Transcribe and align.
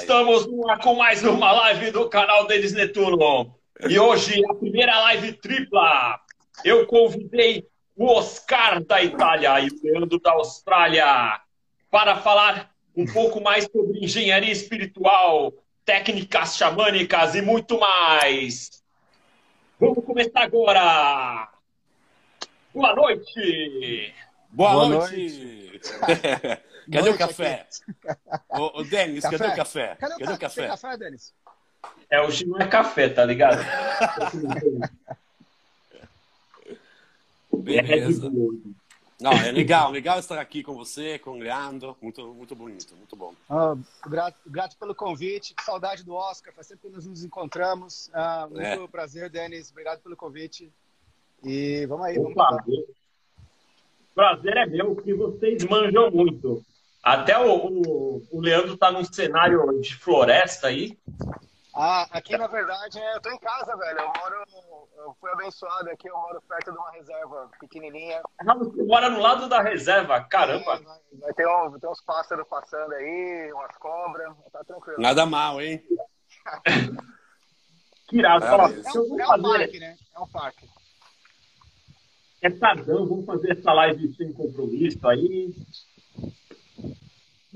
Estamos 0.00 0.46
com 0.82 0.94
mais 0.94 1.22
uma 1.22 1.52
live 1.52 1.90
do 1.90 2.08
canal 2.08 2.46
Denis 2.46 2.72
Netuno. 2.72 3.54
E 3.88 3.98
hoje 3.98 4.42
a 4.48 4.54
primeira 4.54 4.98
live 5.00 5.32
tripla. 5.34 6.20
Eu 6.64 6.86
convidei 6.86 7.66
o 7.96 8.06
Oscar 8.06 8.82
da 8.82 9.02
Itália 9.02 9.60
e 9.60 9.68
o 9.68 9.80
Leandro 9.82 10.18
da 10.18 10.32
Austrália 10.32 11.40
para 11.90 12.16
falar 12.16 12.70
um 12.96 13.04
pouco 13.06 13.40
mais 13.40 13.64
sobre 13.64 14.04
engenharia 14.04 14.52
espiritual, 14.52 15.52
técnicas 15.84 16.56
xamânicas 16.56 17.34
e 17.34 17.42
muito 17.42 17.78
mais. 17.78 18.82
Vamos 19.78 20.04
começar 20.04 20.42
agora. 20.42 21.48
Boa 22.74 22.94
noite. 22.94 24.14
Boa, 24.50 24.72
Boa 24.72 24.88
noite. 24.88 25.70
noite. 25.70 26.62
Cadê 26.92 27.10
o 27.10 27.18
café? 27.18 27.66
Ô, 28.50 28.80
ô 28.80 28.84
Denis, 28.84 29.22
café? 29.22 29.38
cadê 29.38 29.52
o 29.52 29.56
café? 29.56 29.96
Cadê 29.96 30.14
o, 30.14 30.18
cadê 30.18 30.30
ca 30.30 30.34
o 30.34 30.38
café? 30.38 30.66
café, 30.68 30.96
Denis? 30.96 31.34
É, 32.10 32.20
hoje 32.20 32.46
não 32.46 32.58
é 32.58 32.66
café, 32.68 33.08
tá 33.08 33.24
ligado? 33.24 33.62
Beleza. 37.52 38.30
Não, 39.20 39.32
é 39.32 39.52
legal, 39.52 39.90
legal 39.90 40.18
estar 40.18 40.40
aqui 40.40 40.64
com 40.64 40.74
você, 40.74 41.18
com 41.18 41.32
o 41.32 41.38
Leandro. 41.38 41.96
Muito, 42.02 42.34
muito 42.34 42.56
bonito, 42.56 42.96
muito 42.96 43.14
bom. 43.14 43.32
Ah, 43.48 43.76
grato, 44.04 44.36
grato 44.46 44.76
pelo 44.76 44.94
convite, 44.94 45.54
que 45.54 45.62
saudade 45.62 46.02
do 46.02 46.14
Oscar, 46.14 46.52
faz 46.52 46.66
tempo 46.66 46.82
que 46.82 46.90
nós 46.90 47.06
nos 47.06 47.22
encontramos. 47.24 48.10
Ah, 48.12 48.48
muito 48.50 48.60
é. 48.60 48.88
prazer, 48.88 49.30
Denis, 49.30 49.70
obrigado 49.70 50.00
pelo 50.00 50.16
convite. 50.16 50.70
E 51.44 51.86
vamos 51.86 52.06
aí, 52.06 52.18
vamos 52.18 52.34
lá. 52.34 52.64
Prazer 54.14 54.56
é 54.56 54.66
meu, 54.66 54.96
que 54.96 55.14
vocês 55.14 55.64
manjam 55.64 56.10
muito. 56.10 56.62
Até 57.02 57.36
o, 57.36 57.66
o, 57.66 58.22
o 58.30 58.40
Leandro 58.40 58.76
tá 58.76 58.92
num 58.92 59.04
cenário 59.04 59.80
de 59.80 59.96
floresta 59.96 60.68
aí. 60.68 60.96
Ah, 61.74 62.06
aqui 62.12 62.36
na 62.36 62.46
verdade 62.46 62.98
é, 62.98 63.16
eu 63.16 63.20
tô 63.20 63.30
em 63.30 63.38
casa, 63.38 63.76
velho. 63.76 63.98
Eu 63.98 64.06
moro, 64.06 64.44
eu 64.98 65.16
fui 65.20 65.30
abençoado 65.32 65.90
aqui, 65.90 66.08
eu 66.08 66.16
moro 66.16 66.40
perto 66.42 66.70
de 66.70 66.78
uma 66.78 66.92
reserva 66.92 67.50
pequenininha. 67.58 68.22
Ah, 68.46 68.54
você 68.54 68.84
mora 68.84 69.10
no 69.10 69.18
lado 69.18 69.48
da 69.48 69.60
reserva, 69.60 70.20
caramba. 70.20 70.78
Sim, 70.78 71.18
vai, 71.18 71.32
ter, 71.32 71.48
um, 71.48 71.76
ter 71.78 71.88
uns 71.88 72.00
pássaros 72.02 72.46
passando 72.46 72.92
aí, 72.92 73.50
umas 73.52 73.76
cobras, 73.78 74.36
tá 74.52 74.62
tranquilo. 74.62 75.00
Nada 75.00 75.26
mal, 75.26 75.60
hein? 75.60 75.82
que 78.06 78.18
irado. 78.18 78.44
É, 78.44 78.48
é, 78.48 79.00
um, 79.00 79.20
é 79.20 79.28
um 79.28 79.42
parque, 79.42 79.80
né? 79.80 79.96
É 80.14 80.20
um 80.20 80.28
parque. 80.28 80.68
É 82.42 82.50
tardão, 82.50 83.08
vamos 83.08 83.24
fazer 83.24 83.58
essa 83.58 83.72
live 83.72 84.14
sem 84.14 84.32
compromisso 84.32 85.08
aí 85.08 85.52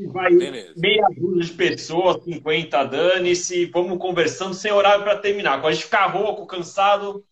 vai 0.04 0.34
Beleza. 0.34 0.74
meia 0.76 1.06
dúzia 1.16 1.44
de 1.44 1.52
pessoas, 1.52 2.22
50, 2.24 2.84
dane-se, 2.84 3.66
vamos 3.66 3.98
conversando 3.98 4.54
sem 4.54 4.70
horário 4.70 5.04
para 5.04 5.18
terminar. 5.18 5.60
Quando 5.60 5.68
a 5.68 5.72
gente 5.72 5.84
ficar 5.84 6.06
rouco, 6.06 6.46
cansado, 6.46 7.24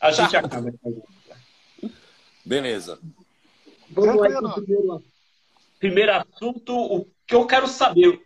a 0.00 0.12
gente 0.12 0.30
tá. 0.30 0.38
acaba. 0.38 0.72
Beleza. 2.44 3.00
Vamos 3.90 4.16
lá 4.16 4.28
para 4.28 4.48
o 4.48 4.54
primeiro, 4.54 5.02
primeiro 5.78 6.12
assunto. 6.12 6.76
O 6.76 7.06
que 7.26 7.34
eu 7.34 7.46
quero 7.46 7.66
saber, 7.66 8.20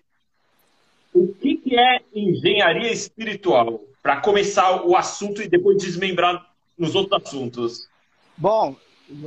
o 1.14 1.28
que, 1.34 1.56
que 1.56 1.78
é 1.78 2.00
engenharia 2.14 2.92
espiritual? 2.92 3.80
Para 4.02 4.20
começar 4.20 4.84
o 4.84 4.96
assunto 4.96 5.42
e 5.42 5.48
depois 5.48 5.78
desmembrar 5.78 6.52
nos 6.76 6.94
outros 6.94 7.22
assuntos. 7.22 7.88
Bom, 8.36 8.76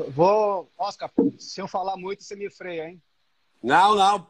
vou. 0.09 0.69
Oscar, 0.77 1.11
se 1.37 1.61
eu 1.61 1.67
falar 1.67 1.97
muito, 1.97 2.23
você 2.23 2.35
me 2.35 2.49
freia, 2.49 2.89
hein? 2.89 3.01
Não, 3.61 3.95
não. 3.95 4.27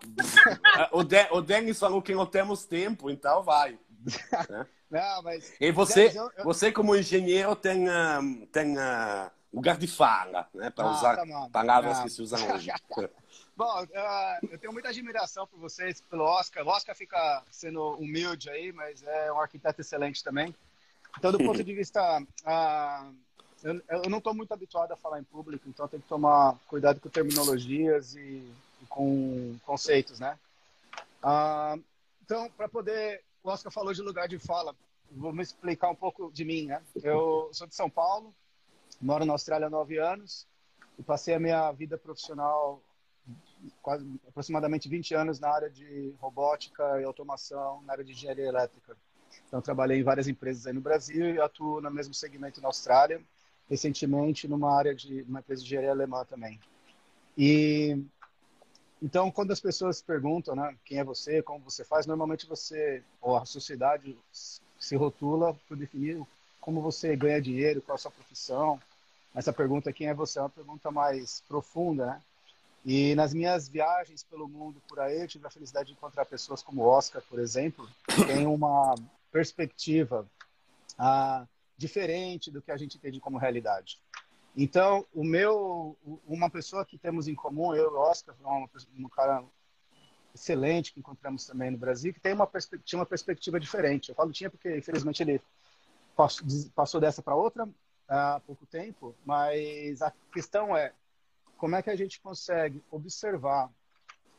o, 0.92 1.04
De, 1.04 1.28
o 1.32 1.42
Denis 1.42 1.80
falou 1.80 2.02
que 2.02 2.14
não 2.14 2.26
temos 2.26 2.66
tempo, 2.66 3.10
então 3.10 3.44
vai. 3.44 3.78
Né? 4.50 4.66
Não, 4.90 5.23
mas... 5.23 5.54
E 5.60 5.72
você, 5.72 6.12
eu, 6.14 6.30
eu... 6.38 6.44
você 6.44 6.70
como 6.70 6.96
engenheiro, 6.96 7.56
tem, 7.56 7.88
uh, 7.88 8.45
tem 8.52 8.78
uh, 8.78 9.32
lugar 9.54 9.78
de 9.78 9.88
fala, 9.88 10.50
né? 10.54 10.70
Para 10.70 10.86
ah, 10.86 10.92
usar 10.92 11.16
tá 11.16 11.50
palavras 11.50 12.00
ah. 12.00 12.04
que 12.04 12.10
se 12.10 12.22
usam 12.22 12.52
hoje. 12.52 12.70
Bom, 13.55 13.83
uh, 13.83 14.48
eu 14.50 14.58
tenho 14.58 14.73
muita 14.73 14.89
admiração 14.89 15.48
por 15.48 15.60
vocês, 15.60 16.02
pelo 16.02 16.26
Oscar. 16.26 16.66
O 16.66 16.70
Oscar 16.70 16.94
fica 16.94 17.42
sendo 17.50 17.94
humilde 17.95 18.50
aí, 18.50 18.73
mas 18.73 19.02
é 19.04 19.32
um 19.32 19.39
arquiteto 19.39 19.80
excelente 19.80 20.22
também. 20.22 20.54
Então, 21.17 21.32
do 21.32 21.38
ponto 21.45 21.64
de 21.64 21.73
vista... 21.73 22.20
Uh, 22.20 23.16
eu, 23.64 23.82
eu, 23.88 24.10
não 24.10 24.17
estou 24.17 24.34
muito 24.34 24.52
habituado 24.52 24.92
a 24.92 24.98
falar 24.98 25.20
em 25.20 25.23
público, 25.23 25.70
então 25.70 25.88
tenho 25.88 26.02
que 26.02 26.10
tomar 26.10 26.58
cuidado 26.67 27.00
com 27.00 27.08
terminologias 27.10 28.16
e 28.16 28.52
com 28.92 29.58
conceitos, 29.66 30.20
né? 30.20 30.38
Ah, 31.24 31.78
então, 32.24 32.50
para 32.52 32.68
poder, 32.68 33.24
o 33.44 33.50
Oscar 33.50 33.72
falou 33.72 33.94
de 33.94 34.02
lugar 34.02 34.28
de 34.28 34.38
fala, 34.38 34.76
vou 35.10 35.34
me 35.34 35.42
explicar 35.42 35.90
um 35.90 35.96
pouco 35.96 36.32
de 36.32 36.46
mim, 36.46 36.68
né? 36.68 36.82
Eu 37.02 37.50
sou 37.54 37.66
de 37.66 37.74
São 37.74 37.90
Paulo, 37.90 38.34
moro 39.02 39.26
na 39.26 39.34
Austrália 39.34 39.68
há 39.68 39.70
nove 39.70 39.98
anos 39.98 40.46
e 41.00 41.04
passei 41.04 41.34
a 41.34 41.40
minha 41.40 41.72
vida 41.72 41.98
profissional 41.98 42.82
quase 43.82 44.06
aproximadamente 44.28 44.90
20 44.90 45.14
anos 45.14 45.40
na 45.40 45.50
área 45.50 45.70
de 45.70 46.14
robótica 46.20 47.00
e 47.00 47.04
automação, 47.04 47.82
na 47.84 47.94
área 47.94 48.04
de 48.04 48.12
engenharia 48.12 48.46
elétrica. 48.46 48.98
Então, 49.48 49.62
trabalhei 49.62 50.00
em 50.00 50.04
várias 50.04 50.28
empresas 50.28 50.68
aí 50.68 50.73
no 50.73 50.82
Brasil 50.82 51.36
e 51.36 51.40
atuo 51.40 51.80
no 51.80 51.92
mesmo 51.92 52.14
segmento 52.14 52.60
na 52.60 52.68
Austrália, 52.68 53.22
recentemente 53.70 54.48
numa 54.48 54.76
área 54.76 54.94
de 54.94 55.22
uma 55.23 55.40
empresa 55.40 55.62
de 55.62 55.68
engenharia 55.68 55.92
alemã 55.92 56.26
também. 56.26 56.60
E 57.38 58.04
então, 59.02 59.32
quando 59.32 59.52
as 59.52 59.60
pessoas 59.60 60.02
perguntam, 60.02 60.56
né, 60.56 60.76
quem 60.86 61.00
é 61.00 61.04
você, 61.04 61.42
como 61.42 61.64
você 61.64 61.84
faz, 61.84 62.06
normalmente 62.06 62.45
você, 62.45 63.04
ou 63.20 63.36
a 63.36 63.45
sociedade 63.45 64.16
se 64.32 64.95
rotula 64.95 65.58
por 65.67 65.76
definir 65.76 66.22
como 66.60 66.82
você 66.82 67.16
ganha 67.16 67.42
dinheiro, 67.42 67.82
qual 67.82 67.95
a 67.95 67.98
sua 67.98 68.11
profissão. 68.11 68.80
Essa 69.34 69.52
pergunta, 69.52 69.92
quem 69.92 70.08
é 70.08 70.14
você, 70.14 70.38
é 70.38 70.44
uma 70.44 70.50
pergunta 70.50 70.92
mais 70.92 71.42
profunda, 71.48 72.06
né? 72.06 72.22
E 72.84 73.14
nas 73.16 73.34
minhas 73.34 73.67
viagens 73.67 74.23
pelo 74.23 74.48
mundo 74.48 74.82
por 74.88 75.00
aí, 75.00 75.22
eu 75.22 75.28
tive 75.28 75.45
a 75.45 75.52
felicidade 75.52 75.88
de 75.88 75.94
encontrar 75.94 76.26
pessoas 76.26 76.64
como 76.64 76.82
Oscar, 76.82 77.22
por 77.30 77.40
exemplo, 77.40 77.88
que 78.08 78.26
têm 78.26 78.48
uma 78.48 78.95
perspectiva 79.32 80.26
ah, 80.98 81.45
diferente 81.78 82.50
do 82.50 82.61
que 82.61 82.72
a 82.72 82.78
gente 82.78 82.98
entende 82.98 83.20
como 83.20 83.38
realidade. 83.38 84.00
Então, 84.56 85.06
o 85.14 85.23
meu, 85.23 85.98
uma 86.28 86.50
pessoa 86.50 86.86
que 86.86 86.98
temos 86.98 87.28
em 87.28 87.36
comum, 87.36 87.73
eu 87.73 87.86
e 87.86 87.94
o 87.94 88.00
Oscar, 88.00 88.36
uma, 88.42 88.70
um 88.98 89.10
cara 89.10 89.44
excelente 90.34 90.94
que 90.94 91.00
encontramos 91.00 91.45
também 91.45 91.72
no 91.72 91.78
Brasil, 91.78 92.14
que 92.14 92.20
tem 92.20 92.34
uma 92.34 92.48
perspectiva, 92.48 93.02
uma 93.02 93.06
perspectiva 93.06 93.60
diferente. 93.60 94.10
Eu 94.10 94.16
falo 94.16 94.32
tinha 94.32 94.50
porque, 94.50 94.78
infelizmente, 94.78 95.23
ele 95.23 95.42
passou 96.76 97.00
dessa 97.00 97.22
para 97.22 97.36
outra 97.36 97.67
há 98.08 98.42
pouco 98.45 98.66
tempo, 98.66 99.16
mas 99.26 100.02
a 100.02 100.11
questão 100.34 100.76
é 100.76 100.94
como 101.58 101.76
é 101.76 101.82
que 101.82 101.90
a 101.90 101.95
gente 101.95 102.20
consegue 102.20 102.84
observar 102.92 103.70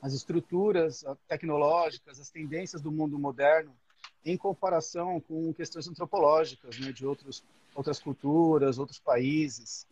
as 0.01 0.13
estruturas 0.13 1.05
tecnológicas, 1.29 2.21
as 2.21 2.29
tendências 2.29 2.83
do 2.83 2.91
mundo 2.91 3.19
moderno 3.19 3.75
em 4.25 4.37
comparação 4.37 5.21
com 5.21 5.53
questões 5.55 5.89
antropológicas 5.89 6.79
né, 6.79 6.93
de 6.93 7.07
outros, 7.07 7.45
outras 7.75 7.99
culturas, 7.99 8.79
outros 8.79 8.99
países. 8.99 9.87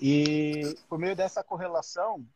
E 0.00 0.74
por 0.88 0.98
meio 0.98 1.14
dessa 1.14 1.44
correlação, 1.44 2.26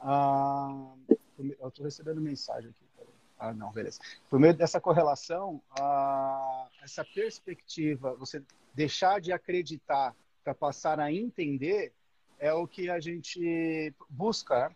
ah, 0.00 0.94
eu 1.38 1.68
estou 1.68 1.84
recebendo 1.84 2.20
mensagem 2.20 2.70
aqui. 2.70 2.86
Ah, 3.38 3.52
não, 3.52 3.70
beleza. 3.70 4.00
Por 4.30 4.40
meio 4.40 4.54
dessa 4.54 4.80
correlação, 4.80 5.62
ah, 5.78 6.68
essa 6.82 7.04
perspectiva, 7.04 8.14
você 8.14 8.42
deixar 8.74 9.20
de 9.20 9.32
acreditar 9.32 10.14
para 10.42 10.54
passar 10.54 10.98
a 10.98 11.12
entender, 11.12 11.92
é 12.38 12.52
o 12.52 12.66
que 12.66 12.90
a 12.90 12.98
gente 12.98 13.94
busca. 14.08 14.74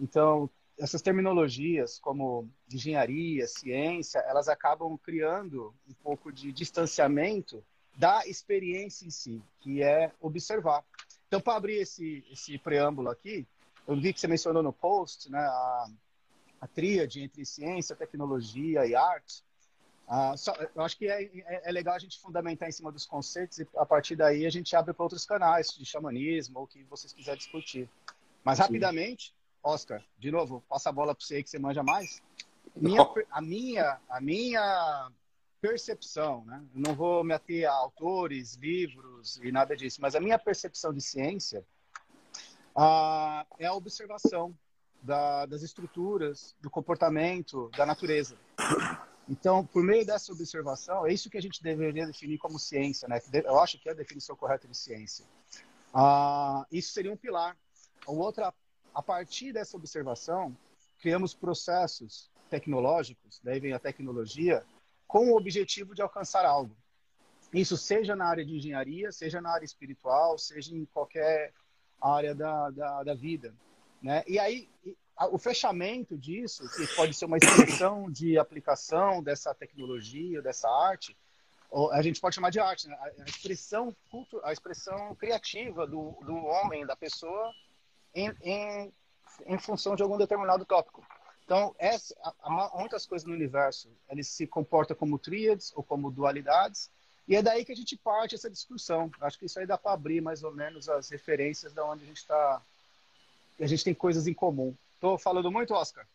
Então, 0.00 0.50
essas 0.78 1.02
terminologias 1.02 1.98
como 1.98 2.48
engenharia, 2.72 3.46
ciência, 3.46 4.20
elas 4.20 4.48
acabam 4.48 4.96
criando 4.98 5.74
um 5.88 5.94
pouco 5.94 6.32
de 6.32 6.52
distanciamento 6.52 7.64
da 7.96 8.26
experiência 8.26 9.06
em 9.06 9.10
si, 9.10 9.42
que 9.60 9.82
é 9.82 10.12
observar. 10.20 10.84
Então, 11.28 11.40
para 11.40 11.56
abrir 11.56 11.76
esse, 11.76 12.24
esse 12.30 12.58
preâmbulo 12.58 13.10
aqui, 13.10 13.46
eu 13.86 13.94
vi 14.00 14.12
que 14.12 14.20
você 14.20 14.26
mencionou 14.26 14.62
no 14.62 14.72
post 14.72 15.30
né, 15.30 15.38
a, 15.38 15.86
a 16.62 16.66
tríade 16.66 17.22
entre 17.22 17.44
ciência, 17.44 17.94
tecnologia 17.94 18.86
e 18.86 18.94
arte. 18.94 19.44
Ah, 20.08 20.34
só, 20.38 20.54
eu 20.74 20.82
acho 20.82 20.96
que 20.96 21.06
é, 21.06 21.22
é, 21.22 21.68
é, 21.68 21.70
legal 21.70 21.94
a 21.94 21.98
gente 21.98 22.18
fundamentar 22.18 22.66
em 22.66 22.72
cima 22.72 22.90
dos 22.90 23.04
conceitos 23.04 23.58
e 23.58 23.68
a 23.76 23.84
partir 23.84 24.16
daí 24.16 24.46
a 24.46 24.50
gente 24.50 24.74
abre 24.74 24.94
para 24.94 25.02
outros 25.02 25.26
canais 25.26 25.68
de 25.68 25.84
xamanismo 25.84 26.60
ou 26.60 26.64
o 26.64 26.66
que 26.66 26.82
vocês 26.84 27.12
quiserem 27.12 27.38
discutir. 27.38 27.90
Mas 28.42 28.58
rapidamente, 28.58 29.34
Oscar, 29.62 30.02
de 30.18 30.30
novo, 30.30 30.64
passa 30.66 30.88
a 30.88 30.92
bola 30.92 31.14
para 31.14 31.22
você 31.22 31.36
aí 31.36 31.42
que 31.42 31.50
você 31.50 31.58
manja 31.58 31.82
mais. 31.82 32.22
Minha, 32.74 33.06
a 33.30 33.42
minha, 33.42 34.00
a 34.08 34.20
minha 34.20 35.10
percepção, 35.60 36.44
né? 36.44 36.64
Não 36.74 36.94
vou 36.94 37.24
me 37.24 37.34
ater 37.34 37.68
a 37.68 37.72
autores, 37.72 38.54
livros 38.54 39.38
e 39.42 39.50
nada 39.50 39.76
disso, 39.76 40.00
mas 40.00 40.14
a 40.14 40.20
minha 40.20 40.38
percepção 40.38 40.92
de 40.92 41.00
ciência 41.00 41.64
ah, 42.74 43.46
é 43.58 43.66
a 43.66 43.74
observação. 43.74 44.54
da, 45.02 45.46
das 45.46 45.62
estruturas, 45.62 46.56
do 46.60 46.68
comportamento, 46.68 47.70
da 47.76 47.86
natureza. 47.86 48.36
Então, 49.28 49.64
por 49.64 49.82
meio 49.82 50.04
dessa 50.04 50.32
observação, 50.32 51.06
é 51.06 51.12
isso 51.12 51.30
que 51.30 51.38
a 51.38 51.42
gente 51.42 51.62
deveria 51.62 52.06
definir 52.06 52.38
como 52.38 52.58
ciência, 52.58 53.06
né? 53.06 53.20
Eu 53.44 53.60
acho 53.60 53.78
que 53.78 53.88
é 53.88 53.92
a 53.92 53.94
definição 53.94 54.34
correta 54.34 54.66
de 54.66 54.76
ciência. 54.76 55.24
Ah, 55.92 56.66
isso 56.72 56.92
seria 56.92 57.12
um 57.12 57.16
pilar. 57.16 57.56
Outra, 58.06 58.52
a 58.94 59.02
partir 59.02 59.52
dessa 59.52 59.76
observação, 59.76 60.56
criamos 61.00 61.34
processos 61.34 62.30
tecnológicos, 62.50 63.40
daí 63.44 63.60
vem 63.60 63.74
a 63.74 63.78
tecnologia, 63.78 64.64
com 65.08 65.30
o 65.30 65.36
objetivo 65.36 65.94
de 65.94 66.02
alcançar 66.02 66.44
algo. 66.44 66.76
Isso 67.52 67.78
seja 67.78 68.14
na 68.14 68.26
área 68.26 68.44
de 68.44 68.54
engenharia, 68.54 69.10
seja 69.10 69.40
na 69.40 69.50
área 69.50 69.64
espiritual, 69.64 70.36
seja 70.36 70.76
em 70.76 70.84
qualquer 70.84 71.54
área 72.00 72.34
da, 72.34 72.70
da, 72.70 73.02
da 73.02 73.14
vida. 73.14 73.54
Né? 74.02 74.22
E 74.26 74.38
aí, 74.38 74.68
o 75.32 75.38
fechamento 75.38 76.16
disso, 76.16 76.62
que 76.76 76.86
pode 76.94 77.14
ser 77.14 77.24
uma 77.24 77.38
expressão 77.38 78.10
de 78.10 78.38
aplicação 78.38 79.22
dessa 79.22 79.54
tecnologia, 79.54 80.42
dessa 80.42 80.68
arte, 80.68 81.16
a 81.92 82.02
gente 82.02 82.20
pode 82.20 82.34
chamar 82.34 82.50
de 82.50 82.60
arte, 82.60 82.86
né? 82.86 82.96
a 83.00 83.24
expressão 83.24 83.94
culto, 84.10 84.40
a 84.44 84.52
expressão 84.52 85.14
criativa 85.14 85.86
do, 85.86 86.12
do 86.22 86.36
homem, 86.36 86.86
da 86.86 86.96
pessoa, 86.96 87.52
em, 88.14 88.30
em, 88.42 88.92
em 89.46 89.58
função 89.58 89.96
de 89.96 90.02
algum 90.02 90.18
determinado 90.18 90.64
tópico. 90.66 91.02
Então, 91.48 91.74
essa, 91.78 92.14
há 92.42 92.72
muitas 92.78 93.06
coisas 93.06 93.26
no 93.26 93.32
universo, 93.32 93.88
eles 94.10 94.28
se 94.28 94.46
comportam 94.46 94.94
como 94.94 95.18
tríades 95.18 95.72
ou 95.74 95.82
como 95.82 96.10
dualidades, 96.10 96.90
e 97.26 97.34
é 97.34 97.40
daí 97.40 97.64
que 97.64 97.72
a 97.72 97.74
gente 97.74 97.96
parte 97.96 98.34
essa 98.34 98.50
discussão. 98.50 99.10
Acho 99.18 99.38
que 99.38 99.46
isso 99.46 99.58
aí 99.58 99.66
dá 99.66 99.78
para 99.78 99.92
abrir 99.92 100.20
mais 100.20 100.44
ou 100.44 100.52
menos 100.52 100.90
as 100.90 101.08
referências 101.08 101.72
da 101.72 101.86
onde 101.86 102.04
a 102.04 102.06
gente 102.06 102.18
está. 102.18 102.60
A 103.58 103.66
gente 103.66 103.82
tem 103.82 103.94
coisas 103.94 104.26
em 104.26 104.34
comum. 104.34 104.74
Estou 104.96 105.16
falando 105.16 105.50
muito, 105.50 105.72
Oscar? 105.72 106.06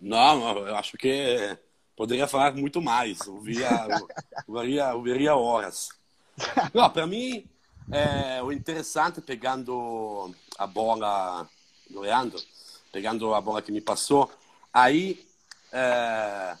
Não, 0.00 0.66
eu 0.66 0.74
acho 0.74 0.96
que 0.96 1.58
poderia 1.94 2.26
falar 2.26 2.54
muito 2.54 2.80
mais. 2.80 3.20
Eu 3.26 3.34
ouviria, 3.34 4.94
ouviria 4.94 5.36
horas. 5.36 5.90
Para 6.94 7.06
mim, 7.06 7.46
é, 7.92 8.42
o 8.42 8.50
interessante, 8.50 9.20
pegando 9.20 10.34
a 10.56 10.66
bola 10.66 11.46
do 11.90 12.00
Leandro, 12.00 12.42
pegando 12.90 13.34
a 13.34 13.40
bola 13.42 13.60
que 13.60 13.70
me 13.70 13.82
passou, 13.82 14.30
aí, 14.72 15.24
é, 15.72 16.56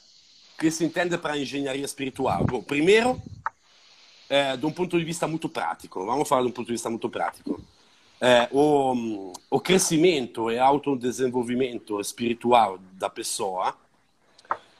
que 0.58 0.70
se 0.70 0.84
entende 0.84 1.16
para 1.18 1.38
engenharia 1.38 1.84
espiritual? 1.84 2.44
Bom, 2.44 2.62
primeiro, 2.62 3.20
é, 4.28 4.56
de 4.56 4.66
um 4.66 4.72
ponto 4.72 4.98
de 4.98 5.04
vista 5.04 5.26
muito 5.26 5.48
prático, 5.48 6.04
vamos 6.04 6.28
falar 6.28 6.42
de 6.42 6.48
um 6.48 6.52
ponto 6.52 6.66
de 6.66 6.72
vista 6.72 6.90
muito 6.90 7.08
prático. 7.08 7.62
É, 8.20 8.48
o, 8.50 9.32
o 9.50 9.60
crescimento 9.60 10.50
e 10.50 10.58
autodesenvolvimento 10.58 12.00
espiritual 12.00 12.78
da 12.92 13.10
pessoa 13.10 13.76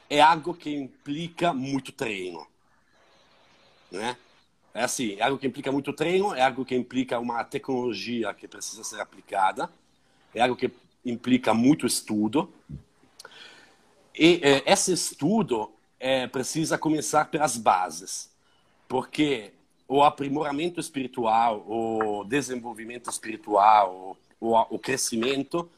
é 0.09 0.19
algo 0.19 0.53
que 0.53 0.73
implica 0.73 1.53
muito 1.53 1.91
treino. 1.91 2.47
Né? 3.91 4.17
É 4.73 4.83
assim, 4.83 5.15
é 5.15 5.23
algo 5.23 5.37
que 5.37 5.47
implica 5.47 5.71
muito 5.71 5.93
treino, 5.93 6.33
é 6.33 6.41
algo 6.41 6.65
que 6.65 6.75
implica 6.75 7.19
uma 7.19 7.43
tecnologia 7.43 8.33
que 8.33 8.47
precisa 8.47 8.83
ser 8.83 8.99
aplicada, 8.99 9.69
é 10.33 10.41
algo 10.41 10.55
que 10.55 10.71
implica 11.05 11.53
muito 11.53 11.85
estudo. 11.85 12.51
E 14.17 14.39
é, 14.43 14.63
esse 14.71 14.91
estudo 14.91 15.71
é, 15.99 16.25
precisa 16.27 16.77
começar 16.77 17.25
pelas 17.25 17.55
bases 17.55 18.35
porque 18.87 19.53
o 19.87 20.03
aprimoramento 20.03 20.79
espiritual, 20.79 21.63
o 21.67 22.23
desenvolvimento 22.23 23.09
espiritual, 23.09 24.17
o, 24.39 24.55
o 24.75 24.79
crescimento, 24.79 25.69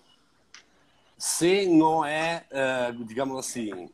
se 1.18 1.68
não 1.68 2.06
é, 2.06 2.45
uh, 2.51 3.03
digamos 3.03 3.38
assim, 3.38 3.89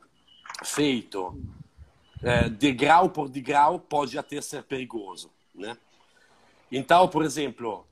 feito 0.64 1.28
uh, 1.28 2.50
degrau 2.50 3.10
por 3.10 3.28
degrau, 3.28 3.80
pode 3.80 4.18
até 4.18 4.40
ser 4.40 4.62
perigoso, 4.62 5.30
né? 5.54 5.76
Então, 6.70 7.06
por 7.08 7.24
exemplo, 7.24 7.86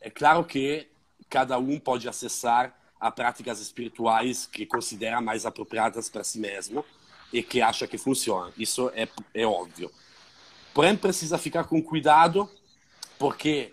é 0.00 0.08
claro 0.08 0.42
que 0.42 0.88
cada 1.28 1.58
um 1.58 1.78
pode 1.78 2.08
acessar 2.08 2.74
a 3.00 3.10
práticas 3.10 3.60
espirituais 3.60 4.46
que 4.46 4.66
considera 4.66 5.20
mais 5.20 5.46
apropriadas 5.46 6.08
para 6.08 6.22
si 6.22 6.38
mesmo 6.38 6.84
e 7.32 7.42
que 7.42 7.62
acha 7.62 7.86
que 7.86 7.96
funciona. 7.96 8.52
Isso 8.58 8.90
é, 8.94 9.08
é 9.34 9.46
óbvio. 9.46 9.90
Porém, 10.74 10.96
precisa 10.96 11.38
ficar 11.38 11.64
com 11.64 11.82
cuidado, 11.82 12.48
porque 13.18 13.72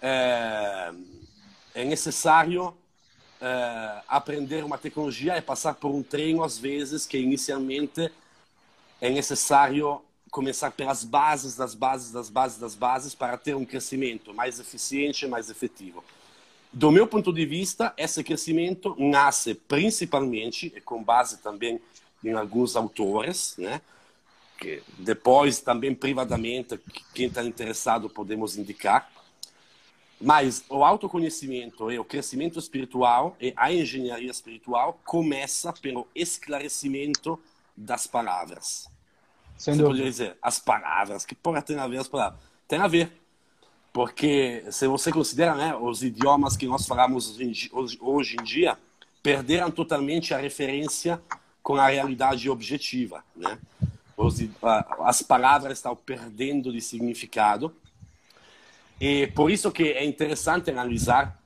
é, 0.00 0.92
é 1.74 1.84
necessário 1.84 2.74
é, 3.40 4.02
aprender 4.06 4.64
uma 4.64 4.78
tecnologia 4.78 5.36
e 5.36 5.42
passar 5.42 5.74
por 5.74 5.90
um 5.90 6.02
treino, 6.02 6.44
às 6.44 6.58
vezes, 6.58 7.06
que 7.06 7.18
inicialmente 7.18 8.10
é 9.00 9.10
necessário 9.10 10.02
começar 10.30 10.70
pelas 10.70 11.02
bases 11.02 11.56
das 11.56 11.74
bases 11.74 12.12
das 12.12 12.30
bases 12.30 12.58
das 12.58 12.74
bases 12.76 13.14
para 13.14 13.36
ter 13.36 13.56
um 13.56 13.64
crescimento 13.64 14.32
mais 14.32 14.60
eficiente 14.60 15.26
mais 15.26 15.50
efetivo. 15.50 16.04
Do 16.72 16.90
meu 16.90 17.06
ponto 17.06 17.32
de 17.32 17.44
vista, 17.44 17.92
esse 17.96 18.22
crescimento 18.22 18.94
nasce 18.98 19.54
principalmente, 19.54 20.72
e 20.74 20.80
com 20.80 21.02
base 21.02 21.38
também 21.38 21.80
em 22.22 22.32
alguns 22.32 22.76
autores, 22.76 23.54
né? 23.58 23.80
que 24.60 24.82
depois 24.98 25.60
também 25.60 25.94
privadamente, 25.94 26.78
quem 27.14 27.26
está 27.26 27.42
interessado 27.42 28.10
podemos 28.10 28.56
indicar. 28.56 29.10
Mas 30.20 30.62
o 30.68 30.84
autoconhecimento 30.84 31.90
e 31.90 31.98
o 31.98 32.04
crescimento 32.04 32.58
espiritual 32.58 33.34
e 33.40 33.54
a 33.56 33.72
engenharia 33.72 34.30
espiritual 34.30 35.00
começa 35.04 35.72
pelo 35.72 36.06
esclarecimento 36.14 37.40
das 37.74 38.06
palavras. 38.06 38.86
Sem 39.56 39.74
Você 39.74 39.82
poderia 39.82 40.10
dizer, 40.10 40.36
as 40.42 40.58
palavras, 40.58 41.24
que 41.24 41.34
porra 41.34 41.62
tem 41.62 41.78
a 41.78 41.88
ver 41.88 41.98
as 41.98 42.08
palavras? 42.08 42.38
Tem 42.68 42.78
a 42.78 42.86
ver. 42.86 43.19
Porque 43.92 44.64
se 44.70 44.86
você 44.86 45.10
considera 45.10 45.54
né, 45.54 45.74
os 45.74 46.02
idiomas 46.02 46.56
que 46.56 46.66
nós 46.66 46.86
falamos 46.86 47.36
hoje 48.00 48.36
em 48.38 48.44
dia, 48.44 48.78
perderam 49.22 49.70
totalmente 49.70 50.32
a 50.32 50.38
referência 50.38 51.20
com 51.62 51.74
a 51.74 51.88
realidade 51.88 52.48
objetiva. 52.48 53.24
Né? 53.36 53.58
as 55.00 55.22
palavras 55.22 55.78
estão 55.78 55.96
perdendo 55.96 56.70
de 56.72 56.80
significado. 56.80 57.74
E 59.00 59.28
por 59.28 59.50
isso 59.50 59.72
que 59.72 59.84
é 59.84 60.04
interessante 60.04 60.70
analisar 60.70 61.40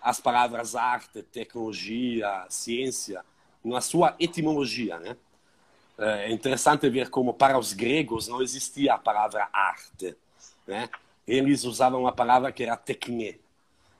as 0.00 0.20
palavras 0.20 0.74
arte, 0.74 1.22
tecnologia, 1.22 2.44
ciência, 2.50 3.24
na 3.64 3.80
sua 3.80 4.14
etimologia, 4.18 4.98
né? 4.98 5.16
É 5.96 6.32
interessante 6.32 6.88
ver 6.90 7.08
como 7.10 7.32
para 7.32 7.58
os 7.58 7.72
gregos 7.72 8.26
não 8.26 8.42
existia 8.42 8.94
a 8.94 8.98
palavra 8.98 9.48
arte, 9.52 10.16
né? 10.66 10.90
Eles 11.26 11.64
usavam 11.64 12.00
uma 12.00 12.12
palavra 12.12 12.52
que 12.52 12.62
era 12.62 12.76
techne. 12.76 13.40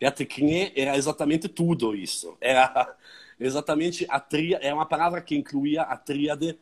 E 0.00 0.06
a 0.06 0.10
techne 0.10 0.72
era 0.74 0.96
exatamente 0.96 1.48
tudo 1.48 1.94
isso. 1.94 2.36
Era 2.40 2.94
exatamente 3.38 4.06
a 4.08 4.18
tríade, 4.20 4.64
é 4.64 4.72
uma 4.72 4.86
palavra 4.86 5.20
que 5.20 5.36
incluía 5.36 5.82
a 5.82 5.96
tríade 5.96 6.58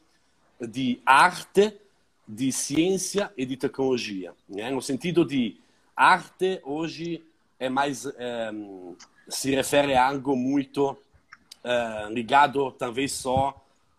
de 0.61 1.01
arte, 1.05 1.75
de 2.27 2.53
ciência 2.53 3.33
e 3.37 3.45
de 3.45 3.57
tecnologia. 3.57 4.33
Né? 4.49 4.71
No 4.71 4.81
sentido 4.81 5.25
de 5.25 5.57
arte, 5.97 6.61
hoje 6.65 7.25
é 7.59 7.69
mais 7.69 8.07
é, 8.07 8.51
se 9.29 9.55
refere 9.55 9.95
a 9.95 10.07
algo 10.07 10.37
muito 10.37 10.97
é, 11.65 12.09
ligado 12.11 12.71
talvez 12.73 13.13
só 13.13 13.55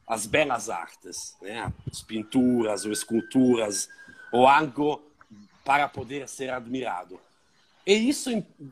às 0.07 0.25
belas 0.25 0.69
artes, 0.69 1.35
né? 1.41 1.71
as 1.89 2.01
pinturas 2.01 2.85
ou 2.85 2.91
esculturas, 2.91 3.89
ou 4.31 4.47
algo 4.47 5.01
para 5.63 5.87
poder 5.87 6.27
ser 6.27 6.49
admirado. 6.49 7.19
E 7.85 7.93
isso 7.93 8.29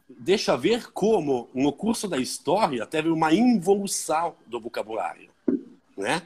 deixa 0.08 0.56
ver 0.56 0.92
como, 0.92 1.50
no 1.54 1.74
curso 1.74 2.08
da 2.08 2.18
história, 2.18 2.86
teve 2.86 3.10
uma 3.10 3.34
involução 3.34 4.36
do 4.46 4.60
vocabulário. 4.60 5.30
Né? 5.98 6.22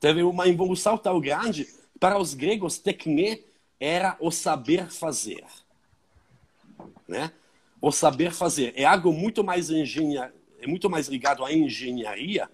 teve 0.00 0.22
uma 0.22 0.48
evolução 0.48 0.96
tão 0.96 1.20
grande. 1.20 1.68
Para 1.98 2.18
os 2.18 2.34
gregos, 2.34 2.78
tecne 2.78 3.44
era 3.80 4.16
o 4.20 4.30
saber 4.30 4.90
fazer. 4.90 5.44
Né? 7.06 7.32
O 7.80 7.90
saber 7.90 8.32
fazer 8.32 8.72
é 8.76 8.84
algo 8.84 9.12
muito 9.12 9.42
mais 9.42 9.70
engenharia, 9.70 10.34
é 10.60 10.66
muito 10.66 10.88
mais 10.90 11.08
ligado 11.08 11.44
à 11.44 11.52
engenharia, 11.52 12.50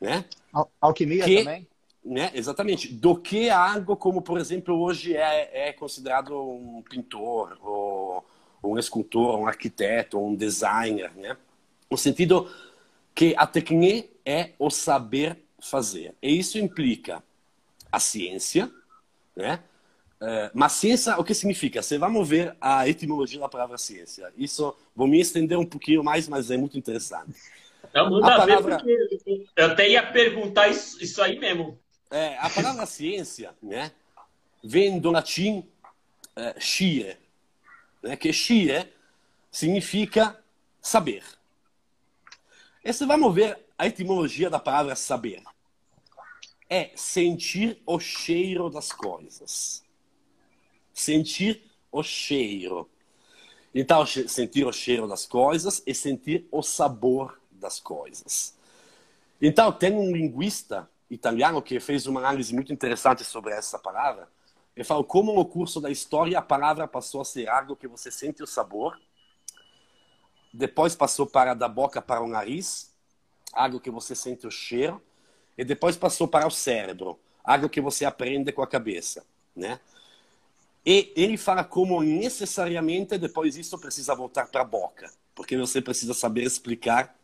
né? 0.00 0.24
Al 0.52 0.70
alquimia 0.80 1.24
que, 1.24 1.38
também. 1.38 1.68
Né? 2.06 2.30
Exatamente. 2.34 2.86
Do 2.92 3.16
que 3.16 3.50
algo 3.50 3.96
como, 3.96 4.22
por 4.22 4.38
exemplo, 4.38 4.80
hoje 4.80 5.16
é, 5.16 5.68
é 5.68 5.72
considerado 5.72 6.40
um 6.40 6.80
pintor, 6.88 7.58
ou, 7.60 8.24
ou 8.62 8.74
um 8.74 8.78
escultor, 8.78 9.36
um 9.36 9.46
arquiteto, 9.48 10.16
um 10.16 10.34
designer, 10.34 11.10
né? 11.16 11.36
No 11.90 11.98
sentido 11.98 12.48
que 13.12 13.34
a 13.36 13.44
tecne 13.44 14.08
é 14.24 14.50
o 14.56 14.70
saber 14.70 15.36
fazer. 15.60 16.14
E 16.22 16.38
isso 16.38 16.58
implica 16.58 17.24
a 17.90 17.98
ciência, 17.98 18.70
né? 19.34 19.60
Uh, 20.20 20.50
mas 20.54 20.72
ciência, 20.72 21.18
o 21.18 21.24
que 21.24 21.34
significa? 21.34 21.82
Se 21.82 21.98
vamos 21.98 22.26
ver 22.26 22.56
a 22.60 22.88
etimologia 22.88 23.40
da 23.40 23.48
palavra 23.48 23.76
ciência. 23.76 24.32
Isso, 24.36 24.74
vou 24.94 25.08
me 25.08 25.20
estender 25.20 25.58
um 25.58 25.66
pouquinho 25.66 26.04
mais, 26.04 26.28
mas 26.28 26.50
é 26.50 26.56
muito 26.56 26.78
interessante. 26.78 27.34
Não, 27.92 28.10
manda 28.10 28.34
a 28.34 28.38
palavra... 28.38 28.78
ver, 28.78 28.84
porque 28.84 29.46
eu 29.56 29.66
até 29.66 29.88
ia 29.90 30.06
perguntar 30.06 30.68
isso, 30.68 31.02
isso 31.02 31.20
aí 31.20 31.38
mesmo. 31.38 31.78
É, 32.10 32.36
a 32.38 32.48
palavra 32.48 32.86
ciência, 32.86 33.54
né, 33.62 33.92
vem 34.62 34.98
do 34.98 35.10
latim 35.10 35.66
scire, 36.60 37.16
né, 38.02 38.16
que 38.16 38.32
scire 38.32 38.92
significa 39.50 40.38
saber. 40.80 41.24
E 42.84 42.92
se 42.92 43.04
vamos 43.04 43.34
ver 43.34 43.58
a 43.76 43.86
etimologia 43.86 44.48
da 44.48 44.60
palavra 44.60 44.94
saber, 44.94 45.42
é 46.68 46.92
sentir 46.94 47.82
o 47.84 47.98
cheiro 47.98 48.70
das 48.70 48.92
coisas. 48.92 49.84
Sentir 50.92 51.62
o 51.90 52.02
cheiro. 52.02 52.88
Então, 53.74 54.06
sentir 54.06 54.66
o 54.66 54.72
cheiro 54.72 55.06
das 55.06 55.26
coisas 55.26 55.82
e 55.86 55.94
sentir 55.94 56.46
o 56.50 56.62
sabor 56.62 57.40
das 57.50 57.78
coisas. 57.78 58.56
Então, 59.40 59.70
tem 59.72 59.92
um 59.92 60.10
linguista 60.14 60.88
italiano 61.10 61.62
que 61.62 61.78
fez 61.80 62.06
uma 62.06 62.20
análise 62.20 62.54
muito 62.54 62.72
interessante 62.72 63.24
sobre 63.24 63.52
essa 63.52 63.78
palavra. 63.78 64.28
Ele 64.74 64.84
falou 64.84 65.04
como 65.04 65.32
no 65.32 65.44
curso 65.44 65.80
da 65.80 65.90
história 65.90 66.38
a 66.38 66.42
palavra 66.42 66.86
passou 66.86 67.20
a 67.20 67.24
ser 67.24 67.48
algo 67.48 67.76
que 67.76 67.88
você 67.88 68.10
sente 68.10 68.42
o 68.42 68.46
sabor, 68.46 69.00
depois 70.52 70.94
passou 70.94 71.26
para 71.26 71.54
da 71.54 71.68
boca 71.68 72.02
para 72.02 72.22
o 72.22 72.28
nariz, 72.28 72.94
algo 73.52 73.80
que 73.80 73.90
você 73.90 74.14
sente 74.14 74.46
o 74.46 74.50
cheiro, 74.50 75.02
e 75.56 75.64
depois 75.64 75.96
passou 75.96 76.28
para 76.28 76.46
o 76.46 76.50
cérebro, 76.50 77.18
algo 77.42 77.68
que 77.68 77.80
você 77.80 78.04
aprende 78.04 78.52
com 78.52 78.62
a 78.62 78.66
cabeça, 78.66 79.24
né? 79.54 79.80
E 80.84 81.12
ele 81.16 81.36
fala 81.36 81.64
como 81.64 82.02
necessariamente 82.02 83.18
depois 83.18 83.56
isso 83.56 83.78
precisa 83.78 84.14
voltar 84.14 84.46
para 84.48 84.60
a 84.60 84.64
boca, 84.64 85.10
porque 85.34 85.56
você 85.56 85.80
precisa 85.80 86.14
saber 86.14 86.42
explicar 86.42 87.16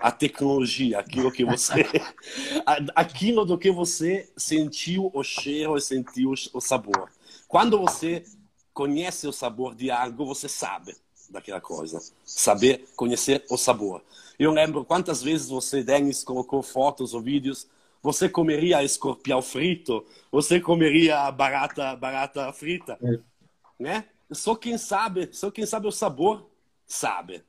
a 0.00 0.10
tecnologia, 0.10 0.98
aquilo 0.98 1.30
que 1.30 1.44
você, 1.44 1.84
aquilo 2.94 3.44
do 3.44 3.58
que 3.58 3.70
você 3.70 4.28
sentiu 4.36 5.10
o 5.14 5.22
cheiro 5.22 5.76
e 5.76 5.80
sentiu 5.80 6.32
o 6.52 6.60
sabor. 6.60 7.10
Quando 7.48 7.78
você 7.78 8.24
conhece 8.72 9.26
o 9.26 9.32
sabor 9.32 9.74
de 9.74 9.90
algo, 9.90 10.26
você 10.26 10.48
sabe 10.48 10.96
daquela 11.30 11.60
coisa, 11.60 12.00
saber 12.24 12.88
conhecer 12.96 13.44
o 13.50 13.56
sabor. 13.56 14.02
Eu 14.38 14.52
lembro 14.52 14.84
quantas 14.84 15.22
vezes 15.22 15.48
você, 15.48 15.82
Denis, 15.82 16.22
colocou 16.24 16.62
fotos 16.62 17.14
ou 17.14 17.20
vídeos 17.20 17.68
você 18.04 18.28
comeria 18.28 18.84
escorpião 18.84 19.40
frito, 19.40 20.04
você 20.30 20.60
comeria 20.60 21.30
barata, 21.32 21.96
barata 21.96 22.52
frita, 22.52 22.98
é. 23.02 23.18
né? 23.82 24.04
Só 24.30 24.54
quem 24.54 24.76
sabe, 24.76 25.30
só 25.32 25.50
quem 25.50 25.64
sabe 25.64 25.86
o 25.86 25.90
sabor 25.90 26.46
sabe. 26.86 27.42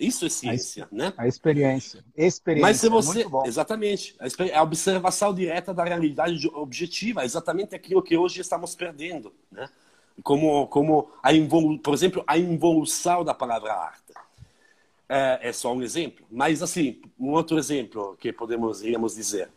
Isso 0.00 0.24
é 0.24 0.28
ciência, 0.30 0.88
a, 0.90 0.94
né? 0.94 1.12
A 1.16 1.28
experiência. 1.28 2.04
experiência. 2.16 2.68
Mas 2.68 2.80
se 2.80 2.86
é 2.86 2.90
você, 2.90 3.22
é 3.22 3.46
exatamente, 3.46 4.16
a 4.54 4.62
observação 4.62 5.34
direta 5.34 5.74
da 5.74 5.84
realidade 5.84 6.48
objetiva, 6.48 7.24
exatamente 7.24 7.74
aquilo 7.74 8.02
que 8.02 8.16
hoje 8.16 8.40
estamos 8.40 8.74
perdendo, 8.74 9.32
né? 9.52 9.68
Como, 10.22 10.66
como 10.68 11.10
a 11.22 11.32
invol... 11.32 11.78
por 11.78 11.94
exemplo, 11.94 12.24
a 12.26 12.36
involução 12.36 13.24
da 13.24 13.34
palavra 13.34 13.72
arte. 13.72 14.12
É, 15.08 15.48
é 15.48 15.52
só 15.52 15.72
um 15.74 15.82
exemplo, 15.82 16.24
mas 16.30 16.62
assim, 16.62 17.02
um 17.18 17.30
outro 17.30 17.58
exemplo 17.58 18.16
que 18.20 18.32
podemos, 18.32 18.80
iríamos 18.80 19.16
dizer 19.16 19.50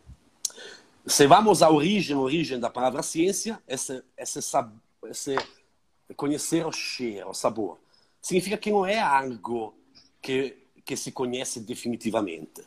se 1.05 1.27
vamos 1.27 1.61
à 1.61 1.69
origem, 1.69 2.15
origem 2.15 2.59
da 2.59 2.69
palavra 2.69 3.03
ciência, 3.03 3.61
esse, 3.67 4.01
esse, 4.17 4.39
esse 5.09 5.35
conhecer 6.15 6.65
o 6.65 6.71
cheiro, 6.71 7.29
o 7.29 7.33
sabor, 7.33 7.77
significa 8.21 8.57
que 8.57 8.71
não 8.71 8.85
é 8.85 8.99
algo 8.99 9.75
que, 10.23 10.55
que 10.85 10.95
se 10.95 11.11
conhece 11.11 11.59
definitivamente. 11.59 12.63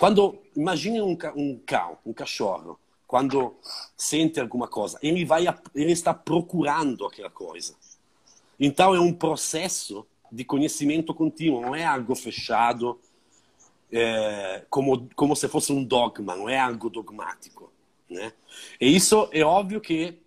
Quando 0.00 0.38
imagine 0.56 1.00
um, 1.00 1.16
um 1.36 1.60
cão, 1.64 1.98
um 2.04 2.12
cachorro, 2.12 2.80
quando 3.06 3.54
sente 3.96 4.40
alguma 4.40 4.66
coisa, 4.66 4.98
ele 5.02 5.24
vai, 5.24 5.44
ele 5.74 5.92
está 5.92 6.12
procurando 6.12 7.06
aquela 7.06 7.30
coisa. 7.30 7.76
Então 8.58 8.94
é 8.94 9.00
um 9.00 9.12
processo 9.12 10.06
de 10.32 10.44
conhecimento 10.44 11.14
contínuo, 11.14 11.60
não 11.60 11.74
é 11.74 11.84
algo 11.84 12.14
fechado, 12.16 12.98
é, 13.92 14.64
como, 14.68 15.08
como 15.14 15.36
se 15.36 15.46
fosse 15.48 15.72
um 15.72 15.84
dogma, 15.84 16.34
não 16.34 16.48
é 16.48 16.58
algo 16.58 16.90
dogmático. 16.90 17.70
Né? 18.08 18.32
E 18.80 18.96
isso 18.96 19.28
é 19.32 19.42
óbvio 19.42 19.80
que 19.80 20.18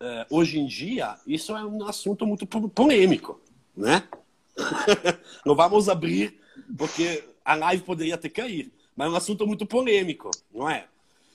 é, 0.00 0.26
hoje 0.30 0.58
em 0.58 0.66
dia 0.66 1.18
isso 1.26 1.54
é 1.56 1.64
um 1.64 1.84
assunto 1.86 2.26
muito 2.26 2.46
polêmico, 2.46 3.40
né? 3.76 4.08
não 5.44 5.54
vamos 5.54 5.88
abrir 5.88 6.40
porque 6.76 7.24
a 7.44 7.54
live 7.54 7.82
poderia 7.82 8.16
ter 8.16 8.30
caído, 8.30 8.70
mas 8.96 9.08
é 9.08 9.10
um 9.10 9.16
assunto 9.16 9.46
muito 9.46 9.66
polêmico, 9.66 10.30
não 10.52 10.68
é? 10.68 10.86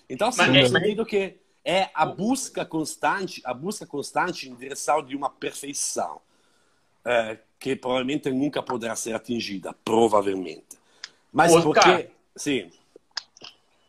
Então, 0.09 0.29
assim, 0.29 0.41
mas, 0.47 0.73
eu 0.97 1.05
que 1.05 1.35
é 1.63 1.89
a 1.93 2.05
busca 2.05 2.65
constante, 2.65 3.41
a 3.45 3.53
busca 3.53 3.85
constante 3.85 4.49
em 4.49 4.55
direção 4.55 5.03
de 5.03 5.15
uma 5.15 5.29
perfeição 5.29 6.19
é, 7.05 7.38
que 7.59 7.75
provavelmente 7.75 8.29
nunca 8.31 8.63
poderá 8.63 8.95
ser 8.95 9.13
atingida, 9.13 9.75
provavelmente. 9.85 10.77
Mas 11.31 11.53
Oscar, 11.53 11.73
porque. 11.73 12.09
Sim. 12.35 12.71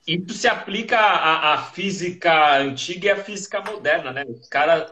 Isso 0.06 0.34
se 0.34 0.48
aplica 0.48 0.98
à, 0.98 1.54
à, 1.54 1.58
física 1.58 2.58
antiga 2.58 3.08
e 3.08 3.10
à 3.10 3.24
física 3.24 3.60
moderna, 3.60 4.12
né? 4.12 4.24
Os 4.24 4.48
caras, 4.48 4.90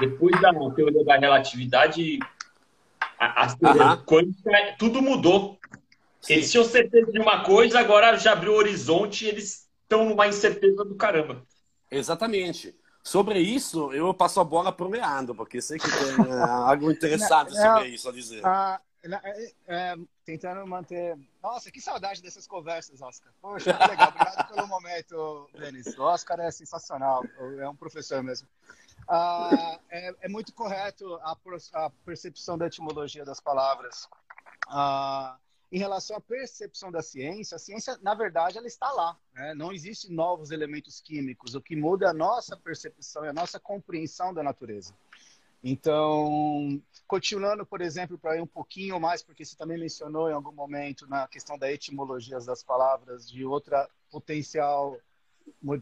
depois 0.00 0.38
da 0.40 0.52
teoria 0.74 1.04
da 1.04 1.16
relatividade, 1.16 2.18
a, 3.18 3.92
a 3.92 3.96
quântica, 3.96 4.76
tudo 4.78 5.02
mudou. 5.02 5.58
Sim. 6.20 6.34
Eles 6.34 6.50
tinham 6.50 6.64
certeza 6.64 7.12
de 7.12 7.18
uma 7.18 7.44
coisa, 7.44 7.78
agora 7.78 8.16
já 8.18 8.32
abriu 8.32 8.52
o 8.52 8.56
horizonte 8.56 9.24
e 9.24 9.28
eles 9.28 9.68
estão 9.82 10.04
numa 10.04 10.26
incerteza 10.26 10.84
do 10.84 10.94
caramba. 10.96 11.42
Exatamente. 11.90 12.74
Sobre 13.02 13.38
isso, 13.38 13.92
eu 13.92 14.12
passo 14.12 14.40
a 14.40 14.44
bola 14.44 14.72
para 14.72 14.84
o 14.84 14.90
Leandro, 14.90 15.34
porque 15.34 15.60
sei 15.60 15.78
que 15.78 15.88
tem 15.88 16.26
uh, 16.26 16.42
algo 16.66 16.90
interessante 16.90 17.54
sobre 17.54 17.88
isso 17.88 18.08
a 18.08 18.12
dizer. 18.12 18.42
Uh, 18.44 18.80
é, 19.22 19.52
é, 19.68 19.96
tentando 20.24 20.66
manter. 20.66 21.16
Nossa, 21.40 21.70
que 21.70 21.80
saudade 21.80 22.20
dessas 22.20 22.46
conversas, 22.48 23.00
Oscar. 23.00 23.32
Poxa, 23.40 23.72
que 23.72 23.88
legal. 23.88 24.08
Obrigado 24.08 24.48
pelo 24.48 24.66
momento, 24.66 25.48
Denis. 25.56 25.96
O 25.96 26.02
Oscar 26.02 26.40
é 26.40 26.50
sensacional. 26.50 27.24
É 27.60 27.68
um 27.68 27.76
professor 27.76 28.22
mesmo. 28.22 28.48
Ah, 29.08 29.78
é, 29.88 30.14
é, 30.22 30.28
muito 30.28 30.52
correto 30.52 31.14
a, 31.22 31.36
a, 31.74 31.90
percepção 32.04 32.58
da 32.58 32.66
etimologia 32.66 33.24
das 33.24 33.40
palavras. 33.40 34.08
Ah, 34.68 35.38
em 35.70 35.78
relação 35.78 36.16
à 36.16 36.20
percepção 36.20 36.90
da 36.90 37.02
ciência, 37.02 37.56
a 37.56 37.58
ciência, 37.58 37.98
na 38.02 38.14
verdade, 38.14 38.58
ela 38.58 38.66
está 38.66 38.90
lá. 38.92 39.16
Né? 39.34 39.54
Não 39.54 39.72
existem 39.72 40.10
novos 40.10 40.50
elementos 40.50 41.00
químicos. 41.00 41.54
O 41.54 41.60
que 41.60 41.76
muda 41.76 42.06
é 42.06 42.08
a 42.08 42.14
nossa 42.14 42.56
percepção 42.56 43.24
e 43.24 43.28
a 43.28 43.32
nossa 43.32 43.60
compreensão 43.60 44.32
da 44.34 44.42
natureza. 44.42 44.94
Então, 45.62 46.80
continuando, 47.08 47.66
por 47.66 47.80
exemplo, 47.80 48.18
para 48.18 48.36
ir 48.36 48.40
um 48.40 48.46
pouquinho 48.46 49.00
mais, 49.00 49.22
porque 49.22 49.44
você 49.44 49.56
também 49.56 49.78
mencionou 49.78 50.30
em 50.30 50.32
algum 50.32 50.52
momento 50.52 51.08
na 51.08 51.26
questão 51.26 51.58
da 51.58 51.70
etimologia 51.70 52.38
das 52.38 52.62
palavras, 52.62 53.28
de 53.28 53.44
outra 53.44 53.88
potencial 54.10 54.96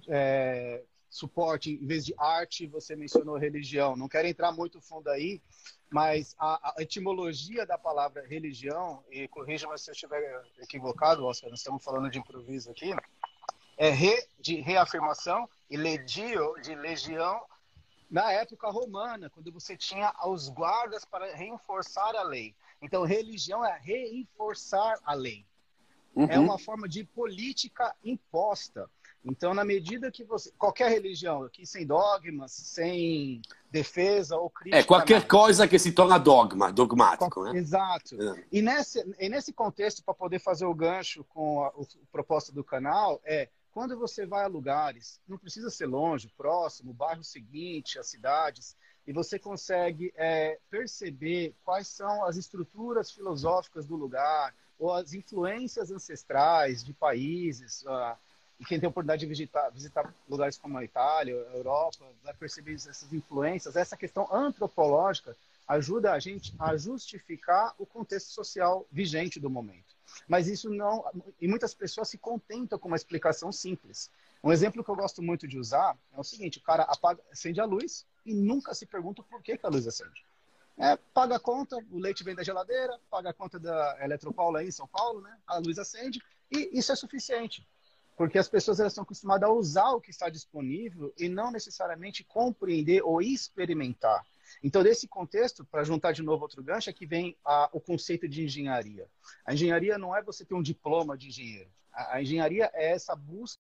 é, 0.09 0.83
suporte, 1.15 1.71
em 1.71 1.87
vez 1.87 2.05
de 2.05 2.13
arte, 2.19 2.67
você 2.67 2.97
mencionou 2.97 3.39
religião. 3.39 3.95
Não 3.95 4.09
quero 4.09 4.27
entrar 4.27 4.51
muito 4.51 4.81
fundo 4.81 5.09
aí, 5.09 5.41
mas 5.89 6.35
a, 6.37 6.73
a 6.77 6.83
etimologia 6.83 7.65
da 7.65 7.79
palavra 7.79 8.27
religião, 8.27 9.05
e 9.09 9.29
corrija-me 9.29 9.79
se 9.79 9.89
eu 9.89 9.93
estiver 9.93 10.45
equivocado, 10.59 11.25
Oscar, 11.25 11.51
nós 11.51 11.61
estamos 11.61 11.85
falando 11.85 12.11
de 12.11 12.19
improviso 12.19 12.69
aqui, 12.69 12.91
é 13.77 13.91
re, 13.91 14.27
de 14.41 14.57
reafirmação, 14.57 15.49
e 15.71 15.77
legio, 15.77 16.61
de 16.61 16.75
legião, 16.75 17.41
na 18.11 18.33
época 18.33 18.69
romana, 18.69 19.31
quando 19.31 19.53
você 19.53 19.77
tinha 19.77 20.13
os 20.27 20.49
guardas 20.49 21.05
para 21.05 21.33
reforçar 21.37 22.17
a 22.17 22.25
lei. 22.25 22.57
Então, 22.83 23.05
religião 23.05 23.65
é 23.65 23.79
reforçar 23.79 24.99
a 25.05 25.15
lei. 25.15 25.47
Uhum. 26.13 26.27
É 26.27 26.41
uma 26.41 26.59
forma 26.59 26.89
de 26.89 27.05
política 27.05 27.95
imposta. 28.03 28.91
Então, 29.25 29.55
na 29.55 29.65
medida 29.65 30.11
que 30.11 30.23
você. 30.23 30.53
Qualquer 30.59 30.91
religião, 30.91 31.45
aqui 31.45 31.65
sem 31.67 31.87
dogmas, 31.87 32.53
sem 32.53 33.41
defesa 33.71 34.37
ou 34.37 34.51
crítica. 34.51 34.79
É, 34.79 34.83
qualquer 34.83 35.27
coisa 35.27 35.67
que 35.67 35.79
se 35.79 35.93
torna 35.93 36.19
dogma, 36.19 36.71
dogmático, 36.71 37.31
Qual... 37.31 37.53
né? 37.53 37.59
Exato. 37.59 38.21
É. 38.21 38.45
E, 38.53 38.61
nesse, 38.61 39.05
e 39.19 39.29
nesse 39.29 39.53
contexto, 39.53 40.05
para 40.05 40.13
poder 40.13 40.39
fazer 40.39 40.67
o 40.67 40.75
gancho 40.75 41.25
com 41.25 41.65
a, 41.65 41.69
o, 41.71 41.83
o 41.83 42.07
propósito 42.13 42.53
do 42.53 42.63
canal, 42.63 43.21
é 43.25 43.49
quando 43.73 43.99
você 43.99 44.27
vai 44.27 44.45
a 44.45 44.49
lugares, 44.49 45.21
não 45.27 45.39
precisa 45.39 45.71
ser 45.71 45.87
longe, 45.87 46.33
próximo, 46.37 46.91
o 46.91 46.95
bairro 46.95 47.25
seguinte, 47.25 47.99
as 47.99 48.07
cidades, 48.07 48.77
e 49.07 49.13
você 49.13 49.39
consegue 49.39 50.13
é, 50.17 50.59
perceber 50.71 51.55
quais 51.65 51.89
são 51.89 52.25
as 52.25 52.37
estruturas 52.37 53.11
filosóficas 53.11 53.87
do 53.87 53.97
lugar, 53.97 54.55
ou 54.79 54.93
as 54.93 55.13
influências 55.13 55.91
ancestrais 55.91 56.85
de 56.85 56.93
países. 56.93 57.83
Uh, 57.83 58.17
e 58.59 58.65
quem 58.65 58.79
tem 58.79 58.87
a 58.87 58.91
oportunidade 58.91 59.21
de 59.21 59.27
visitar, 59.27 59.71
visitar 59.71 60.15
lugares 60.29 60.57
como 60.57 60.79
a 60.79 60.85
Itália, 60.85 61.35
a 61.35 61.57
Europa, 61.57 62.05
vai 62.23 62.35
perceber 62.35 62.75
essas 62.75 63.13
influências. 63.13 63.77
Essa 63.77 63.97
questão 63.97 64.29
antropológica 64.33 65.37
ajuda 65.67 66.13
a 66.13 66.19
gente 66.19 66.55
a 66.59 66.77
justificar 66.77 67.75
o 67.79 67.87
contexto 67.87 68.29
social 68.29 68.87
vigente 68.93 69.41
do 69.41 69.51
momento. 69.51 69.95
Mas 70.29 70.47
isso 70.47 70.71
não. 70.71 71.05
E 71.41 71.49
muitas 71.49 71.75
pessoas 71.75 72.09
se 72.09 72.19
contentam 72.19 72.79
com 72.79 72.89
uma 72.89 72.97
explicação 72.97 73.51
simples. 73.51 74.11
Um 74.43 74.53
exemplo 74.53 74.85
que 74.85 74.91
eu 74.91 74.97
gosto 74.97 75.23
muito 75.23 75.49
de 75.49 75.59
usar 75.59 75.97
é 76.13 76.21
o 76.21 76.25
seguinte: 76.25 76.59
o 76.59 76.63
cara 76.63 76.85
apaga, 76.85 77.21
acende 77.33 77.61
a 77.61 77.65
luz 77.65 78.07
e 78.25 78.35
nunca 78.35 78.75
se 78.75 78.87
pergunta 78.87 79.23
por 79.23 79.43
que, 79.43 79.57
que 79.57 79.67
a 79.67 79.71
luz 79.71 79.87
acende. 79.87 80.25
É, 80.77 80.97
paga 81.13 81.37
a 81.37 81.41
conta, 81.41 81.77
o 81.91 81.99
leite 81.99 82.25
vem 82.25 82.35
da 82.35 82.43
geladeira, 82.43 82.99
paga 83.09 83.31
a 83.31 83.35
conta 83.35 83.59
da 83.61 83.97
Eletropaula 84.01 84.59
aí 84.59 84.69
em 84.69 84.73
São 84.73 84.89
Paulo, 84.89 85.21
né? 85.21 85.37
A 85.47 85.59
luz 85.59 85.79
acende 85.79 86.21
e 86.51 86.79
isso 86.79 86.93
é 86.93 86.97
suficiente. 86.97 87.67
Porque 88.17 88.39
as 88.39 88.49
pessoas 88.49 88.79
elas 88.79 88.93
estão 88.93 89.03
acostumadas 89.03 89.49
a 89.49 89.53
usar 89.53 89.91
o 89.91 90.01
que 90.01 90.11
está 90.11 90.29
disponível 90.29 91.13
e 91.19 91.29
não 91.29 91.51
necessariamente 91.51 92.23
compreender 92.25 93.03
ou 93.03 93.21
experimentar. 93.21 94.25
Então, 94.63 94.83
nesse 94.83 95.09
contexto, 95.09 95.65
para 95.65 95.85
juntar 95.85 96.13
de 96.13 96.23
novo 96.23 96.43
outro 96.43 96.63
gancho, 96.63 96.91
é 96.91 96.93
que 96.93 97.07
vem 97.07 97.37
a, 97.45 97.69
o 97.73 97.81
conceito 97.81 98.29
de 98.29 98.45
engenharia. 98.45 99.09
A 99.45 99.53
engenharia 99.53 99.99
não 99.99 100.15
é 100.15 100.23
você 100.23 100.45
ter 100.45 100.55
um 100.55 100.63
diploma 100.63 101.19
de 101.19 101.29
engenheiro. 101.29 101.71
A, 101.93 102.17
a 102.17 102.23
engenharia 102.23 102.71
é 102.73 102.93
essa 102.93 103.17
busca 103.17 103.59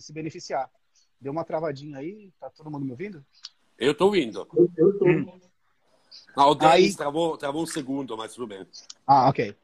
se 0.00 0.12
beneficiar. 0.12 0.70
Deu 1.20 1.32
uma 1.32 1.44
travadinha 1.44 1.98
aí, 1.98 2.32
tá 2.38 2.48
todo 2.50 2.70
mundo 2.70 2.84
me 2.84 2.92
ouvindo? 2.92 3.24
Eu 3.76 3.96
tô 3.96 4.06
ouvindo. 4.06 4.46
Eu, 4.54 4.70
eu 4.76 4.98
tô. 4.98 5.06
Hum. 5.06 5.40
Ah, 6.36 6.46
o 6.46 6.54
Denis 6.54 6.92
aí... 6.92 6.96
travou, 6.96 7.36
travou 7.36 7.62
um 7.62 7.66
segundo, 7.66 8.16
mas 8.16 8.34
tudo 8.34 8.46
bem. 8.46 8.66
Ah, 9.06 9.28
ok. 9.28 9.56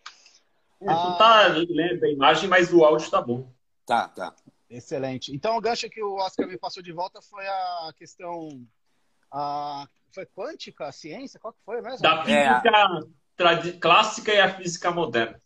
É, 0.80 0.90
ah... 0.90 1.16
tá 1.18 1.46
lendo 1.48 2.04
a 2.04 2.08
imagem, 2.08 2.48
mas 2.48 2.72
o 2.72 2.84
áudio 2.84 3.10
tá 3.10 3.20
bom. 3.20 3.50
Tá, 3.86 4.08
tá. 4.08 4.34
Excelente. 4.68 5.34
Então, 5.34 5.56
o 5.56 5.60
gancho 5.60 5.88
que 5.88 6.02
o 6.02 6.16
Oscar 6.16 6.46
me 6.48 6.58
passou 6.58 6.82
de 6.82 6.92
volta 6.92 7.20
foi 7.22 7.46
a 7.46 7.92
questão. 7.96 8.48
A... 9.30 9.86
Foi 10.12 10.26
quântica, 10.26 10.86
a 10.86 10.92
ciência? 10.92 11.40
Qual 11.40 11.52
que 11.52 11.60
foi 11.64 11.80
mesmo? 11.80 12.00
Da 12.00 12.24
física 12.24 13.08
é. 13.38 13.72
clássica 13.78 14.32
e 14.32 14.40
a 14.40 14.54
física 14.54 14.90
moderna. 14.90 15.40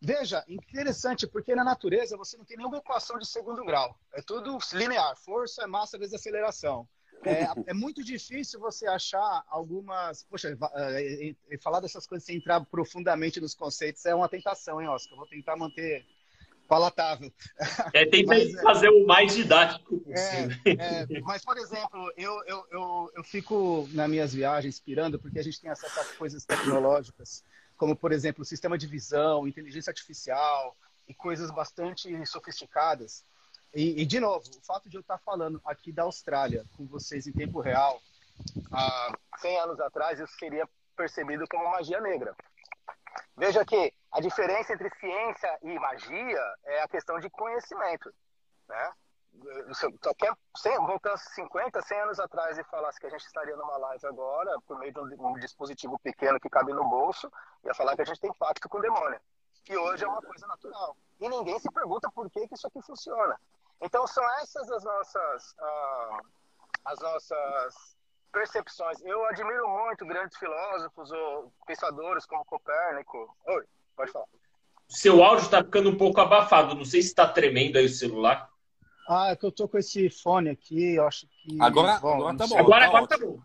Veja, 0.00 0.44
interessante, 0.46 1.26
porque 1.26 1.54
na 1.54 1.64
natureza 1.64 2.16
você 2.16 2.36
não 2.36 2.44
tem 2.44 2.58
nenhuma 2.58 2.76
equação 2.76 3.18
de 3.18 3.26
segundo 3.26 3.64
grau. 3.64 3.98
É 4.12 4.20
tudo 4.20 4.58
linear. 4.74 5.16
Força, 5.16 5.66
massa 5.66 5.98
vezes 5.98 6.14
aceleração. 6.14 6.86
É, 7.24 7.70
é, 7.70 7.74
muito 7.74 8.02
difícil 8.02 8.60
você 8.60 8.86
achar 8.86 9.44
algumas. 9.48 10.24
Poxa, 10.24 10.56
é, 10.74 11.34
é, 11.50 11.58
falar 11.58 11.80
dessas 11.80 12.06
coisas 12.06 12.24
sem 12.24 12.36
entrar 12.36 12.64
profundamente 12.66 13.40
nos 13.40 13.54
conceitos 13.54 14.04
é 14.06 14.14
uma 14.14 14.28
tentação, 14.28 14.80
hein, 14.80 14.88
Oscar? 14.88 15.16
Vou 15.16 15.26
tentar 15.26 15.56
manter 15.56 16.04
palatável. 16.68 17.32
É, 17.92 18.04
tenta 18.06 18.34
é, 18.34 18.62
fazer 18.62 18.88
o 18.88 19.06
mais 19.06 19.34
didático 19.34 20.00
possível. 20.00 20.56
É, 20.64 21.06
é, 21.10 21.20
mas, 21.20 21.44
por 21.44 21.56
exemplo, 21.56 22.12
eu, 22.16 22.42
eu, 22.46 22.66
eu, 22.70 23.12
eu 23.16 23.24
fico 23.24 23.88
nas 23.92 24.08
minhas 24.08 24.32
viagens 24.32 24.74
inspirando 24.74 25.18
porque 25.18 25.38
a 25.38 25.42
gente 25.42 25.60
tem 25.60 25.70
acesso 25.70 26.00
a 26.00 26.04
coisas 26.16 26.44
tecnológicas 26.44 27.42
como, 27.76 27.96
por 27.96 28.12
exemplo, 28.12 28.44
sistema 28.44 28.78
de 28.78 28.86
visão, 28.86 29.46
inteligência 29.46 29.90
artificial 29.90 30.76
e 31.08 31.14
coisas 31.14 31.50
bastante 31.50 32.24
sofisticadas. 32.26 33.24
E, 33.74 34.02
e, 34.02 34.06
de 34.06 34.20
novo, 34.20 34.44
o 34.56 34.64
fato 34.64 34.88
de 34.88 34.96
eu 34.96 35.00
estar 35.00 35.18
falando 35.18 35.60
aqui 35.64 35.90
da 35.90 36.04
Austrália 36.04 36.64
com 36.76 36.86
vocês 36.86 37.26
em 37.26 37.32
tempo 37.32 37.60
real, 37.60 38.00
há 38.72 39.12
100 39.38 39.58
anos 39.60 39.80
atrás, 39.80 40.20
isso 40.20 40.32
seria 40.38 40.68
percebido 40.96 41.44
como 41.48 41.70
magia 41.70 42.00
negra. 42.00 42.36
Veja 43.36 43.64
que 43.64 43.92
a 44.12 44.20
diferença 44.20 44.72
entre 44.72 44.88
ciência 45.00 45.58
e 45.62 45.78
magia 45.78 46.54
é 46.64 46.82
a 46.82 46.88
questão 46.88 47.18
de 47.18 47.28
conhecimento. 47.30 48.12
Né? 48.68 48.92
qualquer, 50.00 50.32
100, 50.56 50.78
voltando 50.86 51.18
50, 51.18 51.82
100 51.82 52.00
anos 52.00 52.20
atrás 52.20 52.56
e 52.56 52.64
falasse 52.64 53.00
que 53.00 53.06
a 53.06 53.10
gente 53.10 53.24
estaria 53.24 53.56
numa 53.56 53.76
live 53.76 54.06
agora, 54.06 54.56
por 54.66 54.78
meio 54.78 54.92
de 54.92 55.00
um, 55.00 55.30
um, 55.30 55.34
dispositivo 55.34 55.98
pequeno 55.98 56.38
que 56.38 56.48
cabe 56.48 56.72
no 56.72 56.88
bolso, 56.88 57.30
ia 57.64 57.74
falar 57.74 57.96
que 57.96 58.02
a 58.02 58.04
gente 58.04 58.20
tem 58.20 58.32
pacto 58.34 58.68
com 58.68 58.78
o 58.78 58.82
demônio. 58.82 59.20
Que 59.64 59.76
hoje 59.76 60.04
é 60.04 60.08
uma 60.08 60.22
coisa 60.22 60.46
natural. 60.46 60.96
E 61.20 61.28
ninguém 61.28 61.58
se 61.58 61.70
pergunta 61.70 62.10
por 62.10 62.30
que, 62.30 62.46
que 62.46 62.54
isso 62.54 62.66
aqui 62.66 62.80
funciona. 62.82 63.38
Então, 63.82 64.06
são 64.06 64.24
essas 64.40 64.70
as 64.70 64.84
nossas, 64.84 65.54
ah, 65.58 66.18
as 66.86 67.00
nossas 67.00 67.96
percepções. 68.32 69.00
Eu 69.02 69.24
admiro 69.26 69.68
muito 69.68 70.04
grandes 70.04 70.36
filósofos 70.36 71.10
ou 71.12 71.52
pensadores 71.66 72.26
como 72.26 72.44
Copérnico. 72.44 73.34
Oi, 73.46 73.64
pode 73.96 74.12
falar. 74.12 74.26
Seu 74.88 75.22
áudio 75.22 75.44
está 75.44 75.62
ficando 75.62 75.90
um 75.90 75.96
pouco 75.96 76.20
abafado. 76.20 76.74
Não 76.74 76.84
sei 76.84 77.00
se 77.00 77.08
está 77.08 77.26
tremendo 77.26 77.78
aí 77.78 77.86
o 77.86 77.88
celular. 77.88 78.50
Ah, 79.08 79.30
é 79.30 79.36
que 79.36 79.44
eu 79.44 79.52
tô 79.52 79.68
com 79.68 79.78
esse 79.78 80.08
fone 80.10 80.50
aqui, 80.50 80.94
eu 80.94 81.06
acho 81.06 81.26
que. 81.28 81.60
Agora, 81.60 81.98
bom, 82.00 82.14
agora 82.14 82.36
tá 82.36 82.46
bom. 82.46 82.58
Agora, 82.58 82.80
tá 82.80 82.88
agora 82.88 83.06
tá 83.06 83.18
bom. 83.18 83.42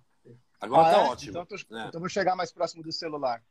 Agora 0.61 0.87
ah, 0.87 0.91
tá 0.91 0.97
é? 0.97 1.09
ótimo. 1.09 1.29
Então, 1.31 1.45
tô, 1.45 1.55
é. 1.55 1.87
então 1.87 1.99
vou 1.99 2.09
chegar 2.09 2.35
mais 2.35 2.51
próximo 2.51 2.83
do 2.83 2.91
celular. 2.91 3.43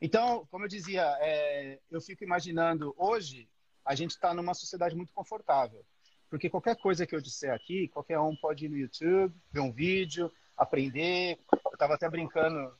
Então, 0.00 0.46
como 0.50 0.64
eu 0.64 0.68
dizia, 0.68 1.02
é, 1.20 1.78
eu 1.90 2.00
fico 2.00 2.24
imaginando, 2.24 2.94
hoje, 2.96 3.48
a 3.88 3.94
gente 3.94 4.10
está 4.10 4.34
numa 4.34 4.52
sociedade 4.52 4.94
muito 4.94 5.14
confortável. 5.14 5.82
Porque 6.28 6.50
qualquer 6.50 6.76
coisa 6.76 7.06
que 7.06 7.16
eu 7.16 7.22
disser 7.22 7.54
aqui, 7.54 7.88
qualquer 7.88 8.20
um 8.20 8.36
pode 8.36 8.66
ir 8.66 8.68
no 8.68 8.76
YouTube, 8.76 9.34
ver 9.50 9.60
um 9.60 9.72
vídeo, 9.72 10.30
aprender. 10.54 11.38
Eu 11.50 11.72
estava 11.72 11.94
até 11.94 12.06
brincando 12.06 12.70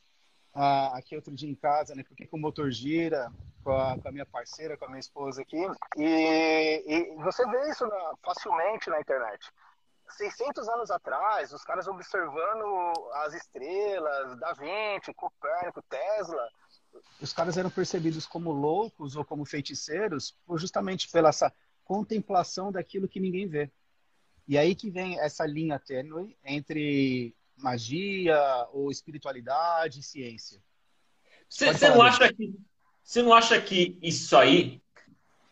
ah, 0.53 0.95
aqui 0.99 1.17
outro 1.17 1.35
dia 1.35 1.49
em 1.49 1.55
casa, 1.55 1.95
né? 1.95 2.05
Porque 2.07 2.27
que 2.27 2.35
o 2.35 2.39
motor 2.39 2.71
gira, 2.71 3.33
com 3.65 3.73
a, 3.73 3.99
com 3.99 4.07
a 4.07 4.13
minha 4.13 4.27
parceira, 4.27 4.77
com 4.77 4.85
a 4.85 4.89
minha 4.89 5.01
esposa 5.01 5.41
aqui. 5.41 5.65
E, 5.97 6.85
e 6.87 7.15
você 7.23 7.43
vê 7.47 7.71
isso 7.71 7.87
na, 7.87 8.13
facilmente 8.23 8.91
na 8.91 9.01
internet. 9.01 9.51
600 10.11 10.69
anos 10.69 10.91
atrás, 10.91 11.55
os 11.55 11.65
caras 11.65 11.89
observando 11.89 13.11
as 13.15 13.33
estrelas, 13.33 14.39
Da 14.39 14.53
Vinci, 14.53 15.15
Copérnico, 15.15 15.83
Tesla, 15.89 16.51
os 17.21 17.33
caras 17.33 17.57
eram 17.57 17.71
percebidos 17.71 18.27
como 18.27 18.53
loucos 18.53 19.17
ou 19.17 19.25
como 19.25 19.45
feiticeiros 19.45 20.35
justamente 20.57 21.09
pela 21.09 21.29
essa 21.31 21.53
contemplação 21.85 22.71
daquilo 22.71 23.09
que 23.09 23.21
ninguém 23.21 23.47
vê. 23.47 23.71
E 24.47 24.57
aí 24.57 24.75
que 24.75 24.91
vem 24.91 25.19
essa 25.21 25.45
linha 25.47 25.79
tênue 25.79 26.37
entre 26.45 27.35
magia 27.57 28.67
ou 28.73 28.91
espiritualidade 28.91 30.01
e 30.01 30.03
ciência. 30.03 30.61
Você 31.49 31.89
não 31.89 32.03
acha 32.03 32.33
que 32.33 32.55
você 33.09 33.23
não 33.23 33.33
acha 33.33 33.59
que 33.59 33.99
isso 34.03 34.37
aí, 34.37 34.83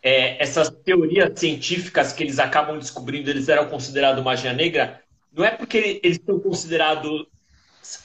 é, 0.02 0.42
essas 0.42 0.68
teorias 0.68 1.40
científicas 1.40 2.12
que 2.12 2.22
eles 2.22 2.38
acabam 2.38 2.78
descobrindo, 2.78 3.30
eles 3.30 3.48
eram 3.48 3.70
considerados 3.70 4.22
magia 4.22 4.52
negra? 4.52 5.02
Não 5.32 5.42
é 5.42 5.50
porque 5.50 5.98
eles 6.02 6.20
são 6.22 6.38
considerados 6.38 7.26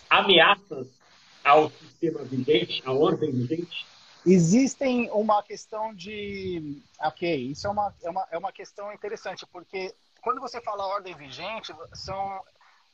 ameaças 0.09 1.00
ao 1.43 1.69
sistema 1.69 2.23
vigente, 2.23 2.81
à 2.85 2.91
ordem 2.91 3.31
vigente? 3.31 3.85
Existem 4.25 5.09
uma 5.11 5.41
questão 5.41 5.93
de. 5.93 6.81
Ok, 6.99 7.35
isso 7.35 7.65
é 7.65 7.69
uma, 7.69 7.95
é 8.03 8.09
uma, 8.09 8.27
é 8.31 8.37
uma 8.37 8.51
questão 8.51 8.93
interessante, 8.93 9.45
porque 9.47 9.93
quando 10.21 10.39
você 10.39 10.61
fala 10.61 10.85
ordem 10.85 11.15
vigente, 11.15 11.73
são 11.93 12.41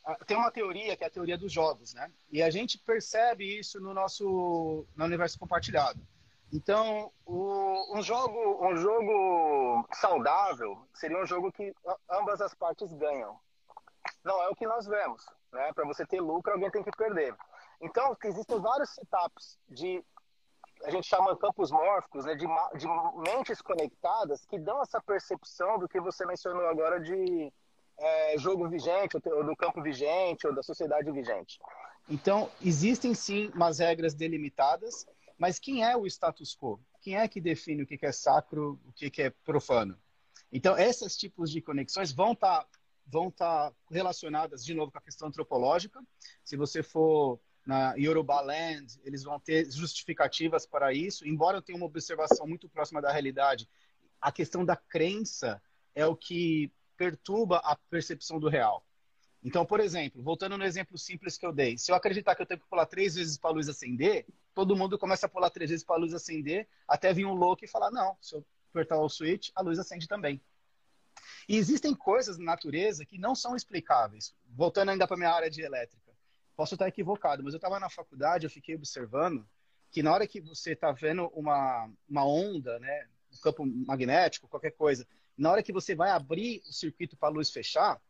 ah, 0.08 0.18
tem 0.26 0.38
uma 0.38 0.50
teoria 0.50 0.96
que 0.96 1.04
é 1.04 1.08
a 1.08 1.12
teoria 1.12 1.38
dos 1.38 1.52
jogos, 1.52 1.94
né? 1.94 2.10
E 2.32 2.42
a 2.42 2.50
gente 2.50 2.78
percebe 2.78 3.60
isso 3.60 3.82
no 3.82 3.94
nosso 3.94 4.88
no 4.96 5.04
universo 5.04 5.38
compartilhado. 5.38 6.00
Então, 6.52 7.12
o, 7.26 7.98
um, 7.98 8.02
jogo, 8.02 8.66
um 8.66 8.78
jogo 8.78 9.86
saudável 9.94 10.88
seria 10.94 11.22
um 11.22 11.26
jogo 11.26 11.52
que 11.52 11.76
ambas 12.10 12.40
as 12.40 12.54
partes 12.54 12.94
ganham. 12.94 13.38
Não 14.24 14.42
é 14.42 14.48
o 14.48 14.56
que 14.56 14.66
nós 14.66 14.88
vemos. 14.88 15.26
Né? 15.52 15.74
Para 15.74 15.86
você 15.86 16.06
ter 16.06 16.22
lucro, 16.22 16.54
alguém 16.54 16.72
tem 16.72 16.84
que 16.84 16.92
perder. 16.92 17.36
Então, 17.82 18.16
existem 18.24 18.60
vários 18.60 18.90
setups 18.92 19.58
de 19.70 20.04
a 20.84 20.92
gente 20.92 21.08
chama 21.08 21.36
campos 21.36 21.72
mórficos, 21.72 22.26
né, 22.26 22.36
de, 22.36 22.46
de 22.78 22.88
mentes 23.20 23.62
conectadas 23.64 24.46
que 24.46 24.60
dão 24.60 24.80
essa 24.82 25.02
percepção 25.02 25.80
do 25.80 25.90
que 25.90 26.00
você 26.00 26.24
mencionou 26.24 26.68
agora 26.68 27.00
de 27.00 27.52
é, 27.98 28.38
jogo 28.38 28.70
vigente, 28.70 29.18
ou 29.26 29.44
do 29.44 29.56
campo 29.56 29.82
vigente, 29.82 30.46
ou 30.46 30.54
da 30.54 30.62
sociedade 30.62 31.12
vigente. 31.12 31.58
Então, 32.08 32.52
existem 32.62 33.16
sim 33.16 33.50
umas 33.56 33.80
regras 33.80 34.14
delimitadas 34.14 35.08
mas 35.38 35.60
quem 35.60 35.84
é 35.84 35.96
o 35.96 36.06
status 36.08 36.56
quo? 36.56 36.80
Quem 37.02 37.16
é 37.16 37.28
que 37.28 37.40
define 37.40 37.84
o 37.84 37.88
que 37.88 38.04
é 38.04 38.12
sacro, 38.12 38.80
o 38.86 38.92
que 38.92 39.22
é 39.22 39.30
profano? 39.30 39.98
Então, 40.52 40.78
esses 40.78 41.16
tipos 41.16 41.52
de 41.52 41.62
conexões 41.62 42.12
vão 42.12 42.32
estar 42.32 42.64
tá, 42.64 42.70
vão 43.06 43.30
tá 43.30 43.72
relacionadas, 43.92 44.66
de 44.66 44.74
novo, 44.74 44.92
com 44.92 44.98
a 44.98 45.02
questão 45.02 45.28
antropológica. 45.28 46.02
Se 46.44 46.58
você 46.58 46.82
for 46.82 47.40
na 47.68 47.96
Yoruba 47.96 48.40
Land, 48.40 48.98
eles 49.04 49.24
vão 49.24 49.38
ter 49.38 49.70
justificativas 49.70 50.66
para 50.66 50.94
isso, 50.94 51.28
embora 51.28 51.58
eu 51.58 51.62
tenha 51.62 51.78
uma 51.78 51.86
observação 51.86 52.48
muito 52.48 52.70
próxima 52.70 53.02
da 53.02 53.12
realidade. 53.12 53.70
A 54.22 54.32
questão 54.32 54.64
da 54.64 54.78
crença 54.78 55.62
é 55.94 56.06
o 56.06 56.16
que 56.16 56.72
perturba 56.96 57.58
a 57.58 57.76
percepção 57.76 58.40
do 58.40 58.48
real. 58.48 58.86
Então, 59.44 59.66
por 59.66 59.82
exemplo, 59.82 60.24
voltando 60.24 60.58
no 60.58 60.64
exemplo 60.64 60.98
simples 60.98 61.38
que 61.38 61.46
eu 61.46 61.52
dei, 61.52 61.78
se 61.78 61.92
eu 61.92 61.96
acreditar 61.96 62.36
que 62.36 62.42
eu 62.42 62.46
tenho 62.46 62.62
que 62.62 62.70
pular 62.70 62.86
três 62.86 63.16
vezes 63.16 63.38
para 63.38 63.50
a 63.50 63.54
luz 63.54 63.68
acender, 63.68 64.26
todo 64.54 64.76
mundo 64.76 64.98
começa 64.98 65.26
a 65.26 65.30
pular 65.30 65.50
três 65.50 65.70
vezes 65.70 65.86
para 65.86 65.98
a 65.98 66.00
luz 66.00 66.14
acender, 66.14 66.70
até 66.88 67.14
vir 67.14 67.26
um 67.26 67.34
louco 67.34 67.66
e 67.66 67.68
falar: 67.68 67.92
não, 67.92 68.18
se 68.22 68.34
eu 68.34 68.46
apertar 68.72 68.98
o 68.98 69.10
switch, 69.10 69.50
a 69.54 69.62
luz 69.62 69.78
acende 69.78 70.08
também. 70.08 70.42
E 71.50 71.58
existem 71.58 71.94
coisas 71.94 72.38
na 72.38 72.46
natureza 72.46 73.06
que 73.06 73.18
não 73.18 73.36
são 73.36 73.58
explicáveis. 73.58 74.34
Voltando 74.48 74.90
ainda 74.90 75.06
para 75.06 75.18
minha 75.18 75.32
área 75.32 75.50
de 75.50 75.62
elétrica. 75.62 76.07
Posso 76.58 76.76
estar 76.76 76.88
equivocado, 76.88 77.44
mas 77.44 77.54
eu 77.54 77.58
estava 77.58 77.80
na 77.80 77.90
faculdade, 77.90 78.46
eu 78.46 78.50
fiquei 78.50 78.76
observando 78.76 79.48
que 79.92 80.04
na 80.04 80.12
hora 80.12 80.28
que 80.28 80.42
você 80.42 80.74
está 80.74 80.92
vendo 80.92 81.28
uma, 81.28 81.90
uma 82.10 82.26
onda, 82.26 82.80
né, 82.80 83.08
um 83.32 83.38
campo 83.42 83.66
magnético, 83.66 84.48
qualquer 84.48 84.72
coisa, 84.72 85.08
na 85.38 85.52
hora 85.52 85.64
que 85.64 85.72
você 85.72 85.96
vai 85.96 86.10
abrir 86.10 86.62
o 86.68 86.74
circuito 86.74 87.16
para 87.16 87.30
a 87.30 87.32
luz 87.32 87.52
fechar, 87.52 88.02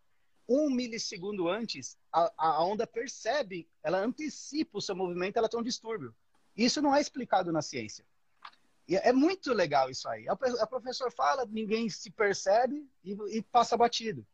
um 0.47 0.69
milissegundo 0.69 1.49
antes, 1.49 1.97
a, 2.11 2.31
a 2.37 2.63
onda 2.63 2.87
percebe, 2.87 3.67
ela 3.83 3.99
antecipa 3.99 4.77
o 4.77 4.81
seu 4.81 4.95
movimento, 4.95 5.37
ela 5.37 5.49
tem 5.49 5.59
um 5.59 5.63
distúrbio. 5.63 6.15
Isso 6.55 6.81
não 6.81 6.95
é 6.95 7.01
explicado 7.01 7.51
na 7.51 7.61
ciência. 7.61 8.05
E 8.87 8.95
é 8.95 9.11
muito 9.11 9.53
legal 9.53 9.89
isso 9.89 10.07
aí. 10.07 10.25
A 10.29 10.65
professor 10.65 11.11
fala, 11.11 11.45
ninguém 11.45 11.89
se 11.89 12.09
percebe 12.09 12.87
e, 13.03 13.17
e 13.37 13.41
passa 13.41 13.75
batido. 13.75 14.25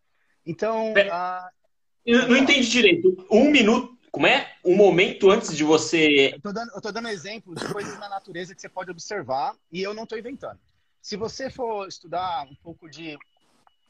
Então. 0.46 0.94
A... 1.12 1.50
Eu 2.06 2.28
não 2.28 2.38
entendi 2.38 2.70
direito. 2.70 3.26
Um 3.32 3.50
minuto. 3.50 3.93
Como 4.14 4.28
é? 4.28 4.54
Um 4.64 4.76
momento 4.76 5.32
antes 5.32 5.58
de 5.58 5.64
você. 5.64 6.36
Eu 6.36 6.40
tô 6.40 6.54
dando, 6.54 6.72
eu 6.76 6.82
tô 6.82 6.92
dando 6.92 7.08
exemplo 7.08 7.56
de 7.56 7.68
coisas 7.74 7.98
na 7.98 8.08
natureza 8.08 8.54
que 8.54 8.62
você 8.62 8.70
pode 8.70 8.92
observar 8.92 9.56
e 9.72 9.82
eu 9.82 9.92
não 9.92 10.04
estou 10.04 10.20
inventando. 10.20 10.60
Se 11.02 11.18
você 11.18 11.50
for 11.50 11.88
estudar 11.88 12.44
um 12.44 12.54
pouco 12.62 12.88
de 12.88 13.18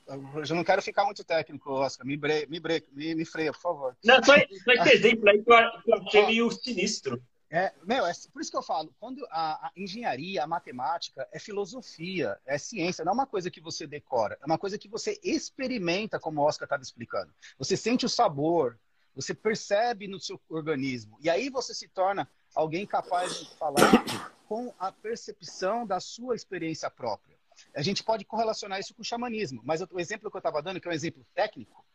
eu 0.07 0.55
não 0.55 0.63
quero 0.63 0.81
ficar 0.81 1.03
muito 1.03 1.25
técnico, 1.25 1.73
Oscar. 1.73 2.07
Me, 2.07 2.15
bre... 2.15 2.47
me, 2.47 2.57
bre... 2.57 2.85
me, 2.93 3.15
me 3.15 3.25
freia, 3.25 3.51
por 3.51 3.59
favor. 3.59 3.97
Não, 4.03 4.15
só, 4.23 4.33
só 4.35 4.71
esse 4.71 4.93
exemplo 4.93 5.29
aí 5.29 5.43
que 5.43 5.51
eu 5.51 5.95
achei 6.07 6.25
meio 6.25 6.51
sinistro. 6.51 7.21
É, 7.51 7.73
meu, 7.83 8.05
é, 8.05 8.11
por 8.31 8.41
isso 8.41 8.49
que 8.49 8.57
eu 8.57 8.63
falo, 8.63 8.93
quando 8.99 9.25
a, 9.29 9.67
a, 9.67 9.71
engenharia, 9.77 10.43
a 10.43 10.47
matemática 10.47 11.27
é 11.31 11.37
filosofia, 11.37 12.37
é 12.47 12.57
ciência, 12.57 13.05
não 13.05 13.11
é 13.11 13.13
uma 13.13 13.27
coisa 13.27 13.51
que 13.51 13.61
você 13.61 13.85
decora, 13.85 14.39
é 14.41 14.45
uma 14.45 14.57
coisa 14.57 14.77
que 14.77 14.87
você 14.87 15.19
experimenta, 15.23 16.19
como 16.19 16.41
o 16.41 16.45
Oscar 16.45 16.65
estava 16.65 16.81
explicando. 16.81 17.31
Você 17.59 17.77
sente 17.77 18.07
o 18.07 18.09
sabor, 18.09 18.79
você 19.15 19.33
percebe 19.33 20.07
no 20.07 20.19
seu 20.19 20.39
organismo, 20.49 21.17
e 21.21 21.29
aí 21.29 21.49
você 21.49 21.73
se 21.73 21.87
torna 21.87 22.29
alguém 22.55 22.85
capaz 22.85 23.39
de 23.39 23.57
falar 23.57 24.03
com 24.47 24.73
a 24.79 24.91
percepção 24.91 25.85
da 25.85 25.99
sua 25.99 26.35
experiência 26.35 26.89
própria. 26.89 27.37
A 27.75 27.81
gente 27.81 28.03
pode 28.03 28.25
correlacionar 28.25 28.79
isso 28.79 28.93
com 28.93 29.01
o 29.01 29.05
xamanismo, 29.05 29.61
mas 29.63 29.81
o 29.81 29.99
exemplo 29.99 30.29
que 30.29 30.35
eu 30.35 30.39
estava 30.39 30.61
dando, 30.61 30.79
que 30.79 30.87
é 30.87 30.91
um 30.91 30.93
exemplo 30.93 31.25
técnico, 31.33 31.85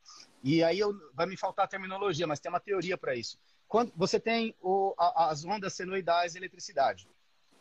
e 0.43 0.63
aí 0.63 0.79
eu, 0.79 0.95
vai 1.15 1.27
me 1.27 1.37
faltar 1.37 1.65
a 1.65 1.69
terminologia, 1.69 2.27
mas 2.27 2.41
tem 2.41 2.51
uma 2.51 2.61
teoria 2.61 2.97
para 2.97 3.15
isso. 3.15 3.39
Quando 3.67 3.93
você 3.97 4.19
tem 4.19 4.55
o, 4.61 4.95
a, 4.99 5.31
as 5.31 5.45
ondas 5.45 5.75
senoidais 5.75 6.33
de 6.33 6.39
eletricidade 6.39 7.09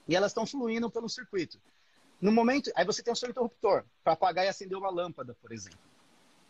e 0.07 0.15
elas 0.15 0.31
estão 0.31 0.45
fluindo 0.45 0.89
pelo 0.89 1.09
circuito. 1.09 1.59
No 2.21 2.31
momento, 2.31 2.71
aí 2.75 2.85
você 2.85 3.03
tem 3.03 3.11
o 3.11 3.15
seu 3.15 3.29
interruptor 3.29 3.83
para 4.03 4.13
apagar 4.13 4.45
e 4.45 4.47
acender 4.47 4.77
uma 4.77 4.89
lâmpada, 4.89 5.35
por 5.35 5.51
exemplo. 5.51 5.79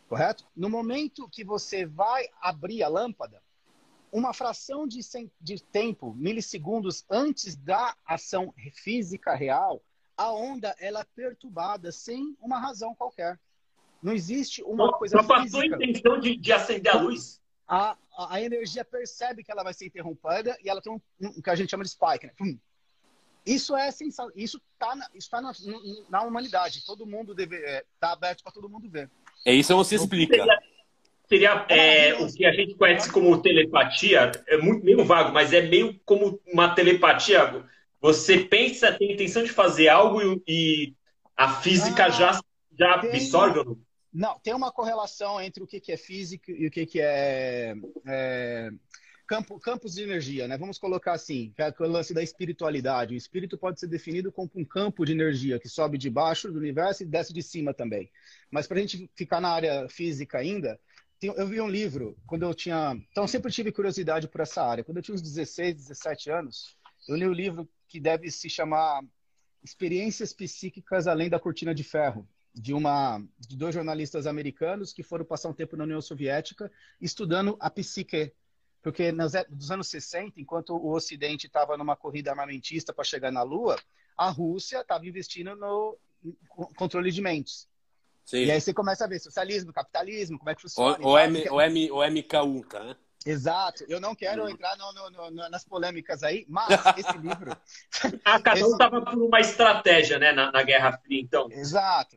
Correto? 0.07 0.45
No 0.55 0.69
momento 0.69 1.29
que 1.29 1.43
você 1.43 1.85
vai 1.85 2.27
abrir 2.41 2.83
a 2.83 2.87
lâmpada, 2.87 3.41
uma 4.11 4.33
fração 4.33 4.87
de, 4.87 5.01
de 5.39 5.61
tempo, 5.61 6.13
milissegundos 6.13 7.05
antes 7.09 7.55
da 7.55 7.95
ação 8.05 8.53
física 8.73 9.35
real, 9.35 9.83
a 10.15 10.31
onda 10.31 10.75
ela 10.79 11.01
é 11.01 11.05
perturbada 11.15 11.91
sem 11.91 12.35
uma 12.39 12.59
razão 12.59 12.95
qualquer. 12.95 13.39
Não 14.01 14.13
existe 14.13 14.63
uma 14.63 14.93
coisa 14.93 15.17
Só 15.17 15.27
passou 15.27 15.59
a 15.59 15.65
intenção 15.65 16.19
de, 16.19 16.37
de 16.37 16.53
acender 16.53 16.95
a 16.95 16.99
luz? 17.01 17.41
a, 17.67 17.97
a, 18.29 18.41
energia 18.41 18.85
percebe 18.85 19.43
que 19.43 19.51
ela 19.51 19.63
vai 19.63 19.73
ser 19.73 19.87
interrompida 19.87 20.57
e 20.63 20.69
ela 20.69 20.81
tem 20.81 20.93
um, 20.93 21.01
um 21.19 21.41
que 21.41 21.49
a 21.49 21.55
gente 21.55 21.69
chama 21.69 21.83
de 21.83 21.89
spike, 21.89 22.25
né? 22.25 22.33
Pum. 22.37 22.57
Isso 23.45 23.75
é 23.75 23.91
sensacional. 23.91 24.33
Isso 24.35 24.61
está 24.73 24.95
na, 24.95 25.07
isso 25.13 25.29
tá 25.29 25.41
na, 25.41 25.51
na, 26.09 26.21
humanidade. 26.23 26.85
Todo 26.85 27.05
mundo 27.05 27.35
deve 27.35 27.57
é, 27.57 27.85
tá 27.99 28.13
aberto 28.13 28.43
para 28.43 28.51
todo 28.51 28.69
mundo 28.69 28.89
ver. 28.89 29.09
É 29.45 29.53
isso 29.53 29.75
você 29.75 29.95
explica. 29.95 30.35
Seria, 30.35 30.59
seria 31.27 31.65
é, 31.69 32.13
o 32.15 32.33
que 32.33 32.45
a 32.45 32.51
gente 32.51 32.75
conhece 32.75 33.11
como 33.11 33.41
telepatia. 33.41 34.31
É 34.47 34.57
muito 34.57 34.85
meio 34.85 35.03
vago, 35.05 35.33
mas 35.33 35.53
é 35.53 35.61
meio 35.61 35.99
como 36.05 36.39
uma 36.45 36.73
telepatia. 36.73 37.63
Você 38.01 38.39
pensa, 38.39 38.91
tem 38.91 39.13
intenção 39.13 39.43
de 39.43 39.49
fazer 39.49 39.89
algo 39.89 40.21
e, 40.21 40.41
e 40.47 40.93
a 41.35 41.53
física 41.61 42.05
ah, 42.05 42.09
já 42.09 42.39
já 42.77 42.93
absorve. 42.93 43.63
Tem... 43.63 43.77
Não, 44.13 44.39
tem 44.39 44.53
uma 44.53 44.71
correlação 44.71 45.39
entre 45.41 45.63
o 45.63 45.67
que, 45.67 45.79
que 45.79 45.91
é 45.91 45.97
físico 45.97 46.49
e 46.49 46.67
o 46.67 46.71
que, 46.71 46.85
que 46.85 47.01
é, 47.01 47.75
é 48.05 48.69
campo, 49.27 49.59
campos 49.59 49.95
de 49.95 50.03
energia, 50.03 50.47
né? 50.47 50.57
Vamos 50.57 50.79
colocar 50.79 51.13
assim, 51.13 51.51
que 51.55 51.61
é 51.61 51.73
o 51.79 51.87
lance 51.87 52.13
da 52.13 52.23
espiritualidade. 52.23 53.13
O 53.13 53.17
espírito 53.17 53.57
pode 53.57 53.79
ser 53.79 53.87
definido 53.87 54.31
como 54.31 54.49
um 54.55 54.65
campo 54.65 55.05
de 55.05 55.11
energia 55.11 55.59
que 55.59 55.67
sobe 55.67 55.97
de 55.97 56.09
baixo 56.09 56.51
do 56.51 56.57
universo 56.57 57.03
e 57.03 57.05
desce 57.05 57.33
de 57.33 57.43
cima 57.43 57.73
também. 57.73 58.09
Mas 58.49 58.65
para 58.65 58.77
a 58.77 58.81
gente 58.81 59.09
ficar 59.15 59.41
na 59.41 59.49
área 59.49 59.87
física 59.89 60.37
ainda, 60.37 60.79
eu 61.21 61.47
vi 61.47 61.59
um 61.59 61.69
livro 61.69 62.17
quando 62.25 62.43
eu 62.43 62.53
tinha. 62.53 62.95
Então, 63.11 63.27
sempre 63.27 63.51
tive 63.51 63.71
curiosidade 63.71 64.27
por 64.27 64.41
essa 64.41 64.63
área. 64.63 64.83
Quando 64.83 64.97
eu 64.97 65.03
tinha 65.03 65.15
uns 65.15 65.21
16, 65.21 65.75
17 65.75 66.29
anos, 66.29 66.77
eu 67.07 67.15
li 67.15 67.27
um 67.27 67.33
livro 67.33 67.67
que 67.87 67.99
deve 67.99 68.29
se 68.31 68.49
chamar 68.49 69.03
Experiências 69.63 70.31
Psíquicas 70.31 71.07
Além 71.07 71.29
da 71.29 71.39
Cortina 71.39 71.73
de 71.73 71.83
Ferro, 71.83 72.27
de 72.53 72.73
uma 72.73 73.21
de 73.39 73.57
dois 73.57 73.73
jornalistas 73.73 74.27
americanos 74.27 74.93
que 74.93 75.03
foram 75.03 75.25
passar 75.25 75.49
um 75.49 75.53
tempo 75.53 75.75
na 75.75 75.83
União 75.83 76.01
Soviética 76.01 76.71
estudando 77.01 77.57
a 77.59 77.69
psique. 77.69 78.31
Porque 78.87 79.11
nos, 79.11 79.33
nos 79.49 79.69
anos 79.69 79.87
60, 79.89 80.39
enquanto 80.39 80.73
o 80.73 80.93
Ocidente 80.93 81.45
estava 81.45 81.75
numa 81.75 81.97
corrida 81.97 82.31
armamentista 82.31 82.93
para 82.93 83.03
chegar 83.03 83.33
na 83.33 83.43
Lua, 83.43 83.75
a 84.17 84.29
Rússia 84.29 84.79
estava 84.79 85.05
investindo 85.05 85.57
no 85.57 85.97
controle 86.77 87.11
de 87.11 87.21
mentes. 87.21 87.67
Sim. 88.23 88.45
E 88.45 88.51
aí 88.51 88.61
você 88.61 88.73
começa 88.73 89.03
a 89.03 89.07
ver 89.09 89.19
socialismo, 89.19 89.73
capitalismo, 89.73 90.37
como 90.39 90.49
é 90.49 90.55
que 90.55 90.61
funciona. 90.61 91.05
O, 91.05 91.09
o, 91.09 91.19
M, 91.19 91.49
o, 91.49 91.59
M, 91.59 91.91
o 91.91 92.01
MK 92.01 92.69
tá, 92.69 92.81
né? 92.81 92.95
Exato. 93.25 93.83
Eu 93.89 93.99
não 93.99 94.15
quero 94.15 94.43
uhum. 94.43 94.49
entrar 94.51 94.77
no, 94.77 94.93
no, 94.93 95.31
no, 95.31 95.49
nas 95.49 95.65
polêmicas 95.65 96.23
aí, 96.23 96.45
mas 96.47 96.69
esse 96.97 97.17
livro. 97.17 97.57
ah, 98.23 98.39
cada 98.39 98.65
um 98.65 98.71
estava 98.71 99.01
por 99.01 99.21
uma 99.21 99.41
estratégia, 99.41 100.17
né, 100.17 100.31
na, 100.31 100.49
na 100.49 100.63
Guerra 100.63 100.97
Fria, 100.99 101.19
então. 101.19 101.51
Exato. 101.51 102.15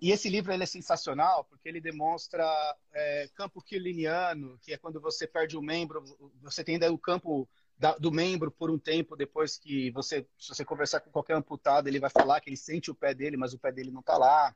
E 0.00 0.10
esse 0.10 0.28
livro 0.28 0.52
ele 0.52 0.62
é 0.62 0.66
sensacional 0.66 1.44
porque 1.44 1.68
ele 1.68 1.80
demonstra 1.80 2.44
é, 2.92 3.28
campo 3.34 3.62
quiliniano, 3.62 4.58
que 4.60 4.72
é 4.72 4.78
quando 4.78 5.00
você 5.00 5.26
perde 5.26 5.56
um 5.56 5.62
membro, 5.62 6.04
você 6.42 6.62
tem 6.62 6.74
ainda 6.74 6.92
o 6.92 6.98
campo 6.98 7.48
da, 7.78 7.96
do 7.96 8.10
membro 8.10 8.50
por 8.50 8.70
um 8.70 8.78
tempo 8.78 9.16
depois 9.16 9.58
que 9.58 9.90
você, 9.90 10.26
se 10.38 10.48
você 10.48 10.64
conversar 10.64 11.00
com 11.00 11.10
qualquer 11.10 11.36
amputado, 11.36 11.88
ele 11.88 12.00
vai 12.00 12.10
falar 12.10 12.40
que 12.40 12.48
ele 12.48 12.56
sente 12.56 12.90
o 12.90 12.94
pé 12.94 13.14
dele, 13.14 13.36
mas 13.36 13.52
o 13.52 13.58
pé 13.58 13.70
dele 13.70 13.90
não 13.90 14.00
está 14.00 14.16
lá. 14.16 14.54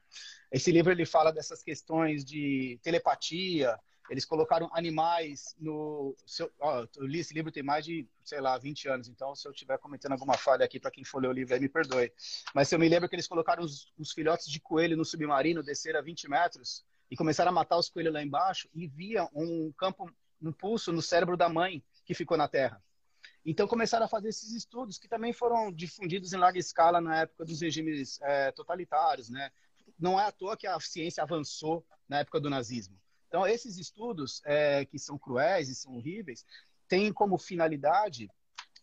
Esse 0.50 0.72
livro 0.72 0.90
ele 0.90 1.04
fala 1.04 1.32
dessas 1.32 1.62
questões 1.62 2.24
de 2.24 2.78
telepatia, 2.82 3.78
eles 4.10 4.24
colocaram 4.24 4.68
animais 4.72 5.54
no. 5.56 6.16
Seu, 6.26 6.50
ó, 6.58 6.84
eu 6.96 7.06
li 7.06 7.20
esse 7.20 7.32
livro 7.32 7.52
tem 7.52 7.62
mais 7.62 7.84
de, 7.84 8.08
sei 8.24 8.40
lá, 8.40 8.58
20 8.58 8.88
anos, 8.88 9.08
então 9.08 9.36
se 9.36 9.46
eu 9.46 9.52
estiver 9.52 9.78
cometendo 9.78 10.12
alguma 10.12 10.36
falha 10.36 10.64
aqui, 10.64 10.80
para 10.80 10.90
quem 10.90 11.04
for 11.04 11.22
ler 11.22 11.28
o 11.28 11.32
livro 11.32 11.54
aí, 11.54 11.60
me 11.60 11.68
perdoe. 11.68 12.12
Mas 12.52 12.72
eu 12.72 12.78
me 12.78 12.88
lembro 12.88 13.08
que 13.08 13.14
eles 13.14 13.28
colocaram 13.28 13.62
os, 13.62 13.92
os 13.96 14.10
filhotes 14.10 14.50
de 14.50 14.58
coelho 14.58 14.96
no 14.96 15.04
submarino, 15.04 15.62
desceram 15.62 16.00
a 16.00 16.02
20 16.02 16.28
metros 16.28 16.84
e 17.08 17.16
começaram 17.16 17.50
a 17.50 17.54
matar 17.54 17.78
os 17.78 17.88
coelhos 17.88 18.12
lá 18.12 18.20
embaixo 18.20 18.68
e 18.74 18.88
via 18.88 19.28
um 19.32 19.72
campo, 19.78 20.10
um 20.42 20.52
pulso 20.52 20.92
no 20.92 21.00
cérebro 21.00 21.36
da 21.36 21.48
mãe 21.48 21.80
que 22.04 22.12
ficou 22.12 22.36
na 22.36 22.48
Terra. 22.48 22.82
Então 23.46 23.68
começaram 23.68 24.06
a 24.06 24.08
fazer 24.08 24.28
esses 24.28 24.52
estudos 24.52 24.98
que 24.98 25.08
também 25.08 25.32
foram 25.32 25.70
difundidos 25.70 26.32
em 26.32 26.36
larga 26.36 26.58
escala 26.58 27.00
na 27.00 27.20
época 27.20 27.44
dos 27.44 27.60
regimes 27.60 28.20
é, 28.22 28.50
totalitários, 28.50 29.30
né? 29.30 29.52
Não 29.96 30.18
é 30.18 30.24
à 30.24 30.32
toa 30.32 30.56
que 30.56 30.66
a 30.66 30.80
ciência 30.80 31.22
avançou 31.22 31.86
na 32.08 32.18
época 32.18 32.40
do 32.40 32.50
nazismo. 32.50 32.98
Então, 33.30 33.46
esses 33.46 33.78
estudos, 33.78 34.42
é, 34.44 34.84
que 34.84 34.98
são 34.98 35.16
cruéis 35.16 35.68
e 35.68 35.74
são 35.76 35.94
horríveis, 35.94 36.44
têm 36.88 37.12
como 37.12 37.38
finalidade 37.38 38.28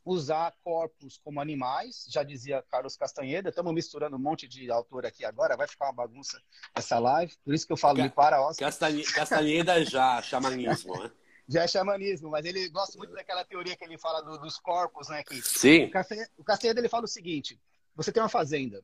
usar 0.05 0.55
corpos 0.63 1.19
como 1.21 1.41
animais, 1.41 2.05
já 2.09 2.23
dizia 2.23 2.63
Carlos 2.71 2.95
Castanheda, 2.95 3.49
estamos 3.49 3.73
misturando 3.73 4.15
um 4.15 4.19
monte 4.19 4.47
de 4.47 4.71
autor 4.71 5.05
aqui 5.05 5.25
agora, 5.25 5.57
vai 5.57 5.67
ficar 5.67 5.87
uma 5.87 5.93
bagunça 5.93 6.41
essa 6.73 6.97
live, 6.97 7.35
por 7.43 7.53
isso 7.53 7.67
que 7.67 7.73
eu 7.73 7.77
falo 7.77 8.01
de 8.01 8.09
para 8.09 8.41
Oscar. 8.41 8.71
Castanheda 9.13 9.83
já 9.83 10.21
xamanismo, 10.21 10.97
né? 10.97 11.11
Já 11.49 11.63
é 11.63 11.67
xamanismo, 11.67 12.29
mas 12.29 12.45
ele 12.45 12.69
gosta 12.69 12.97
muito 12.97 13.13
daquela 13.13 13.43
teoria 13.43 13.75
que 13.75 13.83
ele 13.83 13.97
fala 13.97 14.21
do, 14.21 14.37
dos 14.37 14.57
corpos, 14.57 15.09
né? 15.09 15.23
Que 15.23 15.41
Sim. 15.41 15.91
O 16.37 16.43
Castanheda, 16.43 16.79
ele 16.79 16.87
fala 16.87 17.03
o 17.03 17.09
seguinte, 17.09 17.59
você 17.93 18.09
tem 18.09 18.23
uma 18.23 18.29
fazenda, 18.29 18.81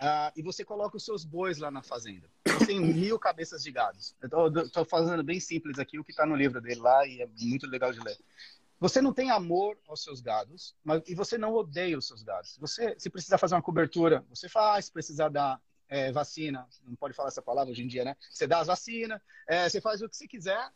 Uh, 0.00 0.30
e 0.36 0.42
você 0.42 0.64
coloca 0.64 0.96
os 0.96 1.04
seus 1.04 1.24
bois 1.24 1.58
lá 1.58 1.70
na 1.70 1.82
fazenda. 1.82 2.30
Você 2.46 2.66
tem 2.66 2.80
mil 2.80 3.18
cabeças 3.18 3.62
de 3.64 3.72
gados. 3.72 4.14
Eu 4.22 4.62
estou 4.62 4.84
fazendo 4.84 5.24
bem 5.24 5.40
simples 5.40 5.78
aqui 5.78 5.98
o 5.98 6.04
que 6.04 6.12
está 6.12 6.24
no 6.24 6.36
livro 6.36 6.60
dele 6.60 6.80
lá 6.80 7.04
e 7.06 7.20
é 7.20 7.28
muito 7.40 7.66
legal 7.66 7.92
de 7.92 7.98
ler. 8.00 8.16
Você 8.80 9.02
não 9.02 9.12
tem 9.12 9.30
amor 9.30 9.76
aos 9.88 10.04
seus 10.04 10.20
gados, 10.20 10.76
mas 10.84 11.02
e 11.08 11.14
você 11.14 11.36
não 11.36 11.52
odeia 11.52 11.98
os 11.98 12.06
seus 12.06 12.22
gados. 12.22 12.56
Você, 12.60 12.94
se 12.96 13.10
precisar 13.10 13.36
fazer 13.38 13.56
uma 13.56 13.62
cobertura, 13.62 14.24
você 14.30 14.48
faz. 14.48 14.84
Se 14.84 14.92
precisar 14.92 15.30
dar 15.30 15.60
é, 15.88 16.12
vacina, 16.12 16.66
não 16.84 16.94
pode 16.94 17.14
falar 17.14 17.28
essa 17.28 17.42
palavra 17.42 17.72
hoje 17.72 17.82
em 17.82 17.88
dia, 17.88 18.04
né? 18.04 18.16
Você 18.30 18.46
dá 18.46 18.60
as 18.60 18.68
vacinas, 18.68 19.20
é, 19.48 19.68
você 19.68 19.80
faz 19.80 20.00
o 20.00 20.08
que 20.08 20.16
você 20.16 20.28
quiser. 20.28 20.70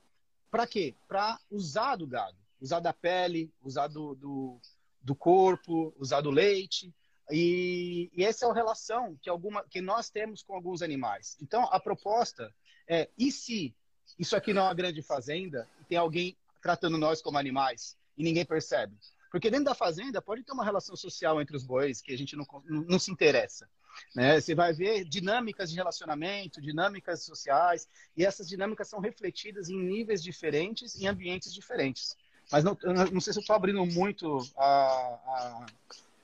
Para 0.51 0.67
quê? 0.67 0.97
Para 1.07 1.39
usar 1.49 1.95
do 1.95 2.07
gado, 2.07 2.37
usar 2.61 2.81
da 2.81 2.93
pele, 2.93 3.53
usar 3.63 3.87
do, 3.87 4.17
do, 4.17 4.61
do 5.01 5.15
corpo, 5.15 5.95
usar 5.97 6.23
do 6.23 6.31
leite. 6.31 6.93
E, 7.33 8.11
e 8.15 8.25
essa 8.25 8.45
é 8.45 8.51
a 8.51 8.53
relação 8.53 9.17
que, 9.23 9.31
alguma, 9.31 9.65
que 9.65 9.81
nós 9.81 10.11
temos 10.11 10.43
com 10.43 10.55
alguns 10.55 10.83
animais. 10.83 11.37
Então, 11.41 11.65
a 11.73 11.81
proposta 11.81 12.55
é: 12.87 13.09
e 13.19 13.33
se 13.33 13.75
isso 14.19 14.37
aqui 14.37 14.53
não 14.53 14.63
é 14.63 14.65
uma 14.67 14.75
grande 14.75 15.01
fazenda, 15.01 15.67
tem 15.89 15.97
alguém 15.97 16.37
tratando 16.61 16.99
nós 16.99 17.23
como 17.23 17.39
animais 17.39 17.97
e 18.19 18.23
ninguém 18.23 18.45
percebe? 18.45 18.95
Porque 19.31 19.51
dentro 19.51 19.65
da 19.65 19.75
fazenda 19.75 20.21
pode 20.21 20.45
ter 20.45 20.53
uma 20.53 20.65
relação 20.65 20.95
social 20.95 21.41
entre 21.41 21.57
os 21.57 21.65
bois 21.65 22.03
que 22.03 22.13
a 22.13 22.19
gente 22.19 22.37
não, 22.37 22.47
não, 22.67 22.83
não 22.83 22.99
se 22.99 23.11
interessa. 23.11 23.67
Né? 24.15 24.39
Você 24.39 24.55
vai 24.55 24.75
ver 24.75 25.05
dinâmicas 25.05 25.71
de 25.71 25.77
relacionamento, 25.77 26.61
dinâmicas 26.61 27.23
sociais, 27.23 27.89
e 28.15 28.27
essas 28.27 28.47
dinâmicas 28.47 28.89
são 28.89 29.01
refletidas 29.01 29.71
em 29.71 29.83
níveis 29.83 30.23
diferentes, 30.23 31.01
em 31.01 31.07
ambientes 31.07 31.53
diferentes. 31.55 32.15
Mas 32.51 32.63
não, 32.63 32.77
não 33.11 33.21
sei 33.23 33.33
se 33.33 33.39
eu 33.39 33.41
estou 33.41 33.57
abrindo 33.57 33.85
muito 33.87 34.39
a, 34.57 34.67
a, 34.67 35.67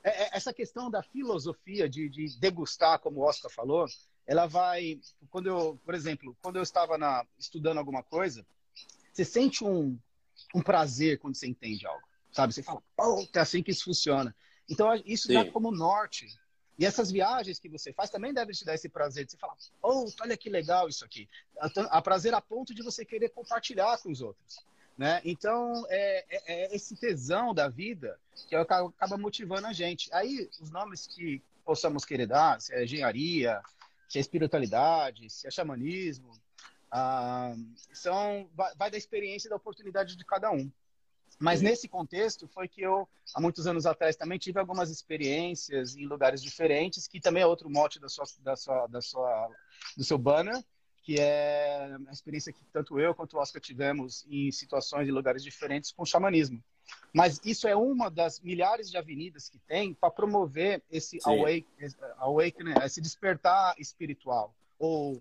essa 0.03 0.53
questão 0.53 0.89
da 0.89 1.03
filosofia 1.03 1.89
de, 1.89 2.09
de, 2.09 2.39
degustar, 2.39 2.99
como 2.99 3.19
o 3.19 3.23
Oscar 3.23 3.51
falou, 3.51 3.85
ela 4.25 4.45
vai. 4.47 4.99
Quando 5.29 5.47
eu, 5.47 5.79
por 5.83 5.93
exemplo, 5.93 6.35
quando 6.41 6.55
eu 6.55 6.63
estava 6.63 6.97
na, 6.97 7.25
estudando 7.37 7.77
alguma 7.77 8.03
coisa, 8.03 8.45
você 9.11 9.25
sente 9.25 9.63
um, 9.63 9.97
um 10.55 10.61
prazer 10.61 11.19
quando 11.19 11.35
você 11.35 11.47
entende 11.47 11.85
algo, 11.85 12.07
sabe? 12.31 12.53
Você 12.53 12.63
fala, 12.63 12.81
pô, 12.95 13.27
é 13.33 13.39
assim 13.39 13.61
que 13.61 13.71
isso 13.71 13.85
funciona. 13.85 14.35
Então, 14.69 14.93
isso 15.05 15.27
Sim. 15.27 15.33
dá 15.33 15.51
como 15.51 15.71
norte 15.71 16.27
e 16.79 16.85
essas 16.85 17.11
viagens 17.11 17.59
que 17.59 17.67
você 17.67 17.91
faz 17.91 18.09
também 18.09 18.33
devem 18.33 18.55
te 18.55 18.63
dar 18.63 18.73
esse 18.73 18.87
prazer 18.87 19.25
de 19.25 19.31
você 19.31 19.37
falar, 19.37 19.57
oh, 19.83 20.09
olha 20.21 20.37
que 20.37 20.49
legal 20.49 20.87
isso 20.87 21.03
aqui. 21.03 21.27
A 21.89 22.01
prazer 22.01 22.33
a 22.33 22.39
ponto 22.39 22.73
de 22.73 22.81
você 22.81 23.03
querer 23.03 23.29
compartilhar 23.29 23.97
com 23.97 24.09
os 24.09 24.21
outros. 24.21 24.65
Né? 24.99 25.21
Então, 25.23 25.85
é, 25.87 26.25
é, 26.29 26.65
é 26.65 26.75
esse 26.75 26.93
tesão 26.93 27.53
da 27.53 27.69
vida 27.69 28.19
que 28.49 28.53
acaba 28.53 29.17
motivando 29.17 29.65
a 29.65 29.71
gente. 29.71 30.13
Aí, 30.13 30.49
os 30.59 30.69
nomes 30.71 31.07
que 31.07 31.41
possamos 31.63 32.03
querer 32.03 32.27
dar, 32.27 32.59
se 32.59 32.73
é 32.73 32.83
engenharia, 32.83 33.61
se 34.09 34.17
é 34.17 34.21
espiritualidade, 34.21 35.29
se 35.29 35.47
é 35.47 35.51
xamanismo, 35.51 36.37
ah, 36.91 37.55
são, 37.93 38.49
vai, 38.53 38.75
vai 38.75 38.91
da 38.91 38.97
experiência 38.97 39.47
e 39.47 39.49
da 39.49 39.55
oportunidade 39.55 40.17
de 40.17 40.25
cada 40.25 40.51
um. 40.51 40.69
Mas 41.39 41.61
nesse 41.61 41.87
contexto 41.87 42.45
foi 42.49 42.67
que 42.67 42.81
eu, 42.81 43.07
há 43.33 43.39
muitos 43.39 43.67
anos 43.67 43.85
atrás, 43.85 44.17
também 44.17 44.37
tive 44.37 44.59
algumas 44.59 44.89
experiências 44.89 45.95
em 45.95 46.07
lugares 46.07 46.43
diferentes, 46.43 47.07
que 47.07 47.21
também 47.21 47.41
é 47.41 47.47
outro 47.47 47.69
mote 47.69 48.01
da 48.01 48.09
sua, 48.09 48.25
da 48.41 48.57
sua, 48.57 48.87
da 48.87 48.99
sua, 49.01 49.49
do 49.95 50.03
seu 50.03 50.17
banner, 50.17 50.61
que 51.09 51.19
é 51.19 51.97
a 52.07 52.11
experiência 52.11 52.53
que 52.53 52.63
tanto 52.71 52.99
eu 52.99 53.15
quanto 53.15 53.35
o 53.35 53.39
Oscar 53.39 53.59
tivemos 53.59 54.27
em 54.29 54.51
situações 54.51 55.07
e 55.07 55.11
lugares 55.11 55.43
diferentes 55.43 55.91
com 55.91 56.05
xamanismo. 56.05 56.63
Mas 57.11 57.41
isso 57.43 57.67
é 57.67 57.75
uma 57.75 58.11
das 58.11 58.39
milhares 58.39 58.91
de 58.91 58.97
avenidas 58.97 59.49
que 59.49 59.57
tem 59.57 59.91
para 59.91 60.11
promover 60.11 60.83
esse 60.91 61.17
awake, 61.25 61.65
awakening, 62.19 62.75
esse 62.83 63.01
despertar 63.01 63.73
espiritual, 63.79 64.53
ou 64.77 65.19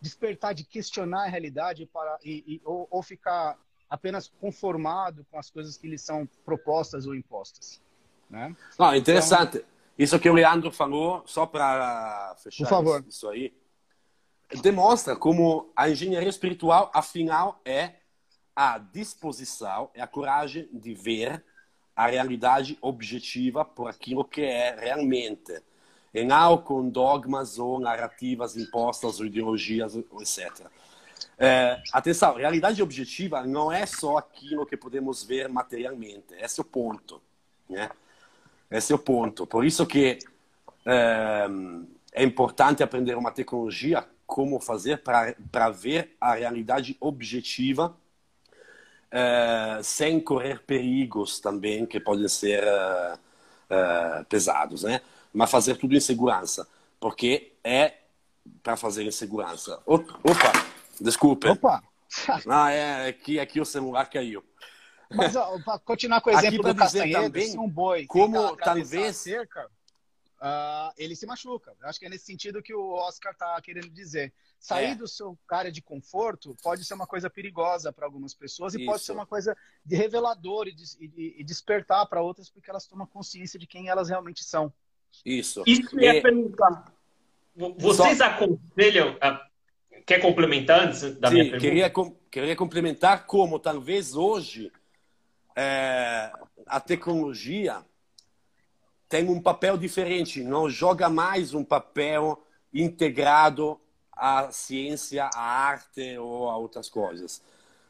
despertar 0.00 0.54
de 0.54 0.62
questionar 0.62 1.24
a 1.24 1.28
realidade 1.28 1.84
para, 1.92 2.16
e, 2.24 2.44
e 2.46 2.60
ou, 2.64 2.86
ou 2.88 3.02
ficar 3.02 3.58
apenas 3.90 4.32
conformado 4.40 5.26
com 5.32 5.36
as 5.36 5.50
coisas 5.50 5.76
que 5.76 5.88
lhe 5.88 5.98
são 5.98 6.28
propostas 6.44 7.08
ou 7.08 7.14
impostas. 7.14 7.82
Né? 8.30 8.54
Não, 8.78 8.94
interessante. 8.94 9.56
Então, 9.56 9.68
isso 9.98 10.16
que 10.20 10.30
o 10.30 10.32
Leandro 10.32 10.70
falou, 10.70 11.24
só 11.26 11.44
para 11.44 12.36
fechar 12.38 12.68
isso 13.08 13.28
aí, 13.28 13.52
demonstra 14.62 15.16
como 15.16 15.72
a 15.76 15.88
engenharia 15.88 16.28
espiritual, 16.28 16.90
afinal, 16.94 17.60
é 17.64 17.94
a 18.54 18.78
disposição, 18.78 19.90
é 19.94 20.00
a 20.00 20.06
coragem 20.06 20.68
de 20.72 20.94
ver 20.94 21.44
a 21.96 22.06
realidade 22.06 22.78
objetiva 22.80 23.64
por 23.64 23.88
aquilo 23.88 24.24
que 24.24 24.42
é 24.42 24.74
realmente, 24.78 25.62
e 26.12 26.24
não 26.24 26.58
com 26.58 26.88
dogmas 26.88 27.58
ou 27.58 27.80
narrativas 27.80 28.56
impostas 28.56 29.20
ou 29.20 29.26
ideologias, 29.26 29.96
etc. 29.96 30.66
É, 31.36 31.82
atenção, 31.92 32.34
realidade 32.34 32.80
objetiva 32.82 33.44
não 33.44 33.70
é 33.70 33.86
só 33.86 34.18
aquilo 34.18 34.66
que 34.66 34.76
podemos 34.76 35.24
ver 35.24 35.48
materialmente. 35.48 36.34
Esse 36.34 36.60
é 36.60 36.62
o 36.62 36.64
ponto. 36.64 37.20
Né? 37.68 37.90
Esse 38.70 38.92
é 38.92 38.96
o 38.96 38.98
ponto. 38.98 39.46
Por 39.46 39.64
isso 39.64 39.84
que 39.86 40.18
é, 40.86 41.46
é 42.12 42.22
importante 42.22 42.82
aprender 42.82 43.16
uma 43.16 43.32
tecnologia 43.32 44.06
como 44.26 44.60
fazer 44.60 45.02
para 45.02 45.70
ver 45.70 46.16
a 46.20 46.34
realidade 46.34 46.96
objetiva 47.00 47.96
é, 49.10 49.80
sem 49.82 50.18
correr 50.18 50.60
perigos 50.64 51.38
também 51.38 51.86
que 51.86 52.00
podem 52.00 52.26
ser 52.26 52.64
é, 52.64 53.18
é, 53.70 54.24
pesados, 54.28 54.82
né? 54.82 55.00
Mas 55.32 55.50
fazer 55.50 55.76
tudo 55.76 55.94
em 55.94 56.00
segurança, 56.00 56.66
porque 56.98 57.52
é 57.62 57.94
para 58.62 58.76
fazer 58.76 59.04
em 59.04 59.10
segurança. 59.10 59.80
Opa, 59.86 60.18
Desculpe. 61.00 61.48
Opa! 61.48 61.82
Ah, 62.48 62.70
é, 62.70 63.08
aqui, 63.08 63.40
aqui 63.40 63.60
o 63.60 63.64
celular 63.64 64.08
caiu. 64.08 64.44
Mas, 65.12 65.32
para 65.32 65.78
continuar 65.80 66.20
com 66.20 66.30
o 66.30 66.32
exemplo 66.32 66.62
do 66.62 66.74
Castanhedo, 66.74 67.24
também, 67.24 67.58
um 67.58 67.68
boi 67.68 68.06
como 68.06 68.56
talvez 68.56 69.16
cerca, 69.16 69.68
uh, 70.44 70.92
ele 70.98 71.16
se 71.16 71.26
machuca. 71.26 71.74
Acho 71.82 71.98
que 71.98 72.06
é 72.06 72.08
nesse 72.08 72.26
sentido 72.26 72.62
que 72.62 72.74
o 72.74 72.92
Oscar 72.92 73.32
está 73.32 73.60
querendo 73.62 73.88
dizer. 73.88 74.32
Sair 74.60 74.92
é. 74.92 74.94
do 74.94 75.08
seu 75.08 75.38
área 75.50 75.72
de 75.72 75.80
conforto 75.80 76.54
pode 76.62 76.84
ser 76.84 76.94
uma 76.94 77.06
coisa 77.06 77.30
perigosa 77.30 77.92
para 77.92 78.04
algumas 78.04 78.34
pessoas 78.34 78.74
e 78.74 78.78
Isso. 78.78 78.86
pode 78.86 79.02
ser 79.02 79.12
uma 79.12 79.26
coisa 79.26 79.56
de 79.84 79.96
revelador 79.96 80.68
e, 80.68 80.72
de, 80.72 80.84
e, 81.00 81.36
e 81.40 81.44
despertar 81.44 82.06
para 82.06 82.22
outras 82.22 82.50
porque 82.50 82.70
elas 82.70 82.86
tomam 82.86 83.06
consciência 83.06 83.58
de 83.58 83.66
quem 83.66 83.88
elas 83.88 84.08
realmente 84.08 84.44
são. 84.44 84.72
Isso. 85.24 85.62
Isso 85.66 85.98
é 85.98 86.20
perguntar. 86.20 86.92
Vocês 87.78 88.18
Só... 88.18 88.24
aconselham, 88.24 89.16
Quer 90.06 90.20
complementar 90.20 90.88
antes 90.88 91.16
da 91.16 91.28
Sim, 91.28 91.34
minha 91.34 91.44
pergunta? 91.50 91.60
Queria, 91.60 91.92
queria 92.30 92.56
complementar 92.56 93.24
como 93.26 93.58
talvez 93.58 94.14
hoje 94.14 94.70
é, 95.56 96.30
a 96.66 96.78
tecnologia 96.78 97.82
tem 99.08 99.28
um 99.28 99.40
papel 99.40 99.76
diferente, 99.76 100.42
não 100.42 100.68
joga 100.68 101.08
mais 101.08 101.54
um 101.54 101.64
papel 101.64 102.42
integrado 102.72 103.78
à 104.12 104.50
ciência, 104.50 105.28
à 105.34 105.40
arte 105.40 106.16
ou 106.18 106.48
a 106.48 106.56
outras 106.56 106.88
coisas, 106.88 107.42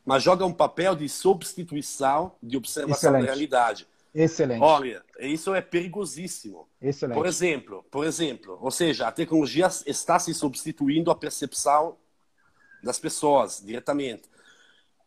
mas 0.05 0.23
joga 0.23 0.45
um 0.45 0.53
papel 0.53 0.95
de 0.95 1.09
substituição 1.09 2.33
de 2.43 2.57
observação 2.57 3.11
Excelente. 3.11 3.21
da 3.23 3.27
realidade. 3.27 3.87
Excelente. 4.15 4.63
Olha, 4.63 5.03
isso 5.19 5.55
é 5.55 5.61
perigosíssimo. 5.61 6.69
Excelente. 6.81 7.17
Por 7.17 7.27
exemplo, 7.27 7.85
por 7.91 8.07
exemplo, 8.07 8.59
ou 8.61 8.71
seja, 8.71 9.09
a 9.09 9.13
tecnologia 9.13 9.69
está 9.87 10.19
se 10.19 10.33
substituindo 10.33 11.11
à 11.11 11.17
percepção 11.17 11.97
das 12.83 12.99
pessoas 12.99 13.63
diretamente. 13.65 14.23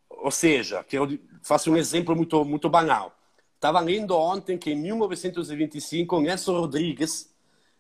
Ou 0.10 0.32
seja, 0.32 0.84
que 0.84 0.98
eu 0.98 1.08
faço 1.41 1.72
um 1.72 1.78
exemplo 1.78 2.15
muito 2.15 2.43
muito 2.43 2.70
banal. 2.70 3.16
Estava 3.58 3.80
lendo 3.80 4.15
ontem 4.15 4.56
que 4.56 4.70
em 4.70 4.76
1925 4.76 6.22
Nelson 6.22 6.60
Rodrigues 6.60 7.34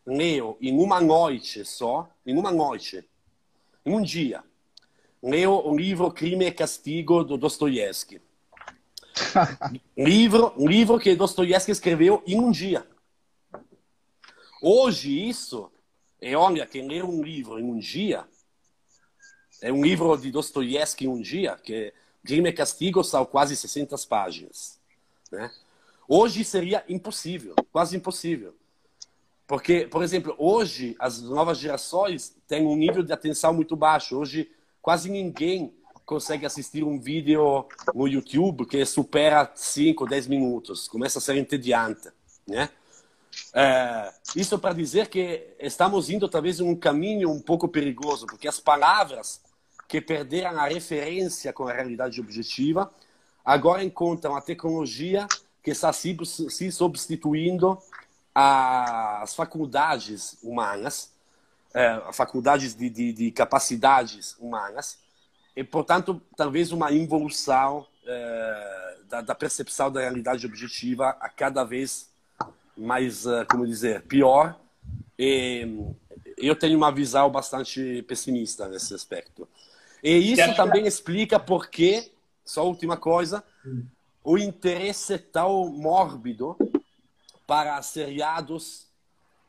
leu 0.03 0.57
em 0.59 0.75
uma 0.75 0.99
noite 0.99 1.63
só, 1.63 2.09
em 2.25 2.35
uma 2.35 2.51
noite, 2.51 3.07
em 3.85 3.93
um 3.93 4.01
dia, 4.01 4.43
leu 5.21 5.53
o 5.67 5.77
livro 5.77 6.11
Crime 6.11 6.47
e 6.47 6.51
Castigo 6.51 7.23
do 7.23 7.37
Dostoiévski. 7.37 8.19
livro, 9.95 10.51
um 10.57 10.67
livro 10.67 10.97
que 10.97 11.15
Dostoiévski 11.15 11.71
escreveu 11.71 12.23
em 12.25 12.39
um 12.39 12.49
dia. 12.49 12.83
Hoje 14.59 15.29
isso, 15.29 15.71
e 16.19 16.35
olha, 16.35 16.65
quem 16.65 16.87
lê 16.87 17.03
um 17.03 17.21
livro 17.21 17.59
em 17.59 17.63
um 17.63 17.77
dia 17.77 18.25
é 19.61 19.71
um 19.71 19.83
livro 19.83 20.17
de 20.17 20.31
Dostoiévski 20.31 21.07
um 21.07 21.21
dia, 21.21 21.55
que 21.55 21.93
Crime 22.25 22.49
e 22.49 22.53
Castigo, 22.53 23.03
são 23.03 23.23
quase 23.27 23.55
600 23.55 24.05
páginas. 24.05 24.79
Né? 25.31 25.51
Hoje 26.07 26.43
seria 26.43 26.83
impossível, 26.87 27.55
quase 27.71 27.97
impossível. 27.97 28.55
Porque, 29.45 29.87
por 29.87 30.03
exemplo, 30.03 30.35
hoje 30.37 30.95
as 30.99 31.21
novas 31.21 31.57
gerações 31.57 32.35
têm 32.47 32.65
um 32.65 32.75
nível 32.75 33.03
de 33.03 33.11
atenção 33.11 33.53
muito 33.53 33.75
baixo. 33.75 34.17
Hoje 34.17 34.49
quase 34.81 35.09
ninguém 35.09 35.73
consegue 36.05 36.45
assistir 36.45 36.83
um 36.83 36.97
vídeo 36.97 37.65
no 37.93 38.07
YouTube 38.07 38.65
que 38.65 38.85
supera 38.85 39.51
5, 39.53 40.05
10 40.05 40.27
minutos. 40.27 40.87
Começa 40.87 41.19
a 41.19 41.21
ser 41.21 41.35
entediante, 41.35 42.09
né? 42.47 42.69
É, 43.53 44.13
isso 44.35 44.57
para 44.57 44.73
dizer 44.73 45.07
que 45.07 45.55
estamos 45.59 46.09
indo 46.09 46.27
talvez 46.29 46.59
em 46.59 46.63
um 46.63 46.75
caminho 46.75 47.29
um 47.29 47.41
pouco 47.41 47.67
perigoso, 47.67 48.25
porque 48.25 48.47
as 48.47 48.59
palavras 48.59 49.41
que 49.87 50.01
perderam 50.01 50.59
a 50.59 50.67
referência 50.67 51.53
com 51.53 51.67
a 51.67 51.73
realidade 51.73 52.19
objetiva, 52.19 52.91
agora 53.43 53.83
encontram 53.83 54.35
a 54.35 54.41
tecnologia 54.41 55.27
que 55.67 55.71
está 55.71 55.91
se, 55.91 56.15
se 56.23 56.71
substituindo 56.71 57.77
às 58.33 59.35
faculdades 59.35 60.37
humanas, 60.41 61.11
é, 61.73 62.01
faculdades 62.13 62.73
de, 62.73 62.89
de, 62.89 63.11
de, 63.11 63.31
capacidades 63.31 64.37
humanas, 64.39 64.97
e, 65.53 65.65
portanto, 65.65 66.21
talvez 66.37 66.71
uma 66.71 66.93
involução 66.93 67.85
é, 68.05 68.97
da, 69.09 69.19
da, 69.19 69.35
percepção 69.35 69.91
da 69.91 69.99
realidade 69.99 70.45
objetiva 70.45 71.09
a 71.19 71.27
cada 71.27 71.65
vez 71.65 72.09
mais, 72.77 73.25
é, 73.25 73.43
como 73.43 73.67
dizer, 73.67 74.03
pior. 74.03 74.57
E 75.19 75.67
eu 76.37 76.55
tenho 76.55 76.77
uma 76.77 76.93
visão 76.93 77.29
bastante 77.29 78.03
pessimista 78.03 78.69
nesse 78.69 78.93
aspecto. 78.93 79.45
E 80.01 80.31
isso 80.31 80.55
também 80.55 80.87
explica 80.87 81.37
porque, 81.37 82.09
só 82.45 82.65
última 82.65 82.95
coisa, 82.95 83.43
o 84.27 84.37
interesse 84.37 85.17
tão 85.17 85.69
mórbido 85.69 86.57
para 87.47 87.81
seriados, 87.81 88.85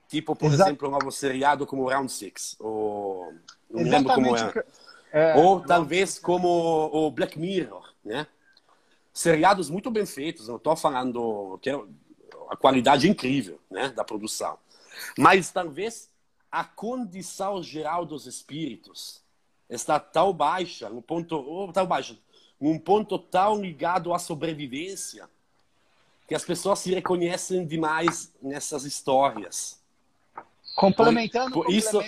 tipo, 0.07 0.37
por 0.37 0.53
Exato. 0.53 0.71
exemplo, 0.71 0.87
um 0.87 0.93
novo 0.93 1.11
seriado 1.11 1.67
como 1.67 1.88
Round 1.88 2.12
Six, 2.12 2.55
ou 2.61 3.35
não 3.69 3.83
lembro 3.83 4.14
como 4.14 4.37
é. 4.37 4.64
é 5.11 5.35
ou 5.35 5.61
talvez 5.61 6.21
como 6.21 6.49
o 6.93 7.11
Black 7.11 7.37
Mirror, 7.37 7.93
né? 8.05 8.29
Seriados 9.12 9.69
muito 9.69 9.91
bem 9.91 10.07
feitos, 10.07 10.47
não 10.47 10.55
estou 10.55 10.77
falando 10.77 11.59
que 11.61 11.71
é 11.71 11.85
a 12.49 12.57
qualidade 12.57 13.09
incrível, 13.09 13.61
né, 13.69 13.88
da 13.88 14.05
produção, 14.05 14.61
mas 15.19 15.51
talvez 15.51 16.09
a 16.53 16.62
condição 16.62 17.61
geral 17.64 18.07
dos 18.07 18.27
espíritos 18.27 19.25
está 19.69 19.99
tão 19.99 20.33
baixa, 20.33 20.88
um 20.88 21.03
ponto 21.03 21.35
oh, 21.35 21.73
tão 21.73 21.85
baixo, 21.85 22.17
um 22.61 22.79
ponto 22.79 23.18
tão 23.18 23.61
ligado 23.61 24.12
à 24.12 24.18
sobrevivência 24.18 25.29
que 26.27 26.35
as 26.35 26.44
pessoas 26.44 26.81
se 26.81 26.92
reconhecem 26.92 27.66
demais 27.66 28.33
nessas 28.42 28.85
histórias. 28.85 29.79
Complementando 30.77 31.53
por, 31.53 31.64
por 31.64 31.75
isso, 31.75 32.01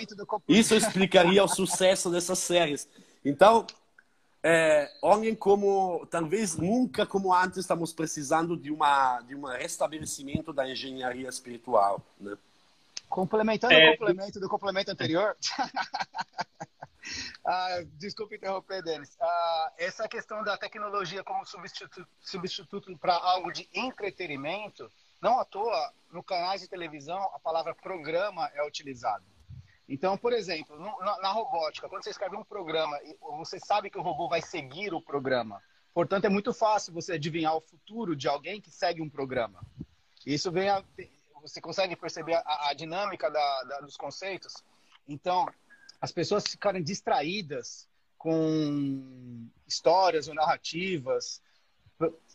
isso 0.47 0.75
explicaria 0.75 1.43
o 1.43 1.47
sucesso 1.47 2.09
dessas 2.09 2.39
séries. 2.39 2.87
Então, 3.25 3.65
é, 4.43 4.91
olhem 5.01 5.35
como, 5.35 6.05
talvez 6.09 6.55
nunca 6.55 7.05
como 7.05 7.33
antes, 7.33 7.57
estamos 7.57 7.93
precisando 7.93 8.55
de, 8.57 8.71
uma, 8.71 9.21
de 9.21 9.35
um 9.35 9.43
restabelecimento 9.45 10.53
da 10.53 10.69
engenharia 10.69 11.27
espiritual. 11.27 12.01
Né? 12.19 12.37
Complementando 13.09 13.73
é... 13.73 13.89
o 13.89 13.97
complemento 13.97 14.39
do 14.39 14.49
complemento 14.49 14.91
anterior. 14.91 15.35
ah, 17.45 17.83
desculpe 17.93 18.35
interromper, 18.35 18.83
Denis. 18.83 19.17
Ah, 19.19 19.73
essa 19.77 20.07
questão 20.07 20.43
da 20.43 20.57
tecnologia 20.57 21.23
como 21.23 21.45
substituto, 21.45 22.07
substituto 22.19 22.97
para 22.97 23.15
algo 23.15 23.51
de 23.51 23.67
entretenimento, 23.73 24.91
não 25.21 25.39
à 25.39 25.45
toa, 25.45 25.93
no 26.11 26.23
canais 26.23 26.61
de 26.61 26.67
televisão, 26.67 27.21
a 27.33 27.39
palavra 27.39 27.75
programa 27.75 28.49
é 28.53 28.65
utilizada. 28.65 29.23
Então, 29.87 30.17
por 30.17 30.31
exemplo, 30.33 30.79
no, 30.79 30.99
na, 30.99 31.17
na, 31.19 31.31
robótica, 31.31 31.89
quando 31.89 32.03
você 32.03 32.11
escreve 32.11 32.35
um 32.35 32.43
programa, 32.43 32.97
você 33.37 33.59
sabe 33.59 33.89
que 33.89 33.97
o 33.97 34.01
robô 34.01 34.29
vai 34.29 34.41
seguir 34.41 34.93
o 34.93 35.01
programa. 35.01 35.61
Portanto, 35.93 36.25
é 36.25 36.29
muito 36.29 36.53
fácil 36.53 36.93
você 36.93 37.13
adivinhar 37.13 37.55
o 37.55 37.61
futuro 37.61 38.15
de 38.15 38.27
alguém 38.27 38.61
que 38.61 38.71
segue 38.71 39.01
um 39.01 39.09
programa. 39.09 39.61
Isso 40.25 40.49
vem 40.49 40.69
a, 40.69 40.81
você 41.41 41.59
consegue 41.59 41.95
perceber 41.95 42.35
a, 42.35 42.69
a 42.69 42.73
dinâmica 42.73 43.29
da, 43.29 43.63
da, 43.63 43.79
dos 43.81 43.97
conceitos? 43.97 44.63
Então, 45.07 45.45
as 46.01 46.11
pessoas 46.11 46.47
ficarem 46.47 46.83
distraídas 46.83 47.87
com 48.17 49.47
histórias 49.67 50.27
ou 50.27 50.33
narrativas 50.33 51.41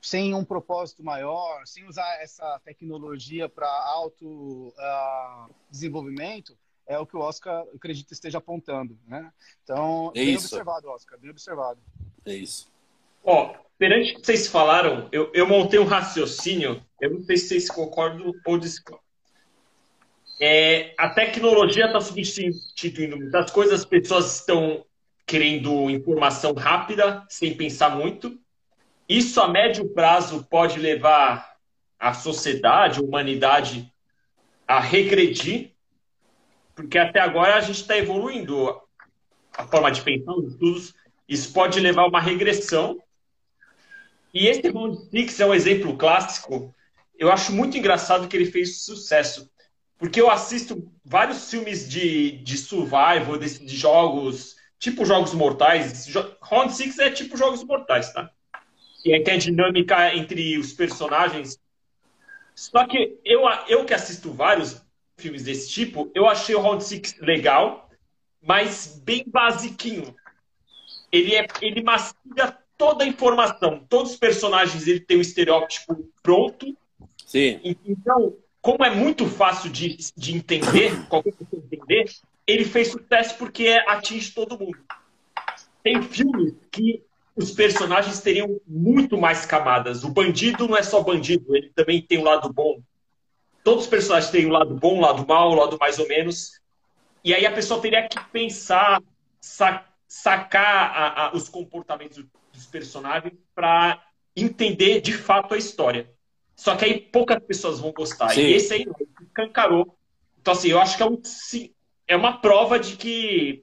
sem 0.00 0.35
um 0.35 0.44
propósito 0.44 1.02
maior, 1.02 1.66
sem 1.66 1.87
usar 1.88 2.22
essa 2.22 2.61
tecnologia 2.64 3.48
para 3.48 3.66
auto 3.66 4.68
uh, 4.68 5.52
desenvolvimento, 5.68 6.57
é 6.87 6.96
o 6.98 7.07
que 7.07 7.16
o 7.16 7.20
Oscar, 7.20 7.64
acredito, 7.74 8.12
esteja 8.12 8.38
apontando, 8.38 8.96
né? 9.07 9.33
Então, 9.64 10.12
é 10.14 10.20
bem 10.20 10.35
isso. 10.35 10.46
observado, 10.46 10.88
Oscar, 10.88 11.18
bem 11.18 11.31
observado. 11.31 11.81
É 12.24 12.35
isso. 12.35 12.70
Ó, 13.24 13.57
perante 13.76 14.12
o 14.12 14.20
que 14.20 14.26
vocês 14.26 14.46
falaram, 14.46 15.09
eu, 15.11 15.33
eu 15.35 15.48
montei 15.48 15.81
um 15.81 15.85
raciocínio, 15.85 16.81
eu 17.00 17.11
não 17.11 17.22
sei 17.22 17.37
se 17.37 17.48
vocês 17.48 17.68
concordam 17.68 18.33
ou 18.46 18.59
discordam. 18.59 19.05
É, 20.40 20.94
a 20.99 21.09
tecnologia 21.09 21.87
está 21.87 22.01
substituindo 22.01 23.16
muitas 23.16 23.51
coisas, 23.51 23.81
as 23.81 23.85
pessoas 23.85 24.40
estão 24.40 24.85
querendo 25.27 25.90
informação 25.90 26.53
rápida, 26.53 27.25
sem 27.29 27.57
pensar 27.57 27.90
muito. 27.90 28.38
Isso 29.09 29.40
a 29.40 29.49
médio 29.49 29.88
prazo 29.88 30.46
pode 30.51 30.79
levar 30.79 31.57
a 31.99 32.12
sociedade, 32.12 33.01
a 33.01 33.03
humanidade, 33.03 33.90
a 34.68 34.79
regredir, 34.79 35.72
porque 36.75 36.99
até 36.99 37.20
agora 37.20 37.57
a 37.57 37.61
gente 37.61 37.81
está 37.81 37.96
evoluindo 37.96 38.68
a 39.57 39.66
forma 39.66 39.90
de 39.90 40.03
pensar, 40.03 40.33
os 40.33 40.53
estudos. 40.53 40.94
Isso 41.29 41.53
pode 41.53 41.81
levar 41.81 42.03
a 42.03 42.09
uma 42.09 42.20
regressão 42.20 43.01
e 44.37 44.49
esse 44.49 44.68
Round 44.68 44.99
Six 45.11 45.40
é 45.40 45.46
um 45.46 45.55
exemplo 45.55 45.96
clássico. 45.96 46.75
Eu 47.18 47.33
acho 47.33 47.53
muito 47.53 47.79
engraçado 47.79 48.29
que 48.29 48.37
ele 48.37 48.44
fez 48.44 48.83
sucesso. 48.83 49.51
Porque 49.98 50.20
eu 50.20 50.30
assisto 50.30 50.90
vários 51.04 51.50
filmes 51.50 51.88
de, 51.88 52.32
de 52.38 52.59
survival, 52.59 53.38
de, 53.38 53.64
de 53.64 53.76
jogos, 53.76 54.56
tipo 54.78 55.04
jogos 55.04 55.32
mortais. 55.32 56.06
Round 56.42 56.72
Six 56.72 56.98
é 56.98 57.11
tipo 57.11 57.37
jogos 57.37 57.64
mortais, 57.64 58.12
tá? 58.12 58.30
E 59.04 59.14
aí 59.14 59.22
tem 59.22 59.35
a 59.35 59.38
dinâmica 59.38 60.14
entre 60.14 60.59
os 60.59 60.72
personagens. 60.72 61.59
Só 62.54 62.87
que 62.87 63.18
eu, 63.24 63.42
eu 63.68 63.85
que 63.85 63.94
assisto 63.94 64.32
vários 64.32 64.85
filmes 65.16 65.44
desse 65.44 65.70
tipo, 65.70 66.11
eu 66.14 66.26
achei 66.26 66.54
o 66.54 66.61
Round 66.61 66.85
Six 66.85 67.18
legal, 67.20 67.88
mas 68.42 69.00
bem 69.02 69.24
basiquinho. 69.26 70.14
Ele, 71.11 71.35
é, 71.35 71.46
ele 71.62 71.82
mastiga 71.82 72.59
toda 72.76 73.04
a 73.04 73.06
informação, 73.06 73.85
todos 73.88 74.12
os 74.12 74.18
personagens 74.18 74.87
ele 74.87 75.00
tem 75.00 75.16
o 75.16 75.20
um 75.20 75.22
estereótipo 75.22 76.11
pronto. 76.22 76.76
Sim. 77.24 77.61
Então, 77.85 78.37
como 78.66 78.85
é 78.85 78.90
muito 78.90 79.26
fácil 79.26 79.70
de, 79.70 79.96
de 80.16 80.35
entender, 80.35 81.07
qualquer 81.07 81.33
pessoa 81.35 81.62
entender, 81.64 82.11
ele 82.44 82.64
fez 82.64 82.88
sucesso 82.88 83.38
porque 83.38 83.68
atinge 83.87 84.33
todo 84.33 84.59
mundo. 84.59 84.76
Tem 85.85 86.02
filmes 86.02 86.52
que 86.72 87.00
os 87.37 87.52
personagens 87.52 88.20
teriam 88.20 88.61
muito 88.66 89.16
mais 89.16 89.46
camadas. 89.46 90.02
O 90.02 90.09
bandido 90.09 90.66
não 90.66 90.76
é 90.76 90.83
só 90.83 91.00
bandido, 91.00 91.55
ele 91.55 91.70
também 91.76 92.02
tem 92.02 92.18
um 92.18 92.24
lado 92.24 92.52
bom. 92.52 92.81
Todos 93.62 93.85
os 93.85 93.88
personagens 93.88 94.33
têm 94.33 94.46
um 94.46 94.50
lado 94.50 94.74
bom, 94.74 94.96
um 94.96 95.00
lado 95.00 95.24
mau, 95.24 95.50
o 95.50 95.52
um 95.52 95.61
lado 95.61 95.79
mais 95.79 96.00
ou 96.00 96.09
menos. 96.09 96.61
E 97.22 97.33
aí 97.33 97.46
a 97.46 97.52
pessoa 97.52 97.81
teria 97.81 98.09
que 98.09 98.18
pensar, 98.33 99.00
sacar 100.09 100.90
a, 100.90 101.26
a, 101.26 101.37
os 101.37 101.48
comportamentos 101.48 102.24
dos 102.52 102.66
personagens 102.66 103.33
para 103.55 104.02
entender 104.35 105.00
de 105.00 105.12
fato 105.12 105.55
a 105.55 105.57
história. 105.57 106.15
Só 106.57 106.75
que 106.75 106.85
aí 106.85 107.01
poucas 107.01 107.38
pessoas 107.45 107.79
vão 107.79 107.92
gostar. 107.92 108.31
Sim. 108.31 108.40
E 108.40 108.55
esse 108.55 108.75
aí 108.75 108.87
cancarou. 109.35 109.97
Então, 110.40 110.55
assim, 110.55 110.69
eu 110.69 110.81
acho 110.81 110.97
que 110.97 111.03
é, 111.03 111.07
um, 111.07 111.21
é 112.09 112.16
uma 112.16 112.40
prova 112.40 112.79
de 112.79 112.97
que 112.97 113.62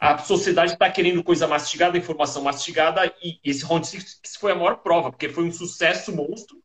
a 0.00 0.16
sociedade 0.18 0.72
está 0.72 0.88
querendo 0.88 1.22
coisa 1.22 1.46
mastigada, 1.46 1.98
informação 1.98 2.42
mastigada, 2.42 3.12
e 3.22 3.38
esse 3.44 3.64
Round 3.64 3.86
Six 3.86 4.20
foi 4.38 4.52
a 4.52 4.54
maior 4.54 4.76
prova, 4.76 5.10
porque 5.10 5.28
foi 5.28 5.44
um 5.44 5.52
sucesso 5.52 6.14
monstro. 6.14 6.58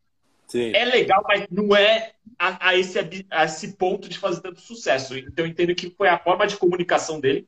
Sim. 0.47 0.71
É 0.73 0.85
legal, 0.85 1.23
mas 1.27 1.45
não 1.49 1.75
é 1.75 2.13
a, 2.37 2.69
a, 2.69 2.77
esse, 2.77 2.99
a 3.31 3.45
esse 3.45 3.73
ponto 3.73 4.07
de 4.07 4.17
fazer 4.17 4.41
tanto 4.41 4.61
sucesso. 4.61 5.17
Então 5.17 5.43
eu 5.43 5.51
entendo 5.51 5.73
que 5.73 5.89
foi 5.89 6.07
a 6.07 6.19
forma 6.19 6.45
de 6.45 6.55
comunicação 6.55 7.19
dele, 7.19 7.47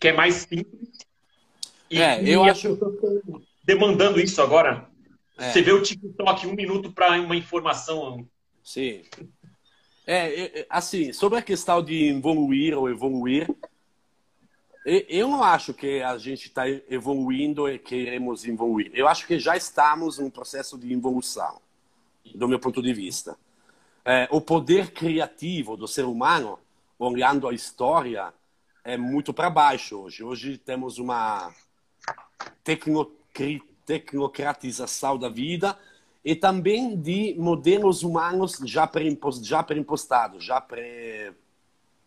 que 0.00 0.08
é 0.08 0.12
mais 0.12 0.34
simples, 0.34 0.88
e, 1.90 2.00
é, 2.00 2.20
eu 2.28 2.42
acho. 2.42 2.76
Demandando 3.62 4.20
isso 4.20 4.42
agora. 4.42 4.88
É. 5.38 5.50
Você 5.50 5.62
vê 5.62 5.72
o 5.72 5.82
TikTok 5.82 6.46
um 6.46 6.54
minuto 6.54 6.92
para 6.92 7.20
uma 7.20 7.36
informação. 7.36 8.26
Sim. 8.62 9.02
É, 10.06 10.66
assim, 10.68 11.12
sobre 11.12 11.38
a 11.38 11.42
questão 11.42 11.82
de 11.82 12.08
evoluir 12.08 12.76
ou 12.76 12.90
evoluir, 12.90 13.48
eu 14.84 15.28
não 15.28 15.42
acho 15.42 15.72
que 15.72 16.02
a 16.02 16.18
gente 16.18 16.46
está 16.48 16.68
evoluindo 16.68 17.68
e 17.68 17.78
queremos 17.78 18.44
evoluir. 18.44 18.90
Eu 18.94 19.08
acho 19.08 19.26
que 19.26 19.38
já 19.38 19.56
estamos 19.56 20.18
num 20.18 20.28
processo 20.28 20.76
de 20.76 20.92
evolução, 20.92 21.58
do 22.34 22.46
meu 22.46 22.58
ponto 22.58 22.82
de 22.82 22.92
vista. 22.92 23.36
É, 24.04 24.28
o 24.30 24.42
poder 24.42 24.90
criativo 24.90 25.74
do 25.74 25.88
ser 25.88 26.04
humano, 26.04 26.58
olhando 26.98 27.48
a 27.48 27.54
história, 27.54 28.32
é 28.84 28.98
muito 28.98 29.32
para 29.32 29.48
baixo 29.48 30.02
hoje. 30.02 30.22
Hoje 30.22 30.58
temos 30.58 30.98
uma 30.98 31.50
tecnocratização 33.84 35.18
da 35.18 35.28
vida 35.28 35.78
e 36.24 36.34
também 36.34 36.96
de 36.96 37.34
modelos 37.38 38.02
humanos 38.02 38.58
já 38.64 38.86
pré-impostados, 38.86 39.46
já, 39.46 39.62
pré 39.62 40.40
já 40.40 40.60
pré 40.60 41.32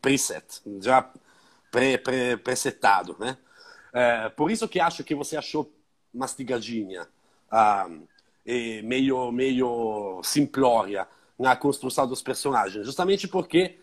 preset, 0.01 0.61
já 0.80 1.11
pré, 1.71 1.97
presetado, 2.38 3.15
né? 3.19 3.38
É, 3.93 4.30
por 4.30 4.51
isso 4.51 4.67
que 4.67 4.80
acho 4.80 5.03
que 5.03 5.15
você 5.15 5.38
achou 5.38 5.71
mastigadinha 6.13 7.07
ah, 7.49 7.89
e 8.45 8.82
meio 8.82 9.32
meio 9.32 10.21
simplória 10.23 11.07
na 11.38 11.55
construção 11.55 12.07
dos 12.07 12.21
personagens, 12.21 12.86
justamente 12.86 13.28
porque 13.28 13.80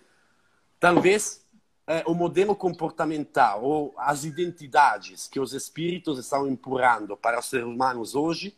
talvez 0.80 1.43
é, 1.86 2.02
o 2.06 2.14
modelo 2.14 2.56
comportamental 2.56 3.62
ou 3.62 3.94
as 3.96 4.24
identidades 4.24 5.26
que 5.26 5.38
os 5.38 5.52
espíritos 5.52 6.18
estão 6.18 6.48
empurrando 6.48 7.16
para 7.16 7.38
os 7.38 7.46
seres 7.46 7.66
humanos 7.66 8.14
hoje 8.14 8.54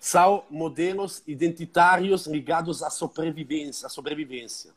são 0.00 0.44
modelos 0.50 1.22
identitários 1.26 2.26
ligados 2.26 2.82
à 2.82 2.90
sobrevivência, 2.90 3.86
à 3.86 3.90
sobrevivência. 3.90 4.72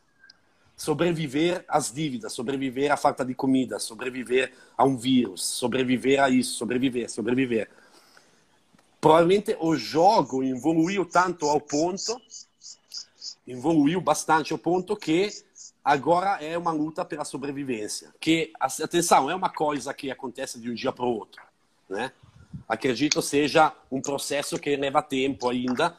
Sobreviver 0.76 1.64
às 1.68 1.92
dívidas, 1.92 2.32
sobreviver 2.32 2.90
à 2.90 2.96
falta 2.96 3.24
de 3.24 3.34
comida, 3.34 3.78
sobreviver 3.78 4.52
a 4.76 4.84
um 4.84 4.96
vírus, 4.96 5.44
sobreviver 5.44 6.20
a 6.20 6.30
isso, 6.30 6.54
sobreviver, 6.54 7.10
sobreviver. 7.10 7.70
provavelmente 9.00 9.56
o 9.60 9.76
jogo 9.76 10.42
evoluiu 10.42 11.04
tanto 11.04 11.46
ao 11.46 11.60
ponto, 11.60 12.20
evoluiu 13.46 14.00
bastante 14.00 14.52
ao 14.52 14.58
ponto 14.58 14.96
que 14.96 15.28
agora 15.84 16.42
é 16.42 16.56
uma 16.56 16.72
luta 16.72 17.04
pela 17.04 17.24
sobrevivência. 17.24 18.14
Que, 18.20 18.52
atenção, 18.60 19.30
é 19.30 19.34
uma 19.34 19.50
coisa 19.50 19.92
que 19.92 20.10
acontece 20.10 20.60
de 20.60 20.70
um 20.70 20.74
dia 20.74 20.92
para 20.92 21.04
o 21.04 21.16
outro. 21.16 21.42
Né? 21.88 22.12
Acredito 22.68 23.20
seja 23.20 23.72
um 23.90 24.00
processo 24.00 24.58
que 24.58 24.76
leva 24.76 25.02
tempo 25.02 25.48
ainda, 25.48 25.96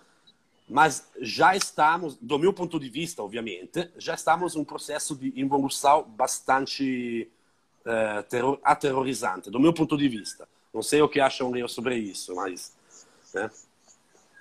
mas 0.68 1.10
já 1.20 1.56
estamos, 1.56 2.16
do 2.16 2.40
meu 2.40 2.54
ponto 2.54 2.80
de 2.80 2.90
vista, 2.90 3.22
obviamente, 3.22 3.90
já 3.98 4.14
estamos 4.14 4.56
um 4.56 4.64
processo 4.64 5.16
de 5.16 5.34
evolução 5.40 6.04
bastante 6.04 7.30
uh, 7.86 8.60
aterrorizante, 8.64 9.52
do 9.52 9.60
meu 9.60 9.74
ponto 9.74 9.98
de 9.98 10.08
vista. 10.08 10.48
Não 10.74 10.82
sei 10.82 11.02
o 11.02 11.10
que 11.10 11.20
acham 11.20 11.52
Leo 11.52 11.70
sobre 11.70 11.98
isso, 11.98 12.36
mas. 12.36 12.74
Né? 13.34 13.50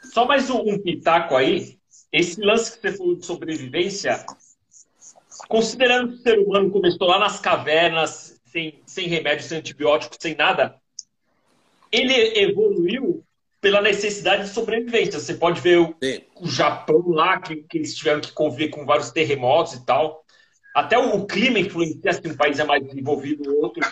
Só 0.02 0.24
mais 0.24 0.48
um 0.48 0.78
pitaco 0.78 1.36
aí. 1.36 1.78
Esse 2.10 2.40
lance 2.40 2.72
que 2.72 2.80
você 2.80 2.96
falou 2.96 3.16
de 3.16 3.26
sobrevivência, 3.26 4.24
considerando 5.52 6.08
que 6.08 6.14
o 6.14 6.22
ser 6.22 6.38
humano 6.38 6.70
começou 6.70 7.06
lá 7.06 7.18
nas 7.18 7.38
cavernas, 7.38 8.40
sem, 8.46 8.80
sem 8.86 9.06
remédio, 9.06 9.44
sem 9.44 9.58
antibiótico, 9.58 10.16
sem 10.18 10.34
nada, 10.34 10.76
ele 11.92 12.14
evoluiu 12.38 13.22
pela 13.60 13.82
necessidade 13.82 14.44
de 14.44 14.48
sobrevivência. 14.48 15.20
Você 15.20 15.34
pode 15.34 15.60
ver 15.60 15.78
o, 15.78 15.94
o 16.40 16.48
Japão 16.48 17.04
lá, 17.08 17.38
que, 17.38 17.56
que, 17.68 17.76
eles 17.76 17.94
tiveram 17.94 18.22
que 18.22 18.32
conviver 18.32 18.68
com 18.68 18.86
vários 18.86 19.10
terremotos 19.10 19.74
e 19.74 19.84
tal. 19.84 20.24
Até 20.74 20.98
o, 20.98 21.16
o 21.16 21.26
clima 21.26 21.58
influencia 21.58 22.14
se 22.14 22.26
um 22.26 22.34
país 22.34 22.58
é 22.58 22.64
mais 22.64 22.82
desenvolvido 22.82 23.52
ou 23.52 23.64
outro. 23.64 23.86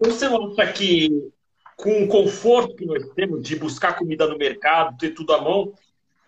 Então 0.00 0.10
você 0.10 0.26
nota 0.26 0.66
que 0.72 1.10
com 1.76 2.04
o 2.04 2.08
conforto 2.08 2.76
que 2.76 2.86
nós 2.86 3.06
temos 3.14 3.46
de 3.46 3.56
buscar 3.56 3.98
comida 3.98 4.26
no 4.26 4.38
mercado, 4.38 4.96
ter 4.96 5.10
tudo 5.10 5.34
à 5.34 5.42
mão, 5.42 5.74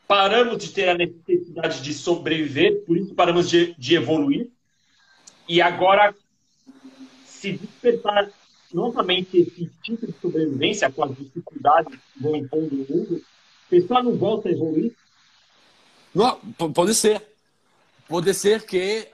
paramos 0.06 0.58
de 0.58 0.70
ter 0.70 0.90
a 0.90 0.94
necessidade 0.94 1.80
de 1.80 1.94
sobreviver, 1.94 2.84
por 2.84 2.98
isso 2.98 3.14
paramos 3.14 3.48
de, 3.48 3.74
de 3.78 3.94
evoluir. 3.94 4.50
E 5.48 5.62
agora, 5.62 6.14
se 7.24 7.52
despertar 7.52 8.30
novamente 8.72 9.38
esse 9.38 9.64
instinto 9.64 10.06
de 10.06 10.14
sobrevivência 10.20 10.90
com 10.90 11.04
as 11.04 11.16
dificuldades 11.16 11.98
vão 12.20 12.36
impondo 12.36 12.74
mundo, 12.88 13.22
pessoal 13.68 14.02
não 14.02 14.16
volta 14.16 14.48
a 14.48 14.52
evoluir? 14.52 14.92
Não, 16.14 16.38
pode 16.72 16.94
ser. 16.94 17.22
Pode 18.08 18.32
ser 18.34 18.64
que, 18.64 19.08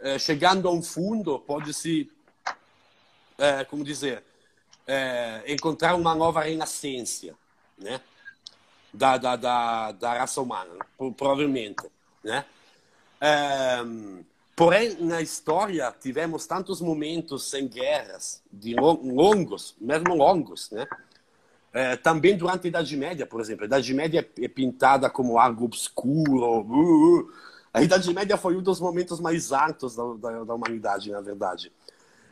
eh, 0.00 0.18
chegando 0.18 0.68
a 0.68 0.72
um 0.72 0.82
fundo, 0.82 1.38
pode-se, 1.38 2.10
eh, 3.38 3.64
como 3.64 3.82
dizer, 3.82 4.22
é, 4.86 5.42
encontrar 5.48 5.94
uma 5.94 6.14
nova 6.14 6.42
renascença, 6.42 7.34
né? 7.78 8.00
Da, 8.92 9.16
da, 9.16 9.34
da, 9.34 9.92
da 9.92 10.18
raça 10.18 10.40
humana, 10.40 10.76
provavelmente, 11.16 11.84
né? 12.22 12.44
É, 13.20 13.78
porém, 14.56 14.96
na 15.00 15.20
história, 15.20 15.94
tivemos 16.00 16.46
tantos 16.46 16.80
momentos 16.80 17.48
sem 17.48 17.68
guerras, 17.68 18.42
de 18.52 18.74
longos, 18.74 19.76
mesmo 19.80 20.14
longos, 20.14 20.70
né? 20.70 20.86
É, 21.72 21.96
também 21.96 22.36
durante 22.36 22.66
a 22.66 22.68
Idade 22.68 22.96
Média, 22.96 23.26
por 23.26 23.40
exemplo. 23.40 23.64
A 23.64 23.66
Idade 23.66 23.92
Média 23.92 24.28
é 24.40 24.48
pintada 24.48 25.10
como 25.10 25.38
algo 25.40 25.64
obscuro. 25.64 26.60
Uh, 26.60 27.20
uh. 27.20 27.32
A 27.72 27.82
Idade 27.82 28.14
Média 28.14 28.36
foi 28.36 28.56
um 28.56 28.62
dos 28.62 28.78
momentos 28.78 29.18
mais 29.18 29.52
altos 29.52 29.96
da, 29.96 30.04
da, 30.14 30.44
da 30.44 30.54
humanidade, 30.54 31.10
na 31.10 31.20
verdade. 31.20 31.72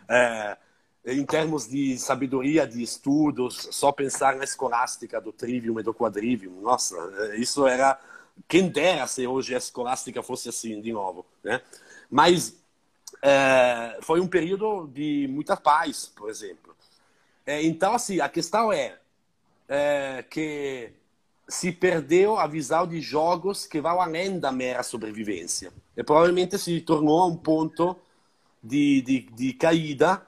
É, 0.08 0.56
em 1.04 1.24
termos 1.26 1.68
de 1.68 1.98
sabedoria 1.98 2.64
de 2.64 2.80
estudos, 2.80 3.68
só 3.72 3.90
pensar 3.90 4.36
na 4.36 4.44
escolástica 4.44 5.20
do 5.20 5.32
trivium 5.32 5.80
e 5.80 5.82
do 5.82 5.92
quadrivium, 5.92 6.60
nossa, 6.60 6.96
isso 7.34 7.66
era 7.66 7.98
quem 8.48 8.68
dera 8.68 9.06
se 9.06 9.26
hoje 9.26 9.54
a 9.54 9.58
escolástica 9.58 10.22
fosse 10.22 10.48
assim 10.48 10.80
de 10.80 10.92
novo, 10.92 11.26
né? 11.42 11.60
Mas 12.12 12.62
é, 13.22 13.98
foi 14.02 14.20
um 14.20 14.28
período 14.28 14.86
de 14.92 15.26
muita 15.30 15.56
paz, 15.56 16.12
por 16.14 16.28
exemplo. 16.28 16.76
É, 17.46 17.62
então, 17.62 17.94
assim, 17.94 18.20
a 18.20 18.28
questão 18.28 18.70
é, 18.70 18.98
é, 19.66 20.22
que 20.28 20.92
se 21.48 21.72
perdeu 21.72 22.36
a 22.36 22.46
visão 22.46 22.86
de 22.86 23.00
jogos 23.00 23.64
que 23.64 23.80
vão 23.80 23.98
além 23.98 24.38
da 24.38 24.52
mera 24.52 24.82
sobrevivência. 24.82 25.72
E 25.96 26.04
provavelmente 26.04 26.58
se 26.58 26.82
tornou 26.82 27.30
um 27.30 27.36
ponto 27.36 27.96
de, 28.62 29.00
de, 29.00 29.20
de 29.20 29.52
caída 29.54 30.22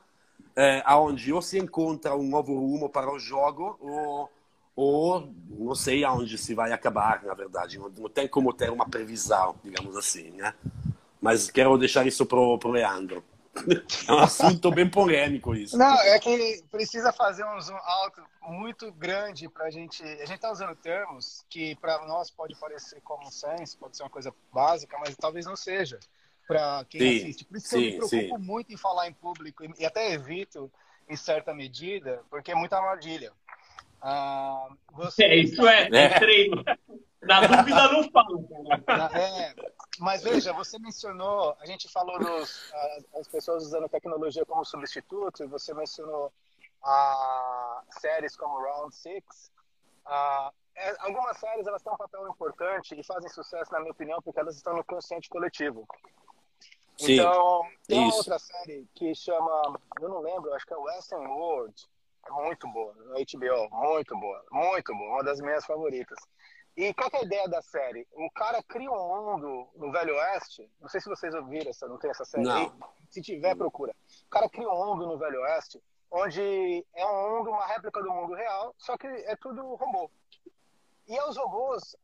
é, 0.56 0.82
onde 0.94 1.34
ou 1.34 1.42
se 1.42 1.58
encontra 1.58 2.16
um 2.16 2.26
novo 2.26 2.58
rumo 2.58 2.88
para 2.88 3.12
o 3.12 3.18
jogo 3.18 3.76
ou, 3.78 4.30
ou 4.74 5.34
não 5.50 5.74
sei 5.74 6.02
aonde 6.02 6.38
se 6.38 6.54
vai 6.54 6.72
acabar, 6.72 7.22
na 7.24 7.34
verdade. 7.34 7.78
Não, 7.78 7.90
não 7.90 8.08
tem 8.08 8.26
como 8.26 8.54
ter 8.54 8.70
uma 8.70 8.88
previsão, 8.88 9.54
digamos 9.62 9.94
assim, 9.98 10.30
né? 10.30 10.54
Mas 11.24 11.50
quero 11.50 11.78
deixar 11.78 12.06
isso 12.06 12.26
para 12.26 12.38
o 12.38 12.70
Leandro. 12.70 13.24
É 14.06 14.12
um 14.12 14.18
assunto 14.18 14.70
bem 14.70 14.86
polêmico 14.90 15.54
isso. 15.54 15.78
Não, 15.78 15.98
é 16.02 16.18
que 16.18 16.62
precisa 16.70 17.14
fazer 17.14 17.46
um 17.46 17.58
zoom 17.58 17.78
alto 17.82 18.20
muito 18.42 18.92
grande 18.92 19.48
para 19.48 19.64
a 19.64 19.70
gente. 19.70 20.02
A 20.02 20.26
gente 20.26 20.34
está 20.34 20.52
usando 20.52 20.76
termos 20.76 21.42
que 21.48 21.74
para 21.76 22.04
nós 22.06 22.30
pode 22.30 22.54
parecer 22.56 23.00
common 23.00 23.30
sense, 23.30 23.74
pode 23.74 23.96
ser 23.96 24.02
uma 24.02 24.10
coisa 24.10 24.34
básica, 24.52 24.98
mas 24.98 25.16
talvez 25.16 25.46
não 25.46 25.56
seja 25.56 25.98
para 26.46 26.84
quem 26.90 27.00
sim, 27.00 27.16
assiste. 27.16 27.44
Por 27.46 27.56
isso 27.56 27.68
que 27.70 27.74
sim, 27.74 27.76
eu 27.76 27.90
me 27.92 27.96
preocupo 27.96 28.38
sim. 28.38 28.46
muito 28.46 28.72
em 28.74 28.76
falar 28.76 29.08
em 29.08 29.14
público 29.14 29.64
e 29.78 29.86
até 29.86 30.12
evito 30.12 30.70
em 31.08 31.16
certa 31.16 31.54
medida, 31.54 32.20
porque 32.28 32.52
é 32.52 32.54
muita 32.54 32.76
armadilha. 32.76 33.32
Ah, 34.02 34.68
você... 34.92 35.24
É, 35.24 35.36
isso 35.36 35.66
é, 35.66 35.88
é 35.90 36.18
treino. 36.18 36.62
Na 37.22 37.46
dúvida 37.46 37.88
não 37.92 38.10
falo. 38.10 38.46
É, 39.14 39.54
mas 39.98 40.22
veja, 40.22 40.52
você 40.52 40.78
mencionou, 40.78 41.56
a 41.60 41.66
gente 41.66 41.88
falou 41.88 42.18
dos, 42.18 42.72
as 43.14 43.28
pessoas 43.28 43.64
usando 43.64 43.88
tecnologia 43.88 44.44
como 44.44 44.64
substituto, 44.64 45.44
e 45.44 45.46
você 45.46 45.72
mencionou 45.72 46.32
a 46.82 47.82
séries 48.00 48.36
como 48.36 48.60
Round 48.60 48.94
Six. 48.94 49.50
Ah, 50.04 50.52
é, 50.76 50.96
algumas 51.00 51.36
séries 51.38 51.66
elas 51.66 51.82
têm 51.82 51.92
um 51.92 51.96
papel 51.96 52.28
importante 52.28 52.98
e 52.98 53.04
fazem 53.04 53.30
sucesso, 53.30 53.72
na 53.72 53.80
minha 53.80 53.92
opinião, 53.92 54.20
porque 54.20 54.40
elas 54.40 54.56
estão 54.56 54.74
no 54.74 54.84
consciente 54.84 55.28
coletivo. 55.28 55.86
Sim, 56.96 57.14
então, 57.14 57.68
tem 57.86 57.98
uma 57.98 58.14
outra 58.14 58.38
série 58.38 58.86
que 58.94 59.14
chama, 59.14 59.80
eu 60.00 60.08
não 60.08 60.20
lembro, 60.20 60.52
acho 60.54 60.66
que 60.66 60.74
é 60.74 60.76
Western 60.76 61.26
World. 61.26 61.74
É 62.26 62.30
muito 62.30 62.66
boa, 62.68 62.94
no 62.94 63.14
HBO, 63.14 63.68
muito 63.70 64.18
boa, 64.18 64.44
muito 64.50 64.94
boa, 64.94 65.10
uma 65.10 65.24
das 65.24 65.40
minhas 65.40 65.64
favoritas. 65.66 66.18
E 66.76 66.92
qual 66.92 67.08
é 67.12 67.18
a 67.18 67.22
ideia 67.22 67.48
da 67.48 67.62
série? 67.62 68.06
O 68.12 68.28
cara 68.32 68.62
cria 68.62 68.90
um 68.90 68.96
mundo 68.96 69.68
no 69.76 69.92
Velho 69.92 70.16
Oeste, 70.16 70.68
não 70.80 70.88
sei 70.88 71.00
se 71.00 71.08
vocês 71.08 71.32
ouviram, 71.32 71.70
essa, 71.70 71.86
não 71.86 71.98
tem 71.98 72.10
essa 72.10 72.24
série 72.24 72.42
não. 72.42 72.56
aí? 72.56 72.72
Se 73.10 73.22
tiver, 73.22 73.54
procura. 73.54 73.94
O 74.26 74.30
cara 74.30 74.48
cria 74.48 74.68
um 74.68 74.84
mundo 74.84 75.06
no 75.06 75.16
Velho 75.16 75.40
Oeste, 75.42 75.80
onde 76.10 76.84
é 76.94 77.06
um 77.06 77.36
mundo, 77.36 77.50
uma 77.50 77.66
réplica 77.66 78.02
do 78.02 78.12
mundo 78.12 78.34
real, 78.34 78.74
só 78.76 78.98
que 78.98 79.06
é 79.06 79.36
tudo 79.36 79.74
robô. 79.76 80.10
E 81.06 81.20
os 81.20 81.36
robôs 81.36 81.94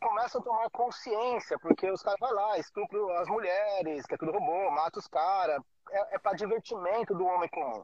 começam 0.00 0.40
a 0.40 0.44
tomar 0.44 0.70
consciência, 0.70 1.58
porque 1.60 1.90
os 1.90 2.02
caras 2.02 2.18
vão 2.20 2.32
lá, 2.32 2.58
estupram 2.58 3.08
as 3.12 3.28
mulheres, 3.28 4.04
que 4.04 4.14
é 4.14 4.18
tudo 4.18 4.32
robô, 4.32 4.70
mata 4.70 4.98
os 4.98 5.06
caras. 5.06 5.62
É, 5.90 6.16
é 6.16 6.18
para 6.18 6.36
divertimento 6.36 7.14
do 7.14 7.24
homem 7.24 7.48
comum. 7.48 7.82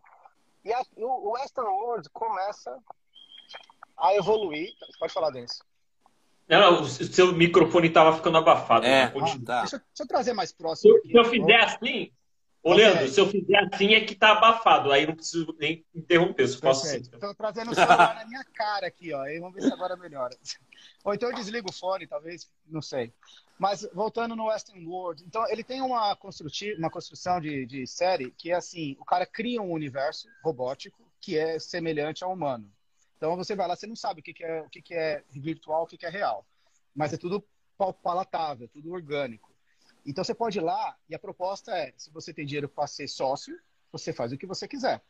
E 0.64 0.72
a, 0.72 0.82
o 0.96 1.30
Western 1.32 1.70
World 1.70 2.10
começa 2.10 2.78
a 3.96 4.14
evoluir. 4.14 4.68
Pode 4.98 5.12
falar, 5.12 5.30
Denis. 5.30 5.62
Não, 6.48 6.82
o 6.82 6.86
seu 6.86 7.32
microfone 7.32 7.88
estava 7.88 8.16
ficando 8.16 8.38
abafado. 8.38 8.84
É, 8.84 9.04
ah, 9.04 9.10
tá. 9.44 9.60
deixa, 9.60 9.78
deixa, 9.78 10.02
eu 10.02 10.06
trazer 10.06 10.32
mais 10.34 10.52
próximo. 10.52 10.92
Se, 10.92 10.98
aqui, 10.98 11.08
se 11.08 11.16
eu 11.16 11.24
fizer 11.24 11.60
assim, 11.64 12.10
Ô, 12.64 12.72
Leandro, 12.72 13.06
se 13.08 13.20
eu 13.20 13.28
fizer 13.28 13.58
assim 13.58 13.92
é 13.92 14.00
que 14.00 14.14
tá 14.14 14.32
abafado, 14.32 14.90
aí 14.90 15.06
não 15.06 15.14
preciso 15.14 15.54
nem 15.60 15.84
interromper, 15.94 16.48
se 16.48 16.58
posso 16.58 16.86
sim. 16.86 16.96
Estou 16.96 17.34
trazendo 17.34 17.72
o 17.72 17.74
celular 17.74 18.14
na 18.14 18.26
minha 18.26 18.42
cara 18.42 18.86
aqui, 18.86 19.12
ó. 19.12 19.20
Aí 19.20 19.38
vamos 19.38 19.54
ver 19.54 19.60
se 19.60 19.72
agora 19.72 19.94
melhora. 19.98 20.34
Ou 21.04 21.12
então 21.12 21.28
eu 21.28 21.34
desligo 21.34 21.68
o 21.68 21.74
fone, 21.74 22.06
talvez, 22.06 22.50
não 22.66 22.80
sei. 22.80 23.12
Mas 23.58 23.86
voltando 23.92 24.34
no 24.34 24.46
Western 24.46 24.84
World, 24.86 25.22
então 25.26 25.46
ele 25.50 25.62
tem 25.62 25.82
uma, 25.82 26.16
uma 26.78 26.90
construção 26.90 27.38
de, 27.38 27.66
de 27.66 27.86
série 27.86 28.30
que 28.30 28.50
é 28.50 28.54
assim: 28.54 28.96
o 28.98 29.04
cara 29.04 29.26
cria 29.26 29.60
um 29.60 29.70
universo 29.70 30.26
robótico 30.42 31.04
que 31.20 31.36
é 31.36 31.58
semelhante 31.58 32.24
ao 32.24 32.32
humano. 32.32 32.72
Então 33.24 33.36
você 33.36 33.56
vai 33.56 33.66
lá, 33.66 33.74
você 33.74 33.86
não 33.86 33.96
sabe 33.96 34.20
o 34.20 34.22
que, 34.22 34.34
que 34.34 34.44
é 34.44 34.60
o 34.60 34.68
que, 34.68 34.82
que 34.82 34.94
é 34.94 35.24
virtual, 35.30 35.84
o 35.84 35.86
que, 35.86 35.96
que 35.96 36.04
é 36.04 36.10
real. 36.10 36.46
Mas 36.94 37.14
é 37.14 37.16
tudo 37.16 37.42
palatável, 38.02 38.68
tudo 38.68 38.92
orgânico. 38.92 39.50
Então 40.04 40.22
você 40.22 40.34
pode 40.34 40.58
ir 40.58 40.60
lá 40.60 40.94
e 41.08 41.14
a 41.14 41.18
proposta 41.18 41.74
é: 41.74 41.94
se 41.96 42.10
você 42.10 42.34
tem 42.34 42.44
dinheiro 42.44 42.68
para 42.68 42.86
ser 42.86 43.08
sócio, 43.08 43.58
você 43.90 44.12
faz 44.12 44.30
o 44.30 44.36
que 44.36 44.44
você 44.44 44.68
quiser. 44.68 45.02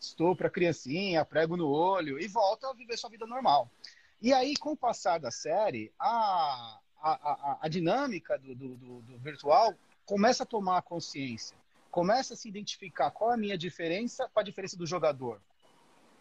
Estupra 0.00 0.48
a 0.48 0.50
criancinha, 0.50 1.26
prego 1.26 1.54
no 1.54 1.68
olho 1.68 2.18
e 2.18 2.26
volta 2.26 2.70
a 2.70 2.72
viver 2.72 2.96
sua 2.96 3.10
vida 3.10 3.26
normal. 3.26 3.70
E 4.22 4.32
aí, 4.32 4.56
com 4.56 4.72
o 4.72 4.76
passar 4.76 5.20
da 5.20 5.30
série, 5.30 5.92
a, 5.98 6.80
a, 7.02 7.10
a, 7.12 7.58
a 7.60 7.68
dinâmica 7.68 8.38
do, 8.38 8.54
do, 8.54 8.76
do, 8.76 9.00
do 9.02 9.18
virtual 9.18 9.74
começa 10.06 10.44
a 10.44 10.46
tomar 10.46 10.80
consciência, 10.80 11.54
começa 11.90 12.32
a 12.32 12.36
se 12.36 12.48
identificar 12.48 13.10
qual 13.10 13.32
é 13.32 13.34
a 13.34 13.36
minha 13.36 13.58
diferença 13.58 14.26
com 14.32 14.40
a 14.40 14.42
diferença 14.42 14.74
do 14.74 14.86
jogador. 14.86 15.38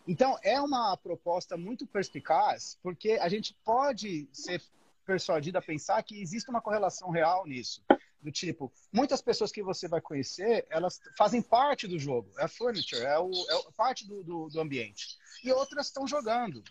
Então, 0.07 0.37
é 0.43 0.59
uma 0.59 0.97
proposta 0.97 1.55
muito 1.55 1.85
perspicaz, 1.85 2.77
porque 2.81 3.13
a 3.13 3.29
gente 3.29 3.55
pode 3.63 4.27
ser 4.31 4.61
persuadido 5.05 5.57
a 5.57 5.61
pensar 5.61 6.01
que 6.03 6.21
existe 6.21 6.49
uma 6.49 6.61
correlação 6.61 7.09
real 7.09 7.45
nisso. 7.45 7.83
Do 8.21 8.31
tipo, 8.31 8.71
muitas 8.91 9.21
pessoas 9.21 9.51
que 9.51 9.63
você 9.63 9.87
vai 9.87 9.99
conhecer, 9.99 10.65
elas 10.69 10.99
fazem 11.17 11.41
parte 11.41 11.87
do 11.87 11.97
jogo. 11.97 12.31
É 12.39 12.47
furniture, 12.47 13.01
é, 13.01 13.17
o, 13.17 13.31
é 13.31 13.71
parte 13.75 14.07
do, 14.07 14.23
do, 14.23 14.47
do 14.47 14.61
ambiente. 14.61 15.17
E 15.43 15.51
outras 15.51 15.87
estão 15.87 16.07
jogando. 16.07 16.63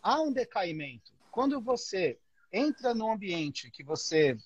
Há 0.00 0.20
um 0.20 0.32
decaimento. 0.32 1.12
Quando 1.30 1.60
você 1.60 2.18
entra 2.52 2.94
num 2.94 3.10
ambiente 3.10 3.70
que 3.70 3.82
você 3.82 4.36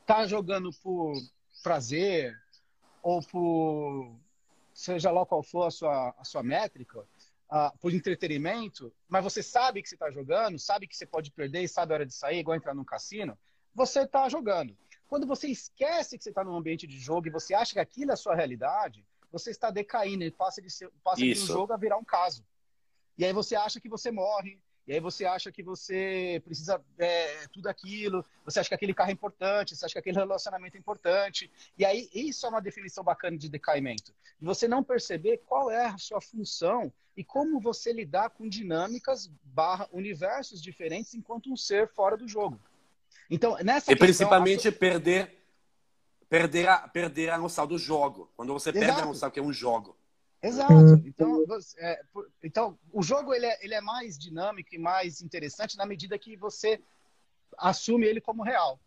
está 0.00 0.26
jogando 0.26 0.70
por 0.82 1.14
prazer 1.62 2.38
ou 3.02 3.22
por 3.22 4.14
seja 4.74 5.10
lá 5.10 5.24
qual 5.24 5.42
for 5.42 5.66
a 5.66 5.70
sua, 5.70 6.14
a 6.18 6.24
sua 6.24 6.42
métrica, 6.42 7.06
uh, 7.54 7.78
por 7.78 7.94
entretenimento, 7.94 8.92
mas 9.08 9.22
você 9.22 9.42
sabe 9.42 9.80
que 9.80 9.88
você 9.88 9.94
está 9.94 10.10
jogando, 10.10 10.58
sabe 10.58 10.88
que 10.88 10.96
você 10.96 11.06
pode 11.06 11.30
perder 11.30 11.62
e 11.62 11.68
sabe 11.68 11.92
a 11.92 11.94
hora 11.94 12.06
de 12.06 12.12
sair, 12.12 12.40
igual 12.40 12.56
entrar 12.56 12.74
num 12.74 12.84
cassino, 12.84 13.38
você 13.72 14.00
está 14.00 14.28
jogando. 14.28 14.76
Quando 15.06 15.26
você 15.26 15.48
esquece 15.48 16.18
que 16.18 16.24
você 16.24 16.30
está 16.30 16.42
num 16.42 16.56
ambiente 16.56 16.86
de 16.86 16.98
jogo 16.98 17.28
e 17.28 17.30
você 17.30 17.54
acha 17.54 17.74
que 17.74 17.78
aquilo 17.78 18.10
é 18.10 18.14
a 18.14 18.16
sua 18.16 18.34
realidade, 18.34 19.06
você 19.30 19.50
está 19.50 19.70
decaindo 19.70 20.24
e 20.24 20.30
passa 20.30 20.60
de, 20.60 20.70
ser, 20.70 20.90
passa 21.04 21.20
de 21.22 21.32
um 21.32 21.46
jogo 21.46 21.72
a 21.72 21.76
virar 21.76 21.96
um 21.96 22.04
caso. 22.04 22.44
E 23.16 23.24
aí 23.24 23.32
você 23.32 23.54
acha 23.54 23.80
que 23.80 23.88
você 23.88 24.10
morre, 24.10 24.60
e 24.86 24.92
aí 24.92 25.00
você 25.00 25.24
acha 25.24 25.50
que 25.50 25.62
você 25.62 26.42
precisa 26.44 26.80
é, 26.98 27.46
tudo 27.48 27.68
aquilo, 27.68 28.24
você 28.44 28.60
acha 28.60 28.68
que 28.68 28.74
aquele 28.74 28.92
carro 28.92 29.10
é 29.10 29.12
importante, 29.12 29.74
você 29.74 29.84
acha 29.86 29.94
que 29.94 29.98
aquele 29.98 30.18
relacionamento 30.18 30.76
é 30.76 30.80
importante. 30.80 31.50
E 31.78 31.84
aí 31.84 32.08
isso 32.12 32.44
é 32.44 32.48
uma 32.50 32.60
definição 32.60 33.02
bacana 33.02 33.38
de 33.38 33.48
decaimento. 33.48 34.14
De 34.38 34.44
você 34.44 34.68
não 34.68 34.84
perceber 34.84 35.38
qual 35.46 35.70
é 35.70 35.86
a 35.86 35.96
sua 35.96 36.20
função 36.20 36.92
e 37.16 37.24
como 37.24 37.60
você 37.60 37.92
lidar 37.92 38.30
com 38.30 38.46
dinâmicas 38.46 39.30
barra 39.42 39.88
universos 39.90 40.60
diferentes 40.60 41.14
enquanto 41.14 41.50
um 41.50 41.56
ser 41.56 41.88
fora 41.88 42.16
do 42.16 42.28
jogo. 42.28 42.60
Então, 43.30 43.56
nessa 43.62 43.90
E 43.90 43.96
questão, 43.96 44.06
principalmente 44.06 44.68
a... 44.68 44.72
perder 44.72 45.44
perder 46.28 46.68
a, 46.68 46.88
perder 46.88 47.30
a 47.30 47.38
noção 47.38 47.66
do 47.66 47.78
jogo. 47.78 48.30
Quando 48.36 48.52
você 48.52 48.70
Exato. 48.70 48.84
perde 48.84 49.00
a 49.00 49.06
noção 49.06 49.30
que 49.30 49.38
é 49.38 49.42
um 49.42 49.52
jogo. 49.52 49.96
Exato. 50.46 51.02
Então, 51.06 51.44
é, 51.78 52.02
então 52.42 52.78
o 52.92 53.02
jogo 53.02 53.32
ele 53.32 53.46
é, 53.46 53.64
ele 53.64 53.74
é 53.74 53.80
mais 53.80 54.18
dinâmico 54.18 54.74
e 54.74 54.78
mais 54.78 55.22
interessante 55.22 55.76
na 55.76 55.86
medida 55.86 56.18
que 56.18 56.36
você 56.36 56.80
assume 57.56 58.06
ele 58.06 58.20
como 58.20 58.42
real. 58.42 58.78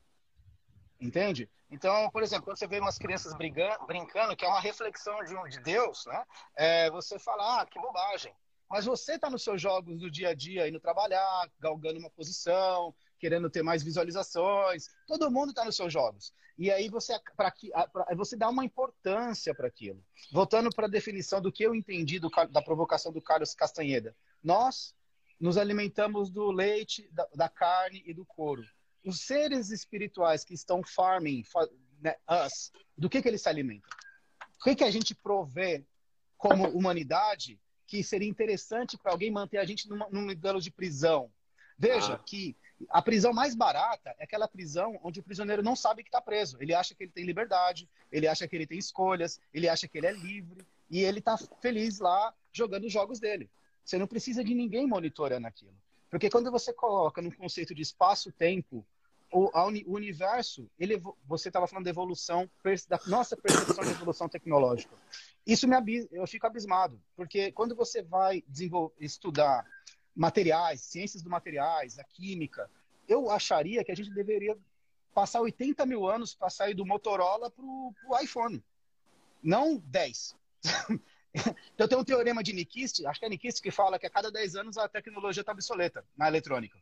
Entende? 1.00 1.50
Então, 1.70 2.10
por 2.12 2.24
exemplo, 2.24 2.46
quando 2.46 2.58
você 2.58 2.68
vê 2.68 2.80
umas 2.80 2.98
crianças 2.98 3.34
brigando, 3.34 3.86
brincando, 3.86 4.36
que 4.36 4.46
é 4.46 4.48
uma 4.48 4.60
reflexão 4.60 5.24
de, 5.24 5.36
um, 5.36 5.44
de 5.48 5.60
Deus, 5.60 6.06
né? 6.06 6.24
É, 6.56 6.90
você 6.92 7.20
fala, 7.20 7.62
ah, 7.62 7.66
que 7.66 7.80
bobagem. 7.80 8.34
Mas 8.70 8.86
você 8.86 9.14
está 9.14 9.30
nos 9.30 9.44
seus 9.44 9.62
jogos 9.62 10.00
do 10.00 10.12
dia 10.12 10.30
a 10.30 10.34
dia, 10.34 10.68
indo 10.68 10.80
trabalhar, 10.80 11.50
galgando 11.60 12.00
uma 12.00 12.10
posição, 12.10 12.94
querendo 13.20 13.50
ter 13.50 13.64
mais 13.64 13.84
visualizações. 13.84 14.88
Todo 15.08 15.32
mundo 15.32 15.50
está 15.50 15.66
nos 15.66 15.76
seus 15.76 15.92
jogos. 15.92 16.34
E 16.58 16.72
aí 16.72 16.90
você, 16.90 17.14
pra, 17.36 17.54
pra, 17.92 18.16
você 18.16 18.36
dá 18.36 18.50
uma 18.50 18.66
importância 18.66 19.54
para 19.54 19.68
aquilo. 19.68 20.04
Voltando 20.32 20.70
para 20.74 20.88
a 20.88 20.90
definição 20.90 21.40
do 21.40 21.52
que 21.52 21.64
eu 21.64 21.76
entendi 21.76 22.20
do, 22.20 22.30
da 22.50 22.62
provocação 22.62 23.12
do 23.12 23.22
Carlos 23.22 23.54
Castanheda. 23.54 24.16
Nós 24.44 24.96
nos 25.40 25.58
alimentamos 25.58 26.32
do 26.32 26.50
leite, 26.52 27.08
da, 27.12 27.28
da 27.36 27.50
carne 27.50 28.02
e 28.06 28.14
do 28.14 28.26
couro. 28.26 28.64
Os 29.06 29.22
seres 29.22 29.70
espirituais 29.70 30.44
que 30.44 30.54
estão 30.54 30.82
farming 30.84 31.44
né, 32.02 32.16
us, 32.46 32.72
do 32.98 33.10
que, 33.10 33.22
que 33.22 33.28
eles 33.28 33.42
se 33.42 33.50
alimentam? 33.50 33.90
O 34.60 34.64
que, 34.64 34.76
que 34.76 34.84
a 34.84 34.92
gente 34.92 35.14
provê 35.14 35.86
como 36.38 36.68
humanidade 36.70 37.60
que 37.86 38.04
seria 38.04 38.28
interessante 38.28 38.98
para 38.98 39.12
alguém 39.12 39.32
manter 39.32 39.58
a 39.58 39.66
gente 39.66 39.88
num 39.88 40.26
modelo 40.26 40.60
de 40.60 40.72
prisão? 40.72 41.32
Veja 41.78 42.16
ah. 42.16 42.20
que 42.20 42.58
a 42.90 43.02
prisão 43.02 43.34
mais 43.34 43.56
barata 43.56 44.16
é 44.20 44.24
aquela 44.24 44.48
prisão 44.48 45.00
onde 45.04 45.20
o 45.20 45.24
prisioneiro 45.24 45.64
não 45.64 45.76
sabe 45.76 46.04
que 46.04 46.10
está 46.10 46.22
preso. 46.22 46.58
Ele 46.62 46.74
acha 46.74 46.94
que 46.94 47.04
ele 47.04 47.12
tem 47.12 47.26
liberdade, 47.26 47.90
ele 48.12 48.28
acha 48.28 48.48
que 48.48 48.56
ele 48.56 48.68
tem 48.68 48.78
escolhas, 48.78 49.40
ele 49.54 49.68
acha 49.68 49.88
que 49.88 49.98
ele 49.98 50.08
é 50.08 50.12
livre 50.12 50.66
e 50.90 51.00
ele 51.00 51.20
está 51.20 51.38
feliz 51.38 52.00
lá 52.00 52.34
jogando 52.52 52.86
os 52.86 52.94
jogos 52.94 53.20
dele. 53.20 53.50
Você 53.84 53.98
não 53.98 54.08
precisa 54.08 54.44
de 54.44 54.54
ninguém 54.54 54.86
monitorando 54.86 55.48
aquilo. 55.48 55.74
Porque 56.10 56.30
quando 56.30 56.52
você 56.52 56.72
coloca 56.72 57.22
no 57.22 57.36
conceito 57.36 57.74
de 57.74 57.82
espaço-tempo, 57.82 58.86
o, 59.32 59.52
universo, 59.88 60.70
ele, 60.80 61.02
você 61.26 61.50
estava 61.50 61.68
falando 61.68 61.84
da 61.84 61.90
evolução, 61.90 62.50
da 62.88 63.00
nossa 63.08 63.36
percepção 63.36 63.84
de 63.84 63.92
evolução 63.92 64.30
tecnológica. 64.30 64.96
Isso 65.46 65.68
me 65.68 66.08
eu 66.12 66.26
fico 66.28 66.48
abismado, 66.48 67.02
porque 67.16 67.52
quando 67.52 67.76
você 67.76 68.02
vai 68.02 68.44
estudar 69.00 69.66
materiais, 70.18 70.82
ciências 70.82 71.22
do 71.22 71.30
materiais, 71.30 72.00
a 72.00 72.04
química, 72.04 72.70
eu 73.08 73.30
acharia 73.30 73.84
que 73.84 73.92
a 73.92 73.96
gente 73.96 74.10
deveria 74.10 74.58
passar 75.14 75.42
80 75.42 75.86
mil 75.86 76.08
anos 76.08 76.34
para 76.34 76.50
sair 76.50 76.74
do 76.74 76.86
Motorola 76.86 77.52
para 77.52 77.64
o 77.64 77.94
iPhone. 78.22 78.64
Não 79.42 79.78
10. 79.78 80.36
então 81.74 81.88
tem 81.88 81.98
um 81.98 82.04
teorema 82.04 82.44
de 82.44 82.52
Nikist, 82.52 83.06
acho 83.06 83.20
que 83.20 83.26
é 83.26 83.30
Nikist 83.30 83.62
que 83.62 83.72
fala 83.72 84.00
que 84.00 84.08
a 84.08 84.10
cada 84.10 84.32
10 84.32 84.56
anos 84.56 84.78
a 84.78 84.90
tecnologia 84.90 85.42
está 85.42 85.52
obsoleta 85.52 86.04
na 86.18 86.28
eletrônica. 86.28 86.78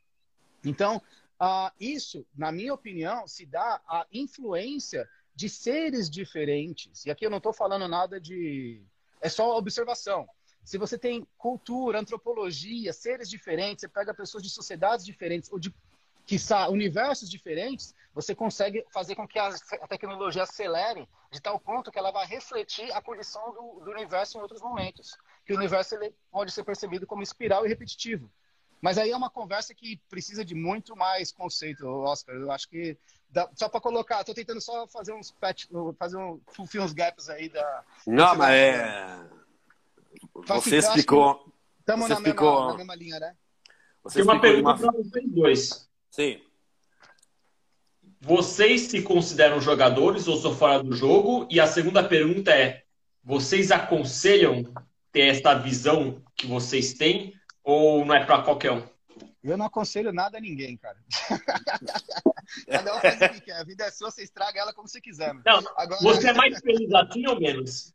Então, 0.63 1.01
uh, 1.39 1.71
isso, 1.79 2.25
na 2.35 2.51
minha 2.51 2.73
opinião, 2.73 3.27
se 3.27 3.45
dá 3.45 3.81
a 3.87 4.07
influência 4.11 5.07
de 5.35 5.49
seres 5.49 6.09
diferentes. 6.09 7.05
E 7.05 7.11
aqui 7.11 7.25
eu 7.25 7.29
não 7.29 7.37
estou 7.37 7.53
falando 7.53 7.87
nada 7.87 8.19
de. 8.19 8.81
É 9.21 9.27
só 9.27 9.57
observação. 9.57 10.27
Se 10.65 10.79
você 10.79 10.97
tem 10.97 11.25
cultura, 11.37 11.99
antropologia, 11.99 12.91
seres 12.91 13.29
diferentes, 13.29 13.81
você 13.81 13.87
pega 13.87 14.15
pessoas 14.15 14.41
de 14.41 14.49
sociedades 14.49 15.05
diferentes 15.05 15.51
ou 15.51 15.59
de 15.59 15.71
quiçá, 16.25 16.67
universos 16.69 17.29
diferentes, 17.29 17.93
você 18.11 18.33
consegue 18.33 18.83
fazer 18.91 19.13
com 19.13 19.27
que 19.27 19.37
a, 19.37 19.49
a, 19.49 19.87
tecnologia 19.87 20.41
acelere 20.41 21.07
de 21.31 21.39
tal 21.39 21.59
ponto 21.59 21.91
que 21.91 21.99
ela 21.99 22.11
vai 22.11 22.25
refletir 22.25 22.91
a 22.93 22.99
condição 22.99 23.53
do, 23.53 23.85
do 23.85 23.91
universo 23.91 24.39
em 24.39 24.41
outros 24.41 24.59
momentos. 24.59 25.15
Que 25.45 25.53
o 25.53 25.55
universo 25.55 25.93
ele 25.93 26.11
pode 26.31 26.51
ser 26.51 26.63
percebido 26.63 27.05
como 27.05 27.21
espiral 27.21 27.63
e 27.63 27.69
repetitivo. 27.69 28.31
Mas 28.81 28.97
aí 28.97 29.11
é 29.11 29.15
uma 29.15 29.29
conversa 29.29 29.73
que 29.75 30.01
precisa 30.09 30.43
de 30.43 30.55
muito 30.55 30.95
mais 30.95 31.31
conceito, 31.31 31.87
Oscar. 31.87 32.35
Eu 32.35 32.51
acho 32.51 32.67
que 32.67 32.97
dá, 33.29 33.47
só 33.53 33.69
para 33.69 33.79
colocar, 33.79 34.21
estou 34.21 34.33
tentando 34.33 34.61
só 34.61 34.87
fazer 34.87 35.13
uns 35.13 35.29
patch, 35.29 35.65
fazer 35.99 36.17
um 36.17 36.41
uns 36.57 36.93
gaps 36.93 37.29
aí 37.29 37.49
da. 37.49 37.83
Não, 38.07 38.35
mas 38.35 38.49
é 38.49 39.44
você 40.35 40.77
explicou. 40.77 41.53
Estamos 41.79 42.09
na, 42.09 42.15
explicou... 42.15 42.67
na 42.67 42.77
mesma 42.77 42.95
linha, 42.95 43.19
né? 43.19 43.35
Você 44.03 44.15
Tem 44.15 44.23
uma 44.23 44.39
pergunta 44.39 44.69
uma... 44.69 44.77
para 44.77 44.91
vocês 44.91 45.31
dois. 45.31 45.89
Sim. 46.11 46.41
Vocês 48.21 48.81
se 48.81 49.01
consideram 49.01 49.61
jogadores 49.61 50.27
ou 50.27 50.37
são 50.37 50.55
fora 50.55 50.83
do 50.83 50.95
jogo? 50.95 51.47
E 51.49 51.59
a 51.59 51.67
segunda 51.67 52.03
pergunta 52.03 52.51
é: 52.51 52.83
vocês 53.23 53.71
aconselham 53.71 54.63
ter 55.11 55.27
essa 55.27 55.53
visão 55.55 56.21
que 56.35 56.47
vocês 56.47 56.93
têm 56.93 57.33
ou 57.63 58.03
não 58.03 58.15
é 58.15 58.25
para 58.25 58.41
qualquer 58.41 58.71
um? 58.71 58.95
Eu 59.43 59.57
não 59.57 59.67
aconselho 59.67 60.11
nada 60.11 60.39
a 60.39 60.41
ninguém, 60.41 60.75
cara. 60.75 60.97
Cada 62.67 62.95
um 62.95 62.99
faz 62.99 63.21
o 63.21 63.29
que 63.29 63.41
quer. 63.41 63.57
A 63.57 63.63
vida 63.63 63.85
é 63.85 63.91
sua, 63.91 64.09
você 64.09 64.23
estraga 64.23 64.59
ela 64.59 64.73
como 64.73 64.87
você 64.87 64.99
quiser. 64.99 65.33
Não, 65.45 65.63
Agora... 65.77 66.01
Você 66.01 66.29
é 66.29 66.33
mais 66.33 66.59
feliz 66.59 66.91
assim 66.93 67.27
ou 67.27 67.39
menos? 67.39 67.93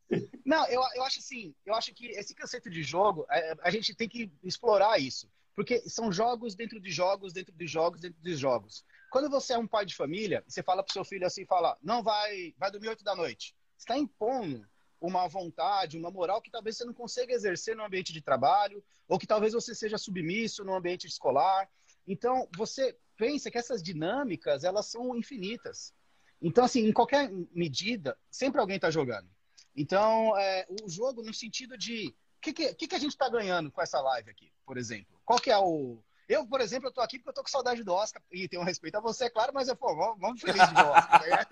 Não, 0.51 0.67
eu, 0.67 0.83
eu 0.97 1.05
acho 1.05 1.21
assim, 1.21 1.55
eu 1.65 1.73
acho 1.77 1.95
que 1.95 2.09
esse 2.09 2.35
conceito 2.35 2.69
de 2.69 2.83
jogo, 2.83 3.25
a, 3.29 3.39
é, 3.39 3.55
a 3.63 3.71
gente 3.71 3.95
tem 3.95 4.09
que 4.09 4.33
explorar 4.43 4.99
isso. 4.99 5.31
Porque 5.55 5.89
são 5.89 6.11
jogos 6.11 6.57
dentro 6.57 6.81
de 6.81 6.91
jogos, 6.91 7.33
dentro 7.33 7.55
de 7.55 7.69
jogos, 7.69 8.01
dentro 8.01 8.21
de 8.21 8.35
jogos. 8.35 8.85
Quando 9.13 9.31
você 9.31 9.53
é 9.53 9.59
um 9.59 9.67
pai 9.69 9.87
de 9.87 9.95
família, 9.95 10.43
você 10.49 10.61
fala 10.61 10.83
pro 10.83 10.93
seu 10.93 11.05
filho 11.05 11.25
assim, 11.25 11.47
fala, 11.47 11.79
não 11.81 12.03
vai, 12.03 12.53
vai 12.59 12.69
dormir 12.69 12.89
oito 12.89 13.05
da 13.05 13.15
noite. 13.15 13.55
Você 13.77 13.85
está 13.85 13.97
impondo 13.97 14.67
uma 15.01 15.29
vontade, 15.29 15.97
uma 15.97 16.11
moral 16.11 16.43
que 16.43 16.51
talvez 16.51 16.77
você 16.77 16.85
não 16.85 16.95
consiga 16.95 17.33
exercer 17.33 17.77
no 17.77 17.85
ambiente 17.85 18.13
de 18.13 18.21
trabalho, 18.21 18.83
ou 19.07 19.21
que 19.21 19.29
talvez 19.29 19.53
você 19.53 19.73
seja 19.73 19.99
submisso 19.99 20.65
no 20.65 20.75
ambiente 20.75 21.07
escolar. 21.07 21.71
Então, 22.09 22.49
você 22.57 22.99
pensa 23.17 23.53
que 23.53 23.59
essas 23.59 23.81
dinâmicas, 23.81 24.65
elas 24.65 24.87
são 24.87 25.15
infinitas. 25.15 25.95
Então, 26.43 26.65
assim, 26.65 26.89
em 26.89 26.93
qualquer 26.93 27.31
medida, 27.55 28.19
sempre 28.33 28.61
alguém 28.61 28.77
está 28.77 28.91
jogando. 28.91 29.31
Então, 29.77 30.37
é, 30.37 30.67
o 30.83 30.89
jogo 30.89 31.23
no 31.23 31.33
sentido 31.33 31.77
de... 31.77 32.15
O 32.39 32.41
que, 32.41 32.53
que, 32.53 32.75
que, 32.75 32.95
a 32.95 32.99
gente 32.99 33.13
está 33.13 33.29
ganhando 33.29 33.71
com 33.71 33.83
essa 33.83 34.01
live 34.01 34.31
aqui, 34.31 34.51
por 34.65 34.79
exemplo? 34.79 35.21
Qual 35.25 35.39
que 35.39 35.51
é 35.51 35.59
o... 35.59 36.03
Eu, 36.27 36.47
por 36.47 36.61
exemplo, 36.61 36.89
eu 36.89 36.93
tô 36.93 37.01
aqui 37.01 37.19
porque 37.19 37.31
eu 37.31 37.35
tô 37.35 37.43
com 37.43 37.49
saudade 37.49 37.83
do 37.83 37.93
Oscar 37.93 38.23
e 38.31 38.49
tenho 38.49 38.63
respeito 38.63 38.95
a 38.97 39.01
você, 39.01 39.25
é 39.25 39.31
claro, 39.31 39.53
mas 39.53 39.69
eu, 39.69 39.75
pô, 39.75 39.95
vamos, 39.97 40.21
vamos 40.21 40.41
feliz 40.41 40.63
de 40.69 40.75
Oscar. 40.81 41.29
Né? 41.29 41.47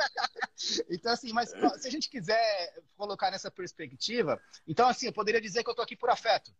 então, 0.88 1.12
assim, 1.12 1.32
mas 1.32 1.50
se 1.50 1.88
a 1.88 1.90
gente 1.90 2.08
quiser 2.08 2.74
colocar 2.96 3.30
nessa 3.30 3.50
perspectiva, 3.50 4.40
então, 4.66 4.88
assim, 4.88 5.06
eu 5.06 5.12
poderia 5.12 5.40
dizer 5.40 5.64
que 5.64 5.70
eu 5.70 5.74
tô 5.74 5.82
aqui 5.82 5.96
por 5.96 6.08
afeto. 6.08 6.54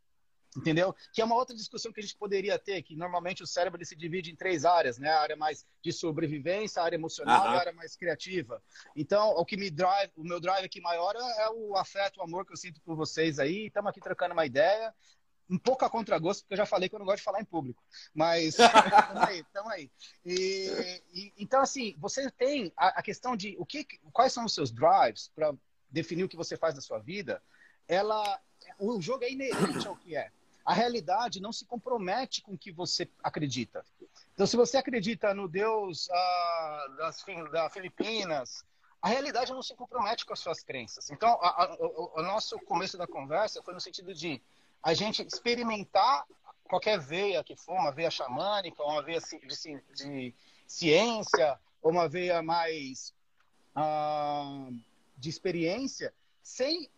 Entendeu? 0.59 0.93
Que 1.13 1.23
é 1.23 1.25
uma 1.25 1.37
outra 1.37 1.55
discussão 1.55 1.93
que 1.93 2.01
a 2.01 2.03
gente 2.03 2.17
poderia 2.17 2.59
ter, 2.59 2.83
que 2.83 2.97
normalmente 2.97 3.45
o 3.45 3.47
cérebro 3.47 3.83
se 3.85 3.95
divide 3.95 4.33
em 4.33 4.37
três 4.37 4.65
áreas, 4.65 4.99
né? 4.99 5.09
A 5.09 5.21
área 5.21 5.37
mais 5.37 5.65
de 5.81 5.93
sobrevivência, 5.93 6.83
a 6.83 6.85
área 6.85 6.97
emocional 6.97 7.47
uhum. 7.47 7.53
e 7.53 7.57
a 7.57 7.61
área 7.61 7.73
mais 7.73 7.95
criativa. 7.95 8.61
Então, 8.97 9.31
o 9.31 9.45
que 9.45 9.57
me 9.57 9.71
drive, 9.71 10.11
o 10.17 10.25
meu 10.25 10.41
drive 10.41 10.65
aqui 10.65 10.81
maior 10.81 11.15
é 11.15 11.49
o 11.51 11.77
afeto, 11.77 12.19
o 12.19 12.23
amor 12.25 12.45
que 12.45 12.53
eu 12.53 12.57
sinto 12.57 12.81
por 12.81 12.97
vocês 12.97 13.39
aí. 13.39 13.67
Estamos 13.67 13.91
aqui 13.91 14.01
trocando 14.01 14.33
uma 14.33 14.45
ideia. 14.45 14.93
um 15.49 15.59
pouco 15.59 15.85
a 15.85 15.89
contragosto, 15.89 16.43
porque 16.43 16.55
eu 16.55 16.59
já 16.59 16.67
falei 16.67 16.89
que 16.89 16.95
eu 16.95 16.99
não 16.99 17.07
gosto 17.07 17.19
de 17.19 17.25
falar 17.25 17.41
em 17.41 17.45
público. 17.45 17.83
Mas 18.13 18.57
tamo 19.15 19.27
aí, 19.27 19.45
tamo 19.53 19.71
aí. 19.71 19.91
E, 20.25 21.03
e, 21.15 21.33
então, 21.39 21.61
assim, 21.61 21.95
você 21.99 22.29
tem 22.33 22.73
a, 22.77 22.99
a, 22.99 23.03
questão 23.03 23.37
de 23.37 23.55
o 23.59 23.65
que, 23.65 23.87
quais 24.13 24.33
são 24.33 24.45
os 24.45 24.53
seus 24.53 24.73
drives 24.73 25.31
para 25.35 25.55
definir 25.89 26.25
o 26.25 26.29
que 26.29 26.37
você 26.37 26.57
faz 26.57 26.75
na 26.75 26.81
sua 26.81 26.99
vida. 26.99 27.41
Ela, 27.87 28.41
o 28.79 29.01
jogo 29.01 29.25
é 29.25 29.31
inerente 29.31 29.87
ao 29.87 29.97
que 29.97 30.17
é. 30.17 30.31
A 30.69 30.75
realidade 30.75 31.41
não 31.41 31.51
se 31.51 31.65
compromete 31.65 32.43
com 32.43 32.53
o 32.53 32.59
que 32.59 32.71
você 32.71 33.09
acredita. 33.25 33.83
Então, 34.35 34.47
se 34.47 34.55
você 34.55 34.77
acredita 34.77 35.33
no 35.33 35.49
Deus 35.49 36.09
uh, 36.09 36.97
das, 36.99 37.25
da 37.51 37.71
Filipinas, 37.71 38.67
a 39.01 39.09
realidade 39.09 39.51
não 39.51 39.63
se 39.63 39.75
compromete 39.75 40.27
com 40.27 40.35
as 40.35 40.41
suas 40.41 40.63
crenças. 40.63 41.09
Então, 41.09 41.39
a, 41.41 41.65
a, 41.65 41.75
o, 41.81 42.13
o, 42.17 42.23
nosso 42.23 42.59
começo 42.59 42.99
da 42.99 43.07
conversa 43.07 43.63
foi 43.63 43.73
no 43.73 43.81
sentido 43.81 44.13
de 44.13 44.43
a 44.83 44.93
gente 44.93 45.23
experimentar 45.23 46.27
qualquer 46.65 47.01
veia 47.01 47.43
que 47.43 47.57
for, 47.57 47.73
uma 47.73 47.91
veia 47.91 48.11
xamânica, 48.11 48.83
uma 48.83 49.03
veia 49.03 49.21
de, 49.21 49.83
de 49.95 50.35
ciência, 50.67 51.59
uma 51.83 52.07
veia 52.07 52.43
mais 52.43 53.15
uh, 53.75 54.71
de 55.17 55.31
experiência, 55.31 56.13
sem 56.43 56.91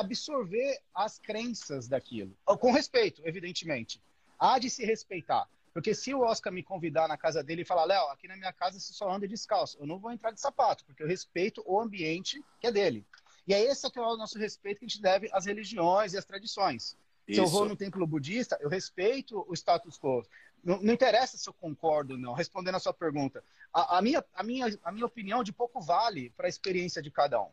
absorver 0.00 0.80
as 0.94 1.18
crenças 1.18 1.86
daquilo. 1.86 2.36
Com 2.58 2.72
respeito, 2.72 3.22
evidentemente. 3.24 4.00
Há 4.38 4.58
de 4.58 4.68
se 4.68 4.84
respeitar. 4.84 5.48
Porque 5.72 5.94
se 5.94 6.14
o 6.14 6.20
Oscar 6.20 6.52
me 6.52 6.62
convidar 6.62 7.08
na 7.08 7.16
casa 7.16 7.42
dele 7.42 7.62
e 7.62 7.64
falar, 7.64 7.84
Léo, 7.84 8.08
aqui 8.08 8.28
na 8.28 8.36
minha 8.36 8.52
casa 8.52 8.78
você 8.78 8.92
só 8.92 9.10
anda 9.10 9.26
descalço, 9.26 9.76
eu 9.80 9.86
não 9.86 9.98
vou 9.98 10.12
entrar 10.12 10.30
de 10.30 10.40
sapato, 10.40 10.84
porque 10.84 11.02
eu 11.02 11.06
respeito 11.06 11.62
o 11.66 11.80
ambiente 11.80 12.44
que 12.60 12.66
é 12.66 12.72
dele. 12.72 13.04
E 13.46 13.52
é 13.52 13.60
esse 13.60 13.90
que 13.90 13.98
é 13.98 14.02
o 14.02 14.16
nosso 14.16 14.38
respeito 14.38 14.78
que 14.78 14.84
a 14.84 14.88
gente 14.88 15.02
deve 15.02 15.28
às 15.32 15.46
religiões 15.46 16.12
e 16.12 16.18
às 16.18 16.24
tradições. 16.24 16.96
Isso. 17.26 17.40
Se 17.40 17.46
eu 17.46 17.46
vou 17.46 17.68
no 17.68 17.76
templo 17.76 18.06
budista, 18.06 18.56
eu 18.60 18.68
respeito 18.68 19.44
o 19.48 19.54
status 19.54 19.98
quo. 19.98 20.24
Não, 20.62 20.80
não, 20.80 20.94
interessa 20.94 21.36
se 21.36 21.48
eu 21.48 21.52
concordo 21.52 22.14
ou 22.14 22.18
não. 22.18 22.32
Respondendo 22.32 22.76
a 22.76 22.80
sua 22.80 22.94
pergunta, 22.94 23.44
a, 23.72 23.98
a, 23.98 24.02
minha, 24.02 24.24
a, 24.34 24.42
minha, 24.42 24.78
a 24.82 24.92
minha 24.92 25.06
opinião 25.06 25.42
de 25.42 25.52
pouco 25.52 25.80
vale 25.80 26.30
para 26.30 26.46
a 26.46 26.48
experiência 26.48 27.02
de 27.02 27.10
cada 27.10 27.42
um. 27.42 27.50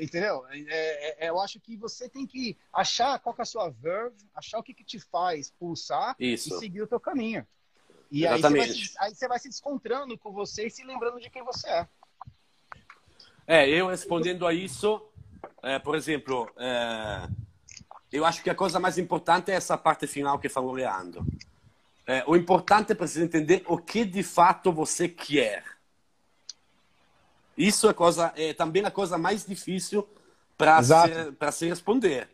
Entendeu? 0.00 0.44
É, 0.48 0.58
é, 0.58 1.26
é, 1.26 1.30
eu 1.30 1.40
acho 1.40 1.60
que 1.60 1.76
você 1.76 2.08
tem 2.08 2.26
que 2.26 2.56
achar 2.72 3.18
qual 3.18 3.34
é 3.38 3.42
a 3.42 3.44
sua 3.44 3.70
verve, 3.70 4.16
achar 4.34 4.58
o 4.58 4.62
que, 4.62 4.74
que 4.74 4.84
te 4.84 4.98
faz 4.98 5.50
pulsar 5.50 6.16
Isso. 6.18 6.54
e 6.54 6.58
seguir 6.58 6.82
o 6.82 6.86
teu 6.86 6.98
caminho. 6.98 7.46
E 8.10 8.26
aí 8.26 8.40
você, 8.40 8.50
vai, 8.50 8.68
aí 8.98 9.14
você 9.14 9.28
vai 9.28 9.38
se 9.38 9.48
descontrando 9.48 10.18
com 10.18 10.32
você 10.32 10.66
e 10.66 10.70
se 10.70 10.84
lembrando 10.84 11.20
de 11.20 11.30
quem 11.30 11.42
você 11.42 11.68
é. 11.68 11.88
É, 13.46 13.68
eu 13.68 13.88
respondendo 13.88 14.46
a 14.46 14.52
isso, 14.52 15.02
é, 15.62 15.78
por 15.78 15.96
exemplo, 15.96 16.50
é, 16.58 17.28
eu 18.12 18.24
acho 18.24 18.42
que 18.42 18.50
a 18.50 18.54
coisa 18.54 18.78
mais 18.78 18.98
importante 18.98 19.50
é 19.50 19.54
essa 19.54 19.78
parte 19.78 20.06
final 20.06 20.38
que 20.38 20.48
falou 20.48 20.72
Leandro. 20.72 21.24
É, 22.06 22.22
o 22.26 22.36
importante 22.36 22.92
é 22.92 22.94
precisar 22.94 23.24
entender 23.24 23.62
o 23.66 23.78
que 23.78 24.04
de 24.04 24.22
fato 24.22 24.72
você 24.72 25.08
quer. 25.08 25.64
Isso 27.56 27.88
é, 27.88 27.92
coisa, 27.92 28.32
é 28.36 28.52
também 28.52 28.84
a 28.84 28.90
coisa 28.90 29.18
mais 29.18 29.44
difícil 29.44 30.06
para 30.56 30.82
se, 30.82 30.92
se 31.52 31.68
responder. 31.68 32.28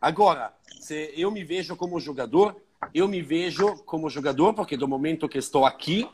Agora, 0.00 0.52
se 0.80 1.12
eu 1.16 1.30
me 1.30 1.44
vejo 1.44 1.76
como 1.76 2.00
jogador, 2.00 2.56
eu 2.94 3.08
me 3.08 3.22
vejo 3.22 3.76
como 3.84 4.10
jogador 4.10 4.54
porque 4.54 4.76
do 4.76 4.88
momento 4.88 5.28
que 5.28 5.38
estou 5.38 5.64
aqui, 5.64 6.08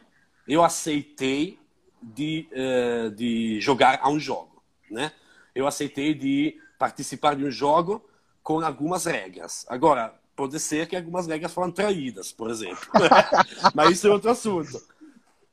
eu 0.46 0.62
aceitei 0.64 1.58
de, 2.02 2.48
uh, 2.52 3.10
de 3.10 3.60
jogar 3.60 4.00
a 4.02 4.08
um 4.08 4.18
jogo, 4.18 4.62
né? 4.90 5.12
Eu 5.54 5.66
aceitei 5.66 6.14
de 6.14 6.58
participar 6.78 7.36
de 7.36 7.44
um 7.44 7.50
jogo 7.50 8.04
com 8.42 8.60
algumas 8.60 9.04
regras. 9.04 9.64
Agora, 9.68 10.18
pode 10.34 10.58
ser 10.58 10.88
que 10.88 10.96
algumas 10.96 11.26
regras 11.26 11.52
foram 11.52 11.70
traídas, 11.70 12.32
por 12.32 12.50
exemplo. 12.50 12.88
Mas 13.74 13.90
isso 13.92 14.08
é 14.08 14.10
outro 14.10 14.30
assunto. 14.30 14.82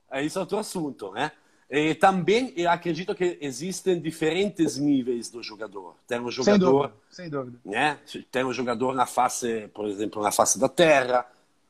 É 0.10 0.24
isso 0.24 0.40
é 0.40 0.42
outro 0.42 0.58
assunto, 0.58 1.12
né? 1.12 1.32
E 1.70 1.94
também 1.94 2.52
eu 2.58 2.70
acredito 2.70 3.14
que 3.14 3.38
existem 3.40 4.02
diferentes 4.02 4.78
níveis 4.78 5.30
do 5.30 5.44
jogador. 5.44 5.96
Tem 6.08 6.20
um 6.20 6.32
jogador, 6.32 6.58
sem 6.58 6.60
dúvida, 6.60 6.94
sem 7.12 7.30
dúvida. 7.30 7.60
Né? 7.64 8.00
Tem 8.32 8.44
um 8.44 8.52
jogador 8.52 8.96
na 8.96 9.06
face, 9.06 9.70
por 9.72 9.86
exemplo, 9.86 10.24
na 10.24 10.32
face 10.32 10.58
da 10.58 10.68
Terra, 10.68 11.28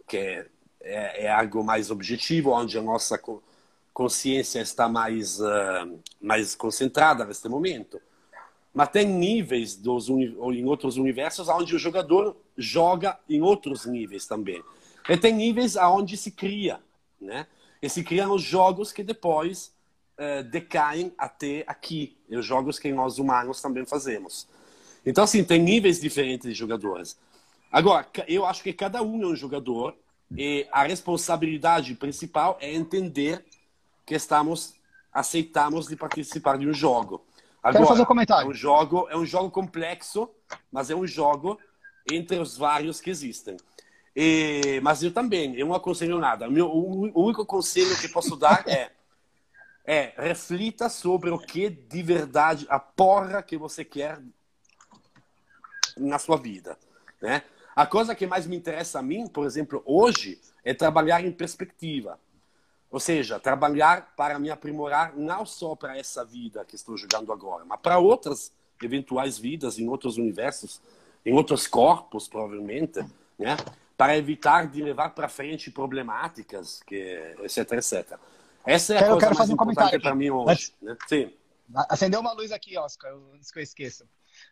que 0.08 0.16
é, 0.16 0.48
é, 0.82 1.26
é 1.26 1.30
algo 1.30 1.62
mais 1.66 1.92
objetivo, 1.92 2.52
onde 2.52 2.78
a 2.78 2.82
nossa 2.82 3.20
consciência 3.94 4.62
está 4.62 4.88
mais 4.88 5.42
uh, 5.42 6.00
mais 6.22 6.56
concentrada 6.56 7.26
neste 7.26 7.50
momento. 7.50 8.00
Mas 8.74 8.90
tem 8.90 9.06
níveis 9.06 9.76
dos 9.76 10.08
em 10.08 10.66
outros 10.66 10.96
universos 10.96 11.50
onde 11.50 11.76
o 11.76 11.80
jogador 11.80 12.38
joga 12.58 13.20
em 13.28 13.42
outros 13.42 13.86
níveis 13.86 14.26
também. 14.26 14.64
E 15.10 15.18
tem 15.18 15.34
níveis 15.34 15.76
aonde 15.76 16.16
se 16.16 16.32
cria, 16.32 16.80
né? 17.20 17.48
E 17.82 17.90
se 17.90 18.02
criam 18.02 18.34
os 18.34 18.42
jogos 18.42 18.94
que 18.94 19.04
depois 19.04 19.74
uh, 20.20 20.44
decaem 20.44 21.14
até 21.18 21.64
aqui, 21.66 22.18
os 22.30 22.46
jogos 22.46 22.78
que 22.78 22.92
nós 22.92 23.18
humanos 23.18 23.62
também 23.62 23.86
fazemos. 23.86 24.48
Então, 25.06 25.24
assim, 25.24 25.44
tem 25.44 25.62
níveis 25.62 26.00
diferentes 26.00 26.50
de 26.50 26.54
jogadores. 26.54 27.18
Agora, 27.72 28.06
eu 28.28 28.46
acho 28.46 28.62
que 28.62 28.74
cada 28.74 29.02
um 29.02 29.24
é 29.24 29.28
um 29.28 29.36
jogador 29.36 29.96
e 30.36 30.68
a 30.72 30.84
responsabilidade 30.84 31.96
principal 31.96 32.58
é 32.60 32.74
entender 32.74 33.44
que 34.06 34.16
estamos 34.16 34.76
aceitamos 35.12 35.88
de 35.88 35.96
participar 35.96 36.58
de 36.58 36.68
um 36.68 36.74
jogo. 36.74 37.26
Agora, 37.62 37.74
Quero 37.74 37.88
fazer 37.88 38.02
um 38.04 38.06
comentário. 38.06 38.48
É 38.48 38.50
um 38.50 38.54
jogo 38.54 39.08
é 39.10 39.18
um 39.18 39.26
jogo 39.26 39.50
complexo, 39.50 40.30
mas 40.72 40.90
é 40.90 40.96
um 40.96 41.06
jogo 41.06 41.60
entre 42.12 42.38
os 42.38 42.58
vários 42.58 43.02
que 43.02 43.10
existem. 43.10 43.58
E, 44.16 44.80
mas 44.82 45.04
eu 45.04 45.12
também, 45.12 45.56
eu 45.56 45.68
não 45.68 45.74
aconselho 45.74 46.20
nada. 46.20 46.48
O, 46.48 46.52
meu, 46.52 46.68
o 46.68 47.24
único 47.24 47.46
conselho 47.46 47.96
que 48.00 48.08
posso 48.08 48.36
dar 48.36 48.64
é 48.68 48.92
é 49.92 50.14
reflita 50.16 50.88
sobre 50.88 51.32
o 51.32 51.40
que 51.40 51.68
de 51.68 52.04
verdade 52.04 52.68
a 52.70 52.78
porra 52.78 53.42
que 53.42 53.58
você 53.58 53.84
quer 53.84 54.22
na 55.98 56.20
sua 56.20 56.38
vida, 56.38 56.78
né? 57.20 57.42
A 57.76 57.88
coisa 57.88 58.14
que 58.14 58.28
mais 58.28 58.46
me 58.46 58.56
interessa 58.56 59.00
a 59.00 59.02
mim, 59.02 59.26
por 59.26 59.48
exemplo, 59.48 59.82
hoje, 59.84 60.40
é 60.64 60.76
trabalhar 60.76 61.26
em 61.26 61.32
perspectiva. 61.32 62.20
Ou 62.92 63.00
seja, 63.00 63.40
trabalhar 63.40 64.14
para 64.16 64.38
me 64.38 64.52
aprimorar 64.52 65.18
não 65.18 65.44
só 65.44 65.76
para 65.76 65.98
essa 65.98 66.24
vida 66.24 66.64
que 66.66 66.76
estou 66.76 66.96
jogando 66.96 67.34
agora, 67.34 67.66
mas 67.66 67.80
para 67.80 67.98
outras 67.98 68.52
eventuais 68.84 69.40
vidas 69.40 69.80
em 69.80 69.88
outros 69.88 70.18
universos, 70.18 70.80
em 71.26 71.34
outros 71.34 71.66
corpos, 71.66 72.28
provavelmente, 72.28 73.04
né? 73.40 73.58
Para 73.98 74.16
evitar 74.16 74.68
de 74.68 74.84
levar 74.84 75.16
para 75.16 75.28
frente 75.28 75.72
problemáticas, 75.72 76.84
que 76.86 76.96
etc, 77.44 77.72
etc. 77.72 78.20
Essa 78.70 78.94
é 78.94 78.98
a 78.98 79.00
quero, 79.00 79.12
coisa 79.14 79.26
quero 79.26 79.38
fazer 79.38 79.54
um 79.54 79.58
comentário 79.58 80.00
para 80.00 80.14
mim 80.14 80.30
hoje. 80.30 80.76
Né? 80.80 80.96
Sim. 81.08 81.34
Acendeu 81.90 82.20
uma 82.20 82.34
luz 82.34 82.52
aqui, 82.52 82.78
Oscar, 82.78 83.12
antes 83.34 83.52
que 83.52 83.58
eu 83.58 83.64
esqueça. 83.64 84.06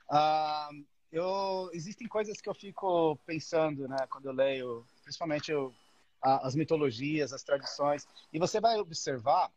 Uh, 0.09 0.83
eu, 1.11 1.69
existem 1.71 2.07
coisas 2.07 2.41
que 2.41 2.49
eu 2.49 2.53
fico 2.55 3.15
pensando, 3.27 3.87
né, 3.87 3.97
quando 4.09 4.25
eu 4.25 4.33
leio, 4.33 4.83
principalmente 5.03 5.51
eu, 5.51 5.71
as 6.19 6.55
mitologias, 6.55 7.31
as 7.31 7.43
tradições, 7.43 8.07
e 8.33 8.39
você 8.39 8.59
vai 8.59 8.79
observar 8.79 9.51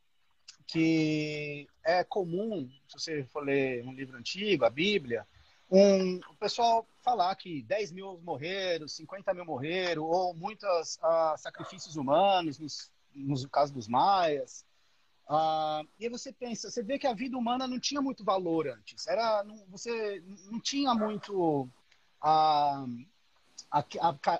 que 0.67 1.67
é 1.83 2.05
comum, 2.05 2.71
se 2.87 2.99
você 2.99 3.25
for 3.25 3.43
ler 3.43 3.83
um 3.87 3.95
livro 3.95 4.19
antigo, 4.19 4.67
a 4.67 4.71
Bíblia, 4.71 5.27
um, 5.71 6.17
o 6.29 6.35
pessoal 6.39 6.87
falar 7.03 7.35
que 7.35 7.63
10 7.63 7.93
mil 7.93 8.21
morreram, 8.23 8.87
50 8.87 9.33
mil 9.33 9.47
morreram, 9.47 10.05
ou 10.05 10.35
muitos 10.35 10.99
uh, 11.03 11.37
sacrifícios 11.39 11.97
humanos 11.97 12.59
nos 12.59 12.91
no 13.15 13.49
caso 13.49 13.73
dos 13.73 13.89
maias. 13.89 14.65
Ah, 15.29 15.83
e 15.99 16.05
aí 16.05 16.11
você 16.11 16.33
pensa, 16.33 16.71
você 16.71 16.83
vê 16.83 16.99
que 16.99 17.07
a 17.07 17.15
vida 17.15 17.39
humana 17.39 17.67
não 17.69 17.79
tinha 17.79 18.01
muito 18.01 18.25
valor 18.25 18.67
antes. 18.69 19.07
Era, 19.07 19.45
não, 19.45 19.65
você 19.69 20.23
não 20.51 20.61
tinha 20.61 20.93
muito 20.95 21.69
a, 22.21 22.85
a, 23.71 23.85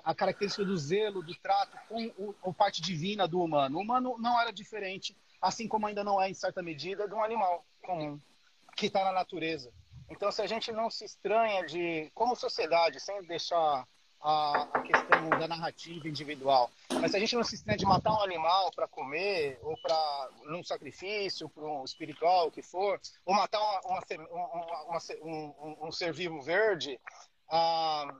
a, 0.03 0.15
característica 0.15 0.65
do 0.65 0.77
zelo, 0.77 1.23
do 1.23 1.33
trato 1.35 1.77
com 1.87 2.07
o, 2.17 2.35
a 2.43 2.53
parte 2.53 2.81
divina 2.81 3.27
do 3.27 3.41
humano. 3.41 3.77
O 3.77 3.81
humano 3.81 4.17
não 4.19 4.39
era 4.39 4.51
diferente, 4.51 5.15
assim 5.41 5.67
como 5.67 5.87
ainda 5.87 6.03
não 6.03 6.21
é, 6.21 6.29
em 6.29 6.33
certa 6.33 6.61
medida, 6.61 7.07
de 7.07 7.13
um 7.13 7.23
animal 7.23 7.65
comum 7.81 8.19
que 8.75 8.87
está 8.87 9.03
na 9.03 9.13
natureza. 9.13 9.71
Então, 10.09 10.29
se 10.29 10.41
a 10.41 10.47
gente 10.47 10.73
não 10.73 10.89
se 10.89 11.05
estranha 11.05 11.65
de, 11.65 12.11
como 12.13 12.35
sociedade, 12.35 12.99
sem 12.99 13.21
deixar 13.23 13.87
a, 14.21 14.67
a, 14.73 14.81
questão 14.81 15.29
da 15.29 15.47
narrativa 15.47 16.07
individual. 16.07 16.71
Mas 16.99 17.11
se 17.11 17.17
a 17.17 17.19
gente 17.19 17.35
não 17.35 17.43
se 17.43 17.55
estende 17.55 17.79
de 17.79 17.85
matar 17.85 18.13
um 18.13 18.21
animal 18.21 18.71
para 18.71 18.87
comer, 18.87 19.59
ou 19.63 19.75
para 19.81 20.29
num 20.43 20.63
sacrifício, 20.63 21.49
para 21.49 21.63
um 21.63 21.83
espiritual, 21.83 22.47
o 22.47 22.51
que 22.51 22.61
for, 22.61 22.99
ou 23.25 23.33
matar 23.33 23.59
uma, 23.59 23.81
uma, 23.85 24.45
uma, 24.85 24.99
um, 25.23 25.87
um, 25.87 25.91
ser 25.91 26.13
vivo 26.13 26.41
verde, 26.41 26.99
ah, 27.49 28.15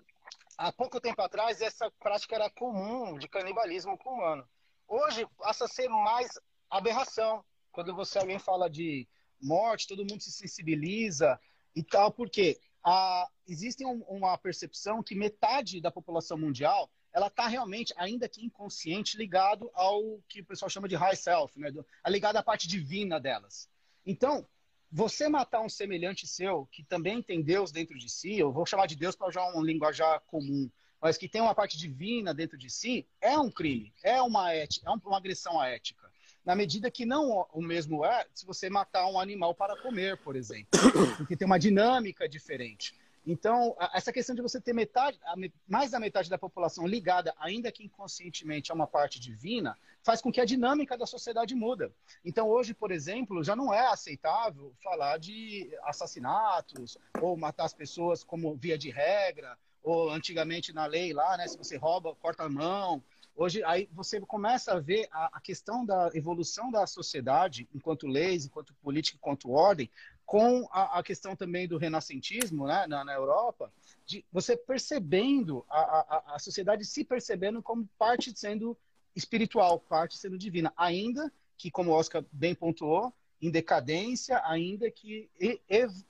há 0.57 0.71
pouco 0.71 0.99
tempo 0.99 1.21
atrás 1.21 1.61
essa 1.61 1.91
prática 1.99 2.35
era 2.35 2.49
comum 2.49 3.17
de 3.17 3.27
canibalismo 3.27 3.97
com 3.97 4.11
humano. 4.15 4.47
Hoje 4.87 5.27
passa 5.37 5.65
a 5.65 5.69
ser 5.69 5.87
mais 5.87 6.39
aberração. 6.69 7.43
Quando 7.71 7.95
você 7.95 8.17
alguém 8.17 8.39
fala 8.39 8.69
de 8.69 9.07
morte, 9.41 9.87
todo 9.87 10.05
mundo 10.05 10.21
se 10.21 10.31
sensibiliza 10.31 11.39
e 11.75 11.83
tal, 11.83 12.11
porque 12.11 12.59
a, 12.83 13.27
existe 13.47 13.85
um, 13.85 14.01
uma 14.07 14.37
percepção 14.37 15.03
que 15.03 15.15
metade 15.15 15.81
da 15.81 15.91
população 15.91 16.37
mundial 16.37 16.89
ela 17.13 17.27
está 17.27 17.47
realmente, 17.47 17.93
ainda 17.97 18.29
que 18.29 18.43
inconsciente, 18.43 19.17
ligado 19.17 19.69
ao 19.73 20.19
que 20.29 20.41
o 20.41 20.45
pessoal 20.45 20.69
chama 20.69 20.87
de 20.87 20.95
high 20.95 21.15
self, 21.15 21.59
né? 21.59 21.69
a 22.03 22.09
ligada 22.09 22.39
à 22.39 22.43
parte 22.43 22.67
divina 22.67 23.19
delas. 23.19 23.69
Então, 24.05 24.47
você 24.89 25.27
matar 25.27 25.61
um 25.61 25.69
semelhante 25.69 26.25
seu, 26.25 26.67
que 26.71 26.83
também 26.83 27.21
tem 27.21 27.41
Deus 27.41 27.71
dentro 27.71 27.97
de 27.97 28.09
si, 28.09 28.37
eu 28.37 28.51
vou 28.51 28.65
chamar 28.65 28.87
de 28.87 28.95
Deus 28.95 29.15
para 29.15 29.27
usar 29.27 29.53
um 29.55 29.61
linguajar 29.61 30.21
comum, 30.21 30.69
mas 31.01 31.17
que 31.17 31.27
tem 31.27 31.41
uma 31.41 31.55
parte 31.55 31.77
divina 31.77 32.33
dentro 32.33 32.57
de 32.57 32.69
si, 32.69 33.07
é 33.19 33.37
um 33.37 33.51
crime, 33.51 33.93
é 34.03 34.21
uma, 34.21 34.53
ética, 34.53 34.87
é 34.87 34.91
uma 34.91 35.17
agressão 35.17 35.59
à 35.59 35.67
ética. 35.67 36.00
Na 36.45 36.55
medida 36.55 36.89
que 36.89 37.05
não 37.05 37.47
o 37.53 37.61
mesmo 37.61 38.03
é 38.03 38.25
se 38.33 38.45
você 38.45 38.69
matar 38.69 39.07
um 39.07 39.19
animal 39.19 39.53
para 39.53 39.79
comer, 39.81 40.17
por 40.17 40.35
exemplo, 40.35 40.67
porque 41.17 41.35
tem 41.35 41.45
uma 41.45 41.59
dinâmica 41.59 42.27
diferente. 42.27 42.95
Então, 43.25 43.75
essa 43.93 44.11
questão 44.11 44.35
de 44.35 44.41
você 44.41 44.59
ter 44.59 44.73
metade, 44.73 45.19
mais 45.67 45.91
da 45.91 45.99
metade 45.99 46.29
da 46.29 46.39
população 46.39 46.87
ligada, 46.87 47.33
ainda 47.37 47.71
que 47.71 47.83
inconscientemente, 47.83 48.71
a 48.71 48.75
uma 48.75 48.87
parte 48.87 49.19
divina, 49.19 49.77
faz 50.01 50.21
com 50.21 50.31
que 50.31 50.41
a 50.41 50.45
dinâmica 50.45 50.97
da 50.97 51.05
sociedade 51.05 51.53
muda. 51.53 51.93
Então, 52.25 52.49
hoje, 52.49 52.73
por 52.73 52.91
exemplo, 52.91 53.43
já 53.43 53.55
não 53.55 53.71
é 53.71 53.85
aceitável 53.87 54.73
falar 54.83 55.19
de 55.19 55.69
assassinatos 55.83 56.97
ou 57.21 57.37
matar 57.37 57.65
as 57.65 57.73
pessoas 57.75 58.23
como 58.23 58.55
via 58.55 58.77
de 58.77 58.89
regra, 58.89 59.55
ou 59.83 60.09
antigamente 60.09 60.73
na 60.73 60.85
lei 60.85 61.13
lá, 61.13 61.37
né, 61.37 61.47
se 61.47 61.57
você 61.57 61.77
rouba, 61.77 62.15
corta 62.15 62.43
a 62.43 62.49
mão. 62.49 63.03
Hoje, 63.35 63.63
aí 63.63 63.89
você 63.93 64.19
começa 64.21 64.73
a 64.73 64.79
ver 64.79 65.07
a, 65.11 65.37
a 65.37 65.41
questão 65.41 65.85
da 65.85 66.09
evolução 66.13 66.69
da 66.69 66.85
sociedade, 66.85 67.67
enquanto 67.73 68.07
leis, 68.07 68.45
enquanto 68.45 68.73
política, 68.75 69.17
enquanto 69.17 69.51
ordem, 69.51 69.89
com 70.25 70.67
a, 70.71 70.99
a, 70.99 71.03
questão 71.03 71.35
também 71.35 71.67
do 71.67 71.77
renascentismo 71.77 72.67
né, 72.67 72.85
na, 72.87 73.03
na 73.03 73.13
Europa, 73.13 73.71
de 74.05 74.23
você 74.31 74.55
percebendo 74.55 75.65
a, 75.69 75.79
a, 75.79 76.35
a, 76.35 76.39
sociedade 76.39 76.85
se 76.85 77.03
percebendo 77.03 77.61
como 77.61 77.87
parte 77.97 78.31
sendo 78.37 78.77
espiritual, 79.15 79.79
parte 79.79 80.17
sendo 80.17 80.37
divina, 80.37 80.71
ainda 80.77 81.31
que, 81.57 81.69
como 81.69 81.91
Oscar 81.91 82.23
bem 82.31 82.55
pontuou, 82.55 83.13
em 83.41 83.49
decadência, 83.49 84.39
ainda 84.45 84.89
que 84.91 85.29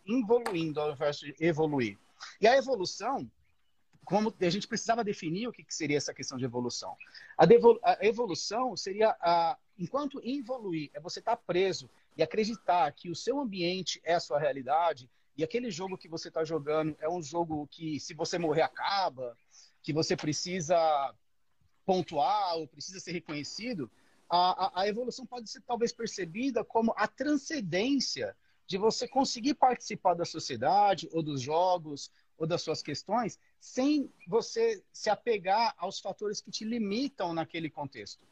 evoluindo 0.06 0.82
ao 0.82 0.92
invés 0.92 1.18
de 1.18 1.34
evoluir. 1.40 1.98
E 2.40 2.48
a 2.48 2.58
evolução, 2.58 3.30
como 4.06 4.34
a 4.40 4.50
gente 4.50 4.68
precisava 4.68 5.04
definir 5.04 5.48
o 5.48 5.52
que, 5.52 5.64
que 5.64 5.74
seria 5.74 5.98
essa 5.98 6.14
questão 6.14 6.38
de 6.38 6.46
evolução. 6.46 6.96
A, 7.38 7.46
a 7.84 8.06
evolução 8.06 8.76
seria, 8.76 9.16
a, 9.22 9.58
enquanto 9.78 10.22
evoluir, 10.24 10.90
é 10.94 11.00
você 11.00 11.20
estar 11.20 11.36
tá 11.36 11.44
preso 11.46 11.90
e 12.18 12.24
acreditar 12.24 12.92
que 12.92 13.10
o 13.10 13.16
seu 13.16 13.40
ambiente 13.40 14.02
é 14.04 14.16
a 14.16 14.20
sua 14.20 14.40
realidade 14.40 15.10
e 15.38 15.44
aquele 15.44 15.72
jogo 15.72 15.98
que 15.98 16.10
você 16.10 16.28
está 16.28 16.44
jogando 16.44 16.96
é 17.00 17.10
um 17.10 17.22
jogo 17.22 17.68
que, 17.72 18.00
se 18.00 18.14
você 18.14 18.38
morrer, 18.38 18.62
acaba, 18.62 19.38
que 19.82 19.94
você 19.94 20.16
precisa 20.16 20.78
pontuar 21.86 22.58
ou 22.58 22.68
precisa 22.68 23.00
ser 23.00 23.12
reconhecido, 23.12 23.90
a, 24.30 24.66
a, 24.66 24.82
a 24.82 24.88
evolução 24.88 25.26
pode 25.26 25.50
ser 25.50 25.62
talvez 25.62 25.92
percebida 25.92 26.64
como 26.64 26.94
a 26.96 27.08
transcendência 27.08 28.36
de 28.68 28.78
você 28.78 29.08
conseguir 29.08 29.56
participar 29.56 30.14
da 30.14 30.26
sociedade 30.26 31.10
ou 31.12 31.22
dos 31.22 31.42
jogos 31.42 32.12
ou 32.38 32.48
das 32.48 32.62
suas 32.62 32.82
questões 32.82 33.40
sem 33.62 34.12
você 34.28 34.84
se 34.92 35.08
apegar 35.08 35.76
aos 35.78 36.00
fatores 36.00 36.42
que 36.42 36.50
te 36.50 36.66
limitam 36.66 37.32
naquele 37.32 37.70
contexto. 37.70 38.26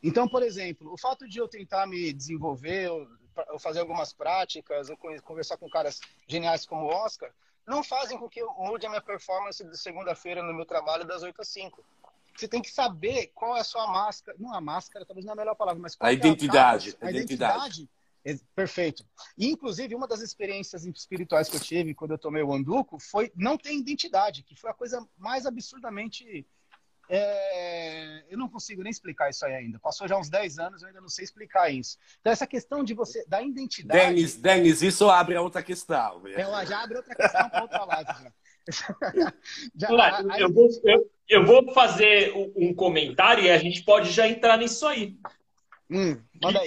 Então, 0.00 0.28
por 0.28 0.44
exemplo, 0.44 0.92
o 0.92 0.96
fato 0.96 1.28
de 1.28 1.38
eu 1.38 1.48
tentar 1.48 1.88
me 1.88 2.12
desenvolver, 2.12 2.88
ou 2.88 3.58
fazer 3.58 3.80
algumas 3.80 4.12
práticas, 4.12 4.88
ou 4.88 4.96
conversar 5.24 5.56
com 5.56 5.68
caras 5.68 6.00
geniais 6.26 6.64
como 6.64 6.86
o 6.86 6.88
Oscar, 6.88 7.34
não 7.66 7.82
fazem 7.82 8.16
com 8.16 8.28
que 8.28 8.40
eu 8.40 8.48
mude 8.54 8.86
a 8.86 8.88
minha 8.88 9.02
performance 9.02 9.62
de 9.62 9.76
segunda-feira 9.76 10.40
no 10.42 10.54
meu 10.54 10.64
trabalho 10.64 11.04
das 11.04 11.24
8 11.24 11.40
às 11.40 11.48
5. 11.48 11.84
Você 12.36 12.46
tem 12.46 12.62
que 12.62 12.70
saber 12.70 13.32
qual 13.34 13.56
é 13.56 13.60
a 13.60 13.64
sua 13.64 13.86
máscara. 13.88 14.36
Não, 14.40 14.54
a 14.54 14.60
máscara 14.60 15.04
talvez 15.04 15.26
não 15.26 15.32
é 15.32 15.34
a 15.34 15.36
melhor 15.36 15.56
palavra, 15.56 15.82
mas 15.82 15.96
qual 15.96 16.08
a 16.08 16.12
é 16.12 16.14
identidade. 16.14 16.96
A, 17.00 17.06
a 17.06 17.10
identidade. 17.10 17.82
identidade. 17.82 17.90
Perfeito. 18.54 19.04
E, 19.36 19.48
inclusive, 19.48 19.94
uma 19.94 20.06
das 20.06 20.20
experiências 20.20 20.84
espirituais 20.84 21.48
que 21.48 21.56
eu 21.56 21.60
tive 21.60 21.94
quando 21.94 22.12
eu 22.12 22.18
tomei 22.18 22.42
o 22.42 22.52
Anduco 22.52 22.98
foi 22.98 23.32
não 23.34 23.56
ter 23.56 23.72
identidade, 23.72 24.42
que 24.42 24.54
foi 24.54 24.70
a 24.70 24.74
coisa 24.74 25.06
mais 25.18 25.46
absurdamente 25.46 26.46
é, 27.12 28.22
eu 28.30 28.38
não 28.38 28.48
consigo 28.48 28.84
nem 28.84 28.90
explicar 28.90 29.28
isso 29.28 29.44
aí 29.44 29.52
ainda. 29.52 29.80
Passou 29.80 30.06
já 30.06 30.16
uns 30.16 30.30
10 30.30 30.60
anos, 30.60 30.80
eu 30.80 30.88
ainda 30.88 31.00
não 31.00 31.08
sei 31.08 31.24
explicar 31.24 31.68
isso. 31.68 31.98
Então, 32.20 32.32
essa 32.32 32.46
questão 32.46 32.84
de 32.84 32.94
você, 32.94 33.26
da 33.26 33.42
identidade. 33.42 34.14
Denis, 34.14 34.36
Denis 34.36 34.80
isso 34.80 35.10
abre 35.10 35.36
outra 35.36 35.60
questão. 35.60 36.22
É, 36.28 36.66
já 36.66 36.84
abre 36.84 36.98
outra 36.98 37.12
questão 37.12 37.50
para 37.50 37.62
outra 37.62 37.84
live. 37.84 38.32
Já. 39.74 39.90
eu, 40.38 40.52
vou, 40.52 40.68
eu, 40.84 41.10
eu, 41.28 41.44
vou 41.44 41.74
fazer 41.74 42.32
um 42.54 42.72
comentário 42.72 43.42
e 43.42 43.50
a 43.50 43.58
gente 43.58 43.82
pode 43.82 44.12
já 44.12 44.28
entrar 44.28 44.56
nisso 44.56 44.86
aí. 44.86 45.18
Hum, 45.90 46.16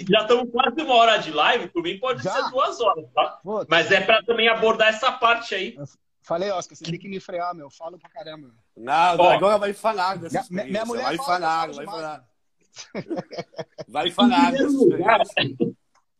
já 0.10 0.22
estamos 0.22 0.52
quase 0.52 0.82
uma 0.82 0.96
hora 0.96 1.18
de 1.18 1.32
live, 1.32 1.70
por 1.70 1.82
mim 1.82 1.98
pode 1.98 2.22
já? 2.22 2.32
ser 2.32 2.52
duas 2.52 2.82
horas, 2.82 3.06
tá? 3.14 3.40
Mas 3.70 3.90
é 3.90 4.02
para 4.02 4.22
também 4.24 4.50
abordar 4.50 4.90
essa 4.90 5.14
parte 5.14 5.56
aí. 5.56 5.78
Falei, 6.22 6.52
Oscar, 6.52 6.76
você 6.76 6.84
tem 6.84 7.00
que 7.00 7.08
me 7.08 7.20
frear, 7.20 7.56
meu. 7.56 7.70
Falo 7.70 7.98
pra 7.98 8.10
caramba. 8.10 8.50
Não, 8.76 9.18
Ó, 9.18 9.30
agora 9.32 9.58
vai 9.58 9.74
falar 9.74 10.18
dessa 10.18 10.46
minha, 10.50 10.66
minha 10.66 10.86
mulher 10.86 11.04
vai 11.04 11.18
falar, 11.18 11.72
vai 11.72 11.86
falar. 11.86 12.26
Vai 13.88 14.10
falar. 14.10 14.50
Em 14.50 14.58
primeiro, 14.58 14.72
lugar, 14.74 15.20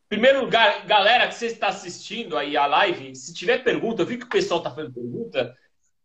primeiro 0.08 0.40
lugar, 0.42 0.86
galera 0.86 1.26
que 1.26 1.34
você 1.34 1.46
está 1.46 1.66
assistindo 1.66 2.36
aí 2.36 2.56
a 2.56 2.64
live, 2.64 3.16
se 3.16 3.34
tiver 3.34 3.64
pergunta, 3.64 4.02
eu 4.02 4.06
vi 4.06 4.18
que 4.18 4.24
o 4.24 4.28
pessoal 4.28 4.62
tá 4.62 4.70
fazendo 4.70 4.94
pergunta, 4.94 5.56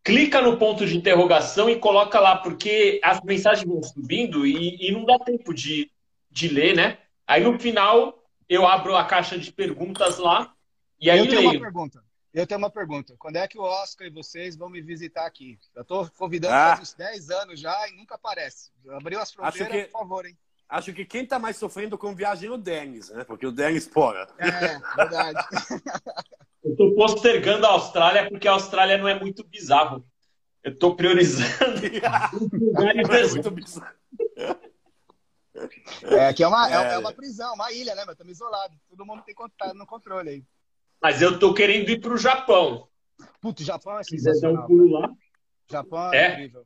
clica 0.03 0.41
no 0.41 0.57
ponto 0.57 0.87
de 0.87 0.97
interrogação 0.97 1.69
e 1.69 1.77
coloca 1.77 2.19
lá, 2.19 2.37
porque 2.37 2.99
as 3.03 3.21
mensagens 3.21 3.67
vão 3.67 3.83
subindo 3.83 4.43
e, 4.43 4.89
e 4.89 4.91
não 4.91 5.05
dá 5.05 5.19
tempo 5.19 5.53
de, 5.53 5.91
de 6.29 6.47
ler, 6.47 6.75
né? 6.75 6.97
Aí 7.27 7.43
no 7.43 7.59
final 7.59 8.23
eu 8.47 8.65
abro 8.65 8.95
a 8.95 9.05
caixa 9.05 9.37
de 9.37 9.51
perguntas 9.51 10.17
lá 10.17 10.53
e 10.99 11.09
aí 11.09 11.19
eu 11.19 11.27
tenho 11.27 11.41
leio. 11.41 11.51
uma 11.51 11.59
pergunta. 11.59 12.03
Eu 12.33 12.45
tenho 12.45 12.59
uma 12.59 12.69
pergunta. 12.69 13.15
Quando 13.17 13.37
é 13.37 13.47
que 13.47 13.57
o 13.57 13.63
Oscar 13.63 14.07
e 14.07 14.11
vocês 14.11 14.55
vão 14.55 14.69
me 14.69 14.81
visitar 14.81 15.25
aqui? 15.25 15.59
Eu 15.75 15.81
estou 15.81 16.09
convidando 16.17 16.53
ah. 16.53 16.75
faz 16.75 16.89
uns 16.89 16.93
10 16.93 17.29
anos 17.31 17.59
já 17.59 17.87
e 17.87 17.95
nunca 17.95 18.15
aparece. 18.15 18.71
Abriu 18.89 19.19
as 19.19 19.31
fronteiras, 19.31 19.71
que, 19.71 19.83
por 19.85 19.99
favor, 19.99 20.25
hein? 20.25 20.37
Acho 20.67 20.93
que 20.93 21.03
quem 21.03 21.23
está 21.23 21.39
mais 21.39 21.57
sofrendo 21.57 21.97
com 21.97 22.13
viagem 22.13 22.47
é 22.47 22.51
o 22.51 22.57
Denis, 22.57 23.09
né? 23.09 23.23
Porque 23.23 23.47
o 23.47 23.51
Denis, 23.51 23.87
porra. 23.87 24.27
É, 24.37 24.79
verdade. 24.95 25.39
Eu 26.63 26.71
estou 26.71 26.93
postergando 26.93 27.65
a 27.65 27.69
Austrália 27.69 28.29
porque 28.29 28.47
a 28.47 28.51
Austrália 28.51 28.97
não 28.97 29.07
é 29.07 29.17
muito 29.17 29.43
bizarro. 29.43 30.05
Eu 30.61 30.73
estou 30.73 30.95
priorizando 30.95 31.79
lugares 32.53 33.31
é 33.31 33.33
muito 33.33 33.51
bizarro. 33.51 33.95
É, 36.03 36.27
aqui 36.27 36.43
é 36.43 36.47
uma, 36.47 36.69
é. 36.69 36.93
é 36.93 36.97
uma 36.97 37.13
prisão, 37.13 37.53
uma 37.53 37.71
ilha, 37.71 37.95
né? 37.95 38.03
Mas 38.05 38.13
estamos 38.13 38.33
isolados. 38.33 38.77
Todo 38.89 39.05
mundo 39.05 39.23
tem 39.23 39.35
contato 39.35 39.73
no 39.73 39.85
controle 39.85 40.29
aí. 40.29 40.43
Mas 41.01 41.21
eu 41.21 41.39
tô 41.39 41.53
querendo 41.53 41.89
ir 41.89 41.99
para 41.99 42.13
o 42.13 42.17
Japão. 42.17 42.87
Putz, 43.41 43.65
Japão 43.65 43.97
é 43.99 44.03
sensacional. 44.03 44.33
Quiser 44.33 44.53
dar 44.53 44.63
um 44.63 44.67
pulo 44.67 44.99
lá. 44.99 45.11
Japão 45.69 46.13
é, 46.13 46.17
é 46.17 46.33
incrível. 46.33 46.65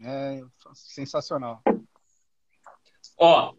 É 0.00 0.42
sensacional. 0.74 1.62
Ó, 3.16 3.54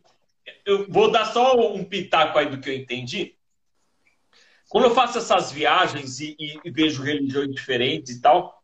eu 0.66 0.89
vou 0.89 1.12
dar 1.12 1.26
só 1.26 1.74
um 1.74 1.84
pitaco 1.84 2.38
aí 2.38 2.50
do 2.50 2.60
que 2.60 2.70
eu 2.70 2.76
entendi. 2.76 3.38
Quando 4.70 4.86
eu 4.86 4.95
faço 4.95 5.18
essas 5.18 5.52
viagens 5.52 6.20
e, 6.20 6.36
e, 6.39 6.60
e 6.64 6.72
vejo 6.72 7.02
religiões 7.02 7.54
diferentes 7.54 8.16
e 8.16 8.22
tal, 8.22 8.62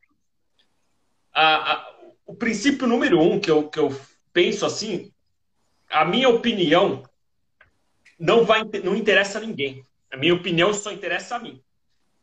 a, 1.33 1.73
a, 1.73 1.95
o 2.25 2.35
princípio 2.35 2.87
número 2.87 3.19
um 3.19 3.39
que 3.39 3.49
eu, 3.49 3.67
que 3.67 3.79
eu 3.79 3.89
penso 4.31 4.65
assim, 4.65 5.11
a 5.89 6.05
minha 6.05 6.29
opinião 6.29 7.03
não 8.19 8.45
vai 8.45 8.63
não 8.83 8.95
interessa 8.95 9.37
a 9.37 9.41
ninguém. 9.41 9.85
A 10.11 10.17
minha 10.17 10.33
opinião 10.33 10.73
só 10.73 10.91
interessa 10.91 11.35
a 11.35 11.39
mim. 11.39 11.61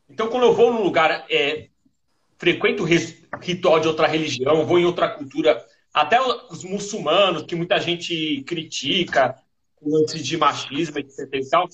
Então, 0.08 0.28
quando 0.28 0.44
eu 0.44 0.54
vou 0.54 0.72
num 0.72 0.82
lugar, 0.82 1.26
é, 1.30 1.68
frequento 2.38 2.84
ritual 2.84 3.80
de 3.80 3.88
outra 3.88 4.06
religião, 4.06 4.66
vou 4.66 4.78
em 4.78 4.84
outra 4.84 5.08
cultura, 5.08 5.64
até 5.92 6.20
os 6.20 6.64
muçulmanos, 6.64 7.42
que 7.42 7.54
muita 7.54 7.78
gente 7.78 8.42
critica, 8.46 9.36
lance 9.84 10.22
de 10.22 10.36
machismo, 10.36 10.98
etc 10.98 11.28
e 11.32 11.48
tal, 11.48 11.68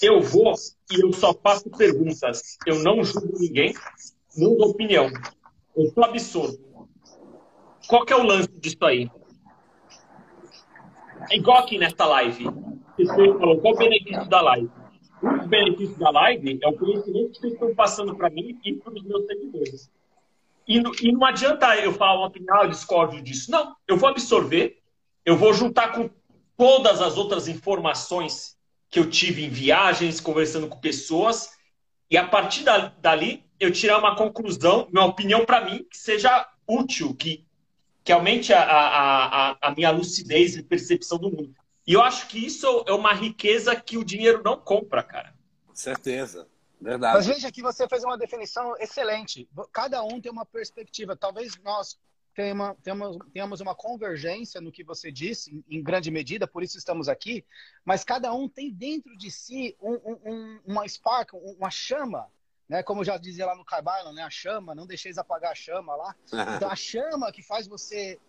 eu 0.00 0.20
vou 0.20 0.54
e 0.90 1.00
eu 1.00 1.12
só 1.12 1.34
faço 1.34 1.68
perguntas. 1.70 2.56
Eu 2.66 2.80
não 2.80 3.02
julgo 3.04 3.38
ninguém, 3.38 3.74
não 4.36 4.56
dou 4.56 4.70
opinião. 4.70 5.10
Eu 5.76 5.90
sou 5.90 6.04
absurdo. 6.04 6.58
Qual 7.88 8.04
que 8.04 8.12
é 8.12 8.16
o 8.16 8.22
lance 8.22 8.48
disso 8.48 8.84
aí? 8.84 9.10
É 11.30 11.36
igual 11.36 11.58
aqui 11.58 11.78
nessa 11.78 12.04
live. 12.04 12.44
Você 12.98 13.06
falou, 13.38 13.58
qual 13.58 13.74
o 13.74 13.78
benefício 13.78 14.28
da 14.28 14.40
live? 14.40 14.70
o 15.22 15.46
benefício 15.46 15.96
da 15.98 16.10
live 16.10 16.58
é 16.60 16.68
o 16.68 16.72
conhecimento 16.72 17.32
que 17.32 17.38
vocês 17.38 17.52
estão 17.52 17.74
passando 17.74 18.14
para 18.16 18.28
mim 18.28 18.58
e 18.64 18.74
para 18.74 18.92
os 18.92 19.02
meus 19.04 19.24
seguidores. 19.26 19.90
E, 20.66 20.82
e, 21.00 21.12
não 21.12 21.24
adianta 21.24 21.76
eu 21.76 21.92
falar 21.92 22.18
uma 22.18 22.26
opinião, 22.26 22.56
ah, 22.56 22.64
eu 22.64 22.70
discordo 22.70 23.20
disso. 23.22 23.50
Não, 23.50 23.74
eu 23.86 23.96
vou 23.96 24.08
absorver, 24.08 24.80
eu 25.24 25.36
vou 25.36 25.54
juntar 25.54 25.92
com 25.92 26.10
todas 26.56 27.00
as 27.00 27.16
outras 27.16 27.46
informações 27.48 28.56
que 28.90 28.98
eu 28.98 29.08
tive 29.08 29.44
em 29.44 29.48
viagens, 29.48 30.20
conversando 30.20 30.68
com 30.68 30.78
pessoas, 30.78 31.50
e 32.10 32.16
a 32.16 32.26
partir 32.26 32.62
da, 32.62 32.92
dali 33.00 33.44
eu 33.58 33.72
tirar 33.72 33.98
uma 33.98 34.16
conclusão, 34.16 34.88
uma 34.92 35.04
opinião 35.04 35.44
para 35.44 35.64
mim 35.64 35.86
que 35.90 35.96
seja 35.96 36.48
útil, 36.68 37.14
que, 37.14 37.44
que 38.04 38.12
aumente 38.12 38.52
a, 38.52 38.62
a, 38.62 39.50
a, 39.50 39.58
a 39.60 39.74
minha 39.74 39.90
lucidez 39.90 40.56
e 40.56 40.62
percepção 40.62 41.18
do 41.18 41.30
mundo. 41.30 41.54
E 41.86 41.94
eu 41.94 42.02
acho 42.02 42.28
que 42.28 42.44
isso 42.44 42.84
é 42.86 42.92
uma 42.92 43.12
riqueza 43.12 43.74
que 43.74 43.96
o 43.96 44.04
dinheiro 44.04 44.42
não 44.44 44.58
compra, 44.58 45.02
cara. 45.02 45.34
Certeza. 45.74 46.48
Verdade. 46.80 47.16
Mas 47.16 47.26
veja 47.26 47.52
que 47.52 47.62
você 47.62 47.88
fez 47.88 48.02
uma 48.02 48.18
definição 48.18 48.76
excelente. 48.78 49.48
Cada 49.72 50.02
um 50.02 50.20
tem 50.20 50.30
uma 50.30 50.44
perspectiva. 50.44 51.16
Talvez 51.16 51.56
nós 51.62 51.96
tenhamos, 52.34 52.76
tenhamos, 52.82 53.18
tenhamos 53.32 53.60
uma 53.60 53.74
convergência 53.74 54.60
no 54.60 54.72
que 54.72 54.82
você 54.82 55.12
disse, 55.12 55.54
em, 55.54 55.78
em, 55.78 55.82
grande 55.82 56.10
medida, 56.10 56.46
por 56.46 56.62
isso 56.62 56.78
estamos 56.78 57.08
aqui, 57.08 57.44
mas 57.84 58.04
cada 58.04 58.32
um 58.32 58.48
tem 58.48 58.70
dentro 58.70 59.16
de 59.16 59.30
si 59.30 59.76
um, 59.80 59.94
um, 60.24 60.60
uma 60.66 60.88
spark, 60.88 61.34
uma 61.34 61.70
chama, 61.70 62.28
né? 62.68 62.82
como 62.82 63.04
já 63.04 63.16
dizia 63.16 63.46
lá 63.46 63.54
no 63.54 63.64
Carbalho, 63.64 64.12
né? 64.12 64.22
a 64.22 64.30
chama, 64.30 64.74
não 64.74 64.86
deixeis 64.86 65.18
apagar 65.18 65.52
a 65.52 65.54
chama 65.54 65.94
lá. 65.94 66.16
Então, 66.56 66.70
a 66.70 66.76
chama 66.76 67.32
que 67.32 67.42
faz 67.42 67.66
você 67.66 68.20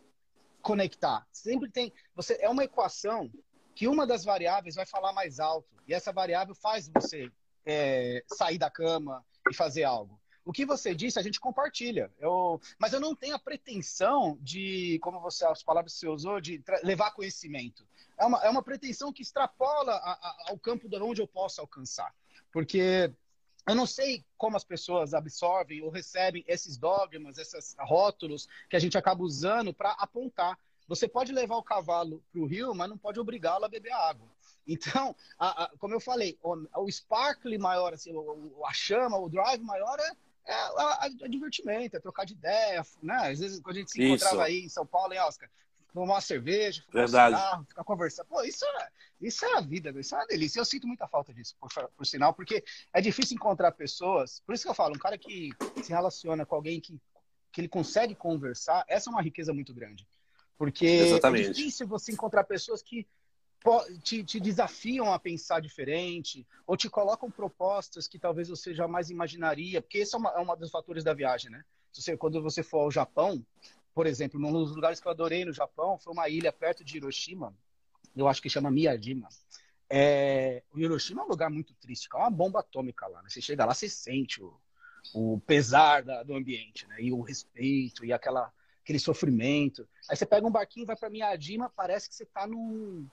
conectar. 0.61 1.27
Sempre 1.31 1.69
tem. 1.69 1.91
Você 2.15 2.37
É 2.39 2.49
uma 2.49 2.63
equação 2.63 3.29
que 3.75 3.87
uma 3.87 4.05
das 4.05 4.23
variáveis 4.23 4.75
vai 4.75 4.85
falar 4.85 5.11
mais 5.13 5.39
alto, 5.39 5.67
e 5.87 5.93
essa 5.93 6.11
variável 6.11 6.55
faz 6.55 6.87
você 6.87 7.31
é, 7.65 8.23
sair 8.27 8.57
da 8.57 8.69
cama 8.69 9.25
e 9.49 9.55
fazer 9.55 9.83
algo. 9.83 10.19
O 10.45 10.51
que 10.51 10.65
você 10.65 10.93
disse, 10.93 11.17
a 11.17 11.21
gente 11.21 11.39
compartilha. 11.39 12.11
Eu, 12.19 12.59
mas 12.77 12.91
eu 12.91 12.99
não 12.99 13.15
tenho 13.15 13.35
a 13.35 13.39
pretensão 13.39 14.37
de, 14.41 14.99
como 15.01 15.19
você 15.21 15.45
as 15.45 15.63
palavras 15.63 15.93
que 15.93 15.99
você 15.99 16.07
usou, 16.07 16.41
de 16.41 16.61
levar 16.83 17.11
conhecimento. 17.11 17.87
É 18.17 18.25
uma, 18.25 18.39
é 18.39 18.49
uma 18.49 18.61
pretensão 18.61 19.11
que 19.13 19.21
extrapola 19.21 19.93
a, 19.93 20.11
a, 20.11 20.35
ao 20.49 20.59
campo 20.59 20.89
de 20.89 20.97
onde 20.97 21.21
eu 21.21 21.27
posso 21.27 21.61
alcançar. 21.61 22.13
Porque 22.51 23.11
eu 23.65 23.75
não 23.75 23.85
sei 23.85 24.23
como 24.37 24.57
as 24.57 24.63
pessoas 24.63 25.13
absorvem 25.13 25.81
ou 25.81 25.89
recebem 25.89 26.43
esses 26.47 26.77
dogmas, 26.77 27.37
esses 27.37 27.75
rótulos 27.79 28.47
que 28.69 28.75
a 28.75 28.79
gente 28.79 28.97
acaba 28.97 29.23
usando 29.23 29.73
para 29.73 29.91
apontar. 29.91 30.57
Você 30.87 31.07
pode 31.07 31.31
levar 31.31 31.55
o 31.55 31.63
cavalo 31.63 32.21
para 32.31 32.41
o 32.41 32.45
rio, 32.45 32.75
mas 32.75 32.89
não 32.89 32.97
pode 32.97 33.19
obrigá-lo 33.19 33.65
a 33.65 33.69
beber 33.69 33.93
água. 33.93 34.27
Então, 34.65 35.13
a, 35.37 35.65
a, 35.65 35.71
como 35.77 35.93
eu 35.93 35.99
falei, 35.99 36.39
o, 36.41 36.55
o 36.77 36.89
sparkle 36.89 37.57
maior, 37.57 37.93
assim, 37.93 38.15
o, 38.15 38.63
a 38.65 38.71
chama, 38.71 39.17
o 39.17 39.27
drive 39.27 39.61
maior 39.61 39.99
é, 39.99 40.53
é, 40.53 41.25
é 41.25 41.27
divertimento, 41.27 41.97
é 41.97 41.99
trocar 41.99 42.25
de 42.25 42.31
ideia, 42.31 42.81
né? 43.01 43.29
Às 43.29 43.39
vezes, 43.39 43.59
quando 43.59 43.75
a 43.75 43.79
gente 43.79 43.91
se 43.91 44.01
encontrava 44.01 44.35
isso. 44.35 44.41
aí 44.41 44.59
em 44.63 44.69
São 44.69 44.85
Paulo, 44.85 45.13
em 45.13 45.19
Oscar, 45.19 45.49
tomar 45.93 46.15
uma 46.15 46.21
cerveja, 46.21 46.83
fumar 46.89 47.05
Verdade. 47.05 47.35
um 47.35 47.37
cigarro, 47.37 47.65
ficar 47.65 47.83
conversando. 47.83 48.25
Pô, 48.25 48.43
isso 48.43 48.65
é, 48.65 48.89
isso 49.21 49.45
é 49.45 49.57
a 49.57 49.61
vida, 49.61 49.91
isso 49.99 50.15
é 50.15 50.17
uma 50.17 50.27
delícia. 50.27 50.59
Eu 50.59 50.65
sinto 50.65 50.87
muita 50.87 51.07
falta 51.07 51.33
disso, 51.33 51.55
por, 51.59 51.69
por 51.89 52.05
sinal, 52.05 52.33
porque 52.33 52.63
é 52.91 52.99
difícil 52.99 53.35
encontrar 53.35 53.71
pessoas. 53.71 54.41
Por 54.45 54.55
isso 54.55 54.63
que 54.63 54.69
eu 54.69 54.73
falo, 54.73 54.95
um 54.95 54.99
cara 54.99 55.17
que 55.17 55.51
se 55.83 55.89
relaciona 55.91 56.45
com 56.45 56.55
alguém 56.55 56.81
que, 56.81 56.99
que 57.51 57.61
ele 57.61 57.69
consegue 57.69 58.15
conversar, 58.15 58.83
essa 58.87 59.09
é 59.09 59.11
uma 59.11 59.21
riqueza 59.21 59.53
muito 59.53 59.73
grande. 59.73 60.07
Porque 60.57 60.85
é 60.85 61.07
Exatamente. 61.07 61.49
é 61.49 61.51
difícil 61.51 61.87
você 61.87 62.11
encontrar 62.11 62.43
pessoas 62.43 62.81
que 62.81 63.07
te, 64.01 64.23
te, 64.23 64.39
desafiam 64.39 65.13
a 65.13 65.17
pensar 65.17 65.61
diferente, 65.61 66.45
ou 66.67 66.75
te 66.75 66.89
colocam 66.89 67.31
propostas 67.31 68.07
que 68.07 68.19
talvez 68.19 68.49
você 68.49 68.73
jamais 68.73 69.09
imaginaria, 69.09 69.81
porque 69.81 69.99
esse 69.99 70.13
é, 70.13 70.17
uma, 70.17 70.31
é 70.31 70.39
um 70.39 70.57
dos 70.57 70.69
fatores 70.69 71.03
da 71.03 71.13
viagem, 71.13 71.49
né? 71.49 71.63
Você, 71.93 72.17
quando 72.17 72.41
você 72.41 72.61
for 72.63 72.79
ao 72.79 72.91
Japão, 72.91 73.45
por 73.93 74.07
exemplo, 74.07 74.39
um 74.39 74.51
dos 74.51 74.75
lugares 74.75 74.99
que 74.99 75.07
eu 75.07 75.11
adorei 75.11 75.45
no 75.45 75.53
Japão 75.53 75.97
foi 75.97 76.13
uma 76.13 76.29
ilha 76.29 76.51
perto 76.51 76.83
de 76.83 76.97
Hiroshima, 76.97 77.55
eu 78.15 78.27
acho 78.27 78.41
que 78.41 78.49
chama 78.49 78.71
Miyajima. 78.71 79.27
É, 79.89 80.63
o 80.71 80.79
Hiroshima 80.79 81.21
é 81.21 81.25
um 81.25 81.29
lugar 81.29 81.49
muito 81.49 81.73
triste, 81.75 82.07
é 82.11 82.17
uma 82.17 82.29
bomba 82.29 82.59
atômica 82.59 83.07
lá. 83.07 83.21
Né? 83.21 83.29
Você 83.29 83.41
chega 83.41 83.65
lá, 83.65 83.73
você 83.73 83.89
sente 83.89 84.41
o, 84.41 84.53
o 85.13 85.39
pesar 85.45 86.03
da, 86.03 86.23
do 86.23 86.33
ambiente, 86.33 86.87
né? 86.87 86.97
E 86.99 87.11
o 87.11 87.21
respeito, 87.21 88.05
e 88.05 88.11
aquela, 88.11 88.51
aquele 88.81 88.99
sofrimento. 88.99 89.87
Aí 90.09 90.15
você 90.15 90.25
pega 90.25 90.47
um 90.47 90.51
barquinho, 90.51 90.85
vai 90.85 90.95
para 90.95 91.09
Miyajima, 91.09 91.69
parece 91.69 92.09
que 92.09 92.15
você 92.15 92.23
está 92.23 92.47
num 92.47 93.07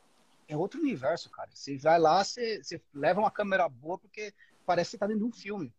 é 0.50 0.56
outro 0.56 0.80
universo, 0.80 1.30
cara. 1.30 1.48
Você 1.52 1.78
vai 1.78 1.98
lá, 1.98 2.24
você, 2.24 2.62
você 2.62 2.80
leva 2.92 3.20
uma 3.20 3.30
câmera 3.30 3.68
boa 3.68 3.96
porque 3.96 4.34
parece 4.66 4.88
que 4.88 4.90
você 4.92 4.98
tá 4.98 5.06
dentro 5.06 5.22
de 5.22 5.28
um 5.28 5.32
filme. 5.32 5.72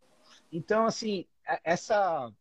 Então, 0.52 0.86
assim, 0.86 1.26
é, 1.46 1.60
essa. 1.64 2.32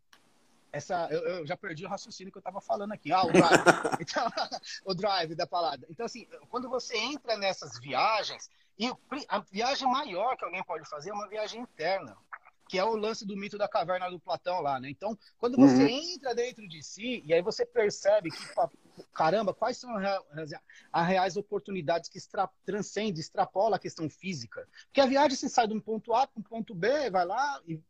Essa 0.72 1.08
eu, 1.10 1.20
eu 1.20 1.46
já 1.46 1.56
perdi 1.56 1.84
o 1.84 1.88
raciocínio 1.88 2.32
que 2.32 2.38
eu 2.38 2.40
estava 2.40 2.60
falando 2.60 2.92
aqui. 2.92 3.12
Ah, 3.12 3.24
o 3.24 3.32
drive. 3.32 3.62
então, 4.00 4.26
o 4.84 4.94
drive 4.94 5.34
da 5.34 5.46
palavra. 5.46 5.86
Então, 5.90 6.06
assim, 6.06 6.26
quando 6.48 6.68
você 6.68 6.96
entra 6.96 7.36
nessas 7.36 7.78
viagens, 7.78 8.48
e 8.78 8.90
a 9.28 9.40
viagem 9.40 9.90
maior 9.90 10.36
que 10.36 10.44
alguém 10.44 10.64
pode 10.64 10.88
fazer 10.88 11.10
é 11.10 11.12
uma 11.12 11.28
viagem 11.28 11.60
interna 11.60 12.16
que 12.70 12.78
é 12.78 12.84
o 12.84 12.94
lance 12.94 13.26
do 13.26 13.36
mito 13.36 13.58
da 13.58 13.66
caverna 13.66 14.08
do 14.08 14.20
Platão 14.20 14.60
lá, 14.60 14.78
né? 14.78 14.88
Então, 14.88 15.18
quando 15.40 15.56
você 15.56 15.82
uhum. 15.82 15.88
entra 15.88 16.32
dentro 16.36 16.68
de 16.68 16.80
si, 16.84 17.20
e 17.26 17.34
aí 17.34 17.42
você 17.42 17.66
percebe 17.66 18.30
que, 18.30 18.38
caramba, 19.12 19.52
quais 19.52 19.76
são 19.76 19.92
as 20.92 21.06
reais 21.08 21.36
oportunidades 21.36 22.08
que 22.08 22.16
extra, 22.16 22.48
transcendem, 22.64 23.18
extrapola 23.18 23.74
a 23.74 23.78
questão 23.78 24.08
física. 24.08 24.68
Porque 24.84 25.00
a 25.00 25.06
viagem 25.06 25.36
você 25.36 25.48
sai 25.48 25.66
de 25.66 25.74
um 25.74 25.80
ponto 25.80 26.14
A 26.14 26.28
para 26.28 26.38
um 26.38 26.44
ponto 26.44 26.72
B, 26.72 27.10
vai 27.10 27.26
lá 27.26 27.60
e 27.66 27.80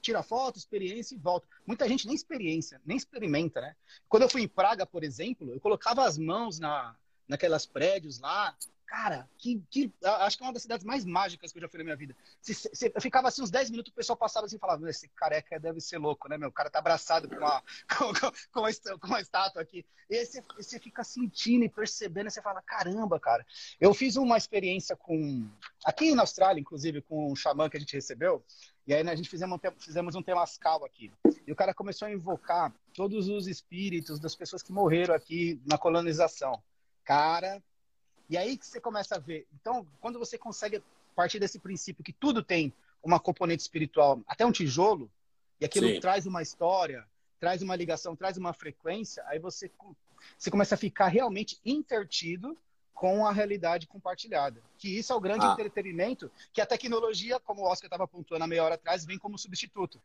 tira 0.00 0.22
foto, 0.22 0.58
experiência 0.58 1.14
e 1.14 1.18
volta. 1.18 1.46
Muita 1.66 1.88
gente 1.88 2.06
nem 2.06 2.14
experiência, 2.14 2.80
nem 2.84 2.96
experimenta, 2.96 3.60
né? 3.60 3.76
Quando 4.08 4.24
eu 4.24 4.30
fui 4.30 4.42
em 4.42 4.48
Praga, 4.48 4.86
por 4.86 5.04
exemplo, 5.04 5.52
eu 5.52 5.60
colocava 5.60 6.04
as 6.04 6.18
mãos 6.18 6.58
na, 6.58 6.96
naquelas 7.28 7.66
prédios 7.66 8.18
lá, 8.18 8.56
Cara, 8.90 9.30
que, 9.38 9.62
que, 9.70 9.92
acho 10.02 10.36
que 10.36 10.42
é 10.42 10.46
uma 10.46 10.52
das 10.52 10.62
cidades 10.62 10.84
mais 10.84 11.04
mágicas 11.04 11.52
que 11.52 11.58
eu 11.58 11.62
já 11.62 11.68
fui 11.68 11.78
na 11.78 11.84
minha 11.84 11.96
vida. 11.96 12.16
Se, 12.42 12.52
se, 12.52 12.92
eu 12.92 13.00
ficava 13.00 13.28
assim 13.28 13.40
uns 13.40 13.50
10 13.50 13.70
minutos, 13.70 13.92
o 13.92 13.94
pessoal 13.94 14.16
passava 14.16 14.46
assim 14.46 14.56
e 14.56 14.58
falava: 14.58 14.90
Esse 14.90 15.06
careca 15.10 15.60
deve 15.60 15.80
ser 15.80 15.98
louco, 15.98 16.28
né, 16.28 16.36
meu? 16.36 16.48
O 16.48 16.52
cara 16.52 16.68
tá 16.68 16.80
abraçado 16.80 17.28
com 17.28 17.36
uma, 17.36 17.62
com, 17.96 18.12
com, 18.12 18.32
com, 18.52 18.60
uma, 18.60 18.98
com 18.98 19.06
uma 19.06 19.20
estátua 19.20 19.62
aqui. 19.62 19.86
E 20.10 20.16
aí 20.16 20.26
você, 20.26 20.42
você 20.56 20.80
fica 20.80 21.04
sentindo 21.04 21.64
e 21.64 21.68
percebendo, 21.68 22.26
e 22.26 22.30
você 22.32 22.42
fala: 22.42 22.60
Caramba, 22.62 23.20
cara. 23.20 23.46
Eu 23.80 23.94
fiz 23.94 24.16
uma 24.16 24.36
experiência 24.36 24.96
com. 24.96 25.48
Aqui 25.84 26.12
na 26.12 26.24
Austrália, 26.24 26.60
inclusive, 26.60 27.00
com 27.00 27.30
um 27.30 27.36
xamã 27.36 27.70
que 27.70 27.76
a 27.76 27.80
gente 27.80 27.94
recebeu. 27.94 28.44
E 28.86 28.94
aí 28.94 29.04
né, 29.04 29.12
a 29.12 29.14
gente 29.14 29.28
fizemos 29.28 29.58
um, 29.58 29.70
fizemos 29.78 30.14
um 30.14 30.22
temascal 30.22 30.84
aqui. 30.84 31.12
E 31.46 31.52
o 31.52 31.56
cara 31.56 31.74
começou 31.74 32.06
a 32.08 32.12
invocar 32.12 32.74
todos 32.94 33.28
os 33.28 33.46
espíritos 33.46 34.18
das 34.18 34.34
pessoas 34.34 34.62
que 34.62 34.72
morreram 34.72 35.14
aqui 35.14 35.60
na 35.66 35.78
colonização. 35.78 36.62
Cara, 37.04 37.62
e 38.28 38.36
aí 38.36 38.56
que 38.56 38.66
você 38.66 38.80
começa 38.80 39.16
a 39.16 39.18
ver. 39.18 39.46
Então, 39.54 39.86
quando 40.00 40.18
você 40.18 40.38
consegue 40.38 40.82
partir 41.14 41.38
desse 41.38 41.58
princípio 41.58 42.04
que 42.04 42.12
tudo 42.12 42.42
tem 42.42 42.72
uma 43.02 43.18
componente 43.18 43.62
espiritual, 43.62 44.20
até 44.26 44.44
um 44.44 44.52
tijolo, 44.52 45.10
e 45.60 45.64
aquilo 45.64 45.88
Sim. 45.88 46.00
traz 46.00 46.26
uma 46.26 46.42
história, 46.42 47.06
traz 47.38 47.62
uma 47.62 47.76
ligação, 47.76 48.16
traz 48.16 48.36
uma 48.36 48.52
frequência, 48.52 49.22
aí 49.26 49.38
você, 49.38 49.70
você 50.38 50.50
começa 50.50 50.74
a 50.74 50.78
ficar 50.78 51.08
realmente 51.08 51.60
intertido 51.64 52.56
com 52.94 53.26
a 53.26 53.32
realidade 53.32 53.86
compartilhada. 53.86 54.62
Que 54.78 54.98
isso 54.98 55.12
é 55.12 55.16
o 55.16 55.20
grande 55.20 55.46
ah. 55.46 55.52
entretenimento 55.52 56.30
que 56.52 56.60
a 56.60 56.66
tecnologia, 56.66 57.40
como 57.40 57.62
o 57.62 57.64
Oscar 57.64 57.86
estava 57.86 58.06
pontuando 58.06 58.44
há 58.44 58.46
meia 58.46 58.64
hora 58.64 58.74
atrás, 58.74 59.04
vem 59.04 59.18
como 59.18 59.38
substituto. 59.38 60.00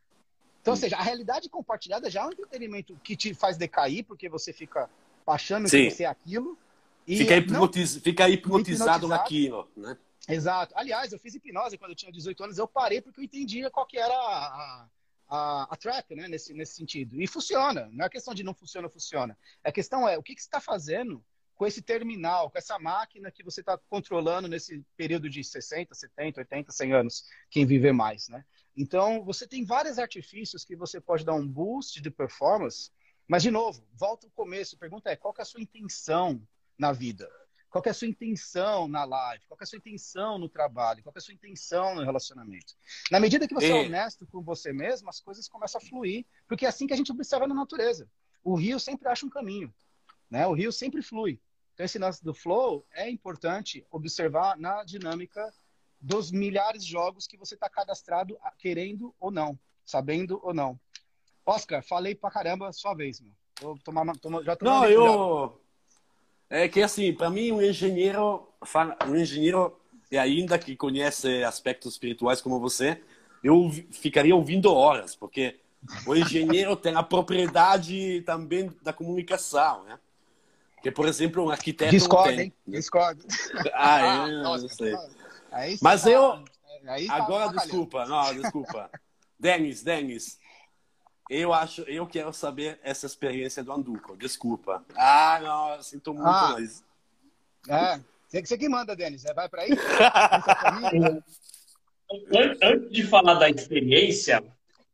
Então, 0.60 0.72
ou 0.72 0.76
seja, 0.78 0.96
a 0.96 1.02
realidade 1.02 1.48
compartilhada 1.48 2.10
já 2.10 2.22
é 2.22 2.24
um 2.26 2.32
entretenimento 2.32 2.98
que 3.02 3.16
te 3.16 3.34
faz 3.34 3.56
decair, 3.56 4.04
porque 4.04 4.28
você 4.28 4.52
fica 4.52 4.90
achando 5.26 5.68
Sim. 5.68 5.84
que 5.84 5.90
você 5.90 6.04
é 6.04 6.06
aquilo, 6.06 6.58
e, 7.06 7.18
fica, 7.18 7.36
hipnotiz... 7.36 7.94
não, 7.94 8.02
fica 8.02 8.28
hipnotizado, 8.28 8.90
hipnotizado 8.90 9.08
naquilo, 9.08 9.68
né? 9.76 9.96
Exato. 10.28 10.74
Aliás, 10.76 11.12
eu 11.12 11.18
fiz 11.20 11.34
hipnose 11.36 11.78
quando 11.78 11.90
eu 11.92 11.96
tinha 11.96 12.10
18 12.10 12.44
anos, 12.44 12.58
eu 12.58 12.66
parei 12.66 13.00
porque 13.00 13.20
eu 13.20 13.24
entendia 13.24 13.70
qual 13.70 13.86
que 13.86 13.96
era 13.96 14.12
a, 14.12 14.88
a, 15.28 15.68
a 15.70 15.76
track, 15.76 16.14
né, 16.16 16.26
nesse, 16.26 16.52
nesse 16.52 16.74
sentido. 16.74 17.20
E 17.20 17.28
funciona. 17.28 17.88
Não 17.92 18.04
é 18.04 18.08
questão 18.08 18.34
de 18.34 18.42
não 18.42 18.52
funciona, 18.52 18.88
funciona. 18.88 19.38
A 19.62 19.70
questão 19.70 20.08
é, 20.08 20.18
o 20.18 20.22
que, 20.22 20.34
que 20.34 20.42
você 20.42 20.48
está 20.48 20.60
fazendo 20.60 21.22
com 21.56 21.66
esse 21.66 21.80
terminal, 21.80 22.50
com 22.50 22.58
essa 22.58 22.78
máquina 22.78 23.30
que 23.30 23.42
você 23.42 23.60
está 23.60 23.78
controlando 23.88 24.46
nesse 24.46 24.84
período 24.96 25.28
de 25.28 25.42
60, 25.42 25.94
70, 25.94 26.40
80, 26.40 26.70
100 26.70 26.92
anos, 26.92 27.24
quem 27.50 27.66
viver 27.66 27.92
mais, 27.92 28.28
né? 28.28 28.44
Então, 28.76 29.24
você 29.24 29.48
tem 29.48 29.64
vários 29.64 29.98
artifícios 29.98 30.64
que 30.64 30.76
você 30.76 31.00
pode 31.00 31.24
dar 31.24 31.34
um 31.34 31.48
boost 31.48 32.00
de 32.00 32.10
performance, 32.10 32.90
mas, 33.26 33.42
de 33.42 33.50
novo, 33.50 33.82
volta 33.94 34.26
ao 34.26 34.30
começo, 34.32 34.76
a 34.76 34.78
pergunta 34.78 35.10
é, 35.10 35.16
qual 35.16 35.34
é 35.38 35.42
a 35.42 35.46
sua 35.46 35.60
intenção 35.60 36.46
na 36.78 36.92
vida? 36.92 37.28
Qual 37.70 37.82
é 37.84 37.90
a 37.90 37.94
sua 37.94 38.06
intenção 38.06 38.86
na 38.86 39.04
live? 39.04 39.44
Qual 39.46 39.58
é 39.60 39.64
a 39.64 39.66
sua 39.66 39.78
intenção 39.78 40.38
no 40.38 40.48
trabalho? 40.48 41.02
Qual 41.02 41.12
é 41.14 41.18
a 41.18 41.22
sua 41.22 41.34
intenção 41.34 41.94
no 41.94 42.04
relacionamento? 42.04 42.74
Na 43.10 43.18
medida 43.18 43.48
que 43.48 43.54
você 43.54 43.66
é, 43.66 43.70
é 43.70 43.86
honesto 43.86 44.26
com 44.26 44.42
você 44.42 44.72
mesmo, 44.72 45.08
as 45.08 45.20
coisas 45.20 45.48
começam 45.48 45.80
a 45.80 45.84
fluir, 45.84 46.24
porque 46.46 46.66
é 46.66 46.68
assim 46.68 46.86
que 46.86 46.92
a 46.92 46.96
gente 46.96 47.10
observa 47.10 47.46
na 47.46 47.54
natureza. 47.54 48.08
O 48.44 48.54
rio 48.54 48.78
sempre 48.78 49.08
acha 49.08 49.26
um 49.26 49.30
caminho, 49.30 49.74
né? 50.30 50.46
O 50.46 50.52
rio 50.52 50.70
sempre 50.70 51.02
flui. 51.02 51.40
Então 51.76 51.84
esse 51.84 51.98
lance 51.98 52.24
do 52.24 52.32
flow 52.32 52.86
é 52.90 53.10
importante 53.10 53.86
observar 53.90 54.56
na 54.56 54.82
dinâmica 54.82 55.52
dos 56.00 56.32
milhares 56.32 56.82
de 56.82 56.90
jogos 56.90 57.26
que 57.26 57.36
você 57.36 57.54
está 57.54 57.68
cadastrado, 57.68 58.38
querendo 58.58 59.14
ou 59.20 59.30
não, 59.30 59.58
sabendo 59.84 60.40
ou 60.42 60.54
não. 60.54 60.80
Oscar, 61.44 61.84
falei 61.84 62.14
pra 62.14 62.30
caramba, 62.30 62.72
sua 62.72 62.94
vez, 62.94 63.20
meu. 63.20 63.32
Vou 63.60 63.78
tomar, 63.80 64.10
tomar 64.16 64.42
já 64.42 64.56
tomei 64.56 64.72
Não, 64.72 64.88
eu 64.88 65.60
é 66.48 66.66
que 66.66 66.80
assim, 66.80 67.12
para 67.12 67.28
mim, 67.28 67.52
um 67.52 67.60
engenheiro, 67.60 68.48
um 69.06 69.14
engenheiro, 69.14 69.78
e 70.10 70.16
ainda 70.16 70.58
que 70.58 70.76
conhece 70.76 71.44
aspectos 71.44 71.92
espirituais 71.92 72.40
como 72.40 72.58
você, 72.58 73.02
eu 73.44 73.68
ficaria 73.90 74.34
ouvindo 74.34 74.72
horas, 74.72 75.14
porque 75.14 75.60
o 76.06 76.16
engenheiro 76.16 76.74
tem 76.74 76.94
a 76.94 77.02
propriedade 77.02 78.22
também 78.22 78.72
da 78.80 78.94
comunicação, 78.94 79.84
né? 79.84 79.98
Que, 80.82 80.90
por 80.90 81.06
exemplo, 81.06 81.44
um 81.44 81.50
arquiteto 81.50 81.90
Discordo, 81.90 82.28
tem. 82.36 82.40
hein? 82.46 82.52
Discordo. 82.66 83.24
Ah, 83.74 84.26
eu 84.28 84.36
não 84.36 84.42
nossa, 84.44 84.68
sei. 84.68 84.94
aí 85.50 85.78
Mas 85.82 86.02
tá- 86.02 86.10
eu... 86.10 86.44
aí 86.86 87.06
tá 87.06 87.14
Agora, 87.14 87.48
desculpa, 87.52 88.04
não, 88.06 88.34
desculpa. 88.34 88.90
Denis, 89.38 89.82
Denis, 89.82 90.38
eu 91.28 91.52
acho, 91.52 91.82
eu 91.82 92.06
quero 92.06 92.32
saber 92.32 92.78
essa 92.82 93.04
experiência 93.06 93.62
do 93.64 93.72
Anduco, 93.72 94.16
desculpa. 94.16 94.84
Ah, 94.96 95.40
não, 95.42 95.74
eu 95.74 95.82
sinto 95.82 96.14
muito, 96.14 96.26
Ah. 96.28 96.56
mas... 96.58 96.84
É, 97.68 98.00
você, 98.28 98.46
você 98.46 98.56
que 98.58 98.68
manda, 98.68 98.94
Denis. 98.94 99.24
É, 99.24 99.34
Vai 99.34 99.48
pra 99.48 99.62
aí? 99.62 99.70
Antes 102.62 102.90
de 102.92 103.02
falar 103.02 103.34
da 103.34 103.50
experiência, 103.50 104.42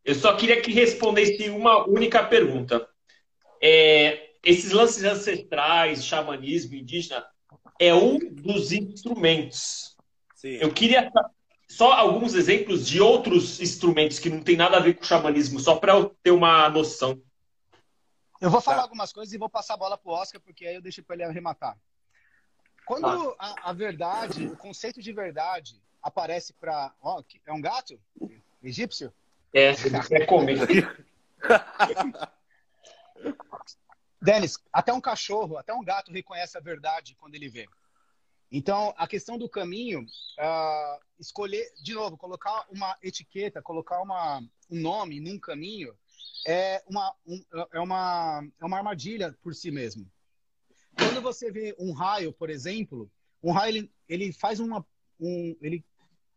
eu 0.05 0.15
só 0.15 0.35
queria 0.35 0.61
que 0.63 0.73
respondesse 0.73 1.51
uma 1.51 1.87
única 1.87 2.25
pergunta. 2.25 2.89
É, 3.61 4.31
esses 4.43 4.73
lances 4.73 5.05
ancestrais, 5.05 6.05
xamanismo 6.05 6.75
indígena, 6.75 7.25
é 7.79 7.95
um 7.95 8.19
dos 8.19 8.73
instrumentos. 8.73 9.97
Sim. 10.35 10.55
Eu 10.61 10.73
queria 10.73 11.11
só 11.69 11.93
alguns 11.93 12.35
exemplos 12.35 12.87
de 12.87 13.01
outros 13.01 13.61
instrumentos 13.61 14.19
que 14.19 14.29
não 14.29 14.43
tem 14.43 14.57
nada 14.57 14.77
a 14.77 14.81
ver 14.81 14.95
com 14.95 15.03
o 15.03 15.07
xamanismo, 15.07 15.61
só 15.61 15.77
para 15.77 15.93
eu 15.95 16.11
ter 16.23 16.31
uma 16.33 16.69
noção. 16.69 17.21
Eu 18.41 18.51
vou 18.51 18.61
falar 18.61 18.79
Tá. 18.79 18.83
algumas 18.83 19.13
coisas 19.13 19.33
e 19.33 19.39
vou 19.39 19.49
passar 19.49 19.75
a 19.75 19.77
bola 19.77 19.97
pro 19.97 20.11
Oscar, 20.11 20.41
porque 20.41 20.67
aí 20.67 20.75
eu 20.75 20.83
deixo 20.83 21.03
para 21.05 21.15
ele 21.15 21.23
arrematar. 21.25 21.79
Quando 22.85 23.07
a, 23.39 23.71
a 23.71 23.73
verdade, 23.73 24.49
o 24.49 24.57
conceito 24.57 25.01
de 25.01 25.13
verdade 25.13 25.81
aparece 26.03 26.53
para. 26.53 26.93
Ó, 27.01 27.23
que- 27.23 27.41
é 27.47 27.53
um 27.53 27.61
gato? 27.61 27.97
Egípcio? 28.61 29.13
É, 29.55 29.71
ele 29.71 30.03
quer 30.09 30.27
comer. 30.27 30.59
Denis, 34.23 34.57
até 34.73 34.93
um 34.93 35.01
cachorro, 35.01 35.59
até 35.59 35.75
um 35.75 35.85
gato 35.85 36.13
reconhece 36.13 36.57
a 36.57 36.61
verdade 36.61 37.17
quando 37.19 37.35
ele 37.35 37.49
vê. 37.49 37.69
Então, 38.51 38.95
a 38.97 39.07
questão 39.07 39.39
do 39.39 39.49
caminho, 39.49 40.07
ah, 40.39 41.01
escolher, 41.19 41.73
de 41.83 41.95
novo, 41.95 42.17
colocar 42.17 42.67
uma 42.71 42.97
etiqueta, 43.03 43.63
colocar 43.63 44.01
uma, 44.01 44.41
um 44.71 44.81
nome 44.81 45.21
num 45.21 45.39
caminho, 45.39 45.97
é 46.47 46.83
uma, 46.87 47.15
um- 47.27 47.45
é, 47.73 47.81
uma, 47.81 48.47
é 48.61 48.65
uma 48.65 48.77
armadilha 48.77 49.37
por 49.43 49.55
si 49.55 49.71
mesmo. 49.71 50.07
Quando 50.95 51.23
você 51.23 51.51
vê 51.51 51.75
um 51.79 51.93
raio, 51.93 52.33
por 52.33 52.51
exemplo, 52.51 53.11
um 53.43 53.53
raio 53.53 53.71
ele, 53.77 53.93
ele 54.09 54.33
faz 54.33 54.61
uma, 54.61 54.87
um, 55.19 55.57
ele 55.61 55.85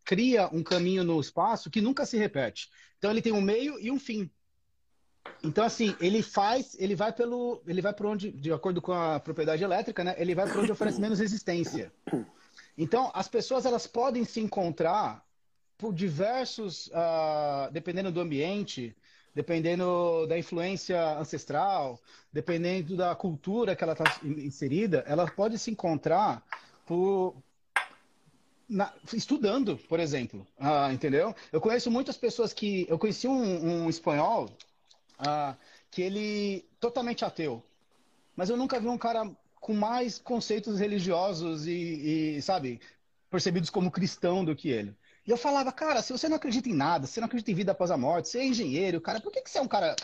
cria 0.04 0.48
um 0.48 0.62
caminho 0.62 1.04
no 1.04 1.20
espaço 1.20 1.70
que 1.70 1.80
nunca 1.80 2.06
se 2.06 2.16
repete. 2.16 2.68
Então 2.98 3.10
ele 3.10 3.22
tem 3.22 3.32
um 3.32 3.40
meio 3.40 3.78
e 3.78 3.90
um 3.90 3.98
fim. 3.98 4.30
Então 5.42 5.64
assim, 5.64 5.94
ele 6.00 6.22
faz, 6.22 6.76
ele 6.78 6.94
vai 6.94 7.12
pelo, 7.12 7.62
ele 7.66 7.80
vai 7.80 7.92
para 7.92 8.08
onde, 8.08 8.32
de 8.32 8.52
acordo 8.52 8.80
com 8.82 8.92
a 8.92 9.20
propriedade 9.20 9.62
elétrica, 9.62 10.02
né? 10.02 10.14
Ele 10.18 10.34
vai 10.34 10.48
para 10.48 10.60
onde 10.60 10.72
oferece 10.72 11.00
menos 11.00 11.18
resistência. 11.18 11.92
Então 12.76 13.10
as 13.14 13.28
pessoas 13.28 13.64
elas 13.64 13.86
podem 13.86 14.24
se 14.24 14.40
encontrar 14.40 15.24
por 15.78 15.92
diversos, 15.92 16.90
ah, 16.94 17.68
dependendo 17.72 18.10
do 18.10 18.20
ambiente, 18.20 18.96
dependendo 19.34 20.26
da 20.26 20.38
influência 20.38 21.18
ancestral, 21.18 22.00
dependendo 22.32 22.96
da 22.96 23.14
cultura 23.14 23.76
que 23.76 23.84
ela 23.84 23.92
está 23.92 24.04
inserida, 24.24 25.04
ela 25.06 25.30
pode 25.30 25.58
se 25.58 25.70
encontrar 25.70 26.42
por 26.86 27.36
na- 28.68 28.92
estudando, 29.12 29.76
por 29.76 30.00
exemplo, 30.00 30.46
Ah, 30.58 30.92
entendeu? 30.92 31.34
Eu 31.52 31.60
conheço 31.60 31.90
muitas 31.90 32.16
pessoas 32.16 32.52
que 32.52 32.86
eu 32.88 32.98
conheci 32.98 33.28
um, 33.28 33.84
um 33.84 33.90
espanhol 33.90 34.48
ah, 35.18 35.56
que 35.90 36.02
ele 36.02 36.64
totalmente 36.80 37.24
ateu, 37.24 37.62
mas 38.34 38.50
eu 38.50 38.56
nunca 38.56 38.78
vi 38.78 38.88
um 38.88 38.98
cara 38.98 39.30
com 39.60 39.74
mais 39.74 40.18
conceitos 40.18 40.78
religiosos 40.78 41.66
e, 41.66 42.36
e, 42.36 42.42
sabe 42.42 42.80
percebidos 43.30 43.70
como 43.70 43.90
cristão 43.90 44.44
do 44.44 44.54
que 44.54 44.68
ele. 44.68 44.96
E 45.26 45.30
eu 45.30 45.36
falava, 45.36 45.72
cara, 45.72 46.00
se 46.02 46.12
você 46.12 46.28
não 46.28 46.36
acredita 46.36 46.68
em 46.68 46.74
nada, 46.74 47.06
se 47.06 47.14
você 47.14 47.20
não 47.20 47.26
acredita 47.26 47.50
em 47.50 47.54
vida 47.54 47.72
após 47.72 47.90
a 47.90 47.96
morte, 47.96 48.28
você 48.28 48.38
é 48.38 48.46
engenheiro, 48.46 49.00
cara, 49.00 49.20
por 49.20 49.32
que, 49.32 49.42
que 49.42 49.50
você 49.50 49.58
é 49.58 49.62
um 49.62 49.68
cara 49.68 49.96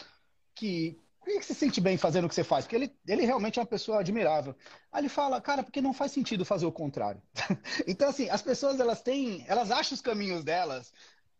que. 0.54 0.98
Por 1.20 1.26
que, 1.26 1.38
que 1.38 1.44
você 1.44 1.54
se 1.54 1.60
sente 1.60 1.80
bem 1.80 1.96
fazendo 1.96 2.24
o 2.24 2.28
que 2.28 2.34
você 2.34 2.42
faz? 2.42 2.64
Porque 2.64 2.74
ele, 2.74 2.96
ele 3.06 3.24
realmente 3.24 3.56
é 3.56 3.62
uma 3.62 3.66
pessoa 3.66 4.00
admirável. 4.00 4.56
Aí 4.90 5.02
ele 5.02 5.08
fala, 5.08 5.40
cara, 5.40 5.62
porque 5.62 5.80
não 5.80 5.94
faz 5.94 6.10
sentido 6.10 6.44
fazer 6.44 6.66
o 6.66 6.72
contrário. 6.72 7.22
então, 7.86 8.08
assim, 8.08 8.28
as 8.28 8.42
pessoas, 8.42 8.80
elas 8.80 9.02
têm. 9.02 9.44
Elas 9.46 9.70
acham 9.70 9.94
os 9.94 10.00
caminhos 10.00 10.42
delas 10.42 10.92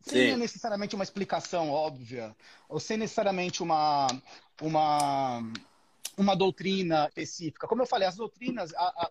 sem 0.03 0.33
Sim. 0.33 0.37
necessariamente 0.37 0.95
uma 0.95 1.05
explicação 1.05 1.71
óbvia, 1.71 2.35
ou 2.69 2.79
sem 2.81 2.97
necessariamente 2.97 3.63
uma. 3.63 4.09
uma 4.61 5.41
uma 6.15 6.37
doutrina 6.37 7.07
específica. 7.09 7.67
Como 7.67 7.81
eu 7.81 7.87
falei, 7.87 8.07
as 8.07 8.17
doutrinas, 8.17 8.75
a- 8.75 8.81
a- 9.07 9.11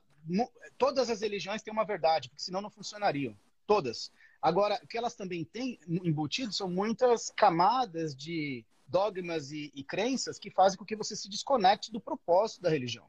todas 0.77 1.09
as 1.09 1.21
religiões 1.21 1.63
têm 1.63 1.73
uma 1.73 1.83
verdade, 1.83 2.29
porque 2.29 2.43
senão 2.43 2.61
não 2.61 2.69
funcionariam. 2.69 3.35
Todas. 3.65 4.11
Agora, 4.39 4.79
o 4.83 4.87
que 4.87 4.99
elas 4.99 5.15
também 5.15 5.43
têm 5.43 5.79
embutido 5.87 6.53
são 6.53 6.69
muitas 6.69 7.31
camadas 7.35 8.15
de 8.15 8.63
dogmas 8.87 9.51
e, 9.51 9.71
e 9.73 9.83
crenças 9.83 10.37
que 10.37 10.51
fazem 10.51 10.77
com 10.77 10.85
que 10.85 10.95
você 10.95 11.15
se 11.15 11.27
desconecte 11.27 11.91
do 11.91 11.99
propósito 11.99 12.61
da 12.61 12.69
religião. 12.69 13.05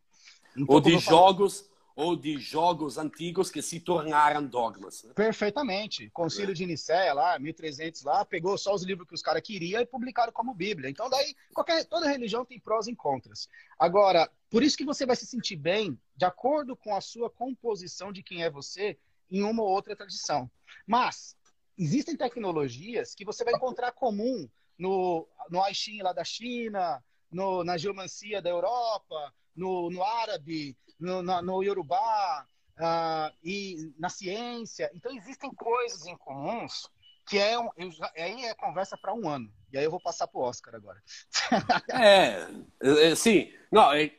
Então, 0.57 0.74
Ou 0.74 0.80
de 0.80 0.99
jogos, 0.99 1.68
ou 1.95 2.16
de 2.16 2.38
jogos 2.38 2.99
antigos 2.99 3.51
que 3.51 3.62
se 3.62 3.80
tornaram 3.80 4.45
dogmas. 4.47 5.03
né? 5.05 5.12
Perfeitamente. 5.14 6.11
Concílio 6.11 6.55
de 6.55 6.66
Nicéia 6.66 7.12
lá, 7.12 7.38
1300 7.38 8.03
lá, 8.03 8.24
pegou 8.24 8.57
só 8.57 8.74
os 8.74 8.82
livros 8.82 9.07
que 9.07 9.14
os 9.14 9.22
caras 9.22 9.43
queriam 9.43 9.80
e 9.80 9.86
publicaram 9.86 10.32
como 10.32 10.55
Bíblia. 10.55 10.90
Então 10.90 11.09
daí 11.09 11.34
qualquer 11.53 11.84
toda 11.84 12.09
religião 12.09 12.45
tem 12.45 12.59
prós 12.59 12.86
e 12.86 12.95
contras. 12.95 13.49
Agora, 13.78 14.30
por 14.51 14.62
isso 14.62 14.76
que 14.76 14.84
você 14.84 15.05
vai 15.07 15.16
se 15.16 15.26
sentir 15.26 15.57
bem 15.57 15.99
de 16.16 16.24
acordo 16.24 16.76
com 16.76 16.95
a 16.95 17.01
sua 17.01 17.30
composição 17.30 18.12
de 18.12 18.22
quem 18.22 18.43
é 18.43 18.51
você 18.51 18.99
em 19.30 19.43
uma 19.43 19.62
ou 19.62 19.68
outra 19.68 19.97
tradição. 19.97 20.51
Mas 20.86 21.36
existem 21.78 22.16
tecnologias 22.16 23.14
que 23.14 23.24
você 23.24 23.45
vai 23.45 23.55
encontrar 23.55 23.93
comum 23.93 24.49
no 24.78 25.26
no 25.51 25.62
Aixin 25.62 26.03
lá 26.03 26.12
da 26.12 26.24
China, 26.24 27.03
no, 27.33 27.64
na 27.64 27.76
geomancia 27.76 28.41
da 28.43 28.51
Europa, 28.51 29.33
no, 29.57 29.91
no 29.91 30.03
árabe, 30.03 30.76
no, 30.99 31.22
no 31.22 31.62
Yorubá, 31.62 32.47
ah, 32.78 33.33
e 33.43 33.93
na 33.99 34.09
ciência. 34.09 34.91
Então, 34.95 35.12
existem 35.16 35.53
coisas 35.55 36.07
em 36.07 36.16
comuns 36.16 36.89
que 37.26 37.39
é 37.39 37.53
já- 37.91 38.12
aí 38.16 38.45
é 38.45 38.55
conversa 38.55 38.97
para 39.01 39.14
um 39.14 39.28
ano. 39.28 39.51
E 39.72 39.78
aí 39.78 39.85
eu 39.85 39.91
vou 39.91 40.01
passar 40.01 40.26
para 40.26 40.41
o 40.41 40.45
Oscar 40.45 40.74
agora. 40.74 41.03
É, 41.93 42.47
é, 42.80 43.14
sim. 43.14 43.53
Não, 43.70 43.93
é, 43.93 44.12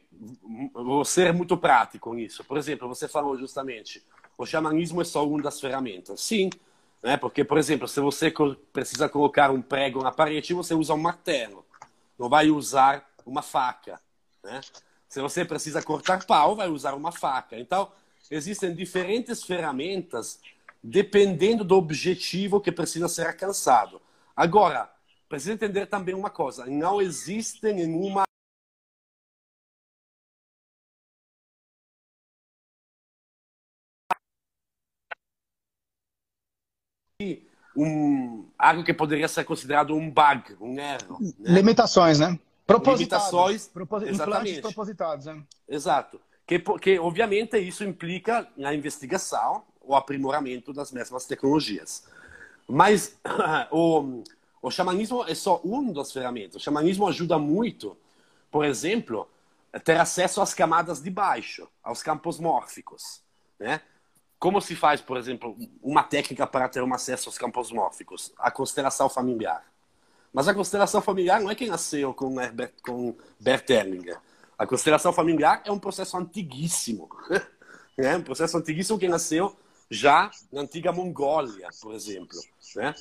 vou 0.73 1.03
ser 1.05 1.33
muito 1.33 1.57
prático 1.57 2.13
nisso. 2.13 2.43
Por 2.43 2.57
exemplo, 2.57 2.87
você 2.87 3.07
falou 3.07 3.37
justamente, 3.37 4.03
o 4.37 4.45
xamanismo 4.45 5.01
é 5.01 5.05
só 5.05 5.27
uma 5.27 5.41
das 5.41 5.59
ferramentas. 5.59 6.21
Sim, 6.21 6.49
né? 7.01 7.17
porque, 7.17 7.43
por 7.43 7.57
exemplo, 7.57 7.87
se 7.87 7.99
você 7.99 8.33
precisa 8.71 9.07
colocar 9.09 9.51
um 9.51 9.61
prego 9.61 10.01
na 10.01 10.11
parede, 10.11 10.53
você 10.53 10.73
usa 10.73 10.93
um 10.93 10.97
martelo. 10.97 11.65
Não 12.23 12.29
vai 12.29 12.49
usar 12.49 13.05
uma 13.25 13.41
faca. 13.41 13.99
Né? 14.41 14.61
Se 15.09 15.19
você 15.19 15.43
precisa 15.43 15.83
cortar 15.83 16.25
pau, 16.25 16.55
vai 16.55 16.69
usar 16.69 16.93
uma 16.93 17.11
faca. 17.11 17.59
Então, 17.59 17.91
existem 18.31 18.73
diferentes 18.73 19.43
ferramentas 19.43 20.39
dependendo 20.81 21.65
do 21.65 21.75
objetivo 21.75 22.61
que 22.61 22.71
precisa 22.71 23.09
ser 23.09 23.27
alcançado. 23.27 24.01
Agora, 24.33 24.89
precisa 25.27 25.51
entender 25.51 25.87
também 25.87 26.15
uma 26.15 26.29
coisa: 26.29 26.65
não 26.65 27.01
existe 27.01 27.73
nenhuma 27.73 28.23
um, 37.75 38.49
algo 38.63 38.83
que 38.83 38.93
poderia 38.93 39.27
ser 39.27 39.43
considerado 39.43 39.93
um 39.93 40.09
bug, 40.09 40.55
um 40.59 40.79
erro. 40.79 41.17
Né? 41.19 41.51
Limitações, 41.55 42.17
né? 42.17 42.39
Propositadas. 42.65 43.25
Limitações, 43.31 43.67
Propos... 43.67 44.03
Implantes 44.03 44.59
propositados, 44.61 45.25
né? 45.25 45.43
Exato. 45.67 46.19
Que, 46.47 46.57
porque, 46.57 46.97
obviamente, 46.97 47.57
isso 47.57 47.83
implica 47.83 48.47
na 48.55 48.73
investigação, 48.73 49.63
o 49.81 49.95
aprimoramento 49.95 50.71
das 50.71 50.91
mesmas 50.93 51.25
tecnologias. 51.25 52.05
Mas 52.67 53.17
o, 53.69 54.23
o 54.61 54.71
xamanismo 54.71 55.25
é 55.27 55.35
só 55.35 55.57
uma 55.57 55.91
das 55.91 56.13
ferramentas. 56.13 56.55
O 56.55 56.59
xamanismo 56.59 57.05
ajuda 57.07 57.37
muito, 57.37 57.97
por 58.49 58.63
exemplo, 58.63 59.27
a 59.73 59.79
ter 59.79 59.99
acesso 59.99 60.41
às 60.41 60.53
camadas 60.53 61.01
de 61.01 61.09
baixo, 61.09 61.67
aos 61.83 62.01
campos 62.01 62.39
mórficos. 62.39 63.21
Né? 63.59 63.81
Como 64.43 64.59
se 64.59 64.75
faz, 64.75 64.99
por 64.99 65.15
exemplo, 65.15 65.55
uma 65.81 66.03
técnica 66.03 66.45
para 66.45 66.67
ter 66.67 66.83
um 66.83 66.93
acesso 66.93 67.29
aos 67.29 67.37
campos 67.37 67.71
mórficos? 67.71 68.33
A 68.37 68.51
constelação 68.51 69.07
familiar. 69.07 69.63
Mas 70.33 70.49
a 70.49 70.53
constelação 70.53 71.01
familiar 71.01 71.39
não 71.39 71.49
é 71.49 71.55
que 71.55 71.65
nasceu 71.65 72.13
com, 72.13 72.41
Herbert, 72.41 72.73
com 72.85 73.15
Bert 73.39 73.69
Hellinger. 73.69 74.19
A 74.57 74.67
constelação 74.67 75.13
familiar 75.13 75.61
é 75.63 75.71
um 75.71 75.79
processo 75.79 76.17
antiguíssimo. 76.17 77.09
É 77.95 78.17
um 78.17 78.23
processo 78.23 78.57
antiguíssimo 78.57 78.97
que 78.97 79.07
nasceu 79.07 79.55
já 79.87 80.31
na 80.51 80.61
antiga 80.61 80.91
Mongólia, 80.91 81.69
por 81.79 81.93
exemplo. 81.93 82.37
Né? 82.75 82.95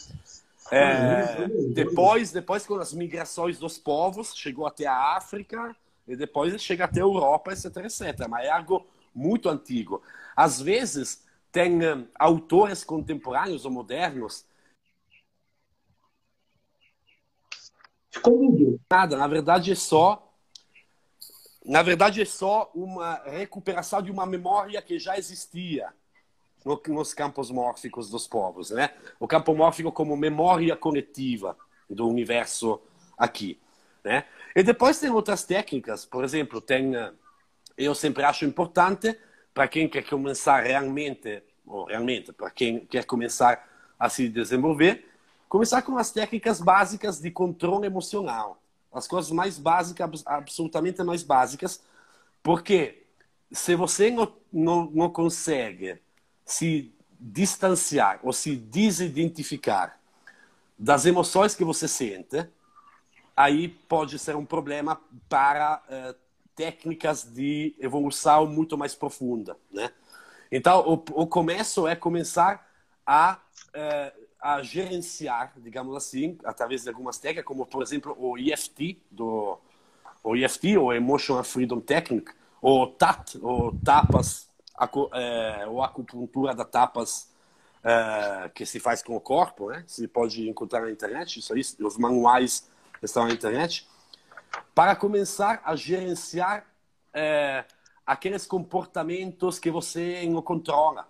É, 0.71 1.49
depois, 1.73 2.31
depois, 2.31 2.67
com 2.67 2.75
as 2.75 2.93
migrações 2.93 3.59
dos 3.59 3.79
povos, 3.79 4.37
chegou 4.37 4.67
até 4.67 4.87
a 4.87 5.17
África 5.17 5.75
e 6.07 6.15
depois 6.15 6.63
chega 6.63 6.85
até 6.85 7.01
a 7.01 7.05
Europa, 7.05 7.53
etc, 7.53 7.79
etc. 7.79 8.29
Mas 8.29 8.45
é 8.45 8.51
algo 8.51 8.87
muito 9.15 9.49
antigo. 9.49 10.03
Às 10.37 10.61
vezes, 10.61 11.23
tem 11.53 11.87
um, 11.87 12.09
autores 12.15 12.83
contemporâneos 12.83 13.67
ou 13.67 13.71
modernos. 13.71 14.47
Ficou 18.11 18.79
Nada, 18.91 19.17
na 19.17 19.29
verdade 19.29 19.71
é 19.71 19.75
só. 19.75 20.31
Na 21.65 21.83
verdade 21.83 22.21
é 22.21 22.25
só 22.25 22.71
uma 22.75 23.23
recuperação 23.25 24.03
de 24.03 24.11
uma 24.11 24.27
memória 24.27 24.83
que 24.83 24.99
já 24.99 25.17
existia 25.17 25.93
no, 26.65 26.81
nos 26.89 27.15
campos 27.15 27.51
mórficos 27.51 28.11
dos 28.11 28.27
povos, 28.27 28.71
né? 28.71 28.91
O 29.21 29.29
campo 29.29 29.55
mórfico 29.55 29.93
como 29.93 30.17
memória 30.17 30.75
coletiva 30.75 31.57
do 31.89 32.09
universo 32.09 32.81
aqui, 33.17 33.61
né? 34.03 34.25
E 34.57 34.63
depois 34.63 34.99
tem 34.99 35.11
outras 35.11 35.45
técnicas, 35.45 36.05
por 36.05 36.25
exemplo, 36.25 36.61
tem 36.61 36.93
eu 37.77 37.95
sempre 37.95 38.25
acho 38.25 38.45
importante 38.45 39.19
para 39.55 39.69
quem 39.69 39.89
quer 39.89 40.03
começar 40.03 40.61
realmente, 40.61 41.43
ou 41.67 41.85
realmente, 41.85 42.33
para 42.33 42.51
quem 42.51 42.81
quer 42.87 43.05
começar 43.05 43.69
a 43.99 44.09
se 44.09 44.29
desenvolver, 44.29 45.09
começar 45.49 45.83
com 45.83 45.97
as 45.99 46.11
técnicas 46.11 46.61
básicas 46.61 47.21
de 47.21 47.31
controle 47.31 47.87
emocional. 47.87 48.61
As 48.93 49.07
coisas 49.07 49.31
mais 49.31 49.59
básicas, 49.59 50.23
absolutamente 50.27 51.03
mais 51.03 51.23
básicas, 51.23 51.83
porque 52.43 53.05
se 53.51 53.75
você 53.77 54.11
não, 54.11 54.33
não, 54.53 54.91
não 54.91 55.11
consegue 55.11 56.01
se 56.45 56.93
distanciar 57.21 58.19
ou 58.23 58.33
se 58.33 58.57
desidentificar 58.57 59.99
das 60.79 61.07
emoções 61.07 61.55
que 61.55 61.65
você 61.65 61.87
sente, 61.87 62.49
aí 63.37 63.69
pode 63.69 64.19
ser 64.19 64.35
um 64.35 64.45
problema 64.45 65.01
para 65.29 65.83
uh, 65.89 66.22
técnicas 66.55 67.25
de 67.25 67.75
evolução 67.79 68.47
muito 68.47 68.77
mais 68.77 68.95
profunda, 68.95 69.57
né? 69.71 69.91
Então, 70.51 70.81
o, 70.81 71.23
o 71.23 71.27
começo 71.27 71.87
é 71.89 71.97
começar 71.97 72.69
a, 73.07 73.39
uh, 73.75 74.27
a 74.41 74.63
gerenciar, 74.63 75.55
digamos 75.57 75.97
assim, 75.97 76.37
através 76.45 76.83
de 76.83 76.91
algumas 76.91 77.19
técnicas, 77.19 77.47
como, 77.47 77.65
por 77.65 77.83
exemplo, 77.83 78.15
o 78.19 78.37
EFT, 78.37 79.01
do, 79.11 79.59
o 80.23 80.37
EFT, 80.37 80.77
ou 80.77 80.93
Emotional 80.93 81.43
Freedom 81.43 81.81
Technique, 81.81 82.33
ou 82.61 82.87
TAT, 82.87 83.37
ou 83.41 83.75
tapas, 83.85 84.49
acu, 84.75 85.11
é, 85.15 85.67
ou 85.67 85.83
acupuntura 85.83 86.55
da 86.55 86.65
tapas 86.65 87.31
é, 87.83 88.51
que 88.55 88.65
se 88.67 88.79
faz 88.79 89.03
com 89.03 89.17
o 89.17 89.21
corpo, 89.21 89.71
né? 89.71 89.83
Se 89.87 90.07
pode 90.07 90.49
encontrar 90.49 90.83
na 90.83 90.91
internet, 90.91 91.39
isso 91.39 91.53
aí, 91.53 91.63
os 91.81 91.97
manuais 91.97 92.71
estão 93.03 93.27
na 93.27 93.33
internet 93.33 93.89
para 94.75 94.97
começar 94.97 95.61
a 95.65 95.77
gerenciar 95.77 96.67
é, 97.13 97.65
aqueles 98.07 98.47
comportamentos 98.47 99.59
que 99.59 99.71
você 99.71 100.27
não 100.27 100.43
controla. 100.43 101.07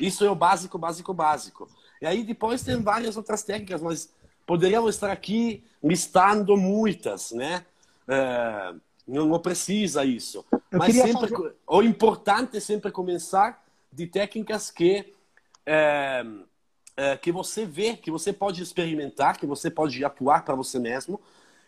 Isso 0.00 0.24
é 0.24 0.30
o 0.30 0.34
básico, 0.34 0.78
básico, 0.78 1.12
básico. 1.12 1.68
E 2.00 2.06
aí 2.06 2.22
depois 2.24 2.62
tem 2.62 2.80
várias 2.82 3.16
outras 3.16 3.42
técnicas, 3.42 3.80
mas 3.80 4.12
poderíamos 4.46 4.94
estar 4.94 5.10
aqui 5.10 5.64
listando 5.82 6.56
muitas, 6.56 7.32
né? 7.32 7.64
É, 8.08 8.74
não, 9.06 9.38
precisa 9.38 10.04
isso. 10.04 10.44
Eu 10.70 10.78
mas 10.78 10.94
sempre, 10.94 11.28
fazer... 11.28 11.56
o 11.66 11.82
importante 11.82 12.56
é 12.56 12.60
sempre 12.60 12.90
começar 12.90 13.62
de 13.92 14.06
técnicas 14.06 14.70
que 14.70 15.12
é, 15.66 16.24
é, 16.96 17.16
que 17.16 17.30
você 17.30 17.64
vê, 17.64 17.96
que 17.96 18.10
você 18.10 18.32
pode 18.32 18.62
experimentar, 18.62 19.36
que 19.36 19.46
você 19.46 19.70
pode 19.70 20.04
atuar 20.04 20.44
para 20.44 20.54
você 20.54 20.78
mesmo, 20.78 21.20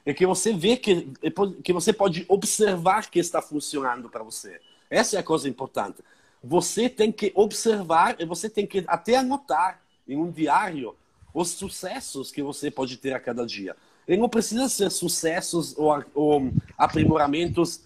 é 0.06 0.12
que 0.12 0.26
você 0.26 0.52
vê 0.52 0.76
que, 0.76 1.08
é 1.22 1.30
que 1.62 1.72
você 1.72 1.92
pode 1.92 2.24
observar 2.28 3.10
que 3.10 3.18
está 3.18 3.40
funcionando 3.40 4.08
para 4.08 4.22
você. 4.22 4.60
Essa 4.90 5.16
é 5.16 5.20
a 5.20 5.22
coisa 5.22 5.48
importante. 5.48 6.02
Você 6.42 6.88
tem 6.88 7.10
que 7.10 7.32
observar 7.34 8.16
e 8.20 8.26
você 8.26 8.50
tem 8.50 8.66
que 8.66 8.84
até 8.86 9.16
anotar 9.16 9.80
em 10.06 10.16
um 10.16 10.30
diário 10.30 10.94
os 11.32 11.50
sucessos 11.50 12.30
que 12.30 12.42
você 12.42 12.70
pode 12.70 12.98
ter 12.98 13.14
a 13.14 13.20
cada 13.20 13.46
dia. 13.46 13.74
E 14.06 14.16
não 14.16 14.28
precisa 14.28 14.68
ser 14.68 14.90
sucessos 14.90 15.74
ou, 15.78 16.04
ou 16.14 16.52
aprimoramentos 16.76 17.80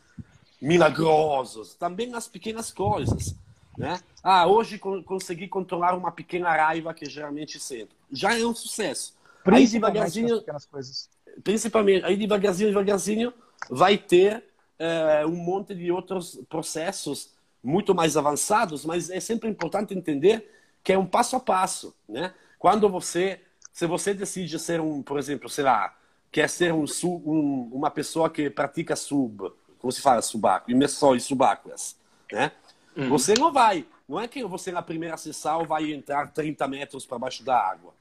milagrosos, 0.60 1.74
também 1.74 2.12
as 2.14 2.26
pequenas 2.26 2.72
coisas. 2.72 3.36
Né? 3.76 4.00
Ah, 4.24 4.44
hoje 4.48 4.76
consegui 4.76 5.46
controlar 5.46 5.94
uma 5.94 6.10
pequena 6.10 6.50
raiva 6.50 6.92
que 6.92 7.08
geralmente 7.08 7.60
sinto. 7.60 7.94
Já 8.10 8.36
é 8.36 8.44
um 8.44 8.54
sucesso. 8.54 9.14
Aí 9.44 9.68
devagarzinho, 9.68 10.42
coisas 10.68 11.08
principalmente, 11.42 12.04
aí 12.04 12.16
devagarzinho, 12.16 12.70
devagarzinho, 12.70 13.32
vai 13.70 13.96
ter 13.96 14.44
é, 14.78 15.26
um 15.26 15.36
monte 15.36 15.74
de 15.74 15.90
outros 15.90 16.40
processos 16.48 17.32
muito 17.62 17.94
mais 17.94 18.16
avançados, 18.16 18.84
mas 18.84 19.10
é 19.10 19.20
sempre 19.20 19.48
importante 19.48 19.94
entender 19.94 20.50
que 20.82 20.92
é 20.92 20.98
um 20.98 21.06
passo 21.06 21.36
a 21.36 21.40
passo, 21.40 21.94
né? 22.08 22.32
Quando 22.58 22.88
você, 22.88 23.40
se 23.72 23.86
você 23.86 24.14
decide 24.14 24.58
ser 24.58 24.80
um, 24.80 25.02
por 25.02 25.18
exemplo, 25.18 25.48
sei 25.48 25.64
lá, 25.64 25.94
quer 26.30 26.48
ser 26.48 26.72
um, 26.72 26.84
um 27.04 27.70
uma 27.72 27.90
pessoa 27.90 28.30
que 28.30 28.48
pratica 28.48 28.96
sub, 28.96 29.52
como 29.78 29.92
se 29.92 30.00
fala 30.00 30.22
subaco, 30.22 30.70
imersões 30.70 31.24
subáqueas, 31.24 31.96
né? 32.32 32.52
Uhum. 32.96 33.08
Você 33.10 33.34
não 33.34 33.52
vai, 33.52 33.86
não 34.08 34.20
é 34.20 34.26
que 34.26 34.42
você 34.44 34.72
na 34.72 34.82
primeira 34.82 35.16
sessão 35.16 35.64
vai 35.64 35.92
entrar 35.92 36.32
30 36.32 36.66
metros 36.68 37.06
para 37.06 37.18
baixo 37.18 37.44
da 37.44 37.56
água. 37.56 37.92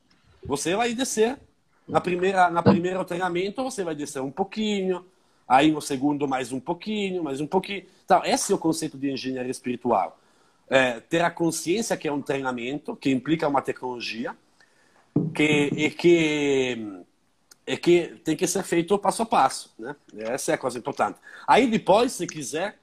Você 0.44 0.76
vai 0.76 0.94
descer 0.94 1.38
na 1.88 2.02
primeira, 2.02 2.50
na 2.50 2.62
primeiro 2.62 3.04
treinamento 3.06 3.64
você 3.64 3.84
vai 3.84 3.96
descer 3.96 4.22
um 4.22 4.32
pouquinho, 4.32 5.06
aí 5.48 5.72
no 5.72 5.82
segundo 5.82 6.28
mais 6.28 6.52
um 6.52 6.60
pouquinho, 6.60 7.24
mais 7.24 7.40
um 7.40 7.48
pouquinho. 7.48 7.86
Então, 8.04 8.22
esse 8.26 8.52
é 8.52 8.56
o 8.56 8.60
conceito 8.60 8.98
de 8.98 9.12
engenharia 9.12 9.52
espiritual. 9.52 10.20
É, 10.70 11.00
ter 11.00 11.22
a 11.22 11.32
consciência 11.32 11.96
que 11.96 12.08
é 12.08 12.12
um 12.12 12.22
treinamento, 12.22 12.96
que 12.96 13.10
implica 13.10 13.48
uma 13.48 13.62
tecnologia, 13.62 14.36
que, 15.34 15.70
e 15.76 15.90
que, 15.90 17.06
que 17.82 18.20
tem 18.24 18.36
que 18.36 18.46
ser 18.46 18.64
feito 18.64 18.98
passo 19.00 19.24
a 19.24 19.26
passo. 19.26 19.74
Né? 19.80 19.96
Essa 20.18 20.52
é 20.52 20.56
a 20.56 20.58
coisa 20.58 20.78
importante. 20.78 21.18
Aí 21.48 21.68
depois, 21.68 22.12
se 22.12 22.28
quiser, 22.28 22.78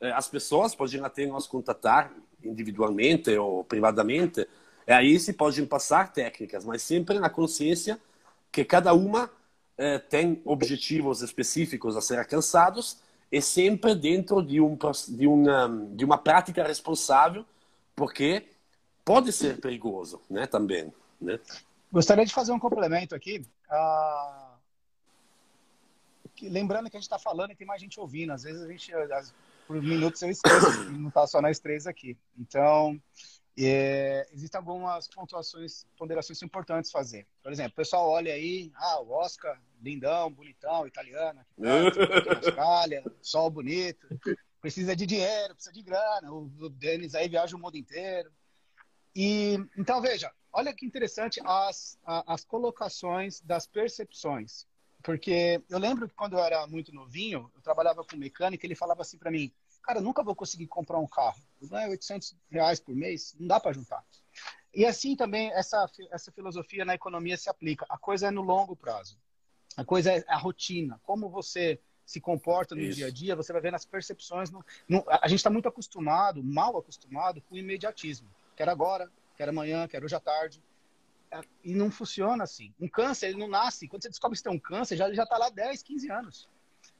é, 0.00 0.10
as 0.10 0.26
pessoas 0.26 0.74
podem 0.74 1.00
até 1.04 1.24
nos 1.24 1.46
contatar 1.46 2.12
individualmente 2.42 3.30
ou 3.36 3.62
privadamente, 3.62 4.48
e 4.88 4.92
aí 4.92 5.20
se 5.20 5.34
podem 5.34 5.64
passar 5.64 6.12
técnicas, 6.12 6.64
mas 6.64 6.82
sempre 6.82 7.20
na 7.20 7.30
consciência 7.30 8.00
que 8.52 8.64
cada 8.64 8.92
uma 8.92 9.30
eh, 9.78 9.98
tem 9.98 10.42
objetivos 10.44 11.22
específicos 11.22 11.96
a 11.96 12.00
ser 12.00 12.18
alcançados 12.18 12.98
e 13.30 13.40
sempre 13.40 13.94
dentro 13.94 14.42
de, 14.42 14.60
um, 14.60 14.76
de, 15.08 15.26
uma, 15.26 15.88
de 15.92 16.04
uma 16.04 16.18
prática 16.18 16.62
responsável, 16.66 17.44
porque 17.94 18.48
pode 19.04 19.32
ser 19.32 19.60
perigoso 19.60 20.20
né, 20.28 20.46
também. 20.46 20.92
Né? 21.20 21.38
Gostaria 21.92 22.24
de 22.24 22.32
fazer 22.32 22.52
um 22.52 22.58
complemento 22.58 23.14
aqui. 23.14 23.44
Ah, 23.70 24.56
lembrando 26.42 26.90
que 26.90 26.96
a 26.96 27.00
gente 27.00 27.06
está 27.06 27.18
falando 27.18 27.52
e 27.52 27.56
tem 27.56 27.66
mais 27.66 27.80
gente 27.80 27.98
ouvindo. 28.00 28.32
Às 28.32 28.42
vezes 28.42 28.62
a 28.62 28.68
gente, 28.68 28.92
por 29.66 29.80
minutos 29.80 30.20
eu 30.22 30.30
esqueço, 30.30 30.90
não 30.90 31.08
está 31.08 31.26
só 31.26 31.40
nós 31.40 31.58
três 31.58 31.86
aqui. 31.86 32.16
Então, 32.38 33.00
é, 33.66 34.28
existem 34.32 34.58
algumas 34.58 35.08
pontuações, 35.08 35.86
ponderações 35.96 36.42
importantes 36.42 36.90
fazer. 36.90 37.26
Por 37.42 37.52
exemplo, 37.52 37.72
o 37.72 37.76
pessoal 37.76 38.08
olha 38.08 38.32
aí, 38.32 38.70
ah, 38.76 39.00
o 39.00 39.10
Oscar, 39.10 39.60
lindão, 39.82 40.30
bonitão, 40.30 40.86
italiano, 40.86 41.44
Austrália, 42.36 43.04
sol 43.20 43.50
bonito, 43.50 44.06
precisa 44.60 44.94
de 44.94 45.06
dinheiro, 45.06 45.54
precisa 45.54 45.74
de 45.74 45.82
grana, 45.82 46.32
o, 46.32 46.50
o 46.60 46.68
Denis 46.68 47.14
aí 47.14 47.28
viaja 47.28 47.56
o 47.56 47.58
mundo 47.58 47.76
inteiro. 47.76 48.30
E 49.14 49.58
então 49.76 50.00
veja, 50.00 50.32
olha 50.52 50.72
que 50.72 50.86
interessante 50.86 51.40
as, 51.44 51.98
as 52.04 52.44
colocações 52.44 53.40
das 53.40 53.66
percepções. 53.66 54.66
Porque 55.02 55.62
eu 55.68 55.78
lembro 55.78 56.08
que 56.08 56.14
quando 56.14 56.34
eu 56.34 56.44
era 56.44 56.66
muito 56.66 56.92
novinho, 56.92 57.50
eu 57.54 57.62
trabalhava 57.62 58.04
com 58.04 58.16
mecânica, 58.16 58.66
ele 58.66 58.74
falava 58.74 59.02
assim 59.02 59.18
para 59.18 59.30
mim: 59.30 59.50
cara, 59.82 59.98
eu 59.98 60.02
nunca 60.02 60.22
vou 60.22 60.34
conseguir 60.34 60.66
comprar 60.66 60.98
um 60.98 61.06
carro. 61.06 61.40
Não 61.60 61.78
é 61.78 61.88
800 61.88 62.36
reais 62.50 62.80
por 62.80 62.94
mês, 62.94 63.34
não 63.38 63.46
dá 63.46 63.60
para 63.60 63.72
juntar. 63.72 64.04
E 64.74 64.86
assim 64.86 65.16
também 65.16 65.50
essa, 65.52 65.90
essa 66.10 66.30
filosofia 66.30 66.84
na 66.84 66.94
economia 66.94 67.36
se 67.36 67.50
aplica. 67.50 67.84
A 67.88 67.98
coisa 67.98 68.28
é 68.28 68.30
no 68.30 68.42
longo 68.42 68.76
prazo. 68.76 69.18
A 69.76 69.84
coisa 69.84 70.12
é 70.12 70.24
a 70.28 70.36
rotina. 70.36 71.00
Como 71.02 71.28
você 71.28 71.80
se 72.04 72.20
comporta 72.20 72.74
no 72.74 72.80
Isso. 72.80 72.96
dia 72.96 73.06
a 73.06 73.10
dia, 73.10 73.36
você 73.36 73.52
vai 73.52 73.62
ver 73.62 73.70
nas 73.70 73.84
percepções. 73.84 74.50
No, 74.50 74.64
no, 74.88 75.04
a 75.08 75.28
gente 75.28 75.38
está 75.38 75.50
muito 75.50 75.68
acostumado, 75.68 76.42
mal 76.42 76.76
acostumado, 76.76 77.40
com 77.42 77.54
o 77.54 77.58
imediatismo. 77.58 78.28
Quero 78.56 78.70
agora, 78.70 79.10
quero 79.36 79.50
amanhã, 79.50 79.86
quero 79.86 80.04
hoje 80.04 80.14
à 80.14 80.20
tarde. 80.20 80.62
É, 81.30 81.40
e 81.62 81.72
não 81.72 81.90
funciona 81.90 82.42
assim. 82.42 82.74
Um 82.80 82.88
câncer, 82.88 83.28
ele 83.28 83.38
não 83.38 83.48
nasce. 83.48 83.86
Quando 83.86 84.02
você 84.02 84.08
descobre 84.08 84.36
que 84.36 84.42
você 84.42 84.48
tem 84.48 84.56
um 84.56 84.60
câncer, 84.60 84.96
já, 84.96 85.06
ele 85.06 85.14
já 85.14 85.22
está 85.22 85.38
lá 85.38 85.48
10, 85.50 85.82
15 85.82 86.10
anos. 86.10 86.48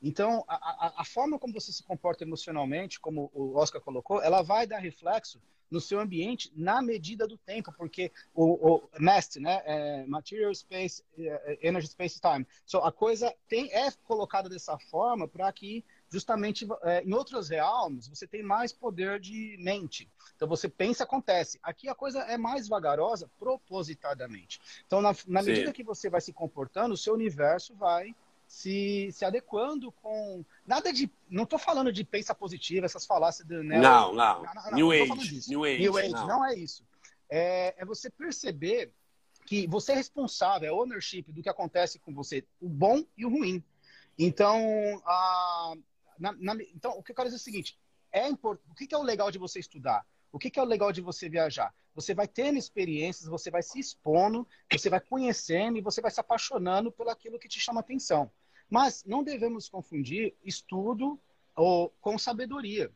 Então, 0.03 0.45
a, 0.49 1.01
a, 1.03 1.05
forma 1.05 1.39
como 1.39 1.53
você 1.53 1.73
se 1.73 1.83
comporta 1.83 2.25
emocionalmente, 2.25 2.99
como 2.99 3.31
o 3.35 3.57
Oscar 3.57 3.81
colocou, 3.81 4.23
ela 4.23 4.41
vai 4.41 4.67
dar 4.67 4.79
reflexo 4.79 5.41
no 5.71 5.81
seu 5.81 6.01
ambiente 6.01 6.51
na 6.57 6.83
medida 6.83 7.29
do 7.29 7.37
tempo, 7.37 7.73
porque 7.77 8.11
o, 8.35 8.77
o 8.77 8.89
MAST, 8.99 9.39
né, 9.39 9.63
é 9.65 10.07
Material 10.07 10.53
Space, 10.55 11.05
é, 11.17 11.59
é, 11.63 11.69
Energy 11.69 11.89
Space 11.89 12.21
Time. 12.21 12.47
So, 12.67 12.79
a 12.79 12.91
coisa 12.91 13.33
tem, 13.47 13.73
é 13.73 13.91
colocada 14.05 14.49
dessa 14.49 14.79
forma 14.79 15.29
para 15.29 15.53
que 15.53 15.85
justamente 16.11 16.67
é, 16.83 17.03
em 17.05 17.15
outros 17.15 17.49
realms 17.49 18.09
você 18.09 18.27
tem 18.27 18.43
mais 18.43 18.73
poder 18.73 19.21
de 19.21 19.57
mente. 19.61 20.11
Então 20.35 20.49
você 20.49 20.69
pensa, 20.69 21.05
acontece. 21.05 21.61
Aqui 21.63 21.89
a 21.89 21.95
coisa 21.95 22.21
é 22.23 22.37
mais 22.37 22.67
vagarosa 22.67 23.31
propositadamente. 23.39 24.61
Então 24.87 25.01
na, 25.01 25.15
na 25.29 25.43
medida 25.43 25.73
que 25.73 25.85
você 25.85 26.11
vai 26.11 26.21
se 26.21 26.33
comportando, 26.33 26.95
o 26.95 26.99
seu 26.99 27.15
universo 27.15 27.75
vai 27.77 28.15
se, 28.51 29.11
se 29.13 29.25
adequando 29.25 29.93
com. 29.93 30.45
Nada 30.67 30.93
de. 30.93 31.09
Não 31.29 31.45
estou 31.45 31.57
falando 31.57 31.93
de 31.93 32.03
pensa 32.03 32.35
positiva, 32.35 32.85
essas 32.85 33.07
falácias 33.07 33.47
do. 33.47 33.63
Né? 33.63 33.79
Não, 33.79 34.13
não. 34.13 34.43
não, 34.43 34.55
não 34.55 34.73
New, 34.73 34.87
não 34.87 35.15
Age, 35.15 35.41
New 35.49 35.65
Age. 35.65 35.79
New 35.79 35.97
Age. 35.97 36.11
Não. 36.11 36.27
não 36.27 36.45
é 36.45 36.55
isso. 36.57 36.85
É, 37.31 37.77
é 37.79 37.85
você 37.85 38.11
perceber 38.11 38.93
que 39.47 39.69
você 39.69 39.93
é 39.93 39.95
responsável, 39.95 40.69
é 40.69 40.73
ownership 40.73 41.31
do 41.31 41.41
que 41.41 41.49
acontece 41.49 42.01
com 42.01 42.13
você, 42.13 42.45
o 42.61 42.69
bom 42.69 43.05
e 43.17 43.25
o 43.25 43.31
ruim. 43.31 43.63
Então, 44.19 44.61
a, 45.07 45.75
na, 46.19 46.33
na, 46.33 46.55
então 46.75 46.99
o 46.99 47.05
que 47.05 47.13
eu 47.13 47.15
quero 47.15 47.29
dizer 47.29 47.37
é 47.37 47.41
o 47.41 47.45
seguinte: 47.45 47.79
é 48.11 48.29
import, 48.29 48.61
o 48.69 48.75
que, 48.75 48.89
que 48.89 48.95
é 48.97 48.99
o 48.99 49.03
legal 49.03 49.31
de 49.31 49.39
você 49.39 49.61
estudar? 49.61 50.05
O 50.33 50.41
que, 50.41 50.51
que 50.51 50.59
é 50.59 50.63
o 50.63 50.67
legal 50.67 50.91
de 50.91 51.01
você 51.01 51.29
viajar? 51.29 51.73
Você 51.95 52.15
vai 52.15 52.27
tendo 52.27 52.59
experiências, 52.59 53.29
você 53.29 53.49
vai 53.49 53.63
se 53.63 53.79
expondo, 53.79 54.47
você 54.73 54.91
vai 54.91 55.01
conhecendo 55.01 55.79
e 55.79 55.81
você 55.81 56.01
vai 56.01 56.11
se 56.11 56.19
apaixonando 56.19 56.91
pelo 56.91 57.11
aquilo 57.11 57.39
que 57.39 57.49
te 57.49 57.61
chama 57.61 57.81
atenção. 57.81 58.31
Mas 58.71 59.05
não 59.05 59.23
devemos 59.25 59.69
confundir 59.69 60.35
estudo 60.45 61.21
ou, 61.57 61.91
com 62.01 62.17
sabedoria. 62.17 62.91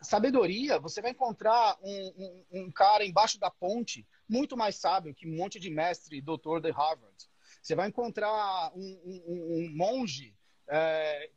Sabedoria, 0.00 0.78
você 0.78 1.02
vai 1.02 1.10
encontrar 1.10 1.76
um, 1.82 2.14
um, 2.16 2.62
um, 2.62 2.70
cara 2.70 3.04
embaixo 3.04 3.38
da 3.38 3.50
ponte 3.50 4.06
muito 4.26 4.56
mais 4.56 4.76
sábio 4.76 5.14
que 5.14 5.28
um 5.28 5.36
monte 5.36 5.60
de 5.60 5.68
mestre 5.68 6.22
doutor 6.22 6.60
de 6.60 6.70
Harvard. 6.70 7.14
Você 7.60 7.74
vai 7.74 7.88
encontrar 7.88 8.72
um, 8.74 9.22
um 9.26 9.72
monge 9.74 10.34
é, 10.68 11.30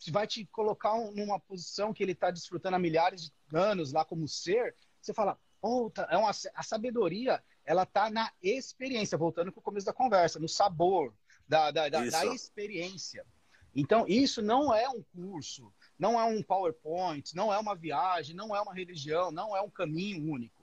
que 0.00 0.10
vai 0.10 0.26
te 0.26 0.46
colocar 0.46 0.98
numa 1.12 1.38
posição 1.38 1.92
que 1.92 2.02
ele 2.02 2.12
está 2.12 2.30
desfrutando 2.30 2.74
há 2.74 2.78
milhares 2.78 3.24
de 3.24 3.56
anos 3.56 3.92
lá 3.92 4.04
como 4.04 4.26
ser. 4.26 4.74
Você 5.00 5.12
fala, 5.12 5.38
oh, 5.60 5.90
é 6.08 6.16
uma, 6.16 6.30
a 6.30 6.62
sabedoria 6.62 7.42
ela 7.64 7.82
está 7.82 8.10
na 8.10 8.32
experiência, 8.42 9.18
voltando 9.18 9.52
para 9.52 9.60
o 9.60 9.62
começo 9.62 9.86
da 9.86 9.92
conversa, 9.92 10.40
no 10.40 10.48
sabor, 10.48 11.14
da, 11.50 11.72
da, 11.72 11.88
da, 11.88 12.04
da, 12.04 12.26
experiência. 12.26 13.26
Então, 13.74 14.04
isso 14.06 14.40
não 14.40 14.72
é 14.72 14.88
um 14.88 15.02
curso, 15.12 15.72
não 15.98 16.18
é 16.18 16.24
um 16.24 16.40
PowerPoint, 16.44 17.34
não 17.34 17.52
é 17.52 17.58
uma 17.58 17.74
viagem, 17.74 18.36
não 18.36 18.54
é 18.54 18.60
uma 18.60 18.72
religião, 18.72 19.32
não 19.32 19.56
é 19.56 19.60
um 19.60 19.68
caminho 19.68 20.32
único. 20.32 20.54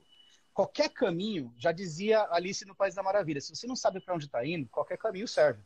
Qualquer 0.54 0.88
caminho, 0.88 1.52
já 1.58 1.72
dizia 1.72 2.26
Alice 2.30 2.64
no 2.64 2.74
País 2.74 2.94
da 2.94 3.02
Maravilha, 3.02 3.40
se 3.40 3.54
você 3.54 3.66
não 3.66 3.76
sabe 3.76 4.00
para 4.00 4.14
onde 4.14 4.24
está 4.24 4.44
indo, 4.46 4.66
qualquer 4.70 4.96
caminho 4.96 5.28
serve. 5.28 5.60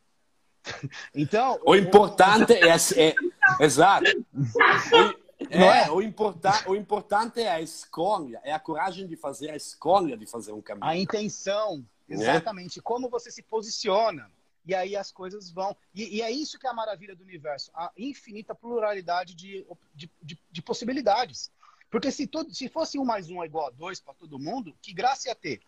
então. 1.15 1.57
O 1.65 1.73
importante 1.73 2.53
é, 2.53 2.67
é. 2.67 3.15
Exato. 3.63 4.05
O, 4.33 5.45
é, 5.49 5.85
é, 5.85 5.91
o, 5.91 6.01
importa, 6.01 6.69
o 6.69 6.75
importante 6.75 7.41
é 7.41 7.49
a 7.49 7.61
escolha, 7.61 8.41
é 8.43 8.51
a 8.51 8.59
coragem 8.59 9.07
de 9.07 9.15
fazer 9.15 9.51
a 9.51 9.55
escolha 9.55 10.17
de 10.17 10.25
fazer 10.25 10.51
um 10.51 10.61
caminho. 10.61 10.85
A 10.85 10.97
intenção, 10.97 11.77
né? 12.07 12.15
exatamente. 12.15 12.79
É? 12.79 12.81
Como 12.81 13.09
você 13.09 13.31
se 13.31 13.41
posiciona 13.41 14.29
e 14.65 14.73
aí 14.73 14.95
as 14.95 15.11
coisas 15.11 15.51
vão. 15.51 15.75
E, 15.93 16.17
e, 16.17 16.21
é 16.21 16.31
isso 16.31 16.57
que 16.57 16.65
é 16.65 16.69
a 16.69 16.73
maravilha 16.73 17.15
do 17.15 17.23
universo 17.23 17.71
a 17.73 17.91
infinita 17.97 18.55
pluralidade 18.55 19.35
de, 19.35 19.65
de, 19.93 20.09
de, 20.21 20.39
de 20.51 20.61
possibilidades. 20.61 21.51
Porque 21.89 22.11
se, 22.11 22.25
todo, 22.25 22.53
se 22.53 22.69
fosse 22.69 22.97
um 22.97 23.05
mais 23.05 23.29
um 23.29 23.43
é 23.43 23.45
igual 23.45 23.67
a 23.67 23.71
dois 23.71 23.99
para 23.99 24.13
todo 24.13 24.39
mundo, 24.39 24.75
que 24.81 24.93
graça 24.93 25.29
ia 25.29 25.35
ter? 25.35 25.61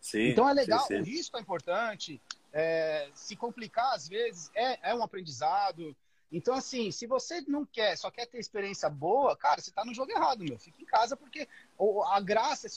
Sim, 0.00 0.28
então 0.28 0.48
é 0.48 0.52
legal, 0.52 0.86
sim, 0.86 0.94
sim. 0.94 1.00
o 1.00 1.04
risco 1.04 1.36
é 1.36 1.40
importante, 1.40 2.20
é, 2.52 3.10
se 3.12 3.34
complicar 3.34 3.94
às 3.94 4.06
vezes 4.06 4.50
é, 4.54 4.90
é 4.90 4.94
um 4.94 5.02
aprendizado. 5.02 5.96
Então, 6.30 6.54
assim, 6.54 6.90
se 6.90 7.06
você 7.06 7.40
não 7.42 7.64
quer, 7.64 7.96
só 7.96 8.10
quer 8.10 8.26
ter 8.26 8.38
experiência 8.38 8.88
boa, 8.88 9.36
cara, 9.36 9.60
você 9.60 9.70
está 9.70 9.84
no 9.84 9.94
jogo 9.94 10.12
errado, 10.12 10.44
meu. 10.44 10.58
Fica 10.58 10.82
em 10.82 10.84
casa, 10.84 11.16
porque 11.16 11.48
a 12.08 12.20
graça, 12.20 12.68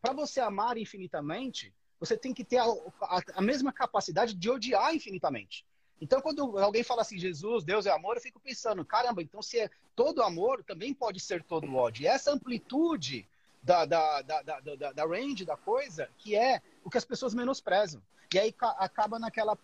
para 0.00 0.12
você 0.12 0.40
amar 0.40 0.78
infinitamente, 0.78 1.72
você 2.00 2.16
tem 2.16 2.32
que 2.32 2.42
ter 2.42 2.56
a, 2.56 2.64
a, 2.64 3.22
a, 3.34 3.42
mesma 3.42 3.72
capacidade 3.72 4.34
de 4.34 4.50
odiar 4.50 4.94
infinitamente. 4.94 5.66
Então, 6.00 6.22
quando 6.22 6.58
alguém 6.58 6.82
fala 6.82 7.02
assim, 7.02 7.18
Jesus, 7.18 7.62
Deus 7.62 7.84
é 7.84 7.90
amor, 7.90 8.16
eu 8.16 8.22
fico 8.22 8.40
pensando, 8.40 8.82
caramba, 8.84 9.22
então 9.22 9.42
se 9.42 9.60
é 9.60 9.70
todo 9.94 10.22
amor, 10.22 10.64
também 10.64 10.94
pode 10.94 11.20
ser 11.20 11.44
todo 11.44 11.76
ódio. 11.76 12.04
E 12.04 12.06
essa 12.06 12.32
amplitude 12.32 13.28
da, 13.62 13.84
da, 13.84 14.22
da, 14.22 14.42
da, 14.42 14.92
da 14.92 15.06
range 15.06 15.44
da 15.44 15.58
coisa, 15.58 16.08
que 16.16 16.34
é 16.34 16.62
o 16.82 16.88
que 16.88 16.96
as 16.96 17.04
pessoas 17.04 17.34
menosprezam. 17.34 18.02
E 18.32 18.38
aí 18.38 18.54
acaba 18.78 19.18
naquela 19.18 19.58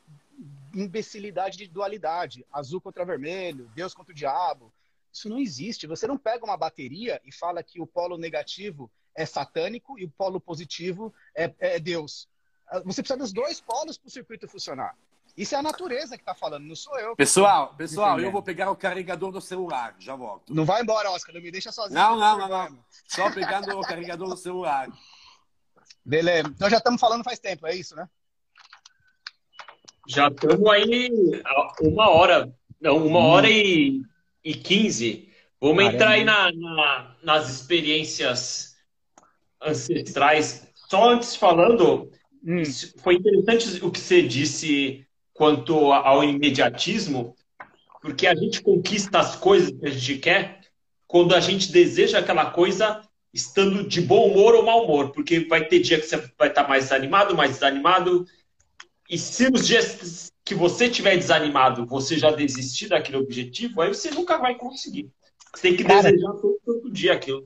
imbecilidade 0.74 1.56
de 1.56 1.68
dualidade, 1.68 2.44
azul 2.52 2.82
contra 2.82 3.04
vermelho, 3.04 3.70
Deus 3.74 3.94
contra 3.94 4.12
o 4.12 4.16
diabo. 4.16 4.70
Isso 5.10 5.30
não 5.30 5.38
existe. 5.38 5.86
Você 5.86 6.06
não 6.06 6.18
pega 6.18 6.44
uma 6.44 6.56
bateria 6.56 7.18
e 7.24 7.32
fala 7.32 7.62
que 7.62 7.80
o 7.80 7.86
polo 7.86 8.18
negativo 8.18 8.90
é 9.16 9.24
satânico 9.24 9.98
e 9.98 10.04
o 10.04 10.10
polo 10.10 10.40
positivo 10.40 11.12
é, 11.34 11.52
é 11.58 11.78
Deus. 11.80 12.28
Você 12.84 13.02
precisa 13.02 13.18
dos 13.18 13.32
dois 13.32 13.60
polos 13.60 13.96
para 13.96 14.08
o 14.08 14.10
circuito 14.10 14.48
funcionar. 14.48 14.96
Isso 15.36 15.54
é 15.54 15.58
a 15.58 15.62
natureza 15.62 16.16
que 16.16 16.22
está 16.22 16.34
falando, 16.34 16.64
não 16.64 16.74
sou 16.74 16.98
eu. 16.98 17.14
Pessoal, 17.14 17.74
pessoal, 17.74 18.18
eu 18.18 18.32
vou 18.32 18.42
pegar 18.42 18.70
o 18.70 18.76
carregador 18.76 19.30
do 19.30 19.40
celular, 19.40 19.94
já 19.98 20.16
volto. 20.16 20.54
Não 20.54 20.64
vai 20.64 20.82
embora, 20.82 21.10
Oscar, 21.10 21.34
não 21.34 21.42
me 21.42 21.50
deixa 21.50 21.70
sozinho. 21.70 21.98
Não, 21.98 22.16
não, 22.18 22.38
não, 22.38 22.48
não. 22.48 22.84
Só 23.06 23.30
pegando 23.30 23.78
o 23.78 23.82
carregador 23.82 24.28
do 24.28 24.36
celular. 24.36 24.88
Beleza. 26.04 26.48
Então 26.48 26.70
já 26.70 26.78
estamos 26.78 27.00
falando 27.00 27.24
faz 27.24 27.38
tempo, 27.38 27.66
é 27.66 27.74
isso, 27.74 27.94
né? 27.94 28.08
Já 30.08 30.28
estamos 30.28 30.66
aí 30.70 31.10
uma 31.80 32.08
hora, 32.08 32.54
não, 32.80 32.96
uma 32.96 33.18
hum. 33.18 33.26
hora 33.26 33.50
e, 33.50 34.00
e 34.42 34.54
quinze. 34.54 35.30
Vamos 35.60 35.78
Caramba. 35.78 35.94
entrar 35.94 36.10
aí 36.10 36.24
na, 36.24 36.52
na, 36.52 37.16
nas 37.22 37.50
experiências 37.50 38.75
ancestrais. 39.62 40.66
Só 40.74 41.10
antes 41.10 41.36
falando, 41.36 42.10
hum. 42.44 42.62
foi 43.02 43.14
interessante 43.14 43.84
o 43.84 43.90
que 43.90 44.00
você 44.00 44.22
disse 44.22 45.06
quanto 45.34 45.92
ao 45.92 46.24
imediatismo, 46.24 47.34
porque 48.00 48.26
a 48.26 48.34
gente 48.34 48.62
conquista 48.62 49.18
as 49.18 49.36
coisas 49.36 49.70
que 49.70 49.86
a 49.86 49.90
gente 49.90 50.18
quer 50.18 50.60
quando 51.06 51.34
a 51.34 51.40
gente 51.40 51.70
deseja 51.70 52.18
aquela 52.18 52.50
coisa 52.50 53.00
estando 53.32 53.86
de 53.86 54.00
bom 54.00 54.28
humor 54.30 54.54
ou 54.54 54.64
mau 54.64 54.84
humor, 54.84 55.12
porque 55.12 55.40
vai 55.40 55.66
ter 55.66 55.80
dia 55.80 56.00
que 56.00 56.06
você 56.06 56.16
vai 56.38 56.48
estar 56.48 56.66
mais 56.66 56.90
animado, 56.90 57.36
mais 57.36 57.52
desanimado, 57.52 58.26
e 59.08 59.18
se 59.18 59.48
nos 59.50 59.66
dias 59.66 60.32
que 60.44 60.54
você 60.54 60.88
tiver 60.88 61.16
desanimado, 61.16 61.86
você 61.86 62.18
já 62.18 62.30
desistir 62.30 62.88
daquele 62.88 63.18
objetivo, 63.18 63.80
aí 63.80 63.88
você 63.88 64.10
nunca 64.10 64.36
vai 64.38 64.56
conseguir. 64.56 65.10
Você 65.54 65.62
tem 65.62 65.76
que 65.76 65.84
Cara, 65.84 66.10
desejar 66.10 66.32
todo, 66.34 66.58
todo, 66.64 66.90
dia 66.90 67.12
aquilo. 67.12 67.42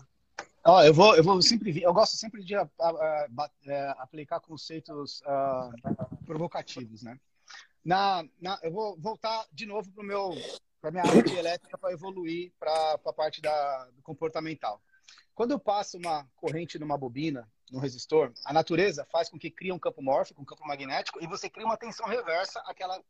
Ó, 0.64 0.82
eu 0.82 0.92
vou, 0.92 1.16
eu 1.16 1.24
vou 1.24 1.40
sempre, 1.40 1.82
eu 1.82 1.92
gosto 1.92 2.16
sempre 2.16 2.44
de 2.44 2.54
a, 2.54 2.68
a, 2.80 2.90
a, 2.90 3.50
é, 3.66 3.88
aplicar 3.98 4.40
conceitos 4.40 5.22
uh, 5.22 6.24
provocativos, 6.26 7.02
né? 7.02 7.18
Na, 7.82 8.22
na, 8.38 8.58
eu 8.62 8.70
vou 8.70 8.94
voltar 8.98 9.46
de 9.50 9.64
novo 9.64 9.90
para 9.90 10.04
meu, 10.04 10.32
para 10.80 10.90
minha 10.90 11.02
área 11.02 11.22
de 11.22 11.34
elétrica 11.34 11.78
para 11.78 11.92
evoluir 11.92 12.52
para 12.58 12.92
a 12.92 13.12
parte 13.12 13.40
da, 13.40 13.86
do 13.96 14.02
comportamental. 14.02 14.82
Quando 15.34 15.52
eu 15.52 15.58
passo 15.58 15.96
uma 15.96 16.28
corrente 16.36 16.78
numa 16.78 16.98
bobina, 16.98 17.48
no 17.70 17.78
resistor, 17.78 18.32
a 18.44 18.52
natureza 18.52 19.06
faz 19.10 19.30
com 19.30 19.38
que 19.38 19.50
crie 19.50 19.72
um 19.72 19.78
campo 19.78 20.02
mórfico, 20.02 20.42
um 20.42 20.44
campo 20.44 20.66
magnético, 20.66 21.22
e 21.22 21.26
você 21.26 21.48
cria 21.48 21.64
uma 21.64 21.76
tensão 21.76 22.06
reversa 22.06 22.60
àquela 22.66 23.00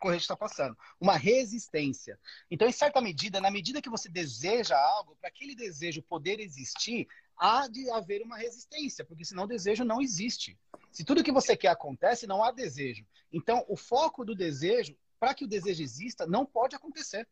corrente 0.00 0.22
está 0.22 0.36
passando. 0.36 0.76
Uma 1.00 1.16
resistência. 1.16 2.18
Então, 2.50 2.66
em 2.66 2.72
certa 2.72 3.00
medida, 3.00 3.40
na 3.40 3.50
medida 3.50 3.82
que 3.82 3.90
você 3.90 4.08
deseja 4.08 4.76
algo, 4.76 5.16
para 5.20 5.28
aquele 5.28 5.54
desejo 5.54 6.02
poder 6.02 6.40
existir, 6.40 7.06
há 7.36 7.68
de 7.68 7.88
haver 7.90 8.22
uma 8.22 8.36
resistência, 8.36 9.04
porque 9.04 9.24
senão 9.24 9.44
o 9.44 9.48
desejo 9.48 9.84
não 9.84 10.00
existe. 10.00 10.58
Se 10.90 11.04
tudo 11.04 11.22
que 11.22 11.30
você 11.30 11.56
quer 11.56 11.68
acontece, 11.68 12.26
não 12.26 12.42
há 12.42 12.50
desejo. 12.50 13.06
Então, 13.32 13.64
o 13.68 13.76
foco 13.76 14.24
do 14.24 14.34
desejo, 14.34 14.96
para 15.20 15.34
que 15.34 15.44
o 15.44 15.48
desejo 15.48 15.82
exista, 15.82 16.26
não 16.26 16.44
pode 16.44 16.74
acontecer. 16.74 17.28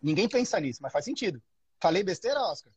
Ninguém 0.00 0.28
pensa 0.28 0.58
nisso, 0.60 0.82
mas 0.82 0.92
faz 0.92 1.04
sentido. 1.04 1.42
Falei 1.80 2.02
besteira, 2.02 2.40
Oscar? 2.40 2.72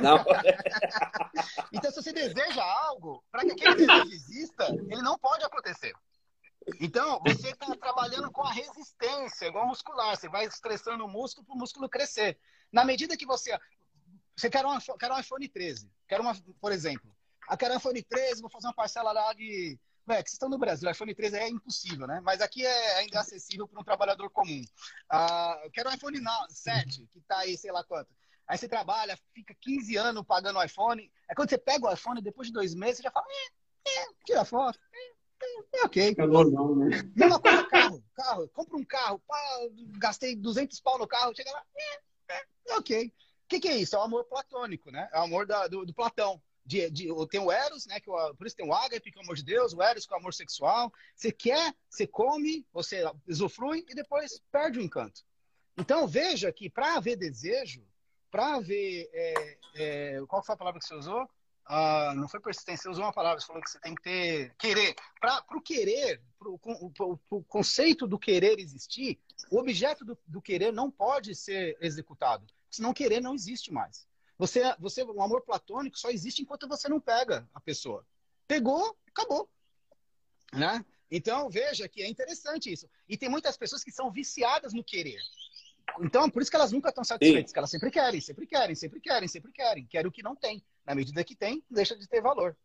Não. 0.00 0.18
então, 1.72 1.90
se 1.90 2.02
você 2.02 2.12
deseja 2.12 2.62
algo, 2.62 3.24
para 3.30 3.42
que 3.44 3.52
aquele 3.52 3.74
desejo 3.74 4.12
exista, 4.12 4.66
ele 4.68 5.02
não 5.02 5.18
pode 5.18 5.44
acontecer. 5.44 5.94
Então, 6.80 7.20
você 7.26 7.50
está 7.50 7.74
trabalhando 7.76 8.30
com 8.30 8.42
a 8.42 8.52
resistência, 8.52 9.46
igual 9.46 9.66
muscular. 9.66 10.16
Você 10.16 10.28
vai 10.28 10.46
estressando 10.46 11.04
o 11.04 11.08
músculo 11.08 11.46
para 11.46 11.54
o 11.54 11.58
músculo 11.58 11.88
crescer. 11.88 12.38
Na 12.72 12.84
medida 12.84 13.16
que 13.16 13.26
você. 13.26 13.58
Você 14.36 14.48
quer 14.48 14.64
um, 14.64 14.78
quer 14.98 15.10
um 15.10 15.18
iPhone 15.18 15.48
13. 15.48 15.90
Quer 16.06 16.20
uma, 16.20 16.34
por 16.60 16.70
exemplo. 16.70 17.14
Eu 17.50 17.56
quero 17.56 17.74
um 17.74 17.76
iPhone 17.78 18.02
13, 18.02 18.40
vou 18.40 18.50
fazer 18.50 18.68
uma 18.68 18.74
parcela 18.74 19.10
lá 19.12 19.32
de. 19.32 19.78
É, 20.08 20.22
que 20.22 20.30
vocês 20.30 20.34
estão 20.34 20.48
no 20.48 20.56
Brasil, 20.56 20.90
iPhone 20.90 21.14
13 21.14 21.36
é 21.36 21.48
impossível, 21.48 22.06
né? 22.06 22.18
Mas 22.22 22.40
aqui 22.40 22.64
é 22.64 22.96
ainda 22.96 23.20
acessível 23.20 23.68
para 23.68 23.78
um 23.78 23.84
trabalhador 23.84 24.30
comum. 24.30 24.62
Uh, 25.12 25.64
eu 25.64 25.70
quero 25.70 25.90
um 25.90 25.92
iPhone 25.92 26.18
7, 26.48 27.06
que 27.12 27.18
está 27.18 27.40
aí, 27.40 27.58
sei 27.58 27.70
lá 27.70 27.84
quanto. 27.84 28.08
Aí 28.46 28.56
você 28.56 28.66
trabalha, 28.66 29.18
fica 29.34 29.54
15 29.60 29.96
anos 29.96 30.24
pagando 30.26 30.58
o 30.58 30.64
iPhone. 30.64 31.12
Aí 31.28 31.36
quando 31.36 31.50
você 31.50 31.58
pega 31.58 31.86
o 31.86 31.92
iPhone, 31.92 32.22
depois 32.22 32.48
de 32.48 32.54
dois 32.54 32.74
meses, 32.74 32.98
você 32.98 33.02
já 33.02 33.10
fala, 33.10 33.26
é, 33.28 33.90
é, 33.90 34.06
tira 34.24 34.46
foto, 34.46 34.78
é, 34.94 35.17
é, 35.40 35.84
ok. 35.84 36.14
É 36.16 36.26
normal, 36.26 36.76
né? 36.76 37.02
Mesma 37.14 37.40
coisa, 37.40 37.64
carro, 37.64 38.04
carro. 38.14 38.48
Compra 38.48 38.76
um 38.76 38.84
carro, 38.84 39.20
pá, 39.26 39.36
gastei 39.98 40.34
200 40.34 40.80
pau 40.80 40.98
no 40.98 41.06
carro, 41.06 41.34
chega 41.34 41.50
lá, 41.50 41.64
é, 41.76 42.34
é, 42.34 42.44
é 42.68 42.76
ok. 42.76 43.06
O 43.06 43.12
que, 43.48 43.60
que, 43.60 43.68
é 43.68 43.76
isso? 43.76 43.96
É 43.96 43.98
o 43.98 44.02
amor 44.02 44.24
platônico, 44.24 44.90
né? 44.90 45.08
É 45.12 45.18
o 45.18 45.22
amor 45.22 45.46
da, 45.46 45.66
do, 45.66 45.86
do, 45.86 45.94
Platão. 45.94 46.40
De, 46.66 46.90
de, 46.90 47.08
tem 47.30 47.40
o 47.40 47.50
Eros, 47.50 47.86
né? 47.86 47.98
Que 47.98 48.10
o, 48.10 48.34
por 48.34 48.46
isso 48.46 48.56
tem 48.56 48.68
o 48.68 48.74
Ágape, 48.74 49.10
que 49.10 49.18
é 49.18 49.22
o 49.22 49.24
amor 49.24 49.36
de 49.36 49.44
Deus, 49.44 49.72
o 49.72 49.82
Eros, 49.82 50.04
que 50.04 50.12
é 50.12 50.16
o 50.16 50.20
amor 50.20 50.34
sexual. 50.34 50.92
Você 51.16 51.32
quer, 51.32 51.74
você 51.88 52.06
come, 52.06 52.66
você 52.72 53.02
usufrui 53.26 53.86
e 53.88 53.94
depois 53.94 54.42
perde 54.52 54.78
o 54.78 54.82
encanto. 54.82 55.22
Então 55.78 56.06
veja 56.06 56.52
que 56.52 56.68
para 56.68 56.96
haver 56.96 57.16
desejo, 57.16 57.86
para 58.30 58.56
haver. 58.56 59.08
É, 59.12 59.58
é, 59.76 60.20
qual 60.26 60.44
foi 60.44 60.54
a 60.54 60.58
palavra 60.58 60.80
que 60.80 60.86
você 60.86 60.94
usou? 60.94 61.28
Ah, 61.70 62.14
não 62.16 62.26
foi 62.26 62.40
persistência, 62.40 62.84
você 62.84 62.88
usou 62.88 63.04
uma 63.04 63.12
palavra, 63.12 63.38
você 63.38 63.46
falou 63.46 63.62
que 63.62 63.70
você 63.70 63.78
tem 63.78 63.94
que 63.94 64.02
ter. 64.02 64.54
Querer. 64.58 64.96
Para 65.20 65.44
o 65.54 65.60
querer, 65.60 66.22
para 66.38 66.48
o 66.48 67.44
conceito 67.46 68.06
do 68.06 68.18
querer 68.18 68.58
existir, 68.58 69.20
o 69.50 69.58
objeto 69.58 70.02
do, 70.02 70.18
do 70.26 70.40
querer 70.40 70.72
não 70.72 70.90
pode 70.90 71.34
ser 71.34 71.76
executado. 71.78 72.46
Se 72.70 72.80
não 72.80 72.94
querer, 72.94 73.20
não 73.20 73.34
existe 73.34 73.70
mais. 73.70 74.08
Você, 74.38 74.62
você, 74.78 75.02
o 75.02 75.20
amor 75.20 75.42
platônico 75.42 75.98
só 75.98 76.08
existe 76.08 76.40
enquanto 76.40 76.66
você 76.66 76.88
não 76.88 77.00
pega 77.00 77.46
a 77.52 77.60
pessoa. 77.60 78.06
Pegou, 78.46 78.96
acabou. 79.08 79.50
Né? 80.54 80.82
Então, 81.10 81.50
veja 81.50 81.86
que 81.86 82.02
é 82.02 82.08
interessante 82.08 82.72
isso. 82.72 82.88
E 83.06 83.18
tem 83.18 83.28
muitas 83.28 83.58
pessoas 83.58 83.84
que 83.84 83.90
são 83.90 84.10
viciadas 84.10 84.72
no 84.72 84.82
querer. 84.82 85.20
Então, 86.00 86.30
por 86.30 86.40
isso 86.40 86.50
que 86.50 86.56
elas 86.56 86.72
nunca 86.72 86.88
estão 86.88 87.04
satisfeitas, 87.04 87.52
que 87.52 87.58
elas 87.58 87.70
sempre 87.70 87.90
querem, 87.90 88.20
sempre 88.20 88.46
querem, 88.46 88.74
sempre 88.74 89.00
querem, 89.00 89.28
sempre 89.28 89.52
querem. 89.52 89.86
Querem 89.86 90.08
o 90.08 90.12
que 90.12 90.22
não 90.22 90.34
tem. 90.34 90.64
Na 90.88 90.94
medida 90.94 91.22
que 91.22 91.36
tem, 91.36 91.62
deixa 91.70 91.96
de 91.96 92.08
ter 92.08 92.20
valor. 92.20 92.56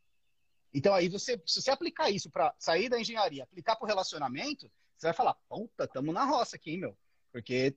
Então, 0.73 0.93
aí 0.95 1.09
você, 1.09 1.39
se 1.45 1.61
você 1.61 1.69
aplicar 1.69 2.09
isso 2.09 2.31
para 2.31 2.55
sair 2.57 2.89
da 2.89 2.99
engenharia, 2.99 3.43
aplicar 3.43 3.75
para 3.75 3.85
o 3.85 3.87
relacionamento, 3.87 4.71
você 4.97 5.07
vai 5.07 5.13
falar, 5.13 5.35
puta, 5.47 5.87
tamo 5.87 6.11
na 6.11 6.23
roça 6.23 6.55
aqui, 6.55 6.77
meu. 6.77 6.97
Porque 7.31 7.75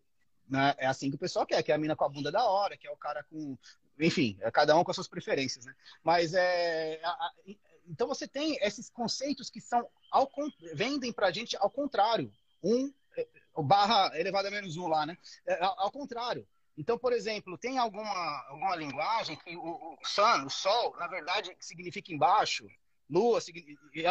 né? 0.49 0.75
É 0.79 0.87
assim 0.87 1.11
que 1.11 1.17
o 1.17 1.19
pessoal 1.19 1.45
quer, 1.45 1.63
que 1.63 1.73
é 1.73 1.75
a 1.75 1.79
mina 1.79 1.97
com 1.97 2.05
a 2.05 2.09
bunda 2.09 2.31
da 2.31 2.45
hora, 2.45 2.77
que 2.77 2.87
é 2.87 2.91
o 2.91 2.97
cara 2.97 3.25
com. 3.25 3.59
Enfim, 3.99 4.37
é 4.41 4.51
cada 4.51 4.77
um 4.77 4.85
com 4.85 4.91
as 4.91 4.95
suas 4.95 5.09
preferências, 5.09 5.65
né? 5.65 5.75
Mas 6.03 6.35
é. 6.35 7.01
A, 7.03 7.11
a, 7.11 7.33
então 7.89 8.07
você 8.07 8.27
tem 8.27 8.57
esses 8.61 8.91
conceitos 8.91 9.51
que 9.51 9.61
são 9.61 9.89
ao, 10.11 10.31
vendem 10.75 11.13
pra 11.13 11.31
gente 11.31 11.57
ao 11.57 11.71
contrário. 11.71 12.33
Um 12.63 12.93
é, 13.17 13.27
barra 13.63 14.19
elevado 14.19 14.49
a 14.49 14.51
menos 14.51 14.77
um 14.77 14.87
lá, 14.87 15.07
né? 15.07 15.17
É, 15.47 15.63
ao, 15.63 15.81
ao 15.81 15.91
contrário. 15.91 16.47
Então, 16.77 16.99
por 16.99 17.13
exemplo, 17.13 17.57
tem 17.57 17.79
alguma, 17.79 18.45
alguma 18.49 18.77
linguagem 18.77 19.37
que 19.37 19.57
o, 19.57 19.63
o 19.63 19.99
sun, 20.05 20.45
o 20.45 20.51
sol, 20.51 20.95
na 20.99 21.07
verdade, 21.07 21.57
significa 21.59 22.13
embaixo, 22.13 22.67
lua, 23.09 23.41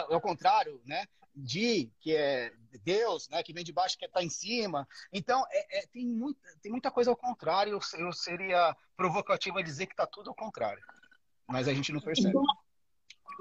ao 0.10 0.22
contrário, 0.22 0.82
né? 0.86 1.06
de, 1.36 1.90
que 2.00 2.16
é 2.16 2.52
Deus, 2.84 3.28
né, 3.30 3.44
que 3.44 3.52
vem 3.52 3.64
de 3.64 3.74
baixo, 3.74 3.98
que 3.98 4.06
está 4.06 4.24
em 4.24 4.30
cima. 4.30 4.88
Então, 5.12 5.44
é, 5.52 5.80
é, 5.80 5.86
tem, 5.88 6.06
muita, 6.06 6.40
tem 6.62 6.72
muita 6.72 6.90
coisa 6.90 7.10
ao 7.10 7.18
contrário. 7.18 7.74
Eu, 7.74 7.80
eu 8.00 8.14
seria 8.14 8.76
provocativo 8.96 9.58
a 9.58 9.62
dizer 9.62 9.86
que 9.88 9.94
está 9.94 10.06
tudo 10.06 10.30
ao 10.30 10.36
contrário. 10.36 10.82
Mas 11.48 11.68
a 11.68 11.74
gente 11.74 11.92
não 11.92 12.00
percebe. 12.00 12.34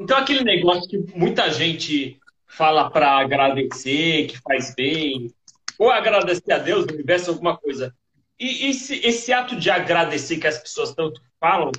Então, 0.01 0.19
aquele 0.19 0.43
negócio 0.43 0.89
que 0.89 0.99
muita 1.17 1.51
gente 1.51 2.21
fala 2.47 2.91
para 2.91 3.19
agradecer, 3.19 4.27
que 4.27 4.39
faz 4.39 4.75
bem, 4.75 5.33
ou 5.79 5.91
agradecer 5.91 6.53
a 6.53 6.59
Deus, 6.59 6.85
o 6.85 6.93
universo, 6.93 7.31
alguma 7.31 7.57
coisa. 7.57 7.95
E 8.39 8.67
esse, 8.69 8.95
esse 8.97 9.33
ato 9.33 9.57
de 9.57 9.71
agradecer 9.71 10.39
que 10.39 10.47
as 10.47 10.59
pessoas 10.59 10.95
tanto 10.95 11.21
falam, 11.39 11.71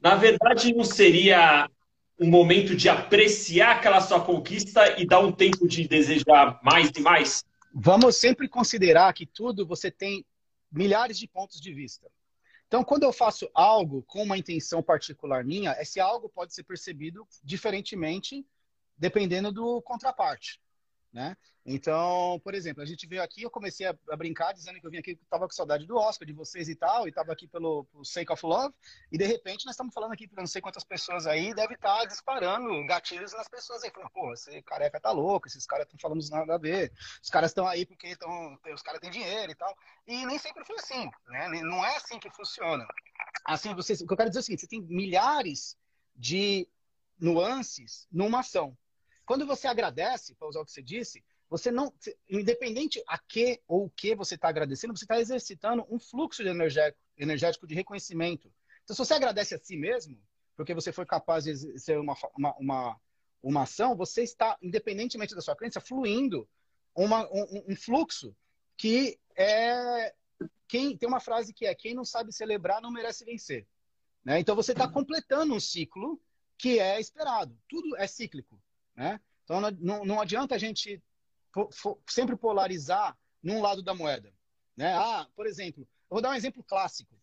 na 0.00 0.14
verdade, 0.14 0.74
não 0.74 0.84
seria 0.84 1.68
um 2.18 2.28
momento 2.28 2.76
de 2.76 2.88
apreciar 2.88 3.76
aquela 3.76 4.00
sua 4.00 4.20
conquista 4.20 5.00
e 5.00 5.06
dar 5.06 5.20
um 5.20 5.32
tempo 5.32 5.66
de 5.66 5.88
desejar 5.88 6.60
mais 6.62 6.90
e 6.96 7.00
mais? 7.00 7.44
Vamos 7.74 8.16
sempre 8.16 8.48
considerar 8.48 9.12
que 9.12 9.26
tudo 9.26 9.66
você 9.66 9.90
tem 9.90 10.24
milhares 10.70 11.18
de 11.18 11.26
pontos 11.26 11.60
de 11.60 11.72
vista. 11.72 12.10
Então, 12.66 12.84
quando 12.84 13.02
eu 13.02 13.12
faço 13.12 13.50
algo 13.54 14.02
com 14.04 14.22
uma 14.22 14.38
intenção 14.38 14.82
particular 14.82 15.44
minha, 15.44 15.76
esse 15.80 16.00
algo 16.00 16.28
pode 16.28 16.54
ser 16.54 16.62
percebido 16.62 17.26
diferentemente 17.42 18.46
dependendo 18.96 19.50
do 19.52 19.82
contraparte. 19.82 20.60
Né? 21.12 21.36
Então, 21.66 22.40
por 22.42 22.54
exemplo, 22.54 22.82
a 22.82 22.86
gente 22.86 23.06
veio 23.06 23.22
aqui, 23.22 23.42
eu 23.42 23.50
comecei 23.50 23.86
a, 23.86 23.94
a 24.10 24.16
brincar 24.16 24.52
dizendo 24.52 24.80
que 24.80 24.86
eu 24.86 24.90
vim 24.90 24.96
aqui, 24.96 25.10
estava 25.10 25.46
com 25.46 25.52
saudade 25.52 25.86
do 25.86 25.96
Oscar, 25.96 26.26
de 26.26 26.32
vocês 26.32 26.70
e 26.70 26.74
tal, 26.74 27.06
e 27.06 27.10
estava 27.10 27.30
aqui 27.32 27.46
pelo, 27.46 27.84
pelo, 27.84 28.02
Sake 28.02 28.32
of 28.32 28.44
Love, 28.46 28.74
e 29.12 29.18
de 29.18 29.26
repente 29.26 29.66
nós 29.66 29.74
estamos 29.74 29.92
falando 29.92 30.12
aqui 30.12 30.26
para 30.26 30.40
não 30.40 30.46
sei 30.46 30.62
quantas 30.62 30.84
pessoas 30.84 31.26
aí, 31.26 31.54
deve 31.54 31.74
estar 31.74 31.98
tá 31.98 32.04
disparando 32.06 32.86
gatilhos 32.86 33.34
nas 33.34 33.46
pessoas 33.46 33.84
aí, 33.84 33.90
falando, 33.90 34.10
pô, 34.10 34.32
esse 34.32 34.62
careca 34.62 34.98
tá 34.98 35.10
louco, 35.10 35.46
esses 35.48 35.66
caras 35.66 35.86
estão 35.86 35.98
falando 36.00 36.26
nada 36.30 36.54
a 36.54 36.58
ver, 36.58 36.90
os 37.22 37.28
caras 37.28 37.50
estão 37.50 37.66
aí 37.66 37.84
porque 37.84 38.16
tão, 38.16 38.58
os 38.74 38.82
caras 38.82 39.00
têm 39.00 39.10
dinheiro 39.10 39.52
e 39.52 39.54
tal, 39.54 39.76
e 40.06 40.24
nem 40.24 40.38
sempre 40.38 40.64
foi 40.64 40.76
assim, 40.76 41.10
né? 41.28 41.48
Não 41.62 41.84
é 41.84 41.94
assim 41.94 42.18
que 42.18 42.30
funciona. 42.30 42.86
Assim, 43.44 43.74
vocês, 43.74 44.00
o 44.00 44.06
que 44.06 44.12
eu 44.14 44.16
quero 44.16 44.30
dizer 44.30 44.38
é 44.38 44.42
o 44.42 44.44
seguinte, 44.44 44.60
você 44.62 44.66
tem 44.66 44.80
milhares 44.80 45.76
de 46.16 46.66
nuances 47.20 48.08
numa 48.10 48.40
ação. 48.40 48.76
Quando 49.24 49.46
você 49.46 49.66
agradece, 49.66 50.34
para 50.34 50.48
usar 50.48 50.60
o 50.60 50.64
que 50.64 50.72
você 50.72 50.82
disse, 50.82 51.24
você 51.48 51.70
não, 51.70 51.92
independente 52.28 53.02
a 53.06 53.18
que 53.18 53.60
ou 53.68 53.84
o 53.84 53.90
que 53.90 54.14
você 54.14 54.36
está 54.36 54.48
agradecendo, 54.48 54.96
você 54.96 55.04
está 55.04 55.20
exercitando 55.20 55.86
um 55.90 55.98
fluxo 55.98 56.42
de 56.42 56.48
energético, 56.48 56.98
energético 57.16 57.66
de 57.66 57.74
reconhecimento. 57.74 58.52
Então, 58.82 58.96
se 58.96 59.04
você 59.04 59.14
agradece 59.14 59.54
a 59.54 59.58
si 59.58 59.76
mesmo, 59.76 60.18
porque 60.56 60.74
você 60.74 60.92
foi 60.92 61.04
capaz 61.04 61.44
de 61.44 61.78
ser 61.78 61.98
uma, 61.98 62.16
uma, 62.36 62.56
uma, 62.56 63.00
uma 63.42 63.62
ação, 63.62 63.94
você 63.94 64.22
está, 64.22 64.56
independentemente 64.62 65.34
da 65.34 65.40
sua 65.40 65.56
crença, 65.56 65.80
fluindo 65.80 66.48
uma, 66.94 67.26
um, 67.30 67.64
um 67.68 67.76
fluxo 67.76 68.34
que 68.76 69.18
é. 69.36 70.14
Quem, 70.66 70.96
tem 70.96 71.08
uma 71.08 71.20
frase 71.20 71.52
que 71.52 71.66
é: 71.66 71.74
quem 71.74 71.94
não 71.94 72.04
sabe 72.04 72.32
celebrar 72.32 72.80
não 72.80 72.90
merece 72.90 73.24
vencer. 73.24 73.66
Né? 74.24 74.40
Então, 74.40 74.56
você 74.56 74.72
está 74.72 74.88
completando 74.88 75.54
um 75.54 75.60
ciclo 75.60 76.20
que 76.56 76.78
é 76.78 77.00
esperado. 77.00 77.56
Tudo 77.68 77.96
é 77.96 78.06
cíclico. 78.06 78.60
Né? 78.96 79.20
Então 79.44 79.60
não, 79.60 80.04
não 80.04 80.20
adianta 80.20 80.54
a 80.54 80.58
gente 80.58 81.02
sempre 82.08 82.36
polarizar 82.36 83.16
num 83.42 83.60
lado 83.60 83.82
da 83.82 83.94
moeda. 83.94 84.32
Né? 84.76 84.94
Ah, 84.94 85.26
por 85.34 85.46
exemplo, 85.46 85.82
eu 85.82 86.14
vou 86.14 86.22
dar 86.22 86.30
um 86.30 86.34
exemplo 86.34 86.62
clássico. 86.62 87.14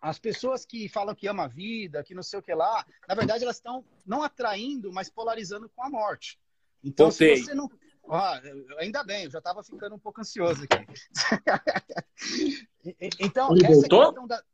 As 0.00 0.18
pessoas 0.18 0.66
que 0.66 0.88
falam 0.88 1.14
que 1.14 1.26
ama 1.26 1.44
a 1.44 1.48
vida, 1.48 2.04
que 2.04 2.14
não 2.14 2.22
sei 2.22 2.38
o 2.38 2.42
que 2.42 2.54
lá, 2.54 2.84
na 3.08 3.14
verdade 3.14 3.42
elas 3.42 3.56
estão 3.56 3.84
não 4.04 4.22
atraindo, 4.22 4.92
mas 4.92 5.08
polarizando 5.08 5.68
com 5.70 5.82
a 5.82 5.88
morte. 5.88 6.38
Então, 6.82 7.10
se 7.10 7.36
você 7.36 7.54
não. 7.54 7.70
Ah, 8.10 8.38
ainda 8.78 9.02
bem, 9.02 9.24
eu 9.24 9.30
já 9.30 9.38
estava 9.38 9.64
ficando 9.64 9.94
um 9.94 9.98
pouco 9.98 10.20
ansioso 10.20 10.64
aqui. 10.64 10.86
então, 13.18 13.50
Ele 13.52 13.64
essa 13.64 13.80
voltou? 13.80 14.04
questão 14.04 14.26
da. 14.26 14.44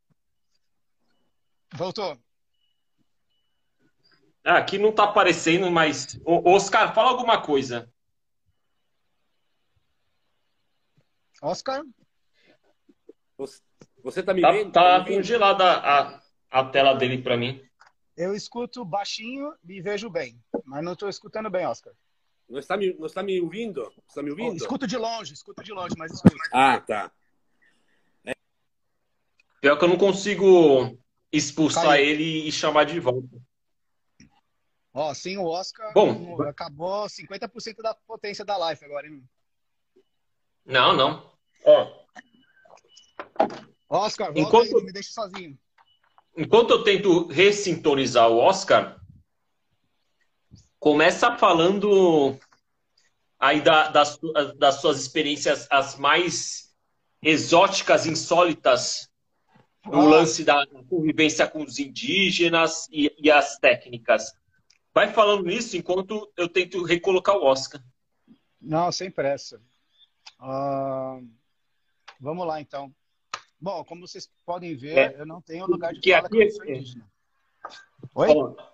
Voltou. 1.75 2.17
Ah, 4.45 4.59
aqui 4.59 4.79
não 4.79 4.91
está 4.91 5.05
aparecendo, 5.05 5.71
mas. 5.71 6.19
Ô, 6.25 6.51
Oscar, 6.51 6.95
fala 6.95 7.11
alguma 7.11 7.41
coisa. 7.43 7.93
Oscar? 11.43 11.83
Você 14.03 14.21
está 14.21 14.35
me 14.35 14.43
tá, 14.43 14.51
vendo? 14.51 14.73
Tá, 14.73 14.99
tá 14.99 15.07
congelada 15.07 15.65
a, 15.65 16.23
a 16.51 16.65
tela 16.65 16.95
dele 16.95 17.23
para 17.23 17.37
mim. 17.37 17.63
Eu 18.17 18.35
escuto 18.35 18.85
baixinho 18.85 19.55
e 19.67 19.81
vejo 19.81 20.11
bem, 20.11 20.39
mas 20.65 20.85
não 20.85 20.93
estou 20.93 21.09
escutando 21.09 21.49
bem, 21.49 21.67
Oscar. 21.67 21.95
Não 22.49 22.59
está 22.59 22.77
me, 22.77 22.93
não 22.95 23.07
está 23.07 23.23
me 23.23 23.41
ouvindo? 23.41 23.91
Está 24.09 24.23
me 24.23 24.31
ouvindo? 24.31 24.53
Oh, 24.53 24.57
escuto 24.57 24.87
de 24.87 24.97
longe, 24.97 25.33
escuto 25.33 25.63
de 25.63 25.73
longe, 25.73 25.95
mas 25.97 26.13
escuto. 26.13 26.37
Ah, 26.53 26.81
tá. 26.81 27.11
É. 28.27 28.33
Pior 29.61 29.79
que 29.79 29.85
eu 29.85 29.89
não 29.89 29.97
consigo 29.97 30.99
expulsar 31.33 31.85
Caiu. 31.85 32.05
ele 32.05 32.49
e 32.49 32.53
chamar 32.53 32.85
de 32.85 32.99
volta. 32.99 33.41
Ó, 34.93 35.15
sem 35.15 35.39
o 35.39 35.45
Oscar, 35.45 35.93
Bom. 35.95 36.43
acabou 36.43 37.07
50% 37.09 37.77
da 37.83 37.95
potência 37.95 38.45
da 38.45 38.57
live 38.57 38.85
agora, 38.85 39.07
hein? 39.07 39.23
Não, 40.65 40.93
não. 40.97 41.31
Ó, 41.65 42.01
Oscar, 43.89 44.33
volta 44.33 44.41
Enquanto- 44.41 44.79
aí, 44.79 44.85
me 44.85 44.93
deixa 44.93 45.13
sozinho. 45.13 45.59
enquanto 46.37 46.71
eu 46.71 46.85
tento 46.85 47.27
ressintonizar 47.29 48.29
o 48.29 48.37
Oscar, 48.39 49.01
começa 50.79 51.37
falando 51.37 52.39
aí 53.39 53.61
da- 53.61 53.89
das, 53.89 54.19
das 54.59 54.77
suas 54.81 55.01
experiências 55.01 55.67
as 55.71 55.97
mais 55.97 56.75
exóticas, 57.23 58.07
insólitas 58.07 59.09
no 59.87 60.01
Ah. 60.01 60.05
lance 60.11 60.45
da 60.45 60.67
convivência 60.89 61.47
com 61.49 61.63
os 61.63 61.79
indígenas 61.79 62.89
e, 62.91 63.15
e 63.19 63.31
as 63.31 63.57
técnicas. 63.59 64.33
Vai 64.95 65.13
falando 65.13 65.45
nisso 65.45 65.77
enquanto 65.77 66.31
eu 66.37 66.49
tento 66.49 66.83
recolocar 66.83 67.37
o 67.37 67.45
Oscar. 67.45 67.83
Não, 68.61 68.91
sem 68.91 69.11
pressa. 69.11 69.61
Ah, 70.39 71.19
vamos 72.21 72.47
lá, 72.47 72.61
então. 72.61 72.93
Bom, 73.61 73.85
como 73.85 74.07
vocês 74.07 74.29
podem 74.45 74.75
ver, 74.75 74.97
é. 74.97 75.21
eu 75.21 75.27
não 75.27 75.41
tenho 75.41 75.67
lugar 75.67 75.93
de 75.93 76.01
que 76.01 76.13
fala 76.13 76.27
aqui, 76.27 76.43
eu 76.43 76.51
sou 76.51 76.65
indígena. 76.65 77.07
Oi? 78.15 78.29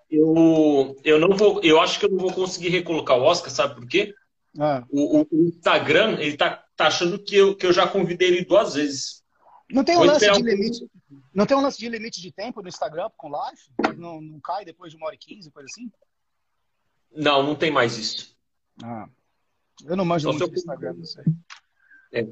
Eu, 0.08 0.96
eu 1.04 1.18
não 1.18 1.36
vou, 1.36 1.60
eu 1.62 1.80
acho 1.80 1.98
que 1.98 2.06
eu 2.06 2.10
não 2.10 2.18
vou 2.18 2.32
conseguir 2.32 2.68
recolocar 2.68 3.18
o 3.18 3.22
Oscar, 3.22 3.50
sabe 3.50 3.74
por 3.74 3.86
quê? 3.86 4.14
Ah. 4.58 4.84
O, 4.88 5.22
o, 5.22 5.48
Instagram, 5.48 6.18
ele 6.20 6.36
tá, 6.36 6.64
tá 6.76 6.86
achando 6.86 7.18
que 7.18 7.36
eu, 7.36 7.56
que 7.56 7.66
eu 7.66 7.72
já 7.72 7.88
convidei 7.88 8.28
ele 8.28 8.44
duas 8.44 8.74
vezes. 8.74 9.24
Não 9.70 9.84
tem 9.84 9.96
um 9.96 10.04
lance 10.04 10.30
de 10.30 10.42
limite. 10.42 10.86
Não 11.34 11.44
tem 11.44 11.56
um 11.56 11.60
lance 11.60 11.78
de 11.78 11.88
limite 11.88 12.22
de 12.22 12.32
tempo 12.32 12.62
no 12.62 12.68
Instagram 12.68 13.10
com 13.16 13.28
live? 13.28 13.60
Não, 13.96 14.20
não 14.20 14.40
cai 14.40 14.64
depois 14.64 14.92
de 14.92 14.96
uma 14.96 15.06
hora 15.06 15.16
e 15.16 15.18
quinze, 15.18 15.50
coisa 15.50 15.68
assim? 15.70 15.90
Não, 17.16 17.42
não 17.42 17.56
tem 17.56 17.70
mais 17.70 17.96
isso. 17.96 18.36
Ah. 18.82 19.08
Eu 19.84 19.96
não 19.96 20.04
manjo 20.04 20.28
muito 20.28 20.46
do 20.46 20.54
Instagram, 20.54 20.94
não 20.94 21.04
sei. 21.04 21.24
É. 22.12 22.26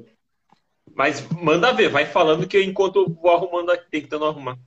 Mas 0.93 1.27
manda 1.29 1.73
ver, 1.73 1.89
vai 1.89 2.05
falando 2.05 2.47
que 2.47 2.61
enquanto 2.61 2.97
eu 2.97 3.13
vou 3.13 3.31
arrumando 3.31 3.71
aqui, 3.71 3.89
tentando 3.89 4.25
arrumar. 4.25 4.57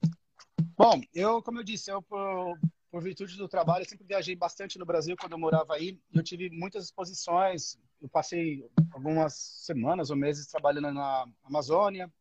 Bom, 0.76 1.00
eu, 1.14 1.42
como 1.42 1.58
eu 1.60 1.64
disse, 1.64 1.90
eu 1.90 2.02
por, 2.02 2.58
por 2.90 3.02
virtude 3.02 3.36
do 3.36 3.48
trabalho, 3.48 3.88
sempre 3.88 4.06
viajei 4.06 4.36
bastante 4.36 4.78
no 4.78 4.84
Brasil 4.84 5.16
quando 5.18 5.32
eu 5.32 5.38
morava 5.38 5.74
aí. 5.74 5.98
Eu 6.12 6.22
tive 6.22 6.50
muitas 6.50 6.84
exposições. 6.84 7.78
Eu 8.00 8.08
passei 8.08 8.64
algumas 8.92 9.34
semanas 9.34 10.10
ou 10.10 10.16
meses 10.16 10.46
trabalhando 10.46 10.92
na 10.92 11.26
Amazônia. 11.44 12.12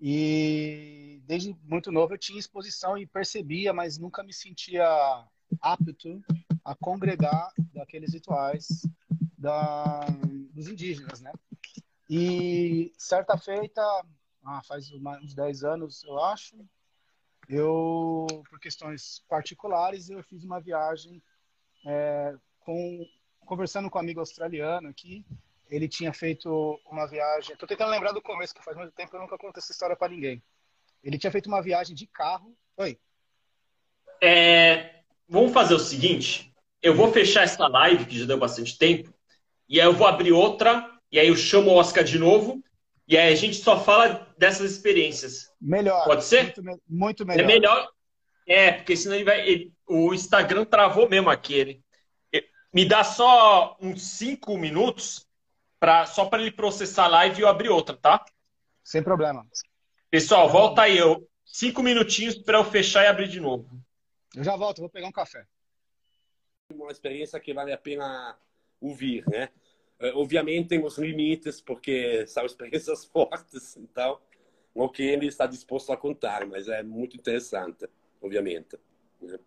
E 0.00 1.22
desde 1.24 1.56
muito 1.62 1.92
novo 1.92 2.14
eu 2.14 2.18
tinha 2.18 2.38
exposição 2.38 2.98
e 2.98 3.06
percebia, 3.06 3.72
mas 3.72 3.98
nunca 3.98 4.22
me 4.22 4.32
sentia 4.32 4.84
apto 5.60 6.22
a 6.64 6.74
congregar 6.74 7.52
daqueles 7.74 8.14
rituais 8.14 8.82
da, 9.36 10.00
dos 10.52 10.68
indígenas, 10.68 11.20
né? 11.20 11.32
E 12.08 12.92
certa 12.96 13.36
feita, 13.38 13.82
ah, 14.44 14.62
faz 14.62 14.90
uns 14.92 15.34
10 15.34 15.64
anos, 15.64 16.04
eu 16.04 16.18
acho, 16.22 16.56
eu, 17.48 18.26
por 18.48 18.60
questões 18.60 19.24
particulares, 19.28 20.08
eu 20.08 20.22
fiz 20.22 20.44
uma 20.44 20.60
viagem 20.60 21.22
é, 21.86 22.34
com, 22.60 23.06
conversando 23.40 23.90
com 23.90 23.98
um 23.98 24.00
amigo 24.00 24.20
australiano 24.20 24.88
aqui. 24.88 25.24
Ele 25.68 25.88
tinha 25.88 26.12
feito 26.12 26.80
uma 26.86 27.06
viagem. 27.06 27.54
Estou 27.54 27.68
tentando 27.68 27.90
lembrar 27.90 28.12
do 28.12 28.22
começo, 28.22 28.54
que 28.54 28.62
faz 28.62 28.76
muito 28.76 28.92
tempo 28.92 29.14
eu 29.16 29.20
nunca 29.20 29.38
conto 29.38 29.58
essa 29.58 29.72
história 29.72 29.96
para 29.96 30.12
ninguém. 30.12 30.42
Ele 31.02 31.18
tinha 31.18 31.32
feito 31.32 31.46
uma 31.46 31.62
viagem 31.62 31.96
de 31.96 32.06
carro. 32.06 32.56
Oi. 32.76 32.98
É, 34.22 35.01
vamos 35.28 35.52
fazer 35.52 35.74
o 35.74 35.78
seguinte: 35.78 36.52
eu 36.82 36.94
vou 36.94 37.12
fechar 37.12 37.44
essa 37.44 37.66
live, 37.68 38.06
que 38.06 38.18
já 38.18 38.26
deu 38.26 38.38
bastante 38.38 38.76
tempo, 38.76 39.12
e 39.68 39.80
aí 39.80 39.86
eu 39.86 39.92
vou 39.92 40.06
abrir 40.06 40.32
outra, 40.32 40.90
e 41.10 41.18
aí 41.18 41.28
eu 41.28 41.36
chamo 41.36 41.70
o 41.70 41.74
Oscar 41.74 42.02
de 42.02 42.18
novo, 42.18 42.62
e 43.06 43.16
aí 43.16 43.32
a 43.32 43.36
gente 43.36 43.56
só 43.56 43.82
fala 43.82 44.26
dessas 44.38 44.72
experiências. 44.72 45.50
Melhor. 45.60 46.04
Pode 46.04 46.24
ser? 46.24 46.54
Muito, 46.58 46.82
muito 46.88 47.26
melhor. 47.26 47.42
É 47.42 47.46
melhor. 47.46 47.88
É, 48.46 48.72
porque 48.72 48.96
senão 48.96 49.14
ele 49.14 49.24
vai. 49.24 49.46
Ele, 49.46 49.72
o 49.86 50.12
Instagram 50.14 50.64
travou 50.64 51.08
mesmo 51.08 51.30
aqui. 51.30 51.54
Ele, 51.54 51.84
ele, 52.32 52.46
me 52.72 52.84
dá 52.84 53.04
só 53.04 53.76
uns 53.80 54.02
cinco 54.02 54.56
minutos 54.56 55.26
pra, 55.78 56.06
só 56.06 56.24
para 56.24 56.42
ele 56.42 56.52
processar 56.52 57.04
a 57.04 57.08
live 57.08 57.40
e 57.40 57.42
eu 57.42 57.48
abrir 57.48 57.68
outra, 57.68 57.96
tá? 57.96 58.24
Sem 58.82 59.02
problema. 59.02 59.46
Pessoal, 60.10 60.48
volta 60.48 60.82
aí. 60.82 60.98
Eu, 60.98 61.28
cinco 61.44 61.82
minutinhos 61.82 62.36
para 62.36 62.58
eu 62.58 62.64
fechar 62.64 63.04
e 63.04 63.06
abrir 63.06 63.28
de 63.28 63.40
novo. 63.40 63.68
Eu 64.34 64.44
já 64.44 64.56
volto, 64.56 64.80
vou 64.80 64.90
pegar 64.90 65.06
um 65.06 65.12
café. 65.12 65.46
Uma 66.72 66.90
experiência 66.90 67.38
que 67.38 67.52
vale 67.52 67.72
a 67.72 67.78
pena 67.78 68.38
ouvir, 68.80 69.24
né? 69.28 69.50
Eh, 70.00 70.12
obviamente 70.14 70.68
tem 70.68 70.84
os 70.84 70.98
limites, 70.98 71.60
porque 71.60 72.26
são 72.26 72.44
experiências 72.44 73.04
fortes, 73.12 73.76
então 73.76 74.18
o 74.74 74.88
que 74.88 75.02
ele 75.02 75.26
está 75.26 75.46
disposto 75.46 75.92
a 75.92 75.96
contar, 75.96 76.46
mas 76.46 76.66
é 76.66 76.82
muito 76.82 77.16
interessante, 77.16 77.86
obviamente. 78.20 78.78
Né? 79.20 79.38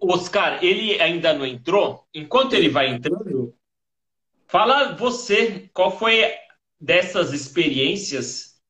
Oscar, 0.00 0.64
ele 0.64 1.00
ainda 1.00 1.34
não 1.34 1.46
entrou? 1.46 2.06
Enquanto 2.12 2.54
ele 2.54 2.68
vai 2.68 2.88
entrando, 2.88 3.54
fala 4.46 4.96
você, 4.96 5.70
qual 5.72 5.96
foi 5.96 6.22
dessas 6.80 7.32
experiências 7.32 8.60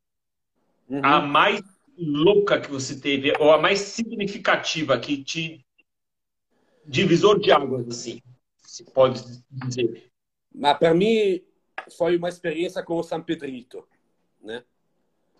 uhum. 0.88 1.00
a 1.02 1.20
mais 1.20 1.60
louca 1.96 2.60
que 2.60 2.70
você 2.70 2.98
teve, 2.98 3.32
ou 3.38 3.52
a 3.52 3.58
mais 3.58 3.80
significativa 3.80 4.98
que 4.98 5.22
te 5.22 5.64
divisor 6.84 7.38
de 7.38 7.50
águas, 7.50 7.88
assim, 7.88 8.20
se 8.58 8.84
pode 8.84 9.22
dizer? 9.50 10.10
Mas 10.54 10.78
para 10.78 10.94
mim 10.94 11.42
foi 11.96 12.16
uma 12.16 12.28
experiência 12.28 12.82
com 12.82 12.96
o 12.96 13.02
San 13.02 13.22
Pedrito, 13.22 13.86
né? 14.40 14.64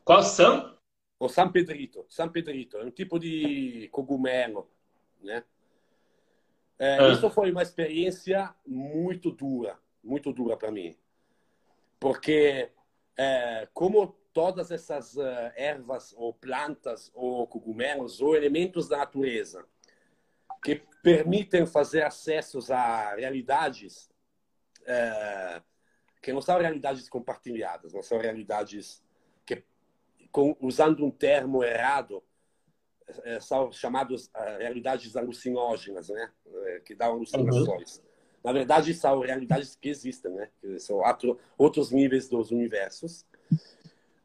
Qual 0.04 0.22
San? 0.22 0.76
O 1.18 1.28
San 1.28 1.50
Pedrito. 1.50 2.04
San 2.08 2.28
Pedrito 2.28 2.76
é 2.76 2.84
um 2.84 2.90
tipo 2.90 3.18
de 3.18 3.88
cogumelo, 3.90 4.68
né? 5.22 5.44
É, 6.78 6.98
ah. 6.98 7.08
Isso 7.12 7.30
foi 7.30 7.50
uma 7.50 7.62
experiência 7.62 8.54
muito 8.66 9.30
dura, 9.30 9.78
muito 10.02 10.32
dura 10.32 10.56
para 10.56 10.72
mim, 10.72 10.96
porque 12.00 12.70
é, 13.16 13.68
como 13.72 14.16
todas 14.34 14.70
essas 14.70 15.16
uh, 15.16 15.22
ervas 15.56 16.12
ou 16.18 16.34
plantas 16.34 17.10
ou 17.14 17.46
cogumelos 17.46 18.20
ou 18.20 18.36
elementos 18.36 18.88
da 18.88 18.98
natureza 18.98 19.64
que 20.62 20.82
permitem 21.02 21.66
fazer 21.66 22.02
acessos 22.02 22.70
a 22.70 23.14
realidades 23.14 24.10
é, 24.86 25.62
que 26.22 26.32
não 26.32 26.40
são 26.40 26.58
realidades 26.58 27.08
compartilhadas, 27.08 27.92
não 27.92 28.02
são 28.02 28.18
realidades 28.18 29.04
que, 29.44 29.62
com, 30.32 30.56
usando 30.60 31.04
um 31.04 31.10
termo 31.10 31.62
errado, 31.62 32.24
é, 33.24 33.38
são 33.40 33.70
chamadas 33.70 34.30
é, 34.34 34.58
realidades 34.58 35.14
alucinógenas, 35.16 36.08
né? 36.08 36.32
Que 36.86 36.94
dão 36.94 37.12
alucinações. 37.12 37.98
Uhum. 37.98 38.04
Na 38.42 38.52
verdade, 38.52 38.94
são 38.94 39.20
realidades 39.20 39.76
que 39.76 39.90
existem, 39.90 40.32
né? 40.32 40.50
Que 40.60 40.78
são 40.78 40.96
outro, 40.96 41.38
outros 41.58 41.90
níveis 41.90 42.28
dos 42.28 42.50
universos. 42.50 43.26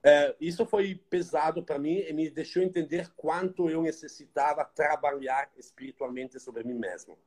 É, 0.02 0.36
isso 0.40 0.66
foi 0.66 0.96
pesado 1.10 1.62
para 1.62 1.78
mim 1.78 1.98
e 2.08 2.14
me 2.14 2.30
deixou 2.30 2.64
entender 2.64 3.12
quanto 3.18 3.70
eu 3.70 3.82
necessitava 3.82 4.64
trabalhar 4.64 5.52
espiritualmente 5.58 6.40
sobre 6.40 6.64
mim 6.64 6.74
mesmo 6.74 7.18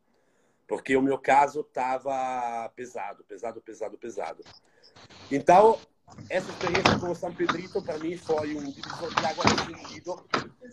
porque 0.72 0.96
o 0.96 1.02
meu 1.02 1.18
caso 1.18 1.60
estava 1.60 2.66
pesado, 2.70 3.22
pesado, 3.24 3.60
pesado, 3.60 3.98
pesado. 3.98 4.42
Então, 5.30 5.78
essa 6.30 6.50
experiência 6.50 6.98
com 6.98 7.10
o 7.10 7.14
São 7.14 7.30
Pedrito, 7.30 7.82
para 7.82 7.98
mim, 7.98 8.16
foi 8.16 8.54
um 8.56 8.64
divisor 8.64 9.14
de 9.14 9.26
água 9.26 9.44
sentido 9.48 10.26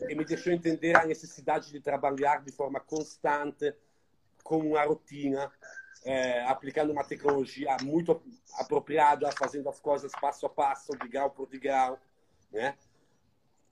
e 0.08 0.16
me 0.16 0.24
deixou 0.24 0.54
entender 0.54 0.96
a 0.96 1.06
necessidade 1.06 1.70
de 1.70 1.82
trabalhar 1.82 2.42
de 2.44 2.52
forma 2.54 2.80
constante, 2.80 3.74
com 4.42 4.60
uma 4.60 4.86
rotina, 4.86 5.52
é, 6.04 6.44
aplicando 6.46 6.92
uma 6.92 7.04
tecnologia 7.04 7.76
muito 7.82 8.22
apropriada, 8.58 9.32
fazendo 9.32 9.70
as 9.70 9.80
coisas 9.80 10.12
passo 10.20 10.46
a 10.46 10.50
passo, 10.50 10.98
de 10.98 11.08
grau 11.08 11.30
por 11.30 11.50
de 11.50 11.60
grau, 11.60 12.00
né? 12.52 12.76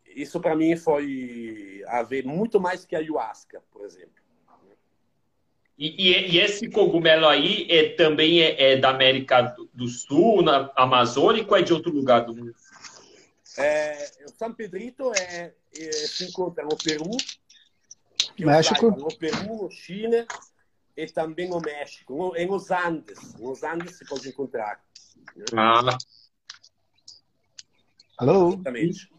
Isso 0.06 0.40
para 0.40 0.56
mim 0.56 0.76
foi 0.76 1.84
a 1.88 2.02
ver 2.02 2.26
muito 2.26 2.60
mais 2.60 2.86
que 2.86 2.96
a 2.96 3.00
ayahuasca, 3.00 3.62
por 3.72 3.86
exemplo. 3.86 4.28
E, 5.78 6.10
e, 6.10 6.32
e, 6.32 6.40
esse 6.40 6.68
cogumelo 6.72 7.28
aí 7.28 7.68
é, 7.70 7.90
também 7.90 8.42
é, 8.42 8.72
é, 8.72 8.78
da 8.78 8.90
América 8.90 9.56
do 9.72 9.88
Sul, 9.88 10.42
na 10.42 10.72
Amazônica, 10.76 11.52
ou 11.52 11.58
é 11.58 11.62
de 11.62 11.72
outro 11.72 11.92
lugar 11.92 12.22
do 12.22 12.36
mundo? 12.36 12.56
É, 13.60 14.10
o 14.26 14.30
San 14.32 14.54
Pedrito 14.54 15.12
é, 15.14 15.54
é, 15.78 15.92
se 15.92 16.26
encontra 16.26 16.64
no 16.64 16.76
Peru, 16.76 17.12
México, 18.40 18.90
no 18.90 19.16
Peru, 19.16 19.64
no 19.64 19.70
Chile 19.70 20.26
e 20.98 21.06
também 21.06 21.48
no 21.48 21.62
México, 21.62 22.16
no, 22.16 22.36
em 22.36 22.50
os 22.52 22.72
Andes. 22.72 23.36
Nos 23.36 23.62
Andes 23.62 23.96
se 23.96 24.06
pode 24.06 24.28
encontrar. 24.28 24.82
Ah. 25.56 25.96
Alô? 28.18 28.54
Exatamente. 28.54 29.12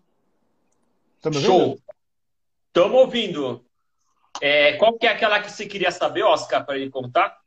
Show. 1.41 1.81
Estamos 2.67 2.99
ouvindo. 2.99 3.65
É, 4.41 4.73
qual 4.77 4.99
que 4.99 5.07
é 5.07 5.11
aquela 5.11 5.41
que 5.41 5.51
você 5.51 5.67
queria 5.67 5.93
saber, 5.93 6.25
Oscar, 6.25 6.67
para 6.67 6.77
ele 6.77 6.91
contar? 6.91 7.41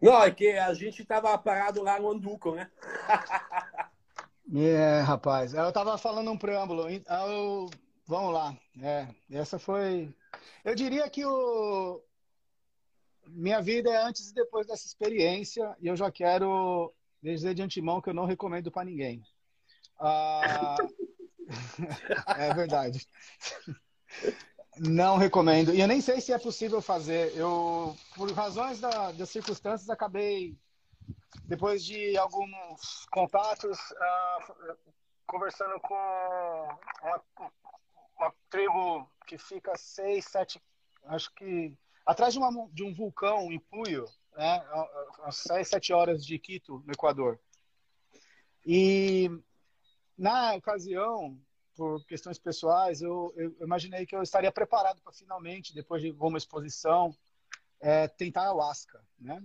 Não, 0.00 0.22
é 0.22 0.30
que 0.30 0.50
a 0.52 0.74
gente 0.74 1.02
estava 1.02 1.36
parado 1.38 1.80
lá 1.82 2.00
no 2.00 2.10
Anduco, 2.10 2.56
né? 2.56 2.68
é, 4.56 5.00
rapaz. 5.00 5.54
Eu 5.54 5.68
estava 5.68 5.96
falando 5.96 6.30
um 6.32 6.38
preâmbulo. 6.38 6.88
Eu... 6.90 7.70
Vamos 8.06 8.34
lá. 8.34 8.56
É, 8.82 9.06
essa 9.30 9.58
foi. 9.58 10.12
Eu 10.64 10.74
diria 10.74 11.08
que 11.10 11.24
o 11.24 12.02
minha 13.30 13.60
vida 13.60 13.90
é 13.90 13.96
antes 13.96 14.30
e 14.30 14.34
depois 14.34 14.66
dessa 14.66 14.86
experiência 14.86 15.76
e 15.80 15.86
eu 15.86 15.96
já 15.96 16.10
quero 16.10 16.92
dizer 17.22 17.54
de 17.54 17.62
antemão 17.62 18.00
que 18.00 18.10
eu 18.10 18.14
não 18.14 18.24
recomendo 18.24 18.70
para 18.70 18.84
ninguém. 18.84 19.22
Ah... 19.98 20.76
é 22.36 22.54
verdade. 22.54 23.06
Não 24.78 25.16
recomendo. 25.16 25.74
E 25.74 25.80
eu 25.80 25.88
nem 25.88 26.00
sei 26.00 26.20
se 26.20 26.32
é 26.32 26.38
possível 26.38 26.80
fazer. 26.80 27.36
Eu, 27.36 27.96
por 28.14 28.30
razões 28.32 28.80
da, 28.80 29.12
das 29.12 29.30
circunstâncias, 29.30 29.90
acabei, 29.90 30.56
depois 31.44 31.84
de 31.84 32.16
alguns 32.16 33.06
contatos, 33.10 33.78
uh, 33.78 34.76
conversando 35.26 35.80
com 35.80 35.94
uma, 37.02 37.22
uma 38.18 38.34
tribo 38.48 39.10
que 39.26 39.36
fica 39.36 39.76
seis, 39.76 40.26
sete, 40.26 40.62
acho 41.04 41.34
que 41.34 41.76
atrás 42.08 42.32
de, 42.32 42.38
uma, 42.38 42.66
de 42.72 42.82
um 42.82 42.94
vulcão 42.94 43.52
em 43.52 43.58
Puyo, 43.58 44.06
né, 44.34 44.64
às 45.24 45.36
seis, 45.36 45.68
sete 45.68 45.92
horas 45.92 46.24
de 46.24 46.38
Quito, 46.38 46.82
no 46.86 46.92
Equador. 46.94 47.38
E 48.64 49.30
na 50.16 50.54
ocasião, 50.54 51.38
por 51.76 52.02
questões 52.06 52.38
pessoais, 52.38 53.02
eu, 53.02 53.30
eu 53.36 53.54
imaginei 53.60 54.06
que 54.06 54.16
eu 54.16 54.22
estaria 54.22 54.50
preparado 54.50 55.02
para 55.02 55.12
finalmente, 55.12 55.74
depois 55.74 56.00
de 56.00 56.10
uma 56.12 56.38
exposição, 56.38 57.14
é, 57.78 58.08
tentar 58.08 58.44
ayahuasca, 58.44 59.04
né? 59.18 59.42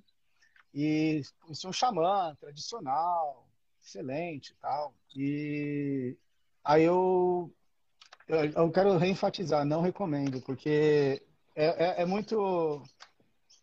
E 0.73 1.21
é 1.45 1.67
um 1.67 1.73
xamã 1.73 2.33
tradicional, 2.39 3.45
excelente 3.83 4.55
tal. 4.61 4.95
E 5.13 6.17
aí 6.63 6.83
eu, 6.83 7.53
eu, 8.25 8.45
eu 8.45 8.71
quero 8.71 8.97
reenfatizar, 8.97 9.65
não 9.65 9.81
recomendo, 9.81 10.41
porque 10.41 11.21
é, 11.55 11.65
é, 11.65 12.01
é 12.01 12.05
muito 12.05 12.83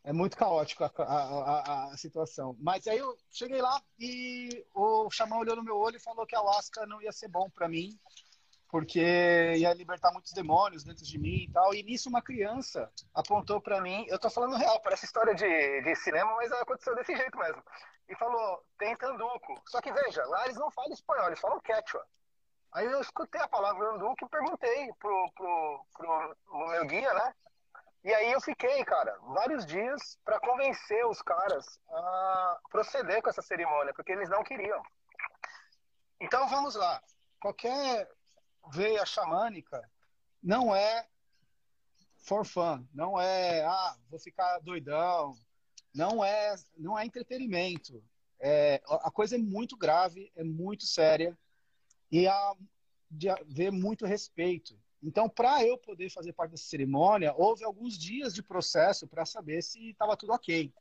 é 0.02 0.12
muito 0.12 0.36
caótico 0.36 0.84
a, 0.84 0.90
a, 0.98 1.04
a, 1.04 1.84
a, 1.92 1.96
situação. 1.96 2.56
Mas 2.58 2.86
aí 2.86 2.98
eu 2.98 3.16
cheguei 3.30 3.60
lá 3.60 3.82
e 3.98 4.64
o 4.74 5.10
xamã 5.10 5.36
olhou 5.36 5.56
no 5.56 5.62
meu 5.62 5.76
olho 5.76 5.96
e 5.96 6.02
falou 6.02 6.26
que 6.26 6.34
a 6.34 6.38
ayahuasca 6.38 6.86
não 6.86 7.02
ia 7.02 7.12
ser 7.12 7.28
bom 7.28 7.50
para 7.50 7.68
mim, 7.68 7.98
porque 8.68 9.00
ia 9.56 9.74
libertar 9.74 10.10
muitos 10.12 10.32
demônios 10.32 10.84
dentro 10.84 11.04
de 11.04 11.18
mim 11.18 11.44
e 11.44 11.52
tal. 11.52 11.74
E 11.74 11.82
nisso 11.82 12.08
uma 12.08 12.22
criança 12.22 12.90
apontou 13.14 13.60
para 13.60 13.80
mim, 13.80 14.06
eu 14.08 14.18
tô 14.18 14.30
falando 14.30 14.56
real, 14.56 14.80
parece 14.80 15.04
história 15.04 15.34
de, 15.34 15.82
de 15.82 15.94
cinema, 15.96 16.34
mas 16.36 16.50
aconteceu 16.52 16.94
desse 16.96 17.14
jeito 17.14 17.36
mesmo. 17.36 17.62
E 18.08 18.14
falou, 18.16 18.64
tem 18.78 18.96
tanduco. 18.96 19.62
Só 19.68 19.80
que 19.80 19.92
veja, 19.92 20.24
lá 20.26 20.44
eles 20.44 20.56
não 20.56 20.70
falam 20.70 20.92
espanhol, 20.92 21.26
eles 21.26 21.40
falam 21.40 21.60
quechua. 21.60 22.04
Aí 22.72 22.86
eu 22.86 23.00
escutei 23.00 23.40
a 23.40 23.48
palavra 23.48 23.90
tanduco 23.90 24.24
e 24.24 24.28
perguntei 24.28 24.92
pro, 24.98 25.30
pro, 25.34 25.86
pro 25.92 26.68
meu 26.70 26.86
guia, 26.86 27.12
né? 27.12 27.34
E 28.02 28.12
aí 28.14 28.32
eu 28.32 28.40
fiquei, 28.40 28.82
cara, 28.84 29.14
vários 29.34 29.66
dias 29.66 30.18
para 30.24 30.40
convencer 30.40 31.06
os 31.06 31.20
caras 31.20 31.66
a 31.90 32.60
proceder 32.70 33.22
com 33.22 33.28
essa 33.28 33.42
cerimônia, 33.42 33.92
porque 33.92 34.12
eles 34.12 34.30
não 34.30 34.42
queriam. 34.42 34.82
Então 36.18 36.48
vamos 36.48 36.74
lá. 36.74 37.02
Qualquer 37.40 38.10
veia 38.72 39.04
xamânica 39.04 39.82
não 40.42 40.74
é 40.74 41.06
for 42.18 42.44
fun, 42.44 42.86
não 42.94 43.20
é, 43.20 43.64
ah, 43.64 43.96
vou 44.08 44.18
ficar 44.18 44.58
doidão, 44.60 45.36
não 45.94 46.24
é, 46.24 46.54
não 46.76 46.98
é 46.98 47.04
entretenimento. 47.04 48.02
É, 48.38 48.80
a 48.86 49.10
coisa 49.10 49.36
é 49.36 49.38
muito 49.38 49.76
grave, 49.76 50.32
é 50.34 50.42
muito 50.42 50.86
séria 50.86 51.36
e 52.10 52.26
há 52.26 52.54
de 53.10 53.28
haver 53.28 53.70
muito 53.70 54.06
respeito. 54.06 54.78
Então, 55.02 55.28
para 55.28 55.64
eu 55.64 55.78
poder 55.78 56.10
fazer 56.10 56.32
parte 56.32 56.52
dessa 56.52 56.64
cerimônia, 56.64 57.34
houve 57.36 57.64
alguns 57.64 57.96
dias 57.98 58.34
de 58.34 58.42
processo 58.42 59.06
para 59.06 59.24
saber 59.24 59.62
se 59.62 59.90
estava 59.90 60.16
tudo 60.16 60.32
ok. 60.32 60.72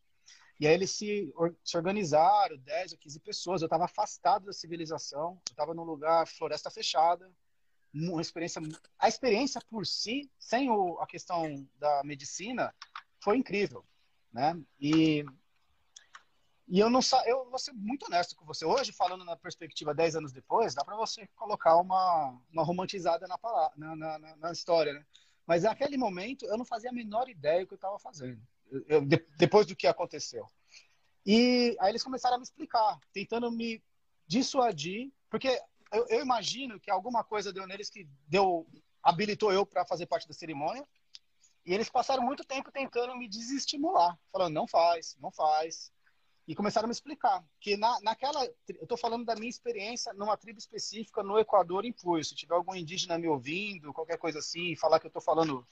E 0.59 0.67
aí 0.67 0.73
eles 0.73 0.91
se, 0.91 1.33
se 1.63 1.77
organizaram, 1.77 2.57
10 2.57 2.91
ou 2.93 2.97
15 2.97 3.19
pessoas. 3.21 3.61
Eu 3.61 3.67
estava 3.67 3.85
afastado 3.85 4.45
da 4.45 4.53
civilização, 4.53 5.39
eu 5.47 5.51
estava 5.51 5.73
num 5.73 5.83
lugar, 5.83 6.27
floresta 6.27 6.69
fechada, 6.69 7.31
uma 7.93 8.21
experiência 8.21 8.61
a 8.97 9.07
experiência 9.07 9.61
por 9.69 9.85
si 9.85 10.29
sem 10.37 10.69
o, 10.69 10.99
a 10.99 11.07
questão 11.07 11.67
da 11.77 12.03
medicina 12.03 12.73
foi 13.19 13.37
incrível 13.37 13.83
né 14.31 14.59
e 14.79 15.25
e 16.69 16.79
eu 16.79 16.89
não 16.89 16.99
eu 17.25 17.49
vou 17.49 17.57
ser 17.59 17.73
muito 17.73 18.05
honesto 18.05 18.35
com 18.35 18.45
você 18.45 18.65
hoje 18.65 18.91
falando 18.91 19.25
na 19.25 19.35
perspectiva 19.35 19.93
10 19.93 20.17
anos 20.17 20.31
depois 20.31 20.73
dá 20.73 20.83
para 20.83 20.95
você 20.95 21.27
colocar 21.35 21.75
uma, 21.77 22.39
uma 22.51 22.63
romantizada 22.63 23.27
na, 23.27 23.37
na, 23.75 23.95
na, 23.95 24.35
na, 24.35 24.51
história 24.51 24.93
né 24.93 25.05
mas 25.47 25.63
naquele 25.63 25.97
momento 25.97 26.45
eu 26.45 26.57
não 26.57 26.65
fazia 26.65 26.89
a 26.89 26.93
menor 26.93 27.27
ideia 27.27 27.61
do 27.61 27.67
que 27.67 27.73
eu 27.73 27.77
estava 27.77 27.97
fazendo 27.99 28.41
eu, 28.87 29.01
de, 29.01 29.25
depois 29.37 29.65
do 29.65 29.75
que 29.75 29.87
aconteceu 29.87 30.45
e 31.25 31.75
aí 31.79 31.91
eles 31.91 32.03
começaram 32.03 32.35
a 32.35 32.39
me 32.39 32.43
explicar 32.43 32.99
tentando 33.11 33.51
me 33.51 33.83
dissuadir 34.27 35.11
porque 35.29 35.59
eu, 35.91 36.05
eu, 36.07 36.21
imagino 36.21 36.79
que 36.79 36.91
alguma 36.91 37.23
coisa 37.23 37.51
deu 37.51 37.65
neles 37.65 37.89
que 37.89 38.07
deu 38.27 38.67
habilitou 39.01 39.51
eu 39.51 39.65
para 39.65 39.85
fazer 39.85 40.05
parte 40.05 40.27
da 40.27 40.33
cerimônia. 40.33 40.85
E 41.65 41.73
eles 41.73 41.89
passaram 41.89 42.23
muito 42.23 42.43
tempo 42.43 42.71
tentando 42.71 43.15
me 43.17 43.27
desestimular, 43.27 44.17
falando 44.31 44.53
não 44.53 44.67
faz, 44.67 45.15
não 45.19 45.31
faz. 45.31 45.91
E 46.49 46.55
começaram 46.55 46.85
a 46.85 46.87
me 46.87 46.93
explicar 46.93 47.45
que 47.59 47.77
na, 47.77 48.01
naquela, 48.01 48.43
eu 48.43 48.81
estou 48.81 48.97
falando 48.97 49.23
da 49.23 49.35
minha 49.35 49.51
experiência 49.51 50.11
numa 50.13 50.35
tribo 50.35 50.57
específica 50.57 51.21
no 51.21 51.37
Equador 51.37 51.85
em 51.85 51.93
Puyo. 51.93 52.25
Se 52.25 52.33
tiver 52.33 52.55
algum 52.55 52.73
indígena 52.73 53.19
me 53.19 53.27
ouvindo, 53.27 53.93
qualquer 53.93 54.17
coisa 54.17 54.39
assim, 54.39 54.75
falar 54.75 54.99
que 54.99 55.05
eu 55.05 55.09
estou 55.09 55.21
falando 55.21 55.63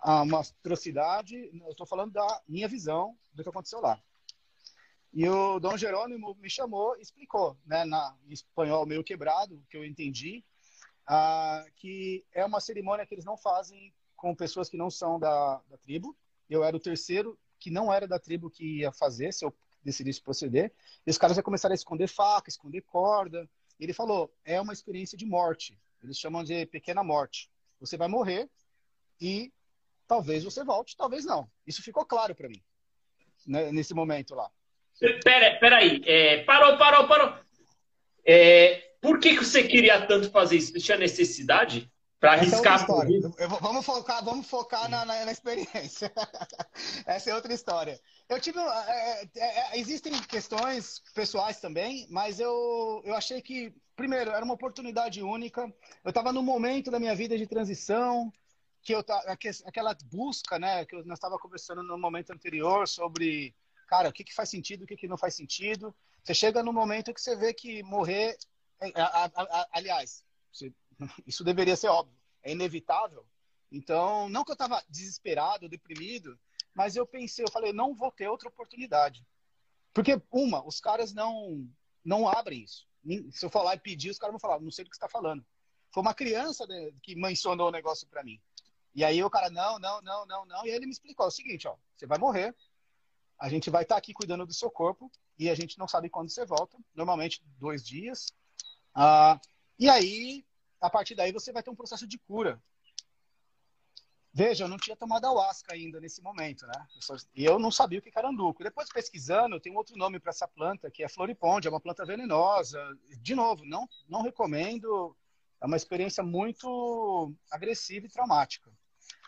ah, 0.00 0.22
uma 0.22 0.38
atrocidade, 0.38 1.50
eu 1.52 1.72
estou 1.72 1.84
falando 1.84 2.12
da 2.12 2.40
minha 2.46 2.68
visão 2.68 3.18
do 3.32 3.42
que 3.42 3.48
aconteceu 3.48 3.80
lá. 3.80 4.00
E 5.12 5.28
o 5.28 5.58
Dom 5.58 5.76
Jerônimo 5.76 6.36
me 6.36 6.48
chamou 6.48 6.96
e 6.96 7.02
explicou, 7.02 7.56
né, 7.66 7.84
na, 7.84 8.16
em 8.24 8.32
espanhol 8.32 8.86
meio 8.86 9.02
quebrado, 9.02 9.60
que 9.68 9.76
eu 9.76 9.84
entendi, 9.84 10.44
ah, 11.04 11.66
que 11.74 12.24
é 12.32 12.44
uma 12.44 12.60
cerimônia 12.60 13.04
que 13.04 13.12
eles 13.12 13.24
não 13.24 13.36
fazem 13.36 13.92
com 14.14 14.36
pessoas 14.36 14.68
que 14.68 14.76
não 14.76 14.88
são 14.88 15.18
da, 15.18 15.60
da 15.68 15.76
tribo. 15.78 16.16
Eu 16.48 16.62
era 16.62 16.76
o 16.76 16.80
terceiro 16.80 17.36
que 17.58 17.72
não 17.72 17.92
era 17.92 18.06
da 18.06 18.20
tribo 18.20 18.48
que 18.48 18.78
ia 18.78 18.92
fazer, 18.92 19.32
se 19.32 19.44
eu 19.44 19.52
decidisse 19.84 20.22
proceder. 20.22 20.72
E 21.06 21.10
os 21.10 21.18
caras 21.18 21.36
já 21.36 21.42
começaram 21.42 21.72
a 21.72 21.76
esconder 21.76 22.08
faca, 22.08 22.48
esconder 22.48 22.82
corda. 22.82 23.48
Ele 23.78 23.92
falou, 23.92 24.32
é 24.44 24.60
uma 24.60 24.72
experiência 24.72 25.16
de 25.16 25.26
morte. 25.26 25.78
Eles 26.02 26.18
chamam 26.18 26.44
de 26.44 26.66
pequena 26.66 27.02
morte. 27.02 27.50
Você 27.80 27.96
vai 27.96 28.08
morrer 28.08 28.48
e 29.20 29.52
talvez 30.06 30.44
você 30.44 30.64
volte, 30.64 30.96
talvez 30.96 31.24
não. 31.24 31.50
Isso 31.66 31.82
ficou 31.82 32.04
claro 32.04 32.34
para 32.34 32.48
mim, 32.48 32.62
né, 33.46 33.72
nesse 33.72 33.94
momento 33.94 34.34
lá. 34.34 34.50
Pera, 35.24 35.58
pera 35.58 35.76
aí. 35.78 36.02
É, 36.04 36.44
parou, 36.44 36.76
parou, 36.76 37.08
parou. 37.08 37.38
É, 38.24 38.94
por 39.00 39.18
que, 39.18 39.36
que 39.36 39.44
você 39.44 39.64
queria 39.64 40.06
tanto 40.06 40.30
fazer 40.30 40.56
isso? 40.56 40.72
Tinha 40.74 40.96
necessidade? 40.96 41.90
Para 42.22 42.36
é 42.36 42.38
arriscar 42.38 42.86
por 42.86 43.10
isso? 43.10 43.34
Vamos 43.60 43.84
focar, 43.84 44.24
vamos 44.24 44.46
focar 44.46 44.88
na, 44.88 45.04
na, 45.04 45.24
na 45.24 45.32
experiência. 45.32 46.12
Essa 47.04 47.30
é 47.30 47.34
outra 47.34 47.52
história. 47.52 48.00
Eu 48.28 48.40
tive. 48.40 48.60
É, 48.60 49.28
é, 49.34 49.74
é, 49.74 49.80
existem 49.80 50.12
questões 50.22 51.02
pessoais 51.16 51.58
também, 51.58 52.06
mas 52.08 52.38
eu, 52.38 53.02
eu 53.04 53.16
achei 53.16 53.42
que, 53.42 53.74
primeiro, 53.96 54.30
era 54.30 54.44
uma 54.44 54.54
oportunidade 54.54 55.20
única. 55.20 55.62
Eu 56.04 56.10
estava 56.10 56.32
num 56.32 56.44
momento 56.44 56.92
da 56.92 57.00
minha 57.00 57.16
vida 57.16 57.36
de 57.36 57.44
transição, 57.44 58.32
que 58.84 58.94
eu 58.94 59.04
aquela 59.66 59.96
busca, 60.04 60.60
né, 60.60 60.84
que 60.84 60.94
nós 61.02 61.18
estava 61.18 61.36
conversando 61.40 61.82
no 61.82 61.98
momento 61.98 62.32
anterior 62.32 62.86
sobre 62.86 63.52
cara, 63.88 64.08
o 64.08 64.12
que, 64.12 64.22
que 64.22 64.32
faz 64.32 64.48
sentido, 64.48 64.84
o 64.84 64.86
que, 64.86 64.96
que 64.96 65.08
não 65.08 65.18
faz 65.18 65.34
sentido. 65.34 65.92
Você 66.22 66.34
chega 66.34 66.62
no 66.62 66.72
momento 66.72 67.12
que 67.12 67.20
você 67.20 67.34
vê 67.34 67.52
que 67.52 67.82
morrer. 67.82 68.36
É, 68.80 68.92
a, 68.94 69.24
a, 69.24 69.30
a, 69.34 69.68
aliás, 69.72 70.24
você, 70.52 70.72
isso 71.26 71.44
deveria 71.44 71.76
ser 71.76 71.88
óbvio, 71.88 72.16
é 72.42 72.52
inevitável. 72.52 73.26
Então, 73.70 74.28
não 74.28 74.44
que 74.44 74.50
eu 74.50 74.54
estava 74.54 74.82
desesperado, 74.88 75.68
deprimido, 75.68 76.38
mas 76.74 76.96
eu 76.96 77.06
pensei, 77.06 77.44
eu 77.44 77.50
falei, 77.50 77.72
não 77.72 77.94
vou 77.94 78.10
ter 78.10 78.28
outra 78.28 78.48
oportunidade. 78.48 79.26
Porque, 79.94 80.20
uma, 80.30 80.66
os 80.66 80.80
caras 80.80 81.12
não, 81.12 81.68
não 82.04 82.28
abrem 82.28 82.62
isso. 82.62 82.86
Se 83.32 83.44
eu 83.44 83.50
falar 83.50 83.74
e 83.74 83.80
pedir, 83.80 84.10
os 84.10 84.18
caras 84.18 84.32
vão 84.32 84.40
falar, 84.40 84.60
não 84.60 84.70
sei 84.70 84.84
do 84.84 84.90
que 84.90 84.96
você 84.96 85.04
está 85.04 85.08
falando. 85.08 85.44
Foi 85.92 86.02
uma 86.02 86.14
criança 86.14 86.66
que 87.02 87.14
mencionou 87.14 87.68
o 87.68 87.72
negócio 87.72 88.06
para 88.08 88.24
mim. 88.24 88.40
E 88.94 89.04
aí 89.04 89.22
o 89.22 89.30
cara, 89.30 89.50
não, 89.50 89.78
não, 89.78 90.00
não, 90.02 90.26
não, 90.26 90.46
não. 90.46 90.66
E 90.66 90.70
aí 90.70 90.76
ele 90.76 90.86
me 90.86 90.92
explicou 90.92 91.26
é 91.26 91.28
o 91.28 91.32
seguinte, 91.32 91.66
ó, 91.66 91.76
você 91.96 92.06
vai 92.06 92.18
morrer, 92.18 92.54
a 93.38 93.48
gente 93.48 93.70
vai 93.70 93.82
estar 93.82 93.96
tá 93.96 93.98
aqui 93.98 94.12
cuidando 94.12 94.46
do 94.46 94.54
seu 94.54 94.70
corpo 94.70 95.10
e 95.38 95.50
a 95.50 95.54
gente 95.54 95.78
não 95.78 95.88
sabe 95.88 96.08
quando 96.08 96.30
você 96.30 96.44
volta, 96.44 96.78
normalmente 96.94 97.42
dois 97.58 97.84
dias. 97.84 98.32
Ah, 98.94 99.40
e 99.78 99.88
aí, 99.88 100.44
a 100.82 100.90
partir 100.90 101.14
daí, 101.14 101.32
você 101.32 101.52
vai 101.52 101.62
ter 101.62 101.70
um 101.70 101.76
processo 101.76 102.06
de 102.06 102.18
cura. 102.18 102.60
Veja, 104.34 104.64
eu 104.64 104.68
não 104.68 104.78
tinha 104.78 104.96
tomado 104.96 105.26
ayahuasca 105.26 105.74
ainda 105.74 106.00
nesse 106.00 106.20
momento, 106.20 106.66
né? 106.66 106.86
E 107.36 107.44
eu 107.44 107.58
não 107.58 107.70
sabia 107.70 107.98
o 107.98 108.02
que 108.02 108.10
era 108.16 108.28
anduco. 108.28 108.64
Depois 108.64 108.88
pesquisando, 108.88 109.60
tem 109.60 109.76
outro 109.76 109.96
nome 109.96 110.18
para 110.18 110.30
essa 110.30 110.48
planta, 110.48 110.90
que 110.90 111.04
é 111.04 111.08
floriponde, 111.08 111.68
é 111.68 111.70
uma 111.70 111.80
planta 111.80 112.04
venenosa. 112.04 112.80
De 113.20 113.34
novo, 113.34 113.64
não, 113.64 113.88
não 114.08 114.22
recomendo. 114.22 115.16
É 115.60 115.66
uma 115.66 115.76
experiência 115.76 116.24
muito 116.24 117.32
agressiva 117.50 118.06
e 118.06 118.10
traumática. 118.10 118.72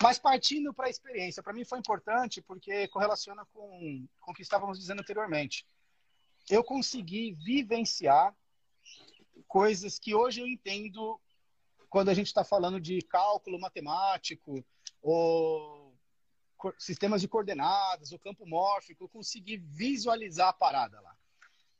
Mas 0.03 0.19
partindo 0.19 0.75
para 0.75 0.87
a 0.87 0.91
experiência, 0.91 1.43
para 1.43 1.53
mim 1.53 1.65
foi 1.65 1.79
importante 1.79 2.43
porque 2.43 2.89
correlaciona 2.89 3.45
com, 3.53 4.09
com 4.21 4.33
o 4.33 4.35
que 4.35 4.43
estávamos 4.43 4.79
dizendo 4.79 5.01
anteriormente. 5.01 5.65
Eu 6.51 6.65
consegui 6.65 7.35
vivenciar 7.35 8.35
coisas 9.47 9.99
que 9.99 10.15
hoje 10.15 10.41
eu 10.41 10.49
entendo 10.49 11.21
quando 11.95 12.09
a 12.09 12.15
gente 12.15 12.27
está 12.27 12.43
falando 12.43 12.81
de 12.81 13.01
cálculo 13.03 13.57
matemático 13.57 14.65
ou 15.01 15.97
sistemas 16.77 17.21
de 17.21 17.29
coordenadas, 17.29 18.11
ou 18.11 18.19
campo 18.19 18.45
mórfico, 18.45 19.05
eu 19.05 19.09
consegui 19.09 19.59
visualizar 19.59 20.49
a 20.49 20.53
parada 20.53 21.01
lá. 21.01 21.17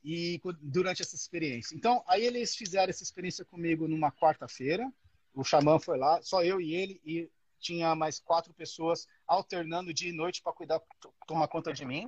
e 0.01 0.39
durante 0.61 1.01
essa 1.01 1.17
experiência. 1.17 1.75
Então, 1.75 2.01
aí 2.07 2.23
eles 2.23 2.55
fizeram 2.55 2.89
essa 2.89 3.03
experiência 3.03 3.43
comigo 3.43 3.89
numa 3.89 4.09
quarta-feira. 4.09 4.89
O 5.33 5.43
xamã 5.43 5.79
foi 5.79 5.97
lá, 5.97 6.21
só 6.21 6.41
eu 6.41 6.61
e 6.61 6.73
ele, 6.73 7.01
e 7.03 7.29
tinha 7.59 7.93
mais 7.93 8.17
quatro 8.17 8.53
pessoas 8.53 9.09
alternando 9.27 9.93
dia 9.93 10.11
e 10.11 10.13
noite 10.15 10.41
para 10.41 10.53
cuidar, 10.53 10.81
tomar 11.27 11.49
conta 11.49 11.73
de 11.73 11.83
mim. 11.83 12.07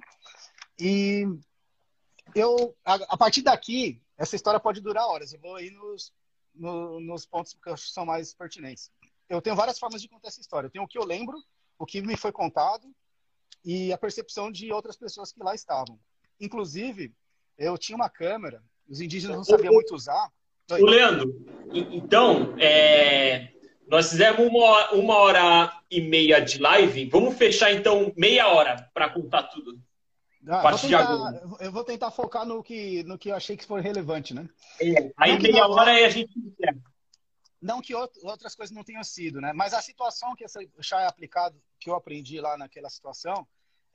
E 0.80 1.26
eu, 2.34 2.74
a, 2.86 2.94
a, 2.94 3.18
partir 3.18 3.42
daqui, 3.42 4.02
essa 4.18 4.38
história 4.38 4.62
pode 4.62 4.80
durar 4.80 5.08
horas. 5.08 5.34
Eu 5.34 5.42
vou 5.42 5.60
ir 5.60 5.72
nos, 5.72 6.14
no, 6.60 7.00
nos 7.00 7.26
pontos 7.26 7.54
que 7.54 7.70
eu 7.70 7.74
acho 7.74 7.88
que 7.88 7.92
são 7.92 8.06
mais 8.06 8.34
pertinentes. 8.34 8.92
Eu 9.30 9.42
tenho 9.42 9.56
várias 9.56 9.78
formas 9.78 10.02
de 10.02 10.08
contar 10.08 10.30
essa 10.30 10.42
história. 10.42 10.68
Eu 10.68 10.72
tenho 10.72 10.86
o 10.86 10.88
que 10.88 10.98
eu 10.98 11.04
lembro, 11.04 11.38
o 11.78 11.86
que 11.86 12.02
me 12.02 12.16
foi 12.16 12.32
contado 12.32 12.88
e 13.64 13.92
a 13.92 13.98
percepção 13.98 14.52
de 14.52 14.72
outras 14.72 14.96
pessoas 14.96 15.32
que 15.32 15.44
lá 15.44 15.54
estavam. 15.54 16.00
Inclusive, 16.40 17.14
eu 17.58 17.78
tinha 17.78 17.96
uma 17.96 18.10
câmera, 18.10 18.64
os 18.88 19.02
indígenas 19.02 19.38
não 19.38 19.44
sabiam 19.44 19.74
muito 19.74 19.94
usar. 19.94 20.32
O 20.70 20.86
Leandro, 20.86 21.46
então, 21.74 22.56
é, 22.60 23.54
nós 23.88 24.10
fizemos 24.10 24.46
uma, 24.48 24.92
uma 24.92 25.16
hora 25.18 25.82
e 25.90 26.02
meia 26.02 26.40
de 26.40 26.60
live. 26.60 27.10
Vamos 27.10 27.38
fechar, 27.38 27.72
então, 27.72 28.14
meia 28.16 28.48
hora 28.48 28.90
para 28.94 29.10
contar 29.10 29.44
tudo. 29.44 29.80
Ah, 30.50 30.62
vou 30.62 30.80
tentar, 30.80 31.58
eu 31.60 31.72
vou 31.72 31.84
tentar 31.84 32.12
focar 32.12 32.46
no 32.46 32.64
que, 32.64 33.04
no 33.04 33.18
que 33.18 33.30
eu 33.30 33.36
achei 33.36 33.58
que 33.58 33.66
foi 33.66 33.82
relevante, 33.82 34.34
né? 34.34 34.50
É, 34.80 35.12
aí 35.18 35.38
meia 35.40 35.68
não, 35.68 35.72
hora 35.72 35.92
aí 35.92 36.06
a 36.06 36.10
gente 36.10 36.34
Não 37.62 37.82
que 37.82 37.94
outras 37.94 38.56
coisas 38.56 38.74
não 38.74 38.84
tenham 38.84 39.04
sido, 39.04 39.42
né? 39.42 39.52
Mas 39.54 39.74
a 39.74 39.82
situação 39.82 40.36
que 40.36 40.46
esse 40.46 40.70
chá 40.82 41.02
é 41.02 41.08
aplicado, 41.08 41.62
que 41.80 41.90
eu 41.90 41.96
aprendi 41.96 42.40
lá 42.40 42.58
naquela 42.58 42.90
situação, 42.90 43.46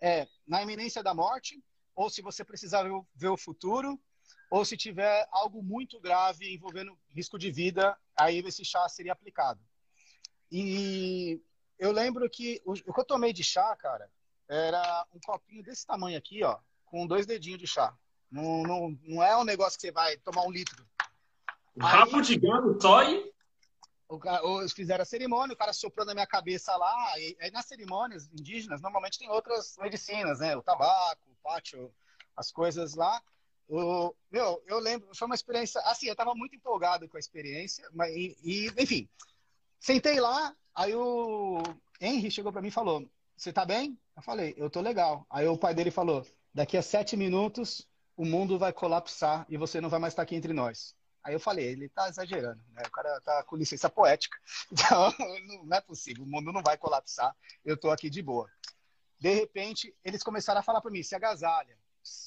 é 0.00 0.26
na 0.46 0.62
iminência 0.62 1.02
da 1.02 1.14
morte, 1.14 1.62
ou 1.94 2.10
se 2.10 2.20
você 2.20 2.44
precisar 2.44 2.84
ver 3.14 3.28
o, 3.28 3.36
futuro, 3.36 3.98
ou 4.50 4.64
se 4.64 4.76
tiver 4.76 5.26
algo 5.30 5.62
muito 5.62 6.00
grave 6.00 6.52
envolvendo 6.52 6.98
risco 7.08 7.38
de 7.38 7.50
vida, 7.50 7.96
aí 8.16 8.38
esse 8.40 8.64
chá 8.64 8.86
seria 8.88 9.12
aplicado. 9.12 9.60
E 10.50 11.40
eu 11.78 11.92
lembro 11.92 12.28
que 12.28 12.60
o 12.66 12.74
que 12.74 13.00
eu 13.00 13.04
tomei 13.04 13.32
de 13.32 13.42
chá, 13.42 13.74
cara, 13.76 14.10
era 14.52 15.06
um 15.14 15.20
copinho 15.20 15.62
desse 15.62 15.86
tamanho 15.86 16.18
aqui, 16.18 16.44
ó, 16.44 16.58
com 16.84 17.06
dois 17.06 17.26
dedinhos 17.26 17.58
de 17.58 17.66
chá. 17.66 17.94
Não, 18.30 18.62
não, 18.62 18.98
não 19.02 19.22
é 19.22 19.36
um 19.36 19.44
negócio 19.44 19.78
que 19.78 19.86
você 19.86 19.92
vai 19.92 20.16
tomar 20.18 20.42
um 20.42 20.50
litro. 20.50 20.86
Rabo 21.78 22.20
de 22.20 22.38
gado 22.38 22.78
só 22.80 23.02
e... 23.02 23.32
Os 24.44 24.74
fizeram 24.74 25.00
a 25.00 25.06
cerimônia, 25.06 25.54
o 25.54 25.56
cara 25.56 25.72
soprou 25.72 26.04
na 26.04 26.12
minha 26.12 26.26
cabeça 26.26 26.76
lá. 26.76 27.18
E 27.18 27.34
aí 27.40 27.50
nas 27.50 27.64
cerimônias 27.64 28.28
indígenas, 28.28 28.82
normalmente 28.82 29.18
tem 29.18 29.30
outras 29.30 29.74
medicinas, 29.78 30.40
né? 30.40 30.54
O 30.54 30.62
tabaco, 30.62 31.30
o 31.30 31.36
pátio, 31.42 31.90
as 32.36 32.52
coisas 32.52 32.94
lá. 32.94 33.22
O, 33.66 34.14
meu, 34.30 34.62
eu 34.66 34.78
lembro, 34.80 35.08
foi 35.14 35.24
uma 35.24 35.34
experiência. 35.34 35.80
Assim, 35.86 36.08
eu 36.08 36.16
tava 36.16 36.34
muito 36.34 36.54
empolgado 36.54 37.08
com 37.08 37.16
a 37.16 37.20
experiência, 37.20 37.88
mas, 37.94 38.14
e, 38.14 38.36
e 38.42 38.72
enfim, 38.76 39.08
sentei 39.80 40.20
lá. 40.20 40.54
Aí 40.74 40.94
o 40.94 41.62
Henry 41.98 42.30
chegou 42.30 42.52
para 42.52 42.60
mim 42.60 42.68
e 42.68 42.72
falou: 42.72 43.08
Você 43.42 43.52
tá 43.52 43.64
bem? 43.64 43.98
Eu 44.14 44.22
falei: 44.22 44.54
Eu 44.56 44.70
tô 44.70 44.80
legal. 44.80 45.26
Aí 45.28 45.48
o 45.48 45.58
pai 45.58 45.74
dele 45.74 45.90
falou: 45.90 46.24
Daqui 46.54 46.76
a 46.76 46.82
sete 46.82 47.16
minutos 47.16 47.88
o 48.16 48.24
mundo 48.24 48.56
vai 48.56 48.72
colapsar 48.72 49.44
e 49.48 49.56
você 49.56 49.80
não 49.80 49.88
vai 49.88 49.98
mais 49.98 50.12
estar 50.12 50.22
aqui 50.22 50.36
entre 50.36 50.52
nós. 50.52 50.94
Aí 51.24 51.34
eu 51.34 51.40
falei, 51.40 51.66
ele 51.66 51.88
tá 51.88 52.08
exagerando, 52.08 52.62
né? 52.70 52.82
O 52.86 52.90
cara 52.92 53.20
tá 53.20 53.42
com 53.42 53.56
licença 53.56 53.90
poética. 53.90 54.38
Então, 54.70 55.12
não 55.64 55.76
é 55.76 55.80
possível, 55.80 56.22
o 56.22 56.26
mundo 56.26 56.52
não 56.52 56.62
vai 56.62 56.78
colapsar, 56.78 57.34
eu 57.64 57.76
tô 57.76 57.90
aqui 57.90 58.08
de 58.08 58.22
boa. 58.22 58.48
De 59.18 59.34
repente, 59.34 59.92
eles 60.04 60.22
começaram 60.22 60.60
a 60.60 60.62
falar 60.62 60.80
para 60.80 60.92
mim, 60.92 61.02
se 61.02 61.16
agasalha, 61.16 61.76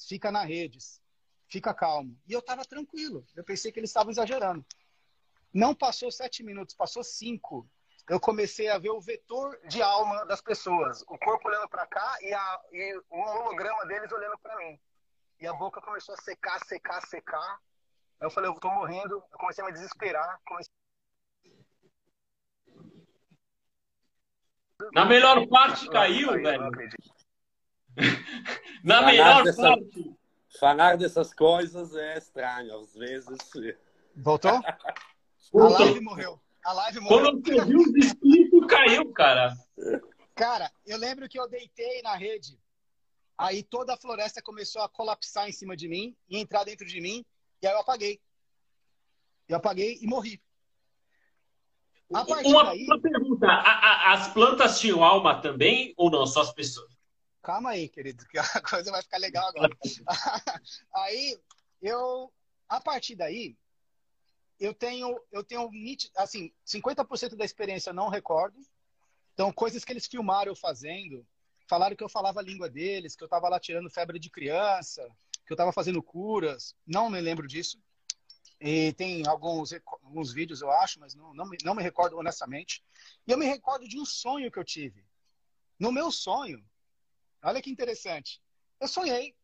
fica 0.06 0.30
na 0.30 0.44
redes, 0.44 1.00
fica 1.48 1.72
calmo. 1.72 2.14
E 2.28 2.32
eu 2.34 2.42
tava 2.42 2.62
tranquilo, 2.62 3.26
eu 3.34 3.42
pensei 3.42 3.72
que 3.72 3.80
eles 3.80 3.88
estavam 3.88 4.10
exagerando. 4.10 4.62
Não 5.50 5.74
passou 5.74 6.10
sete 6.10 6.42
minutos, 6.42 6.74
passou 6.74 7.02
cinco. 7.02 7.66
Eu 8.08 8.20
comecei 8.20 8.68
a 8.68 8.78
ver 8.78 8.90
o 8.90 9.00
vetor 9.00 9.58
de 9.66 9.82
alma 9.82 10.24
das 10.26 10.40
pessoas, 10.40 11.02
o 11.08 11.18
corpo 11.18 11.48
olhando 11.48 11.68
para 11.68 11.86
cá 11.86 12.16
e, 12.20 12.32
a, 12.32 12.60
e 12.72 13.02
o 13.10 13.18
holograma 13.18 13.84
deles 13.86 14.12
olhando 14.12 14.38
para 14.38 14.56
mim. 14.58 14.78
E 15.40 15.46
a 15.46 15.52
boca 15.52 15.80
começou 15.80 16.14
a 16.14 16.18
secar, 16.18 16.58
secar, 16.64 17.04
secar. 17.06 17.58
Aí 18.20 18.26
eu 18.26 18.30
falei, 18.30 18.48
eu 18.48 18.54
tô 18.54 18.70
morrendo. 18.70 19.14
Eu 19.14 19.38
comecei 19.38 19.62
a 19.62 19.66
me 19.66 19.72
desesperar. 19.72 20.40
Comecei... 20.46 20.72
Na 24.92 25.04
melhor 25.04 25.46
parte 25.48 25.88
caiu, 25.90 26.32
velho. 26.32 26.70
Na 28.84 28.96
falar 28.96 29.06
melhor 29.06 29.42
dessa, 29.42 29.62
parte. 29.62 30.16
Falar 30.60 30.96
dessas 30.96 31.34
coisas 31.34 31.94
é 31.94 32.18
estranho, 32.18 32.78
às 32.78 32.94
vezes. 32.94 33.38
Voltou? 34.14 34.52
A 35.54 35.68
live 35.68 36.00
morreu. 36.00 36.40
A 36.66 36.72
live 36.72 36.98
morreu. 36.98 37.20
Quando 37.20 37.46
você 37.46 37.64
viu 37.64 37.78
o 37.78 37.96
espírito, 37.96 38.66
caiu, 38.66 39.12
cara. 39.12 39.56
Cara, 40.34 40.68
eu 40.84 40.98
lembro 40.98 41.28
que 41.28 41.38
eu 41.38 41.48
deitei 41.48 42.02
na 42.02 42.16
rede. 42.16 42.58
Aí 43.38 43.62
toda 43.62 43.94
a 43.94 43.96
floresta 43.96 44.42
começou 44.42 44.82
a 44.82 44.88
colapsar 44.88 45.48
em 45.48 45.52
cima 45.52 45.76
de 45.76 45.88
mim 45.88 46.16
e 46.28 46.38
entrar 46.38 46.64
dentro 46.64 46.84
de 46.84 47.00
mim. 47.00 47.24
E 47.62 47.68
aí 47.68 47.72
eu 47.72 47.78
apaguei. 47.78 48.20
Eu 49.48 49.58
apaguei 49.58 49.96
e 50.02 50.08
morri. 50.08 50.42
Uma, 52.10 52.24
daí... 52.24 52.84
uma 52.84 53.00
pergunta: 53.00 53.46
a, 53.46 54.10
a, 54.10 54.12
as 54.14 54.32
plantas 54.32 54.80
tinham 54.80 55.04
alma 55.04 55.40
também 55.40 55.94
ou 55.96 56.10
não? 56.10 56.26
Só 56.26 56.40
as 56.40 56.52
pessoas? 56.52 56.92
Calma 57.44 57.70
aí, 57.70 57.88
querido, 57.88 58.26
que 58.26 58.38
a 58.42 58.60
coisa 58.60 58.90
vai 58.90 59.02
ficar 59.02 59.18
legal 59.18 59.48
agora. 59.50 59.70
aí 60.96 61.38
eu, 61.80 62.32
a 62.68 62.80
partir 62.80 63.14
daí, 63.14 63.56
eu 64.58 64.74
tenho, 64.74 65.20
eu 65.30 65.44
tenho 65.44 65.68
assim, 66.16 66.52
50% 66.66 67.36
da 67.36 67.44
experiência 67.44 67.92
não 67.92 68.08
recordo. 68.08 68.58
Então, 69.34 69.52
coisas 69.52 69.84
que 69.84 69.92
eles 69.92 70.06
filmaram 70.06 70.52
eu 70.52 70.56
fazendo, 70.56 71.26
falaram 71.68 71.94
que 71.94 72.02
eu 72.02 72.08
falava 72.08 72.40
a 72.40 72.42
língua 72.42 72.68
deles, 72.68 73.14
que 73.14 73.22
eu 73.22 73.26
estava 73.26 73.48
lá 73.48 73.60
tirando 73.60 73.90
febre 73.90 74.18
de 74.18 74.30
criança, 74.30 75.06
que 75.46 75.52
eu 75.52 75.54
estava 75.54 75.72
fazendo 75.72 76.02
curas. 76.02 76.74
Não 76.86 77.10
me 77.10 77.20
lembro 77.20 77.46
disso. 77.46 77.78
E 78.58 78.94
tem 78.94 79.26
alguns, 79.26 79.72
alguns 80.02 80.32
vídeos, 80.32 80.62
eu 80.62 80.70
acho, 80.70 80.98
mas 80.98 81.14
não, 81.14 81.34
não, 81.34 81.46
me, 81.46 81.58
não 81.62 81.74
me 81.74 81.82
recordo 81.82 82.16
honestamente. 82.16 82.82
E 83.26 83.32
eu 83.32 83.36
me 83.36 83.44
recordo 83.44 83.86
de 83.86 84.00
um 84.00 84.04
sonho 84.04 84.50
que 84.50 84.58
eu 84.58 84.64
tive. 84.64 85.04
No 85.78 85.92
meu 85.92 86.10
sonho, 86.10 86.64
olha 87.42 87.60
que 87.60 87.70
interessante. 87.70 88.40
Eu 88.80 88.88
sonhei 88.88 89.36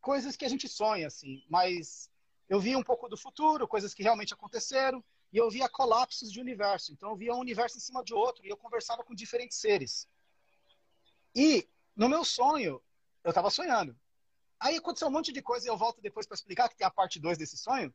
coisas 0.00 0.36
que 0.36 0.44
a 0.44 0.48
gente 0.48 0.68
sonha, 0.68 1.08
assim, 1.08 1.44
mas 1.50 2.08
eu 2.48 2.60
via 2.60 2.78
um 2.78 2.82
pouco 2.82 3.08
do 3.08 3.16
futuro, 3.16 3.66
coisas 3.66 3.92
que 3.92 4.02
realmente 4.02 4.32
aconteceram, 4.32 5.04
e 5.32 5.36
eu 5.36 5.50
via 5.50 5.68
colapsos 5.68 6.30
de 6.30 6.40
universo. 6.40 6.92
Então 6.92 7.10
eu 7.10 7.16
via 7.16 7.34
um 7.34 7.40
universo 7.40 7.76
em 7.76 7.80
cima 7.80 8.02
de 8.04 8.14
outro, 8.14 8.44
e 8.46 8.48
eu 8.48 8.56
conversava 8.56 9.02
com 9.02 9.14
diferentes 9.14 9.58
seres. 9.58 10.08
E 11.34 11.68
no 11.94 12.08
meu 12.08 12.24
sonho, 12.24 12.82
eu 13.24 13.30
estava 13.30 13.50
sonhando. 13.50 13.98
Aí 14.58 14.76
aconteceu 14.76 15.08
um 15.08 15.10
monte 15.10 15.32
de 15.32 15.42
coisa 15.42 15.66
e 15.66 15.70
eu 15.70 15.76
volto 15.76 16.00
depois 16.00 16.26
para 16.26 16.34
explicar 16.34 16.68
que 16.68 16.76
tem 16.76 16.86
a 16.86 16.90
parte 16.90 17.20
2 17.20 17.36
desse 17.36 17.56
sonho. 17.56 17.92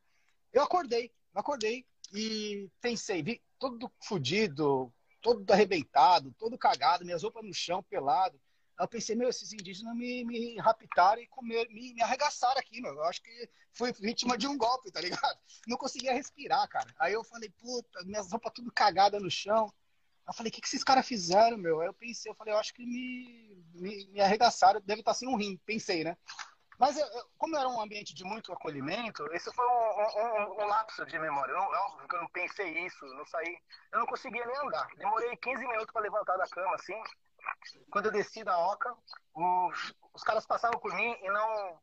Eu 0.53 0.61
acordei, 0.61 1.11
eu 1.33 1.39
acordei 1.39 1.85
e 2.13 2.69
pensei, 2.79 3.23
vi 3.23 3.41
todo 3.57 3.91
fodido, 3.99 4.93
todo 5.21 5.49
arrebentado, 5.51 6.33
todo 6.37 6.57
cagado, 6.57 7.05
minhas 7.05 7.23
roupas 7.23 7.43
no 7.43 7.53
chão, 7.53 7.81
pelado. 7.83 8.39
Eu 8.81 8.87
pensei, 8.87 9.15
meu, 9.15 9.29
esses 9.29 9.53
indígenas 9.53 9.95
me, 9.95 10.25
me 10.25 10.57
raptaram 10.57 11.21
e 11.21 11.27
comer, 11.27 11.69
me, 11.69 11.93
me 11.93 12.01
arregaçaram 12.01 12.59
aqui, 12.59 12.81
meu. 12.81 12.93
Eu 12.93 13.03
acho 13.03 13.21
que 13.21 13.49
fui 13.71 13.91
vítima 13.93 14.37
de 14.37 14.47
um 14.47 14.57
golpe, 14.57 14.91
tá 14.91 14.99
ligado? 14.99 15.37
Não 15.67 15.77
conseguia 15.77 16.13
respirar, 16.13 16.67
cara. 16.67 16.87
Aí 16.99 17.13
eu 17.13 17.23
falei, 17.23 17.49
puta, 17.49 18.03
minhas 18.03 18.31
roupas 18.31 18.51
tudo 18.53 18.71
cagada 18.71 19.19
no 19.19 19.29
chão. 19.29 19.71
Eu 20.27 20.33
falei, 20.33 20.49
o 20.49 20.53
que, 20.53 20.61
que 20.61 20.67
esses 20.67 20.83
caras 20.83 21.07
fizeram, 21.07 21.57
meu? 21.57 21.79
Aí 21.81 21.87
eu 21.87 21.93
pensei, 21.93 22.31
eu 22.31 22.35
falei, 22.35 22.53
eu 22.53 22.57
acho 22.57 22.73
que 22.73 22.85
me, 22.85 23.63
me, 23.73 24.07
me 24.07 24.21
arregaçaram, 24.21 24.81
deve 24.81 25.01
estar 25.01 25.13
sem 25.13 25.27
um 25.27 25.35
rim, 25.35 25.59
pensei, 25.65 26.03
né? 26.03 26.17
Mas 26.79 26.97
eu, 26.97 27.05
como 27.37 27.55
era 27.55 27.69
um 27.69 27.79
ambiente 27.79 28.11
de 28.15 28.23
muito 28.23 28.51
acolhimento, 28.51 29.23
esse 29.33 29.53
foi 29.53 29.65
um, 29.67 29.69
um, 29.69 30.63
um 30.63 30.65
lapso 30.65 31.05
de 31.05 31.19
memória. 31.19 31.51
Eu, 31.51 31.59
eu 32.11 32.21
não 32.21 32.27
pensei 32.29 32.85
isso, 32.85 33.05
não 33.05 33.25
saí. 33.27 33.55
Eu 33.91 33.99
não 33.99 34.07
conseguia 34.07 34.43
nem 34.43 34.57
andar. 34.57 34.87
Demorei 34.97 35.37
15 35.37 35.67
minutos 35.67 35.91
para 35.91 36.01
levantar 36.01 36.37
da 36.37 36.47
cama, 36.47 36.73
assim. 36.73 36.99
Quando 37.89 38.07
eu 38.07 38.11
desci 38.11 38.43
da 38.43 38.57
oca, 38.57 38.95
os, 39.33 39.93
os 40.13 40.23
caras 40.23 40.45
passavam 40.45 40.79
por 40.79 40.93
mim 40.93 41.15
e 41.21 41.29
não, 41.29 41.79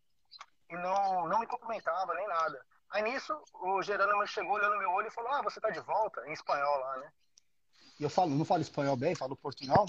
e 0.70 0.76
não, 0.76 1.28
não 1.28 1.40
me 1.40 1.46
cumprimentavam 1.46 2.14
nem 2.14 2.26
nada. 2.26 2.64
Aí 2.90 3.02
nisso, 3.02 3.36
o 3.54 3.82
Gerônimo 3.82 4.26
chegou 4.26 4.52
olhando 4.52 4.74
no 4.74 4.78
meu 4.78 4.90
olho 4.90 5.08
e 5.08 5.12
falou: 5.12 5.30
Ah, 5.32 5.42
você 5.42 5.60
tá 5.60 5.70
de 5.70 5.80
volta, 5.80 6.26
em 6.26 6.32
espanhol 6.32 6.78
lá, 6.78 6.96
né? 6.98 7.12
E 8.00 8.02
eu 8.02 8.10
falo, 8.10 8.30
não 8.30 8.44
falo 8.44 8.62
espanhol 8.62 8.96
bem, 8.96 9.14
falo 9.14 9.36
portunhol. 9.36 9.86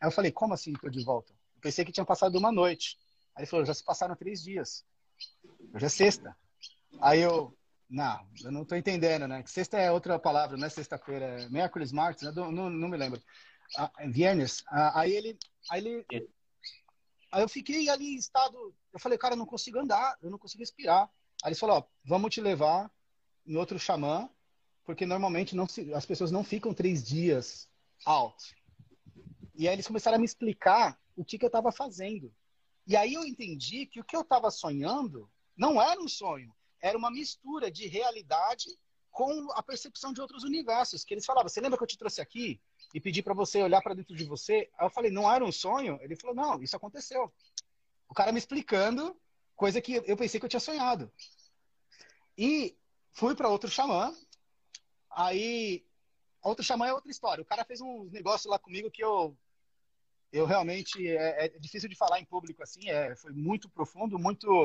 Aí 0.00 0.08
eu 0.08 0.12
falei: 0.12 0.32
Como 0.32 0.54
assim 0.54 0.72
tô 0.72 0.88
de 0.88 1.04
volta? 1.04 1.32
Eu 1.54 1.60
pensei 1.60 1.84
que 1.84 1.92
tinha 1.92 2.04
passado 2.04 2.36
uma 2.36 2.50
noite. 2.50 2.98
Aí 3.34 3.42
ele 3.42 3.50
falou, 3.50 3.64
já 3.64 3.74
se 3.74 3.84
passaram 3.84 4.14
três 4.14 4.42
dias. 4.42 4.84
Hoje 5.74 5.86
é 5.86 5.88
sexta. 5.88 6.36
Aí 7.00 7.20
eu, 7.20 7.56
não, 7.88 8.26
eu 8.44 8.52
não 8.52 8.64
tô 8.64 8.74
entendendo, 8.74 9.26
né? 9.26 9.42
Sexta 9.46 9.78
é 9.78 9.90
outra 9.90 10.18
palavra, 10.18 10.56
não 10.56 10.66
é 10.66 10.70
sexta-feira, 10.70 11.24
é 11.24 11.48
miércoles, 11.48 11.92
martes, 11.92 12.24
né? 12.24 12.32
não, 12.34 12.52
não, 12.52 12.70
não, 12.70 12.88
me 12.88 12.96
lembro. 12.96 13.22
Ah, 13.76 13.90
é 13.98 14.08
viernes. 14.08 14.62
Ah, 14.68 15.00
aí 15.00 15.12
ele, 15.12 15.38
aí 15.70 15.80
ele, 15.80 16.06
aí 17.30 17.42
eu 17.42 17.48
fiquei 17.48 17.88
ali 17.88 18.14
em 18.14 18.16
estado, 18.16 18.74
eu 18.92 18.98
falei, 18.98 19.16
cara, 19.16 19.34
eu 19.34 19.38
não 19.38 19.46
consigo 19.46 19.78
andar, 19.78 20.16
eu 20.22 20.30
não 20.30 20.38
consigo 20.38 20.62
respirar. 20.62 21.10
Aí 21.42 21.48
eles 21.48 21.58
falaram, 21.58 21.80
ó, 21.80 21.84
vamos 22.04 22.32
te 22.32 22.40
levar 22.40 22.90
em 23.46 23.56
outro 23.56 23.78
xamã, 23.78 24.28
porque 24.84 25.06
normalmente 25.06 25.56
não 25.56 25.66
se, 25.66 25.92
as 25.94 26.06
pessoas 26.06 26.30
não 26.30 26.44
ficam 26.44 26.74
três 26.74 27.02
dias 27.02 27.68
out. 28.04 28.54
E 29.54 29.68
aí 29.68 29.74
eles 29.74 29.86
começaram 29.86 30.16
a 30.16 30.20
me 30.20 30.24
explicar 30.24 30.98
o 31.16 31.24
que, 31.24 31.38
que 31.38 31.44
eu 31.44 31.48
estava 31.48 31.70
fazendo. 31.70 32.32
E 32.86 32.96
aí 32.96 33.14
eu 33.14 33.24
entendi 33.24 33.86
que 33.86 34.00
o 34.00 34.04
que 34.04 34.16
eu 34.16 34.22
estava 34.22 34.50
sonhando 34.50 35.30
não 35.56 35.80
era 35.80 36.00
um 36.00 36.08
sonho, 36.08 36.54
era 36.80 36.98
uma 36.98 37.10
mistura 37.10 37.70
de 37.70 37.86
realidade 37.86 38.68
com 39.12 39.52
a 39.52 39.62
percepção 39.62 40.12
de 40.12 40.20
outros 40.20 40.42
universos. 40.42 41.04
Que 41.04 41.14
eles 41.14 41.24
falavam, 41.24 41.48
você 41.48 41.60
lembra 41.60 41.78
que 41.78 41.84
eu 41.84 41.88
te 41.88 41.98
trouxe 41.98 42.20
aqui 42.20 42.60
e 42.92 43.00
pedi 43.00 43.22
para 43.22 43.34
você 43.34 43.62
olhar 43.62 43.82
para 43.82 43.94
dentro 43.94 44.16
de 44.16 44.24
você? 44.24 44.70
Aí 44.78 44.86
eu 44.86 44.90
falei, 44.90 45.10
não 45.10 45.30
era 45.30 45.44
um 45.44 45.52
sonho? 45.52 45.98
Ele 46.00 46.16
falou, 46.16 46.34
não, 46.34 46.60
isso 46.62 46.74
aconteceu. 46.74 47.32
O 48.08 48.14
cara 48.14 48.32
me 48.32 48.38
explicando 48.38 49.16
coisa 49.54 49.80
que 49.80 50.02
eu 50.06 50.16
pensei 50.16 50.40
que 50.40 50.46
eu 50.46 50.50
tinha 50.50 50.58
sonhado. 50.58 51.12
E 52.36 52.76
fui 53.12 53.34
para 53.36 53.48
outro 53.48 53.70
xamã. 53.70 54.12
Aí, 55.10 55.84
outro 56.42 56.64
xamã 56.64 56.86
é 56.86 56.94
outra 56.94 57.10
história. 57.10 57.42
O 57.42 57.46
cara 57.46 57.64
fez 57.64 57.80
um 57.82 58.04
negócio 58.10 58.50
lá 58.50 58.58
comigo 58.58 58.90
que 58.90 59.04
eu 59.04 59.36
eu 60.32 60.46
realmente 60.46 61.06
é, 61.06 61.44
é 61.44 61.48
difícil 61.58 61.90
de 61.90 61.94
falar 61.94 62.18
em 62.18 62.24
público 62.24 62.62
assim. 62.62 62.88
É, 62.88 63.14
foi 63.14 63.32
muito 63.32 63.68
profundo, 63.68 64.18
muito 64.18 64.64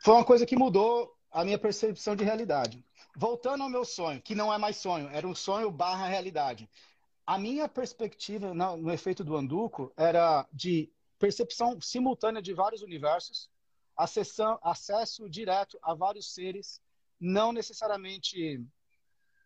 foi 0.00 0.14
uma 0.14 0.24
coisa 0.24 0.46
que 0.46 0.56
mudou 0.56 1.17
a 1.30 1.44
minha 1.44 1.58
percepção 1.58 2.16
de 2.16 2.24
realidade. 2.24 2.84
Voltando 3.16 3.62
ao 3.62 3.68
meu 3.68 3.84
sonho, 3.84 4.22
que 4.22 4.34
não 4.34 4.52
é 4.52 4.58
mais 4.58 4.76
sonho, 4.76 5.08
era 5.08 5.26
um 5.26 5.34
sonho 5.34 5.70
barra 5.70 6.06
realidade. 6.08 6.68
A 7.26 7.38
minha 7.38 7.68
perspectiva 7.68 8.54
no, 8.54 8.90
efeito 8.90 9.22
do 9.22 9.36
Anduco 9.36 9.92
era 9.96 10.46
de 10.52 10.90
percepção 11.18 11.80
simultânea 11.80 12.40
de 12.40 12.54
vários 12.54 12.82
universos, 12.82 13.50
acessão, 13.96 14.58
acesso 14.62 15.28
direto 15.28 15.78
a 15.82 15.92
vários 15.94 16.32
seres, 16.32 16.80
não 17.20 17.52
necessariamente 17.52 18.64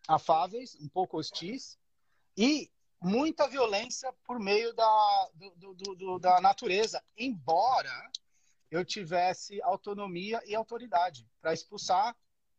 afáveis, 0.07 0.77
um 0.79 0.87
pouco 0.87 1.17
hostis, 1.17 1.77
e 2.37 2.71
muita 3.01 3.47
violência 3.47 4.13
por 4.23 4.39
meio 4.39 4.73
da, 4.73 5.29
do, 5.35 5.73
do, 5.73 5.95
do, 5.95 6.19
da 6.19 6.39
natureza, 6.39 7.03
embora 7.17 7.91
eu 8.73 8.83
tivesse 8.83 9.61
autonomia 9.61 10.41
e 10.47 10.55
autoridade 10.55 11.29
para 11.39 11.53
expulsar 11.53 12.15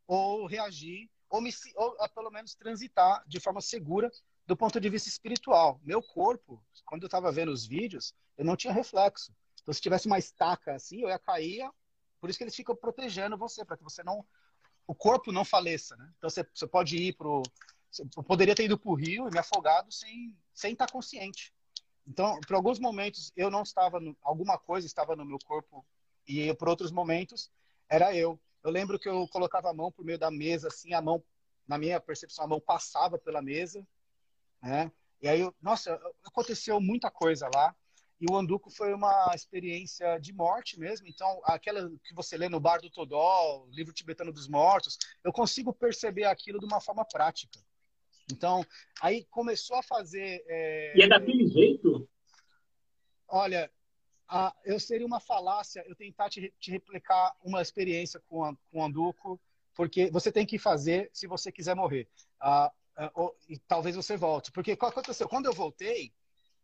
ou 0.07 0.47
reagir, 0.47 1.11
ou, 1.29 1.41
me, 1.41 1.51
ou 1.75 1.97
pelo 2.11 2.31
menos 2.31 2.55
transitar 2.55 3.25
de 3.27 3.41
forma 3.41 3.61
segura 3.61 4.09
do 4.47 4.57
ponto 4.57 4.81
de 4.81 4.89
vista 4.89 5.09
espiritual. 5.09 5.81
Meu 5.83 6.01
corpo, 6.01 6.65
quando 6.87 7.03
eu 7.03 7.09
estava 7.09 7.33
vendo 7.33 7.51
os 7.51 7.67
vídeos, 7.67 8.15
eu 8.39 8.45
não 8.45 8.55
tinha 8.55 8.73
reflexo. 8.73 9.35
Então, 9.61 9.75
se 9.75 9.81
tivesse 9.81 10.07
uma 10.07 10.17
estaca 10.17 10.77
assim, 10.77 11.01
eu 11.01 11.09
ia 11.09 11.19
cair. 11.19 11.69
Por 12.21 12.31
isso 12.31 12.39
que 12.39 12.45
eles 12.45 12.55
ficam 12.55 12.77
protegendo 12.77 13.37
você, 13.37 13.65
para 13.65 13.77
que 13.77 13.83
você 13.83 14.05
não. 14.05 14.25
O 14.87 14.95
corpo 14.95 15.33
não 15.33 15.45
faleça, 15.45 15.97
né? 15.97 16.13
Então, 16.17 16.31
você, 16.31 16.47
você 16.55 16.67
pode 16.67 16.97
ir 16.97 17.17
para 17.17 17.27
Eu 17.27 18.23
poderia 18.23 18.55
ter 18.55 18.67
ido 18.67 18.79
para 18.79 18.91
o 18.93 18.95
rio 18.95 19.27
e 19.27 19.33
me 19.33 19.39
afogado 19.41 19.91
sem, 19.91 20.37
sem 20.53 20.75
estar 20.75 20.89
consciente. 20.93 21.53
Então, 22.07 22.39
por 22.47 22.55
alguns 22.55 22.79
momentos, 22.79 23.33
eu 23.35 23.51
não 23.51 23.63
estava. 23.63 23.99
No... 23.99 24.17
Alguma 24.23 24.57
coisa 24.59 24.87
estava 24.87 25.17
no 25.17 25.25
meu 25.25 25.39
corpo 25.45 25.85
e 26.27 26.53
por 26.55 26.69
outros 26.69 26.91
momentos 26.91 27.51
era 27.89 28.15
eu. 28.15 28.39
Eu 28.63 28.71
lembro 28.71 28.99
que 28.99 29.09
eu 29.09 29.29
colocava 29.29 29.71
a 29.71 29.75
mão 29.75 29.93
por 29.93 30.05
meio 30.05 30.19
da 30.19 30.31
mesa, 30.31 30.69
assim, 30.69 30.95
a 30.95 31.03
mão, 31.03 31.23
na 31.69 31.77
minha 31.77 32.01
percepção, 32.01 32.45
a 32.45 32.49
mão 32.49 32.61
passava 32.61 33.19
pela 33.19 33.43
mesa, 33.43 33.87
né? 34.63 34.91
E 35.21 35.29
aí, 35.29 35.41
nossa, 35.61 35.99
aconteceu 36.25 36.81
muita 36.81 37.11
coisa 37.11 37.49
lá. 37.55 37.75
E 38.21 38.31
o 38.31 38.37
Anduco 38.37 38.71
foi 38.71 38.95
uma 38.95 39.33
experiência 39.35 40.19
de 40.19 40.33
morte 40.33 40.79
mesmo. 40.79 41.07
Então, 41.09 41.41
aquela 41.45 41.91
que 42.05 42.15
você 42.15 42.37
lê 42.37 42.49
no 42.49 42.61
Bar 42.61 42.81
do 42.81 42.91
Todol, 42.91 43.69
livro 43.71 43.93
tibetano 43.93 44.33
dos 44.33 44.49
mortos, 44.49 44.99
eu 45.23 45.33
consigo 45.33 45.73
perceber 45.73 46.25
aquilo 46.25 46.59
de 46.59 46.65
uma 46.65 46.81
forma 46.81 47.05
prática. 47.05 47.59
Então, 48.33 48.65
aí 49.03 49.27
começou 49.31 49.77
a 49.77 49.83
fazer. 49.83 50.43
É... 50.47 50.97
E 50.97 51.03
é 51.03 51.09
daquele 51.09 51.47
jeito? 51.49 52.09
Olha, 53.29 53.71
ah, 54.37 54.53
eu 54.65 54.81
seria 54.81 55.07
uma 55.07 55.21
falácia 55.21 55.85
eu 55.87 55.95
tentar 55.95 56.29
te, 56.29 56.53
te 56.59 56.73
replicar 56.73 57.37
uma 57.41 57.63
experiência 57.63 58.19
com, 58.29 58.43
a, 58.43 58.53
com 58.69 58.81
o 58.81 58.85
Anduco, 58.85 59.41
porque 59.77 60.11
você 60.11 60.33
tem 60.33 60.45
que 60.45 60.59
fazer 60.59 61.09
se 61.13 61.29
você 61.29 61.53
quiser 61.53 61.77
morrer. 61.77 62.09
Ah, 62.41 62.73
ah, 62.97 63.13
ou, 63.15 63.37
e 63.49 63.61
talvez 63.61 63.95
você 63.95 64.17
volte. 64.17 64.51
Porque 64.51 64.73
aconteceu? 64.73 65.29
Quando 65.29 65.47
eu 65.47 65.53
voltei, 65.53 66.13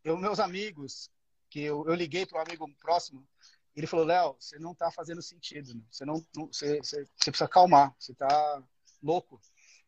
eu, 0.02 0.16
meus 0.16 0.40
amigos, 0.40 1.12
que 1.48 1.60
eu, 1.60 1.86
eu 1.86 1.94
liguei 1.94 2.26
para 2.26 2.40
um 2.40 2.42
amigo 2.42 2.68
próximo, 2.80 3.24
ele 3.76 3.86
falou: 3.86 4.04
Léo, 4.04 4.34
você 4.36 4.58
não 4.58 4.72
está 4.72 4.90
fazendo 4.90 5.22
sentido. 5.22 5.72
Né? 5.72 5.82
Você, 5.92 6.04
não, 6.04 6.26
não 6.34 6.46
você, 6.48 6.78
você, 6.78 7.04
você, 7.04 7.30
precisa 7.30 7.48
calmar. 7.48 7.94
Você 8.00 8.10
está 8.10 8.60
louco. 9.00 9.40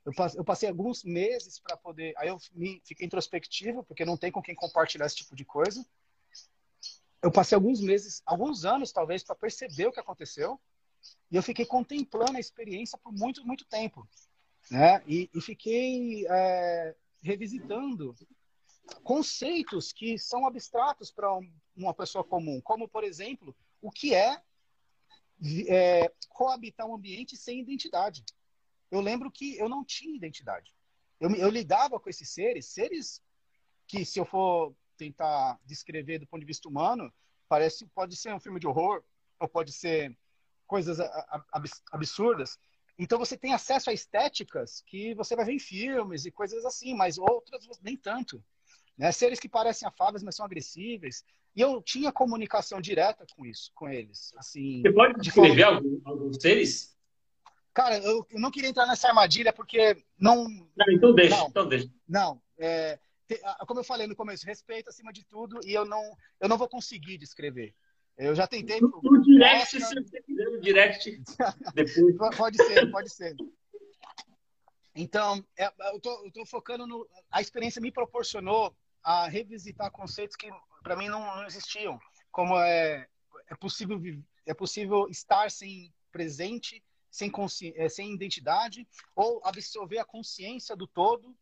Eu, 0.05 0.13
eu 0.37 0.45
passei 0.45 0.69
alguns 0.69 1.03
meses 1.03 1.59
para 1.59 1.77
poder. 1.77 2.15
Aí 2.17 2.29
eu 2.29 2.39
me, 2.53 2.81
fiquei 2.85 3.05
introspectivo, 3.05 3.83
porque 3.83 4.05
não 4.05 4.17
tem 4.17 4.31
com 4.31 4.41
quem 4.41 4.55
compartilhar 4.55 5.07
esse 5.07 5.17
tipo 5.17 5.35
de 5.35 5.45
coisa 5.45 5.85
eu 7.23 7.31
passei 7.31 7.55
alguns 7.55 7.81
meses, 7.81 8.21
alguns 8.27 8.65
anos 8.65 8.93
talvez, 8.93 9.23
para 9.23 9.37
perceber 9.37 9.87
o 9.87 9.93
que 9.93 10.01
aconteceu. 10.01 10.61
E 11.31 11.37
eu 11.37 11.43
fiquei 11.43 11.65
contemplando 11.65 12.37
a 12.37 12.41
experiência 12.41 12.99
por 12.99 13.13
muito, 13.13 13.47
muito 13.47 13.65
tempo. 13.65 14.07
Né? 14.71 15.03
E, 15.07 15.31
e 15.33 15.41
fiquei 15.41 16.27
é, 16.29 16.95
revisitando 17.23 18.15
conceitos 19.05 19.93
que 19.93 20.19
são 20.19 20.47
abstratos 20.47 21.11
para 21.11 21.33
um, 21.37 21.53
uma 21.77 21.95
pessoa 21.95 22.25
comum, 22.25 22.61
como, 22.61 22.89
por 22.89 23.05
exemplo, 23.05 23.55
o 23.81 23.91
que 23.91 24.15
é, 24.15 24.43
é 25.69 26.13
coabitar 26.29 26.87
um 26.87 26.95
ambiente 26.95 27.37
sem 27.37 27.61
identidade. 27.61 28.25
Eu 28.91 29.01
lembro 29.01 29.31
que 29.31 29.57
eu 29.57 29.69
não 29.69 29.85
tinha 29.85 30.17
identidade. 30.17 30.75
Eu, 31.21 31.31
eu 31.37 31.49
lidava 31.49 32.01
com 32.01 32.11
esses 32.11 32.29
seres, 32.29 32.67
seres 32.67 33.23
que, 33.87 34.05
se 34.05 34.19
eu 34.19 34.25
for 34.25 34.75
tentar 35.03 35.59
descrever 35.65 36.19
do 36.19 36.27
ponto 36.27 36.41
de 36.41 36.47
vista 36.47 36.69
humano, 36.69 37.13
parece 37.49 37.87
pode 37.89 38.17
ser 38.17 38.33
um 38.33 38.41
filme 38.41 38.61
de 38.61 38.67
horror 38.67 39.03
ou 39.41 39.49
pode 39.49 39.73
ser 39.73 40.17
coisas 40.67 40.99
absurdas. 41.91 42.59
Então 42.99 43.19
você 43.19 43.37
tem 43.37 43.53
acesso 43.53 43.91
a 43.91 43.93
estéticas 43.93 44.83
que 44.87 45.15
você 45.15 45.35
vai 45.35 45.45
ver 45.45 45.53
em 45.53 45.59
filmes 45.59 46.25
e 46.25 46.31
coisas 46.31 46.65
assim, 46.65 46.95
mas 46.95 47.19
outras 47.19 47.67
nem 47.83 47.97
tanto. 47.97 48.43
Né? 48.97 49.11
Seres 49.11 49.41
que 49.41 49.49
parecem 49.49 49.89
afáveis, 49.89 50.23
mas 50.23 50.37
são 50.37 50.47
agressíveis. 50.47 51.25
E 51.55 51.61
eu 51.61 51.83
tinha 51.83 52.13
comunicação 52.13 52.81
direta 52.81 53.27
com 53.35 53.45
isso, 53.45 53.73
com 53.75 53.89
eles. 53.89 54.33
Assim, 54.37 54.81
você 54.83 54.93
pode 54.93 55.21
descrever 55.21 55.65
forma... 55.65 55.77
alguns, 55.79 56.07
alguns 56.07 56.37
seres? 56.41 56.97
Cara, 57.75 57.99
eu, 57.99 58.27
eu, 58.31 58.41
não 58.41 58.51
queria 58.51 58.69
entrar 58.69 58.87
nessa 58.87 59.09
armadilha 59.09 59.53
porque 59.53 60.03
não. 60.19 60.45
Não, 60.77 60.93
então 60.93 61.15
deixa. 61.15 61.37
Não, 61.37 61.49
então 61.49 61.69
deixa. 61.69 61.91
Não, 62.07 62.43
é, 62.59 62.99
como 63.67 63.81
eu 63.81 63.85
falei 63.85 64.07
no 64.07 64.17
começo, 64.17 64.47
respeito 64.47 64.89
acima 64.89 65.13
de 65.13 65.25
tudo 65.25 65.61
e 65.65 65.73
eu 65.73 65.85
não, 65.85 66.03
eu 66.41 66.49
não 66.49 66.59
vou 66.59 66.69
conseguir 66.69 67.19
descrever. 67.19 67.75
Eu 68.17 68.35
já 68.35 68.47
tentei. 68.47 68.81
No, 68.81 69.01
no 69.03 69.23
direct, 69.23 69.77
quiser, 69.77 70.51
no 70.51 70.61
direct 70.61 71.23
depois. 71.75 72.37
pode 72.37 72.57
ser, 72.57 72.91
pode 72.91 73.11
ser. 73.11 73.35
Então, 74.95 75.43
é, 75.59 75.73
eu 75.93 76.01
tô, 76.01 76.31
tô 76.31 76.45
focando 76.45 76.87
no. 76.87 77.09
A 77.31 77.41
experiência 77.41 77.81
me 77.81 77.91
proporcionou 77.91 78.75
a 79.03 79.27
revisitar 79.27 79.91
conceitos 79.91 80.37
que 80.37 80.51
para 80.83 80.97
mim 80.97 81.09
não, 81.09 81.21
não, 81.21 81.47
existiam. 81.47 81.99
Como 82.31 82.59
é, 82.59 83.07
é 83.49 83.55
possível 83.57 84.01
é 84.45 84.55
possível 84.55 85.09
estar 85.09 85.51
sem 85.51 85.93
presente, 86.11 86.83
sem, 87.11 87.33
é, 87.77 87.89
sem 87.89 88.13
identidade, 88.13 88.87
ou 89.15 89.41
absorver 89.45 89.99
a 89.99 90.05
consciência 90.05 90.77
do 90.77 90.87
todo 90.87 91.35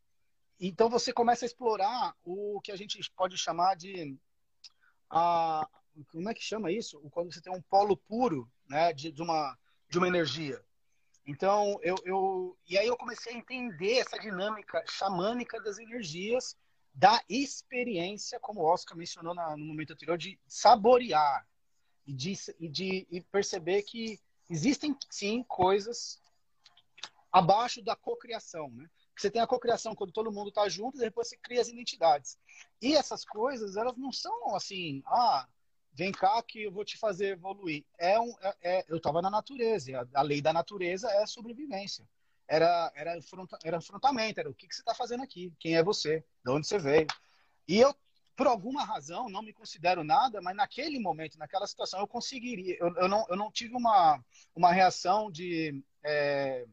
então 0.67 0.89
você 0.89 1.11
começa 1.11 1.43
a 1.43 1.47
explorar 1.47 2.15
o 2.23 2.61
que 2.61 2.71
a 2.71 2.75
gente 2.75 2.99
pode 3.15 3.35
chamar 3.37 3.75
de 3.75 4.15
a, 5.09 5.67
como 6.11 6.29
é 6.29 6.33
que 6.33 6.43
chama 6.43 6.71
isso? 6.71 7.01
Quando 7.09 7.33
você 7.33 7.41
tem 7.41 7.51
um 7.51 7.61
polo 7.63 7.97
puro, 7.97 8.49
né, 8.69 8.93
de, 8.93 9.11
de 9.11 9.21
uma 9.21 9.57
de 9.89 9.97
uma 9.97 10.07
energia. 10.07 10.63
Então 11.25 11.79
eu, 11.81 11.95
eu 12.05 12.57
e 12.69 12.77
aí 12.77 12.87
eu 12.87 12.95
comecei 12.95 13.33
a 13.33 13.37
entender 13.37 13.97
essa 13.97 14.17
dinâmica 14.19 14.83
xamânica 14.87 15.59
das 15.61 15.79
energias, 15.79 16.55
da 16.93 17.21
experiência, 17.27 18.39
como 18.39 18.61
o 18.61 18.65
Oscar 18.65 18.97
mencionou 18.97 19.33
na, 19.33 19.57
no 19.57 19.65
momento 19.65 19.93
anterior, 19.93 20.17
de 20.17 20.39
saborear 20.47 21.45
e 22.05 22.13
de, 22.13 22.33
e 22.59 22.69
de 22.69 23.07
e 23.09 23.21
perceber 23.21 23.81
que 23.83 24.19
existem 24.49 24.95
sim 25.09 25.43
coisas 25.43 26.21
abaixo 27.31 27.81
da 27.81 27.95
cocriação, 27.95 28.69
né? 28.71 28.89
Você 29.21 29.29
tem 29.29 29.41
a 29.41 29.45
cocriação 29.45 29.93
quando 29.93 30.11
todo 30.11 30.31
mundo 30.31 30.49
está 30.49 30.67
junto, 30.67 30.97
e 30.97 31.01
depois 31.01 31.27
você 31.27 31.37
cria 31.37 31.61
as 31.61 31.67
identidades. 31.67 32.39
E 32.81 32.95
essas 32.95 33.23
coisas, 33.23 33.77
elas 33.77 33.95
não 33.95 34.11
são 34.11 34.55
assim, 34.55 35.03
ah, 35.05 35.47
vem 35.93 36.11
cá 36.11 36.41
que 36.41 36.63
eu 36.63 36.71
vou 36.71 36.83
te 36.83 36.97
fazer 36.97 37.33
evoluir. 37.33 37.85
É 37.99 38.19
um, 38.19 38.33
é, 38.41 38.55
é, 38.63 38.85
eu 38.87 38.97
estava 38.97 39.21
na 39.21 39.29
natureza, 39.29 40.09
a, 40.11 40.21
lei 40.23 40.41
da 40.41 40.51
natureza 40.51 41.07
é 41.11 41.25
sobrevivência. 41.27 42.03
Era, 42.47 42.91
era, 42.95 43.19
era 43.63 43.77
enfrentamento, 43.77 44.39
era 44.39 44.49
o 44.49 44.55
que, 44.55 44.67
que 44.67 44.73
você 44.73 44.81
está 44.81 44.95
fazendo 44.95 45.21
aqui, 45.21 45.53
quem 45.59 45.77
é 45.77 45.83
você, 45.83 46.25
de 46.43 46.51
onde 46.51 46.65
você 46.65 46.79
veio. 46.79 47.05
E 47.67 47.79
eu 47.79 47.95
por 48.35 48.47
alguma 48.47 48.83
razão, 48.83 49.29
não 49.29 49.43
me 49.43 49.53
considero 49.53 50.03
nada, 50.03 50.41
mas 50.41 50.55
naquele 50.55 50.97
momento, 50.97 51.37
naquela 51.37 51.67
situação, 51.67 51.99
eu 51.99 52.07
conseguiria. 52.07 52.75
Eu, 52.79 52.95
eu, 52.95 53.07
não, 53.07 53.23
eu 53.29 53.35
não 53.35 53.51
tive 53.51 53.75
uma, 53.75 54.19
uma 54.55 54.71
reação 54.71 55.29
de 55.29 55.83
é, 56.03 56.65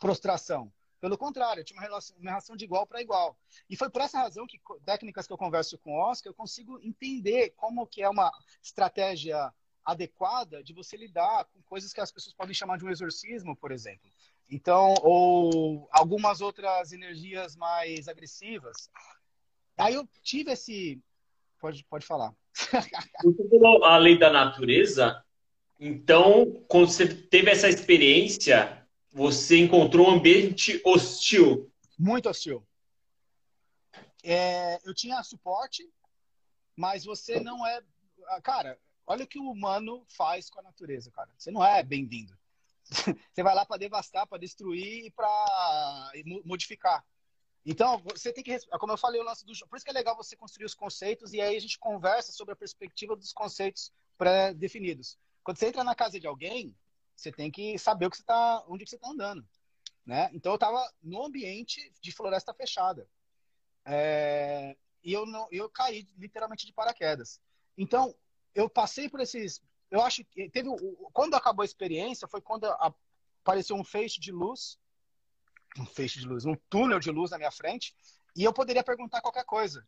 prostração. 0.00 0.72
Pelo 1.06 1.16
contrário, 1.16 1.60
eu 1.60 1.64
tinha 1.64 1.76
uma 1.76 1.86
relação, 1.86 2.16
uma 2.18 2.30
relação 2.30 2.56
de 2.56 2.64
igual 2.64 2.84
para 2.84 3.00
igual. 3.00 3.38
E 3.70 3.76
foi 3.76 3.88
por 3.88 4.02
essa 4.02 4.18
razão 4.18 4.44
que 4.44 4.60
técnicas 4.84 5.24
que 5.24 5.32
eu 5.32 5.38
converso 5.38 5.78
com 5.78 5.92
o 5.92 6.00
Oscar, 6.00 6.32
eu 6.32 6.34
consigo 6.34 6.80
entender 6.82 7.50
como 7.50 7.86
que 7.86 8.02
é 8.02 8.08
uma 8.08 8.28
estratégia 8.60 9.54
adequada 9.84 10.64
de 10.64 10.72
você 10.72 10.96
lidar 10.96 11.44
com 11.44 11.62
coisas 11.62 11.92
que 11.92 12.00
as 12.00 12.10
pessoas 12.10 12.34
podem 12.34 12.52
chamar 12.52 12.78
de 12.78 12.84
um 12.84 12.90
exorcismo, 12.90 13.54
por 13.54 13.70
exemplo. 13.70 14.10
Então, 14.50 14.94
ou 15.00 15.88
algumas 15.92 16.40
outras 16.40 16.90
energias 16.90 17.54
mais 17.54 18.08
agressivas. 18.08 18.90
Aí 19.78 19.94
eu 19.94 20.08
tive 20.24 20.50
esse. 20.50 21.00
Pode, 21.60 21.84
pode 21.84 22.04
falar. 22.04 22.34
A 23.84 23.96
lei 23.96 24.18
da 24.18 24.32
natureza. 24.32 25.24
Então, 25.78 26.64
quando 26.66 26.88
você 26.88 27.06
teve 27.06 27.48
essa 27.48 27.68
experiência, 27.68 28.84
você 29.16 29.56
encontrou 29.56 30.08
um 30.08 30.16
ambiente 30.16 30.78
hostil. 30.84 31.72
Muito 31.98 32.28
hostil. 32.28 32.62
É, 34.22 34.78
eu 34.84 34.94
tinha 34.94 35.22
suporte, 35.22 35.88
mas 36.76 37.06
você 37.06 37.40
não 37.40 37.66
é. 37.66 37.82
Cara, 38.42 38.78
olha 39.06 39.24
o 39.24 39.26
que 39.26 39.38
o 39.38 39.50
humano 39.50 40.04
faz 40.06 40.50
com 40.50 40.60
a 40.60 40.62
natureza, 40.62 41.10
cara. 41.10 41.30
Você 41.38 41.50
não 41.50 41.64
é 41.64 41.82
bem-vindo. 41.82 42.36
Você 43.32 43.42
vai 43.42 43.54
lá 43.54 43.64
para 43.64 43.78
devastar, 43.78 44.26
para 44.26 44.38
destruir 44.38 45.06
e 45.06 45.10
para 45.10 46.12
modificar. 46.44 47.04
Então, 47.64 48.00
você 48.12 48.32
tem 48.32 48.44
que. 48.44 48.56
Como 48.78 48.92
eu 48.92 48.98
falei, 48.98 49.20
o 49.20 49.24
lance 49.24 49.44
do. 49.44 49.52
Por 49.66 49.76
isso 49.76 49.84
que 49.84 49.90
é 49.90 49.94
legal 49.94 50.14
você 50.16 50.36
construir 50.36 50.66
os 50.66 50.74
conceitos 50.74 51.32
e 51.32 51.40
aí 51.40 51.56
a 51.56 51.60
gente 51.60 51.80
conversa 51.80 52.30
sobre 52.30 52.52
a 52.52 52.56
perspectiva 52.56 53.16
dos 53.16 53.32
conceitos 53.32 53.92
pré-definidos. 54.16 55.18
Quando 55.42 55.56
você 55.56 55.66
entra 55.66 55.82
na 55.82 55.96
casa 55.96 56.20
de 56.20 56.28
alguém, 56.28 56.76
você 57.16 57.32
tem 57.32 57.50
que 57.50 57.78
saber 57.78 58.06
o 58.06 58.10
que 58.10 58.18
você 58.18 58.22
tá, 58.22 58.64
onde 58.68 58.84
que 58.84 58.90
você 58.90 58.96
está 58.96 59.08
andando. 59.08 59.46
Né? 60.04 60.30
Então 60.32 60.52
eu 60.52 60.56
estava 60.56 60.88
no 61.02 61.24
ambiente 61.24 61.92
de 62.00 62.12
floresta 62.12 62.54
fechada. 62.54 63.08
É, 63.84 64.76
e 65.02 65.12
eu, 65.12 65.24
não, 65.24 65.46
eu 65.52 65.70
caí 65.70 66.08
literalmente 66.18 66.66
de 66.66 66.72
paraquedas. 66.72 67.40
Então, 67.78 68.14
eu 68.54 68.68
passei 68.68 69.08
por 69.08 69.20
esses. 69.20 69.62
Eu 69.90 70.02
acho 70.02 70.24
que 70.24 70.50
teve. 70.50 70.68
Quando 71.12 71.34
acabou 71.34 71.62
a 71.62 71.66
experiência, 71.66 72.26
foi 72.26 72.40
quando 72.40 72.64
apareceu 73.44 73.76
um 73.76 73.84
feixe 73.84 74.20
de 74.20 74.32
luz. 74.32 74.78
Um 75.78 75.86
feixe 75.86 76.18
de 76.18 76.26
luz, 76.26 76.44
um 76.44 76.56
túnel 76.68 76.98
de 76.98 77.10
luz 77.10 77.30
na 77.30 77.38
minha 77.38 77.50
frente. 77.50 77.94
E 78.34 78.42
eu 78.42 78.52
poderia 78.52 78.82
perguntar 78.82 79.20
qualquer 79.20 79.44
coisa. 79.44 79.86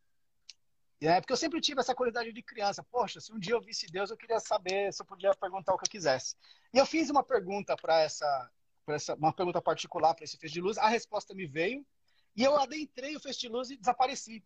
É, 1.01 1.21
porque 1.21 1.33
eu 1.33 1.37
sempre 1.37 1.61
tive 1.61 1.81
essa 1.81 1.95
curiosidade 1.95 2.33
de 2.33 2.43
criança. 2.43 2.83
Poxa, 2.83 3.21
se 3.21 3.33
um 3.33 3.39
dia 3.39 3.55
eu 3.55 3.61
visse 3.61 3.87
Deus, 3.87 4.11
eu 4.11 4.17
queria 4.17 4.41
saber 4.41 4.93
se 4.93 5.01
eu 5.01 5.07
podia 5.07 5.33
perguntar 5.35 5.73
o 5.73 5.79
que 5.79 5.85
eu 5.85 5.91
quisesse. 5.91 6.35
E 6.75 6.79
eu 6.79 6.85
fiz 6.85 7.09
uma 7.09 7.23
pergunta 7.23 7.77
para 7.77 8.01
essa, 8.01 8.51
essa, 8.89 9.15
uma 9.15 9.33
pergunta 9.33 9.63
particular 9.63 10.15
para 10.15 10.25
esse 10.25 10.37
feixe 10.37 10.55
de 10.55 10.61
luz. 10.61 10.77
A 10.77 10.89
resposta 10.89 11.35
me 11.35 11.47
veio 11.47 11.87
e 12.35 12.43
eu 12.43 12.57
adentrei 12.57 13.15
o 13.15 13.21
feixe 13.21 13.41
de 13.41 13.49
luz 13.49 13.71
e 13.71 13.77
desapareci. 13.77 14.43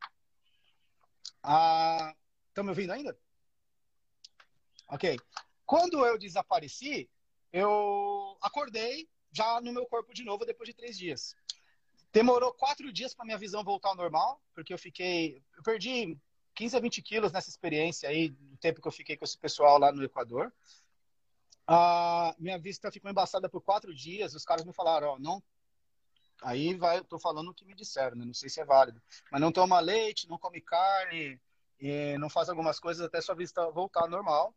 Ah, 1.43 2.15
estão 2.49 2.65
me 2.65 2.71
ouvindo 2.71 2.93
ainda? 2.93 3.19
Ok. 4.89 5.19
Quando 5.65 6.05
eu 6.05 6.19
desapareci, 6.19 7.09
eu 7.51 8.37
acordei 8.43 9.09
já 9.33 9.59
no 9.63 9.73
meu 9.73 9.87
corpo 9.87 10.13
de 10.13 10.23
novo 10.23 10.45
depois 10.45 10.69
de 10.69 10.75
três 10.75 10.99
dias. 10.99 11.35
Demorou 12.13 12.53
quatro 12.53 12.93
dias 12.93 13.15
para 13.15 13.25
minha 13.25 13.39
visão 13.39 13.65
voltar 13.65 13.89
ao 13.89 13.97
normal, 13.97 14.39
porque 14.55 14.75
eu 14.75 14.79
fiquei. 14.79 15.43
Eu 15.57 15.63
perdi 15.63 16.19
15 16.55 16.77
a 16.77 16.81
20 16.81 17.03
quilos 17.03 17.33
nessa 17.33 17.49
experiência 17.49 18.09
aí, 18.09 18.35
no 18.41 18.57
tempo 18.57 18.81
que 18.81 18.89
eu 18.89 18.93
fiquei 18.93 19.17
com 19.17 19.25
esse 19.25 19.39
pessoal 19.39 19.79
lá 19.79 19.93
no 19.93 20.05
Equador. 20.05 20.53
A 21.67 22.35
minha 22.39 22.59
vista 22.59 22.91
ficou 22.91 23.11
embaçada 23.11 23.49
por 23.49 23.63
quatro 23.63 23.95
dias. 23.95 24.35
Os 24.35 24.45
caras 24.45 24.65
me 24.65 24.73
falaram, 24.73 25.09
ó, 25.09 25.19
não. 25.19 25.43
Aí 26.43 26.75
vai, 26.75 26.99
eu 26.99 27.05
tô 27.05 27.19
falando 27.19 27.49
o 27.49 27.55
que 27.55 27.65
me 27.65 27.75
disseram, 27.75 28.17
né? 28.17 28.25
Não 28.25 28.35
sei 28.35 28.49
se 28.49 28.61
é 28.61 28.65
válido. 28.65 29.01
Mas 29.31 29.41
não 29.41 29.53
toma 29.53 29.79
leite, 29.81 30.29
não 30.29 30.39
come 30.39 30.61
carne, 30.61 31.41
não 32.19 32.29
faz 32.29 32.49
algumas 32.49 32.79
coisas 32.79 33.05
até 33.05 33.21
sua 33.21 33.35
vista 33.35 33.71
voltar 33.71 34.09
normal. 34.09 34.55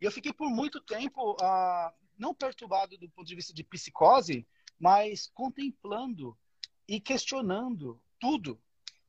E 0.00 0.04
eu 0.04 0.12
fiquei 0.12 0.32
por 0.32 0.48
muito 0.48 0.80
tempo, 0.80 1.32
uh, 1.32 1.92
não 2.16 2.34
perturbado 2.34 2.96
do 2.98 3.08
ponto 3.10 3.26
de 3.26 3.34
vista 3.34 3.52
de 3.52 3.64
psicose, 3.64 4.46
mas 4.78 5.30
contemplando 5.34 6.36
e 6.86 7.00
questionando 7.00 8.00
tudo. 8.18 8.60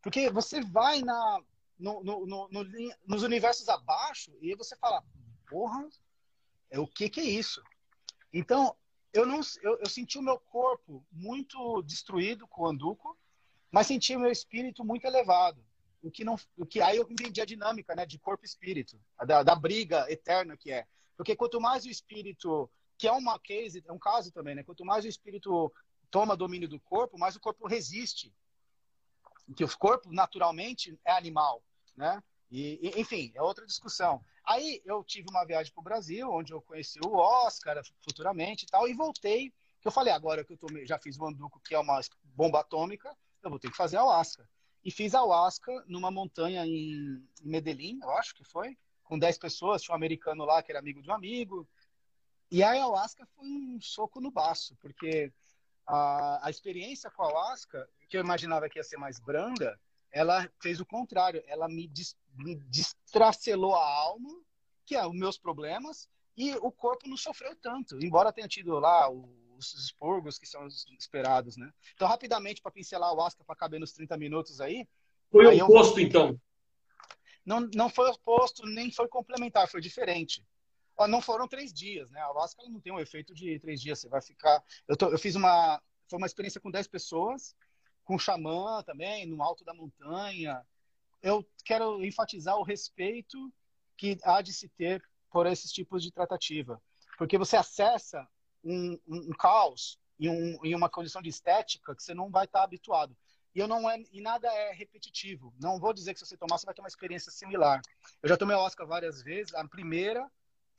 Porque 0.02 0.30
você 0.30 0.62
vai 0.62 1.02
na, 1.02 1.42
no, 1.80 2.04
no, 2.04 2.26
no, 2.26 2.68
nos 3.08 3.24
universos 3.24 3.70
abaixo 3.70 4.38
e 4.42 4.54
você 4.56 4.76
fala, 4.76 5.04
porra, 5.50 5.88
é 6.70 6.78
o 6.78 6.86
que 6.86 7.10
que 7.10 7.22
é 7.22 7.24
isso? 7.24 7.64
Então, 8.34 8.76
eu 9.14 9.26
não 9.26 9.40
eu, 9.62 9.80
eu 9.80 9.90
senti 9.90 10.20
o 10.20 10.22
meu 10.22 10.40
corpo 10.40 11.04
muito 11.12 11.82
destruído 11.84 12.48
com 12.48 12.64
o 12.64 12.68
Anduco, 12.68 13.18
mas 13.72 13.88
senti 13.88 14.16
o 14.16 14.20
meu 14.20 14.32
espírito 14.32 14.84
muito 14.84 15.06
elevado. 15.06 15.66
O 16.02 16.12
que 16.12 16.24
não, 16.24 16.36
o 16.58 16.66
que 16.66 16.82
aí 16.82 16.98
eu 16.98 17.08
entendi 17.10 17.42
a 17.42 17.46
dinâmica, 17.46 17.96
né, 17.96 18.06
de 18.06 18.20
corpo 18.20 18.46
e 18.46 18.48
espírito, 18.48 19.00
da, 19.26 19.44
da 19.44 19.56
briga 19.56 20.06
eterna 20.12 20.56
que 20.56 20.72
é. 20.72 20.86
Porque 21.18 21.36
quanto 21.36 21.60
mais 21.60 21.86
o 21.86 21.90
espírito, 21.90 22.70
que 22.98 23.08
é 23.08 23.12
uma 23.12 23.40
case, 23.40 23.84
é 23.86 23.92
um 23.92 24.00
caso 24.00 24.32
também, 24.32 24.56
né? 24.56 24.64
Quanto 24.64 24.86
mais 24.86 25.04
o 25.04 25.10
espírito 25.10 25.74
toma 26.10 26.38
domínio 26.38 26.70
do 26.70 26.80
corpo, 26.80 27.20
mais 27.20 27.36
o 27.36 27.40
corpo 27.40 27.68
resiste. 27.68 28.34
Que 29.56 29.64
o 29.64 29.78
corpo 29.78 30.14
naturalmente 30.14 30.98
é 31.04 31.12
animal 31.12 31.62
né? 32.00 32.24
E, 32.50 32.94
enfim, 32.96 33.32
é 33.36 33.42
outra 33.42 33.66
discussão. 33.66 34.24
Aí 34.46 34.82
eu 34.86 35.04
tive 35.04 35.28
uma 35.30 35.46
viagem 35.46 35.72
para 35.72 35.82
o 35.82 35.84
Brasil, 35.84 36.32
onde 36.32 36.54
eu 36.54 36.62
conheci 36.62 36.98
o 37.06 37.14
Oscar 37.14 37.80
futuramente 38.02 38.66
e 38.66 38.68
tal, 38.68 38.88
e 38.88 38.94
voltei. 38.94 39.54
Que 39.82 39.88
eu 39.88 39.92
falei, 39.92 40.12
agora 40.12 40.44
que 40.44 40.54
eu 40.54 40.58
tomei, 40.58 40.88
já 40.88 40.98
fiz 40.98 41.20
o 41.20 41.26
Anduco, 41.26 41.60
que 41.60 41.76
é 41.76 41.80
uma 41.80 42.00
bomba 42.24 42.62
atômica, 42.62 43.16
eu 43.44 43.50
vou 43.50 43.60
ter 43.60 43.70
que 43.70 43.78
fazer 43.78 43.98
a 43.98 44.02
Ayahuasca. 44.02 44.50
E 44.84 44.90
fiz 44.90 45.14
a 45.14 45.20
Ayahuasca 45.20 45.84
numa 45.88 46.10
montanha 46.10 46.66
em, 46.66 47.22
Medellín, 47.42 48.00
eu 48.02 48.12
acho 48.12 48.34
que 48.34 48.44
foi, 48.44 48.78
com 49.04 49.20
10 49.20 49.38
pessoas. 49.38 49.82
Tinha 49.82 49.94
um 49.94 49.98
americano 49.98 50.46
lá 50.46 50.64
que 50.64 50.72
era 50.72 50.80
amigo 50.80 51.02
de 51.02 51.10
um 51.10 51.14
amigo. 51.14 51.68
E 52.50 52.64
a 52.64 52.72
Ayahuasca 52.72 53.28
foi 53.36 53.46
um 53.46 53.80
soco 53.82 54.20
no 54.20 54.32
baço, 54.32 54.76
porque 54.82 55.32
a, 55.86 56.48
a 56.48 56.50
experiência 56.50 57.12
com 57.12 57.24
a 57.24 57.28
Ayahuasca, 57.28 57.88
que 58.10 58.18
eu 58.18 58.22
imaginava 58.22 58.68
que 58.70 58.80
ia 58.80 58.84
ser 58.84 58.98
mais 58.98 59.20
branda, 59.20 59.80
ela 60.12 60.50
fez 60.62 60.80
o 60.80 60.86
contrário. 60.86 61.44
Ela 61.48 61.68
me, 61.68 61.88
des, 61.88 62.16
me 62.36 62.56
destracelou 62.56 63.76
a 63.76 63.86
alma, 63.86 64.30
que 64.86 64.96
é 64.96 65.06
os 65.06 65.16
meus 65.16 65.38
problemas, 65.38 66.10
e 66.36 66.54
o 66.56 66.72
corpo 66.72 67.08
não 67.08 67.18
sofreu 67.18 67.56
tanto, 67.56 68.00
embora 68.04 68.32
tenha 68.32 68.48
tido 68.48 68.80
lá 68.80 69.10
os 69.10 69.74
expurgos 69.74 70.40
que 70.40 70.48
são 70.48 70.66
esperados, 70.98 71.58
né? 71.58 71.72
Então, 71.94 72.08
rapidamente, 72.08 72.62
para 72.62 72.72
pincelar 72.72 73.14
o 73.14 73.22
Asca, 73.22 73.44
para 73.44 73.56
caber 73.56 73.80
nos 73.80 73.92
30 73.92 74.18
minutos 74.18 74.62
aí. 74.62 74.88
Foi 75.30 75.48
aí 75.48 75.62
oposto, 75.62 76.00
eu... 76.00 76.06
então? 76.06 76.42
Não, 77.46 77.62
não 77.76 77.90
foi 77.90 78.10
oposto, 78.10 78.66
nem 78.66 78.92
foi 78.92 79.08
complementar, 79.08 79.68
foi 79.68 79.82
diferente. 79.82 80.46
Não 81.08 81.22
foram 81.22 81.48
três 81.48 81.72
dias, 81.72 82.10
né? 82.12 82.20
A 82.22 82.34
Vasca 82.34 82.62
não 82.70 82.80
tem 82.80 82.92
um 82.92 83.00
efeito 83.00 83.34
de 83.34 83.58
três 83.60 83.82
dias. 83.82 84.00
Você 84.00 84.10
vai 84.10 84.22
ficar. 84.22 84.62
Eu, 84.88 84.98
tô, 84.98 85.08
eu 85.10 85.18
fiz 85.18 85.34
uma. 85.36 85.82
Foi 86.10 86.18
uma 86.18 86.28
experiência 86.28 86.60
com 86.60 86.70
10 86.70 86.88
pessoas 86.88 87.56
com 88.10 88.18
xamã 88.18 88.82
também, 88.82 89.28
no 89.28 89.44
alto 89.44 89.64
da 89.64 89.72
montanha. 89.72 90.66
Eu 91.22 91.48
quero 91.64 92.04
enfatizar 92.04 92.58
o 92.58 92.64
respeito 92.64 93.54
que 93.96 94.18
há 94.24 94.42
de 94.42 94.52
se 94.52 94.68
ter 94.68 95.00
por 95.30 95.46
esses 95.46 95.72
tipos 95.72 96.02
de 96.02 96.12
tratativa. 96.12 96.82
Porque 97.20 97.38
você 97.38 97.56
acessa 97.56 98.28
um, 98.64 99.00
um, 99.08 99.18
um 99.30 99.32
caos 99.38 100.00
em, 100.20 100.28
um, 100.28 100.66
em, 100.66 100.74
uma 100.74 100.90
condição 100.90 101.22
de 101.22 101.30
estética 101.30 101.96
que 101.96 102.02
você 102.02 102.16
não 102.16 102.32
vai 102.32 102.46
estar 102.46 102.64
habituado. 102.64 103.16
E, 103.54 103.60
eu 103.60 103.68
não 103.68 103.88
é, 103.88 104.04
e 104.12 104.22
nada 104.22 104.48
é 104.48 104.72
repetitivo. 104.74 105.54
Não 105.62 105.80
vou 105.80 105.94
dizer 105.94 106.14
que 106.14 106.20
se 106.20 106.26
você 106.26 106.36
tomar, 106.36 106.58
você 106.58 106.66
vai 106.66 106.74
ter 106.74 106.82
uma 106.82 106.88
experiência 106.88 107.32
similar. 107.32 107.80
Eu 108.24 108.30
já 108.30 108.36
tomei 108.36 108.56
Oscar 108.56 108.88
várias 108.88 109.22
vezes. 109.22 109.54
A 109.54 109.68
primeira 109.68 110.28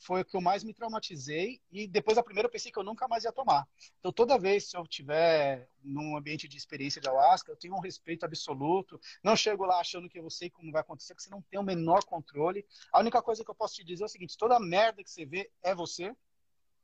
foi 0.00 0.22
o 0.22 0.24
que 0.24 0.34
eu 0.34 0.40
mais 0.40 0.64
me 0.64 0.72
traumatizei 0.72 1.60
e 1.70 1.86
depois 1.86 2.16
da 2.16 2.22
primeira 2.22 2.46
eu 2.46 2.50
pensei 2.50 2.72
que 2.72 2.78
eu 2.78 2.82
nunca 2.82 3.06
mais 3.06 3.24
ia 3.24 3.32
tomar. 3.32 3.68
Então 3.98 4.10
toda 4.10 4.38
vez 4.38 4.70
que 4.70 4.76
eu 4.76 4.86
tiver 4.86 5.68
num 5.84 6.16
ambiente 6.16 6.48
de 6.48 6.56
experiência 6.56 7.02
de 7.02 7.08
ayahuasca, 7.08 7.52
eu 7.52 7.56
tenho 7.56 7.74
um 7.74 7.80
respeito 7.80 8.24
absoluto. 8.24 8.98
Não 9.22 9.36
chego 9.36 9.66
lá 9.66 9.78
achando 9.78 10.08
que 10.08 10.18
eu 10.18 10.30
sei 10.30 10.48
como 10.48 10.72
vai 10.72 10.80
acontecer, 10.80 11.14
que 11.14 11.22
você 11.22 11.28
não 11.28 11.42
tem 11.42 11.60
o 11.60 11.62
menor 11.62 12.02
controle. 12.04 12.66
A 12.90 12.98
única 12.98 13.20
coisa 13.20 13.44
que 13.44 13.50
eu 13.50 13.54
posso 13.54 13.74
te 13.74 13.84
dizer 13.84 14.02
é 14.02 14.06
o 14.06 14.08
seguinte: 14.08 14.38
toda 14.38 14.58
merda 14.58 15.04
que 15.04 15.10
você 15.10 15.26
vê 15.26 15.50
é 15.62 15.74
você. 15.74 16.16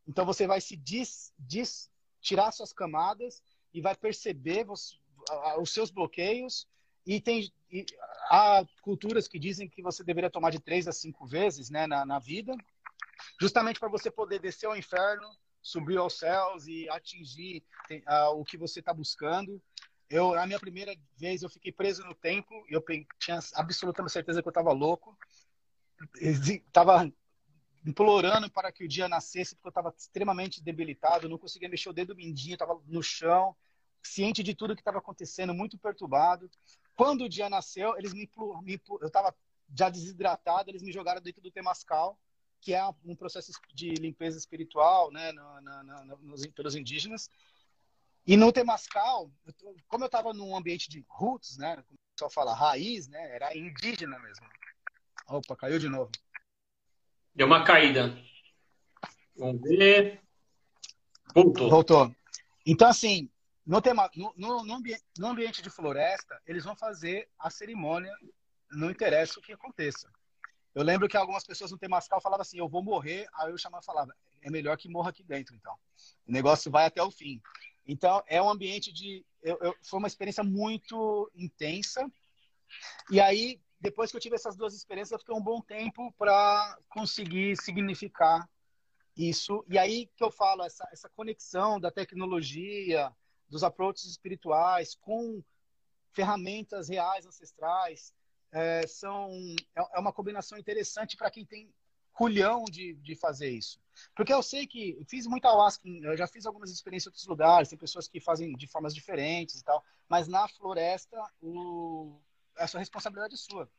Então 0.06 0.26
você 0.26 0.47
vai 0.47 0.60
se 0.60 0.76
dis, 0.76 1.32
dis 1.38 1.90
tirar 2.20 2.52
suas 2.52 2.72
camadas 2.72 3.43
e 3.72 3.80
vai 3.80 3.97
perceber 3.97 4.64
você, 4.64 4.94
os 5.59 5.72
seus 5.72 5.90
bloqueios. 5.90 6.68
E 7.06 7.18
tem 7.18 7.51
e, 7.70 7.86
há 8.28 8.62
culturas 8.82 9.26
que 9.26 9.38
dizem 9.38 9.68
que 9.70 9.80
você 9.80 10.05
deveria 10.05 10.30
tomar 10.30 10.51
de 10.51 10.60
três 10.60 10.86
a 10.86 10.93
cinco 10.93 11.26
vezes 11.26 11.70
né, 11.70 11.86
na, 11.86 12.05
na 12.05 12.18
vida 12.18 12.55
justamente 13.40 13.80
para 13.80 13.88
você 13.88 14.10
poder 14.10 14.38
descer 14.40 14.66
ao 14.66 14.76
inferno, 14.76 15.28
subir 15.62 15.98
aos 15.98 16.18
céus 16.18 16.66
e 16.66 16.88
atingir 16.90 17.62
uh, 17.90 18.38
o 18.38 18.44
que 18.44 18.56
você 18.56 18.80
está 18.80 18.94
buscando. 18.94 19.60
Eu, 20.09 20.34
na 20.34 20.47
minha 20.47 20.60
primeira 20.60 20.94
vez, 21.16 21.43
eu 21.43 21.51
fiquei 21.51 21.72
preso 21.72 22.05
no 22.05 22.14
tempo. 22.14 22.64
Eu 22.68 22.82
tinha 23.18 23.40
absoluta 23.55 24.09
certeza 24.09 24.40
que 24.40 24.47
eu 24.47 24.51
estava 24.51 24.72
louco. 24.72 25.18
Estava 26.20 27.10
implorando 27.84 28.51
para 28.51 28.70
que 28.70 28.84
o 28.84 28.88
dia 28.88 29.09
nascesse, 29.09 29.55
porque 29.55 29.68
eu 29.68 29.70
estava 29.70 29.94
extremamente 29.97 30.62
debilitado, 30.62 31.28
não 31.28 31.38
conseguia 31.38 31.68
mexer 31.68 31.88
o 31.88 31.93
dedo 31.93 32.16
mindinho, 32.16 32.55
estava 32.55 32.80
no 32.86 33.02
chão, 33.02 33.56
ciente 34.02 34.43
de 34.43 34.55
tudo 34.55 34.74
que 34.74 34.80
estava 34.80 34.98
acontecendo, 34.98 35.55
muito 35.55 35.78
perturbado. 35.78 36.51
Quando 36.97 37.24
o 37.24 37.28
dia 37.28 37.48
nasceu, 37.48 37.97
eles 37.97 38.12
me, 38.12 38.28
me 38.62 38.80
eu 39.01 39.06
estava 39.06 39.34
já 39.74 39.88
desidratado, 39.88 40.70
eles 40.70 40.82
me 40.82 40.93
jogaram 40.93 41.20
dentro 41.20 41.43
do 41.43 41.51
Temascal, 41.51 42.18
que 42.66 42.74
é 42.74 42.84
um 43.05 43.14
processo 43.14 43.52
de 43.72 43.90
limpeza 43.90 44.36
espiritual, 44.36 45.12
né, 45.12 45.30
na, 45.30 45.60
na, 45.60 45.84
na, 45.84 46.05
nos, 46.20 46.44
pelos 46.48 46.74
indígenas. 46.74 47.30
E 48.26 48.36
no 48.36 48.51
Temascal, 48.51 49.30
como 49.86 50.02
eu 50.02 50.06
estava 50.06 50.34
num 50.34 50.56
ambiente 50.56 50.90
de 50.90 51.05
roots, 51.09 51.59
né, 51.59 51.76
como 51.76 51.94
o 51.94 52.16
pessoal 52.16 52.28
fala, 52.28 52.56
raiz, 52.56 53.06
né, 53.06 53.36
era 53.36 53.56
indígena 53.56 54.18
mesmo. 54.18 54.44
Opa, 55.28 55.55
caiu 55.55 55.78
de 55.78 55.88
novo. 55.88 56.10
Deu 57.32 57.47
uma 57.47 57.62
caída. 57.62 58.20
Vamos 59.36 59.62
ver. 59.62 60.20
Voltou. 61.32 61.70
Voltou. 61.70 62.16
Então, 62.66 62.88
assim, 62.88 63.30
no, 63.64 63.80
tema, 63.80 64.10
no, 64.16 64.34
no, 64.36 64.64
no, 64.64 64.82
no 65.18 65.26
ambiente 65.28 65.62
de 65.62 65.70
floresta, 65.70 66.43
eles 66.44 66.64
vão 66.64 66.74
fazer 66.74 67.30
a 67.38 67.48
cerimônia, 67.48 68.12
não 68.72 68.90
interessa 68.90 69.38
o 69.38 69.43
que 69.43 69.52
aconteça. 69.52 70.10
Eu 70.77 70.82
lembro 70.82 71.09
que 71.09 71.16
algumas 71.16 71.43
pessoas 71.43 71.70
no 71.70 71.78
Temascal 71.78 72.20
falavam 72.20 72.43
assim, 72.43 72.59
eu 72.59 72.69
vou 72.69 72.82
morrer, 72.82 73.27
aí 73.32 73.51
o 73.51 73.57
xamã 73.57 73.81
falava, 73.81 74.15
é 74.43 74.51
melhor 74.51 74.77
que 74.77 74.90
morra 74.90 75.09
aqui 75.09 75.23
dentro, 75.23 75.57
então. 75.57 75.73
O 76.28 76.31
negócio 76.31 76.70
vai 76.70 76.85
até 76.85 77.03
o 77.03 77.11
fim. 77.11 77.40
Então, 77.86 78.23
é 78.27 78.43
um 78.43 78.51
ambiente 78.51 78.93
de... 78.93 79.24
Eu, 79.43 79.57
eu, 79.62 79.74
foi 79.82 79.98
uma 79.98 80.07
experiência 80.07 80.44
muito 80.44 81.31
intensa. 81.35 82.07
E 83.11 83.19
aí, 83.19 83.59
depois 83.81 84.11
que 84.11 84.19
eu 84.19 84.20
tive 84.20 84.35
essas 84.35 84.55
duas 84.55 84.74
experiências, 84.74 85.12
eu 85.12 85.19
fiquei 85.19 85.35
um 85.35 85.43
bom 85.43 85.62
tempo 85.62 86.12
para 86.19 86.78
conseguir 86.90 87.57
significar 87.57 88.47
isso. 89.16 89.65
E 89.70 89.78
aí 89.78 90.11
que 90.15 90.23
eu 90.23 90.31
falo, 90.31 90.62
essa, 90.62 90.86
essa 90.93 91.09
conexão 91.09 91.81
da 91.81 91.90
tecnologia, 91.90 93.11
dos 93.48 93.65
approaches 93.65 94.05
espirituais 94.05 94.94
com 94.94 95.43
ferramentas 96.12 96.90
reais, 96.90 97.24
ancestrais, 97.24 98.12
é, 98.52 98.86
são, 98.86 99.31
é, 99.74 99.97
é 99.97 99.98
uma 99.98 100.12
combinação 100.12 100.59
interessante 100.59 101.16
para 101.16 101.31
quem 101.31 101.44
tem 101.44 101.73
culhão 102.12 102.64
de, 102.64 102.94
de 102.94 103.14
fazer 103.14 103.51
isso. 103.51 103.78
Porque 104.14 104.32
eu 104.32 104.43
sei 104.43 104.66
que 104.66 104.97
eu 104.98 105.05
fiz 105.06 105.27
muita 105.27 105.48
ayahuasca, 105.48 105.86
eu 105.86 106.16
já 106.16 106.27
fiz 106.27 106.47
algumas 106.47 106.70
experiências 106.70 107.06
em 107.06 107.10
outros 107.10 107.27
lugares, 107.27 107.68
tem 107.68 107.78
pessoas 107.78 108.09
que 108.09 108.20
fazem 108.20 108.55
de 108.56 108.66
formas 108.66 108.94
diferentes 108.94 109.60
e 109.60 109.64
tal, 109.64 109.85
mas 110.09 110.27
na 110.27 110.48
floresta 110.48 111.16
o, 111.40 112.18
a 112.56 112.66
sua 112.66 112.81
responsabilidade 112.81 113.35
é 113.35 113.36
sua. 113.36 113.70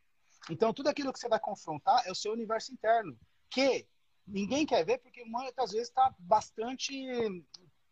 Então, 0.50 0.74
tudo 0.74 0.88
aquilo 0.88 1.12
que 1.12 1.20
você 1.20 1.28
vai 1.28 1.40
confrontar 1.40 2.04
é 2.06 2.12
o 2.12 2.16
seu 2.16 2.32
universo 2.32 2.72
interno, 2.72 3.18
que 3.50 3.88
ninguém 4.26 4.66
quer 4.66 4.86
ver 4.86 5.00
porque 5.00 5.24
muitas 5.26 5.72
vezes 5.72 5.90
está 5.90 6.14
bastante 6.20 6.94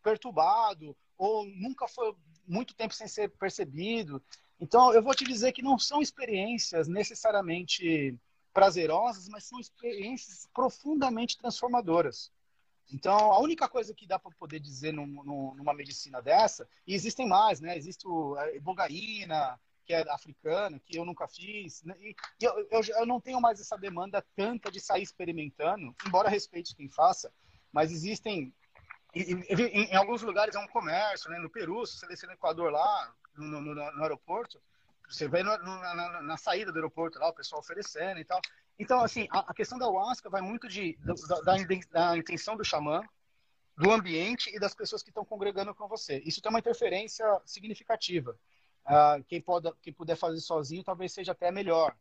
perturbado 0.03 0.95
ou 1.17 1.45
nunca 1.45 1.87
foi 1.87 2.15
muito 2.47 2.75
tempo 2.75 2.93
sem 2.93 3.07
ser 3.07 3.29
percebido. 3.29 4.21
Então, 4.59 4.93
eu 4.93 5.01
vou 5.01 5.13
te 5.13 5.25
dizer 5.25 5.51
que 5.51 5.61
não 5.61 5.77
são 5.77 6.01
experiências 6.01 6.87
necessariamente 6.87 8.17
prazerosas, 8.53 9.27
mas 9.27 9.43
são 9.43 9.59
experiências 9.59 10.47
profundamente 10.53 11.37
transformadoras. 11.37 12.31
Então, 12.91 13.33
a 13.33 13.39
única 13.39 13.67
coisa 13.67 13.93
que 13.93 14.07
dá 14.07 14.17
para 14.17 14.31
poder 14.37 14.59
dizer 14.59 14.93
num, 14.93 15.05
numa 15.55 15.73
medicina 15.73 16.21
dessa, 16.21 16.67
e 16.87 16.93
existem 16.93 17.27
mais, 17.27 17.59
né? 17.59 17.77
Existe 17.77 18.05
a 18.37 18.55
ibogaína, 18.55 19.59
que 19.85 19.93
é 19.93 20.03
africana, 20.09 20.79
que 20.79 20.97
eu 20.97 21.05
nunca 21.05 21.27
fiz. 21.27 21.83
Né? 21.83 21.95
E 21.99 22.15
eu, 22.41 22.67
eu, 22.71 22.81
eu, 22.99 23.05
não 23.05 23.19
tenho 23.19 23.41
mais 23.41 23.59
essa 23.59 23.77
demanda 23.77 24.25
tanta 24.35 24.71
de 24.71 24.79
sair 24.79 25.03
experimentando, 25.03 25.95
embora 26.05 26.29
respeite 26.29 26.75
quem 26.75 26.89
faça, 26.89 27.31
mas 27.71 27.91
existem. 27.91 28.53
Em, 29.13 29.41
em, 29.49 29.83
em 29.85 29.95
alguns 29.95 30.21
lugares 30.21 30.55
é 30.55 30.59
um 30.59 30.67
comércio, 30.67 31.29
né? 31.29 31.39
No 31.39 31.49
Peru, 31.49 31.85
se 31.85 31.97
você 31.97 32.07
descer 32.07 32.27
no 32.27 32.33
Equador 32.33 32.71
lá, 32.71 33.13
no, 33.37 33.61
no, 33.61 33.75
no 33.75 34.03
aeroporto, 34.03 34.61
você 35.07 35.27
vê 35.27 35.43
na, 35.43 35.57
na, 35.57 36.21
na, 36.21 36.37
saída 36.37 36.71
do 36.71 36.77
aeroporto 36.77 37.19
lá, 37.19 37.29
o 37.29 37.33
pessoal 37.33 37.59
oferecendo 37.59 38.19
e 38.19 38.25
tal. 38.25 38.39
Então, 38.77 39.01
assim, 39.01 39.27
a, 39.31 39.51
a 39.51 39.53
questão 39.53 39.77
da 39.77 39.85
ayahuasca 39.85 40.29
vai 40.29 40.41
muito 40.41 40.67
de, 40.67 40.97
da, 40.97 41.13
da, 41.43 41.55
da 41.91 42.17
intenção 42.17 42.57
do 42.57 42.65
xamã, 42.65 43.01
do 43.77 43.91
ambiente 43.91 44.53
e 44.55 44.59
das 44.59 44.73
pessoas 44.73 45.03
que 45.03 45.09
estão 45.09 45.25
congregando 45.25 45.73
com 45.75 45.87
você. 45.87 46.21
Isso 46.25 46.41
tem 46.41 46.49
uma 46.49 46.59
interferência 46.59 47.25
significativa. 47.45 48.37
Uh, 48.85 49.23
quem, 49.27 49.41
pode, 49.41 49.71
quem 49.81 49.91
puder 49.91 50.15
fazer 50.15 50.39
sozinho 50.39 50.83
talvez 50.83 51.11
seja 51.11 51.31
até 51.31 51.51
melhor. 51.51 51.95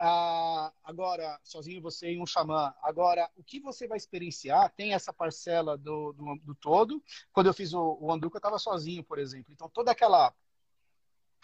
Uh, 0.00 0.72
agora, 0.82 1.38
sozinho 1.44 1.82
você 1.82 2.12
e 2.12 2.20
um 2.20 2.26
xamã. 2.26 2.72
Agora, 2.82 3.30
o 3.36 3.44
que 3.44 3.60
você 3.60 3.86
vai 3.86 3.98
experienciar 3.98 4.72
tem 4.74 4.94
essa 4.94 5.12
parcela 5.12 5.76
do, 5.76 6.12
do, 6.12 6.36
do 6.42 6.54
todo. 6.54 7.02
Quando 7.32 7.48
eu 7.48 7.54
fiz 7.54 7.74
o, 7.74 7.98
o 8.00 8.10
Anduca, 8.10 8.36
eu 8.36 8.40
estava 8.40 8.58
sozinho, 8.58 9.04
por 9.04 9.18
exemplo. 9.18 9.52
Então, 9.52 9.68
toda 9.68 9.90
aquela 9.90 10.34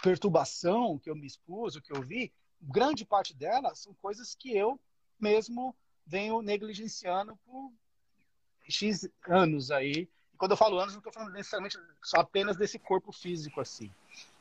perturbação 0.02 0.98
que 0.98 1.10
eu 1.10 1.16
me 1.16 1.26
expus, 1.26 1.76
o 1.76 1.82
que 1.82 1.92
eu 1.92 2.02
vi, 2.02 2.32
grande 2.60 3.04
parte 3.04 3.34
dela 3.34 3.74
são 3.74 3.94
coisas 3.94 4.34
que 4.34 4.56
eu 4.56 4.78
mesmo 5.18 5.74
venho 6.06 6.42
negligenciando 6.42 7.36
por 7.44 7.72
X 8.68 9.08
anos 9.28 9.70
aí. 9.70 10.08
E 10.32 10.36
quando 10.36 10.52
eu 10.52 10.56
falo 10.56 10.78
anos, 10.78 10.92
não 10.92 11.00
estou 11.00 11.12
falando 11.12 11.32
necessariamente 11.32 11.78
só 12.02 12.18
apenas 12.18 12.56
desse 12.56 12.78
corpo 12.78 13.12
físico 13.12 13.60
assim. 13.60 13.90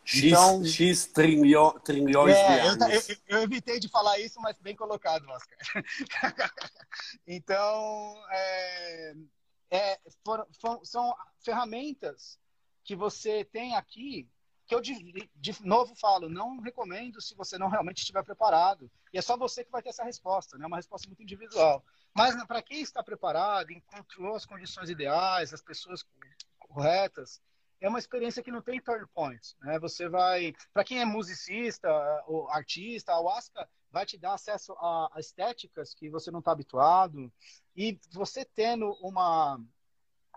X, 0.03 0.23
então, 0.23 0.63
X 0.63 1.07
trilhões 1.07 2.35
é, 2.35 2.61
de 2.61 2.67
anos. 2.67 3.09
Eu, 3.09 3.17
eu, 3.27 3.41
evitei 3.41 3.79
de 3.79 3.89
falar 3.89 4.19
isso, 4.19 4.39
mas 4.39 4.55
bem 4.59 4.75
colocado, 4.75 5.27
Oscar. 5.27 5.57
então, 7.25 8.15
é, 8.29 9.15
é, 9.71 9.99
for, 10.23 10.47
for, 10.61 10.79
são 10.83 11.15
ferramentas 11.39 12.37
que 12.83 12.95
você 12.95 13.43
tem 13.45 13.75
aqui 13.75 14.29
que 14.67 14.73
eu 14.73 14.81
de, 14.81 15.29
de, 15.35 15.65
novo 15.65 15.95
falo, 15.95 16.27
não 16.27 16.59
recomendo 16.59 17.21
se 17.21 17.35
você 17.35 17.57
não 17.57 17.69
realmente 17.69 17.99
estiver 17.99 18.23
preparado. 18.23 18.89
E 19.13 19.17
é 19.17 19.21
só 19.21 19.37
você 19.37 19.63
que 19.63 19.71
vai 19.71 19.81
ter 19.81 19.89
essa 19.89 20.03
resposta, 20.03 20.57
né? 20.57 20.65
Uma 20.65 20.77
resposta 20.77 21.07
muito 21.07 21.21
individual. 21.21 21.83
Mas 22.13 22.35
para 22.45 22.61
quem 22.61 22.81
está 22.81 23.03
preparado, 23.03 23.71
encontrou 23.71 24.35
as 24.35 24.45
condições 24.45 24.89
ideais, 24.89 25.53
as 25.53 25.61
pessoas 25.61 26.03
corretas, 26.57 27.41
é 27.79 27.87
uma 27.87 27.99
experiência 27.99 28.41
que 28.41 28.51
não 28.51 28.61
tem 28.61 28.81
turn 28.81 29.05
points. 29.13 29.55
Né? 29.61 29.77
Você 29.79 30.09
vai, 30.09 30.53
para 30.73 30.83
quem 30.83 30.99
é 30.99 31.05
musicista 31.05 31.89
ou 32.25 32.49
artista, 32.49 33.11
a 33.11 33.15
Ayahuasca 33.15 33.69
vai 33.91 34.05
te 34.05 34.17
dar 34.17 34.33
acesso 34.33 34.73
a, 34.73 35.09
a 35.13 35.19
estéticas 35.19 35.93
que 35.93 36.09
você 36.09 36.31
não 36.31 36.39
está 36.39 36.51
habituado 36.51 37.31
e 37.75 37.99
você 38.11 38.43
tendo 38.43 38.91
uma 39.01 39.59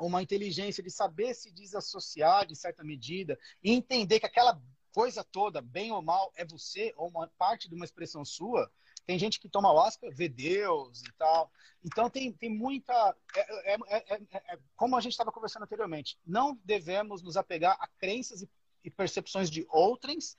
uma 0.01 0.23
inteligência 0.23 0.83
de 0.83 0.91
saber 0.91 1.35
se 1.35 1.51
desassociar 1.51 2.47
de 2.47 2.55
certa 2.55 2.85
medida 2.85 3.39
e 3.63 3.73
entender 3.73 4.21
que 4.21 4.27
aquela 4.27 4.61
coisa 4.93 5.23
toda, 5.23 5.61
bem 5.61 5.93
ou 5.93 6.03
mal, 6.03 6.33
é 6.35 6.45
você 6.45 6.93
ou 6.97 7.09
uma 7.09 7.29
parte 7.39 7.69
de 7.69 7.75
uma 7.75 7.85
expressão 7.85 8.25
sua, 8.25 8.71
tem 9.07 9.19
gente 9.19 9.41
que 9.41 9.49
toma 9.49 9.73
Oscar, 9.73 10.11
vê 10.13 10.29
Deus 10.29 11.01
e 11.03 11.13
tal. 11.13 11.51
Então 11.83 12.11
tem, 12.11 12.31
tem 12.31 12.51
muita. 12.51 13.17
É, 13.35 13.75
é, 13.75 13.79
é, 13.97 14.29
é 14.33 14.59
como 14.77 14.97
a 14.97 15.01
gente 15.01 15.13
estava 15.13 15.33
conversando 15.33 15.63
anteriormente, 15.63 16.19
não 16.27 16.59
devemos 16.63 17.23
nos 17.23 17.37
apegar 17.37 17.77
a 17.81 17.87
crenças 17.87 18.43
e, 18.43 18.51
e 18.85 18.91
percepções 18.91 19.51
de 19.51 19.67
outrens. 19.71 20.37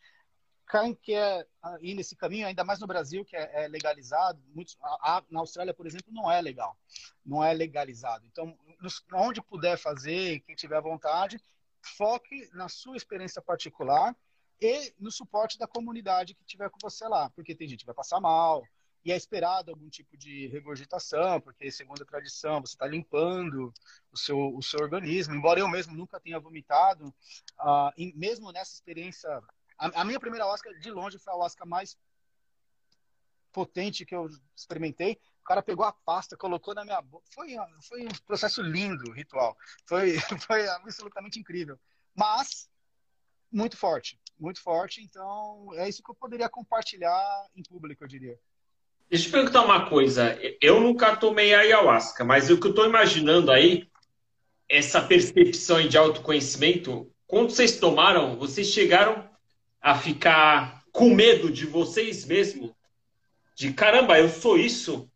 Quem 0.69 0.93
quer 0.93 1.47
ir 1.81 1.95
nesse 1.95 2.15
caminho, 2.15 2.45
ainda 2.45 2.63
mais 2.63 2.79
no 2.79 2.85
Brasil, 2.85 3.25
que 3.25 3.35
é, 3.35 3.67
legalizado, 3.67 4.39
muitos, 4.53 4.77
a, 4.81 5.23
na 5.29 5.39
Austrália, 5.39 5.73
por 5.73 5.87
exemplo, 5.87 6.13
não 6.13 6.31
é 6.31 6.39
legal, 6.41 6.77
não 7.25 7.43
é 7.43 7.51
legalizado. 7.53 8.25
Então, 8.27 8.55
onde 9.13 9.41
puder 9.41 9.77
fazer, 9.77 10.41
quem 10.41 10.55
tiver 10.55 10.79
vontade, 10.81 11.41
foque 11.81 12.47
na 12.53 12.69
sua 12.69 12.95
experiência 12.95 13.41
particular 13.41 14.15
e 14.61 14.93
no 14.99 15.11
suporte 15.11 15.57
da 15.57 15.65
comunidade 15.65 16.35
que 16.35 16.45
tiver 16.45 16.69
com 16.69 16.77
você 16.81 17.07
lá, 17.07 17.29
porque 17.31 17.55
tem 17.55 17.67
gente 17.67 17.79
que 17.79 17.85
vai 17.85 17.95
passar 17.95 18.19
mal, 18.19 18.63
e 19.03 19.11
é 19.11 19.15
esperado 19.15 19.71
algum 19.71 19.89
tipo 19.89 20.17
de 20.17 20.47
regurgitação, 20.47 21.39
porque 21.39 21.71
segundo 21.71 22.03
a 22.03 22.05
tradição 22.05 22.61
você 22.61 22.73
está 22.73 22.85
limpando 22.85 23.73
o 24.11 24.17
seu, 24.17 24.37
o 24.37 24.61
seu 24.61 24.81
organismo. 24.81 25.33
Embora 25.33 25.59
eu 25.59 25.69
mesmo 25.69 25.95
nunca 25.95 26.19
tenha 26.19 26.39
vomitado, 26.39 27.13
em, 27.97 28.13
mesmo 28.15 28.51
nessa 28.51 28.73
experiência, 28.73 29.41
a, 29.79 30.01
a, 30.01 30.05
minha 30.05 30.19
primeira 30.19 30.45
Oscar 30.45 30.73
de 30.77 30.91
longe 30.91 31.17
foi 31.17 31.33
a 31.33 31.37
Oscar 31.37 31.67
mais 31.67 31.97
potente 33.51 34.05
que 34.05 34.13
eu 34.13 34.29
experimentei. 34.55 35.19
O 35.41 35.43
cara 35.45 35.63
pegou 35.63 35.85
a 35.85 35.91
pasta, 35.91 36.37
colocou 36.37 36.75
na 36.75 36.83
minha 36.83 37.01
boca. 37.01 37.25
Foi, 37.31 37.55
foi 37.81 38.03
um 38.03 38.11
processo 38.27 38.61
lindo, 38.61 39.11
ritual. 39.11 39.57
Foi, 39.87 40.17
foi 40.45 40.67
absolutamente 40.67 41.39
incrível. 41.39 41.79
Mas 42.13 42.69
muito 43.51 43.77
forte, 43.77 44.19
muito 44.37 44.61
forte. 44.61 45.01
Então, 45.01 45.69
é 45.73 45.87
isso 45.87 46.03
que 46.03 46.11
eu 46.11 46.15
poderia 46.15 46.49
compartilhar 46.49 47.47
em 47.55 47.63
público, 47.63 48.03
eu 48.03 48.07
diria. 48.07 48.37
Deixa 49.09 49.27
eu 49.27 49.31
perguntar 49.31 49.63
uma 49.63 49.89
coisa. 49.89 50.37
Eu 50.61 50.79
nunca 50.79 51.15
tomei 51.15 51.53
ayahuasca, 51.53 52.23
mas 52.23 52.49
o 52.49 52.59
que 52.59 52.67
eu 52.67 52.71
estou 52.71 52.85
imaginando 52.85 53.51
aí, 53.51 53.89
essa 54.67 55.01
percepção 55.01 55.87
de 55.87 55.97
autoconhecimento, 55.97 57.11
quando 57.25 57.49
vocês 57.49 57.79
tomaram, 57.79 58.37
vocês 58.37 58.67
chegaram 58.67 59.28
a 59.81 59.95
ficar 59.95 60.83
com 60.91 61.13
medo 61.13 61.51
de 61.51 61.65
vocês 61.65 62.25
mesmos? 62.25 62.71
De 63.55 63.73
caramba, 63.73 64.19
eu 64.19 64.29
sou 64.29 64.57
isso? 64.57 65.09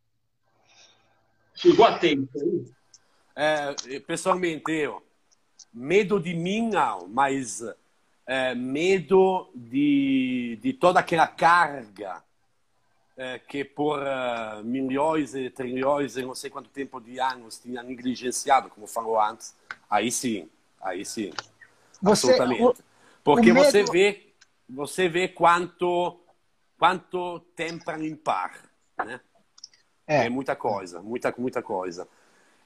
Chegou 1.55 1.85
a 1.85 1.99
aí? 1.99 2.17
É, 3.35 3.99
pessoalmente, 4.01 4.71
eu, 4.71 5.01
medo 5.73 6.19
de 6.19 6.33
mim 6.33 6.69
não, 6.69 7.07
mas 7.07 7.63
é, 8.27 8.53
medo 8.53 9.49
de, 9.55 10.59
de 10.61 10.73
toda 10.73 10.99
aquela 10.99 11.27
carga 11.27 12.23
é, 13.15 13.39
que 13.39 13.63
por 13.63 13.99
uh, 13.99 14.63
milhões 14.63 15.35
e 15.35 15.49
trilhões 15.49 16.17
e 16.17 16.23
não 16.23 16.33
sei 16.33 16.49
quanto 16.49 16.69
tempo 16.69 16.99
de 16.99 17.19
anos 17.19 17.59
tinha 17.59 17.83
negligenciado, 17.83 18.69
como 18.69 18.87
falou 18.87 19.19
antes, 19.19 19.55
aí 19.89 20.11
sim, 20.11 20.49
aí 20.81 21.05
sim, 21.05 21.31
você, 22.01 22.31
absolutamente. 22.31 22.63
O, 22.63 22.75
Porque 23.23 23.51
o 23.51 23.53
medo... 23.53 23.65
você 23.65 23.83
vê, 23.83 24.32
você 24.73 25.07
vê 25.07 25.27
quanto, 25.27 26.19
quanto 26.77 27.39
tempo 27.55 27.91
impar, 27.91 28.69
né? 28.97 29.19
É. 30.05 30.25
é 30.25 30.29
muita 30.29 30.55
coisa, 30.55 31.01
muita, 31.01 31.33
muita 31.37 31.61
coisa. 31.61 32.07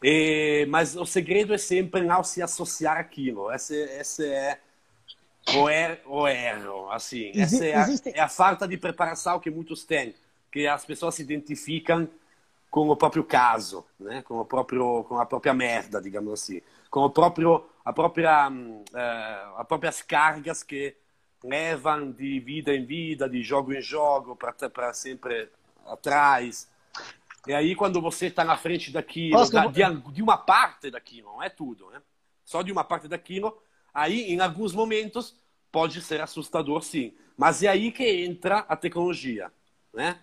E, 0.02 0.66
mas 0.70 0.96
o 0.96 1.06
segredo 1.06 1.54
é 1.54 1.58
sempre 1.58 2.02
não 2.02 2.24
se 2.24 2.42
associar 2.42 2.98
aquilo. 2.98 3.52
Esse, 3.52 3.76
esse 3.76 4.26
é 4.26 4.60
o, 5.56 5.70
er, 5.70 6.02
o 6.06 6.28
erro, 6.28 6.90
assim. 6.92 7.32
Essa 7.36 7.66
é 7.66 7.76
a, 7.76 7.88
é 8.14 8.20
a 8.20 8.30
falta 8.30 8.68
de 8.68 8.78
preparação 8.78 9.40
que 9.40 9.50
muitos 9.50 9.84
têm, 9.84 10.16
que 10.52 10.68
as 10.68 10.86
pessoas 10.86 11.16
se 11.16 11.22
identificam 11.22 12.08
com 12.70 12.90
o 12.90 12.96
próprio 12.96 13.24
caso, 13.24 13.86
né? 14.00 14.22
com, 14.24 14.40
o 14.40 14.46
próprio, 14.46 15.04
com 15.06 15.20
a 15.20 15.26
própria 15.26 15.54
merda, 15.54 16.02
digamos 16.02 16.34
assim, 16.34 16.62
com 16.90 17.02
o 17.02 17.10
próprio, 17.10 17.66
a 17.84 17.94
própria, 17.94 18.50
uh, 18.50 19.58
as 19.58 19.68
próprias 19.68 20.02
cargas 20.02 20.64
que 20.64 20.96
levam 21.44 22.12
de 22.12 22.40
vida 22.40 22.74
em 22.74 22.86
vida, 22.86 23.30
de 23.30 23.42
jogo 23.44 23.74
em 23.74 23.82
jogo, 23.82 24.36
para 24.36 24.94
sempre 24.94 25.50
atrás. 25.86 26.70
E 27.48 27.54
aí, 27.54 27.76
quando 27.76 28.02
você 28.02 28.28
está 28.28 28.44
na 28.44 28.58
frente 28.58 28.92
daquilo, 28.92 29.38
Nossa, 29.38 29.54
da, 29.54 29.68
de, 29.68 30.12
de, 30.12 30.22
uma 30.22 30.38
parte 30.38 30.92
daquilo, 30.92 31.32
não 31.34 31.44
é 31.44 31.50
tudo, 31.50 31.90
né? 31.90 32.02
Só 32.44 32.62
de 32.62 32.72
uma 32.72 32.84
parte 32.84 33.08
daquilo, 33.08 33.58
aí, 33.94 34.34
em 34.34 34.40
alguns 34.40 34.74
momentos, 34.74 35.36
pode 35.72 36.02
ser 36.02 36.22
assustador, 36.22 36.82
sim. 36.82 37.14
Mas 37.38 37.64
é 37.64 37.68
aí 37.68 37.92
que 37.92 38.04
entra 38.26 38.60
a 38.68 38.76
tecnologia, 38.76 39.52
né? 39.94 40.20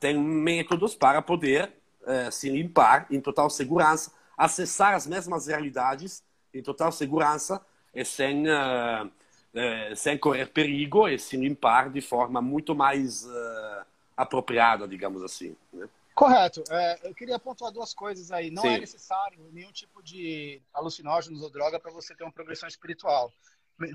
Tem 0.00 0.18
métodos 0.18 0.94
para 0.94 1.22
poder 1.22 1.72
eh, 2.06 2.30
se 2.30 2.50
limpar 2.50 3.06
em 3.10 3.20
total 3.20 3.48
segurança, 3.48 4.12
acessar 4.36 4.94
as 4.94 5.06
mesmas 5.06 5.46
realidades 5.46 6.22
em 6.52 6.62
total 6.62 6.92
segurança 6.92 7.64
e 7.94 8.04
sem, 8.04 8.46
uh, 8.46 9.10
uh, 9.56 9.96
sem 9.96 10.18
correr 10.18 10.46
perigo 10.46 11.08
e 11.08 11.18
se 11.18 11.36
limpar 11.36 11.90
de 11.90 12.00
forma 12.00 12.40
muito 12.42 12.74
mais 12.74 13.24
uh, 13.24 13.86
apropriada, 14.16 14.86
digamos 14.86 15.22
assim. 15.22 15.56
Né? 15.72 15.88
Correto. 16.14 16.64
É, 16.70 17.08
eu 17.08 17.14
queria 17.14 17.38
pontuar 17.38 17.70
duas 17.70 17.92
coisas 17.92 18.32
aí. 18.32 18.50
Não 18.50 18.62
é 18.62 18.68
Sim. 18.68 18.74
é 18.74 18.80
necessário 18.80 19.38
nenhum 19.52 19.70
tipo 19.70 20.02
de 20.02 20.62
alucinógenos 20.72 21.42
ou 21.42 21.50
droga 21.50 21.78
para 21.78 21.92
você 21.92 22.14
ter 22.14 22.24
uma 22.24 22.32
progressão 22.32 22.68
espiritual. 22.68 23.32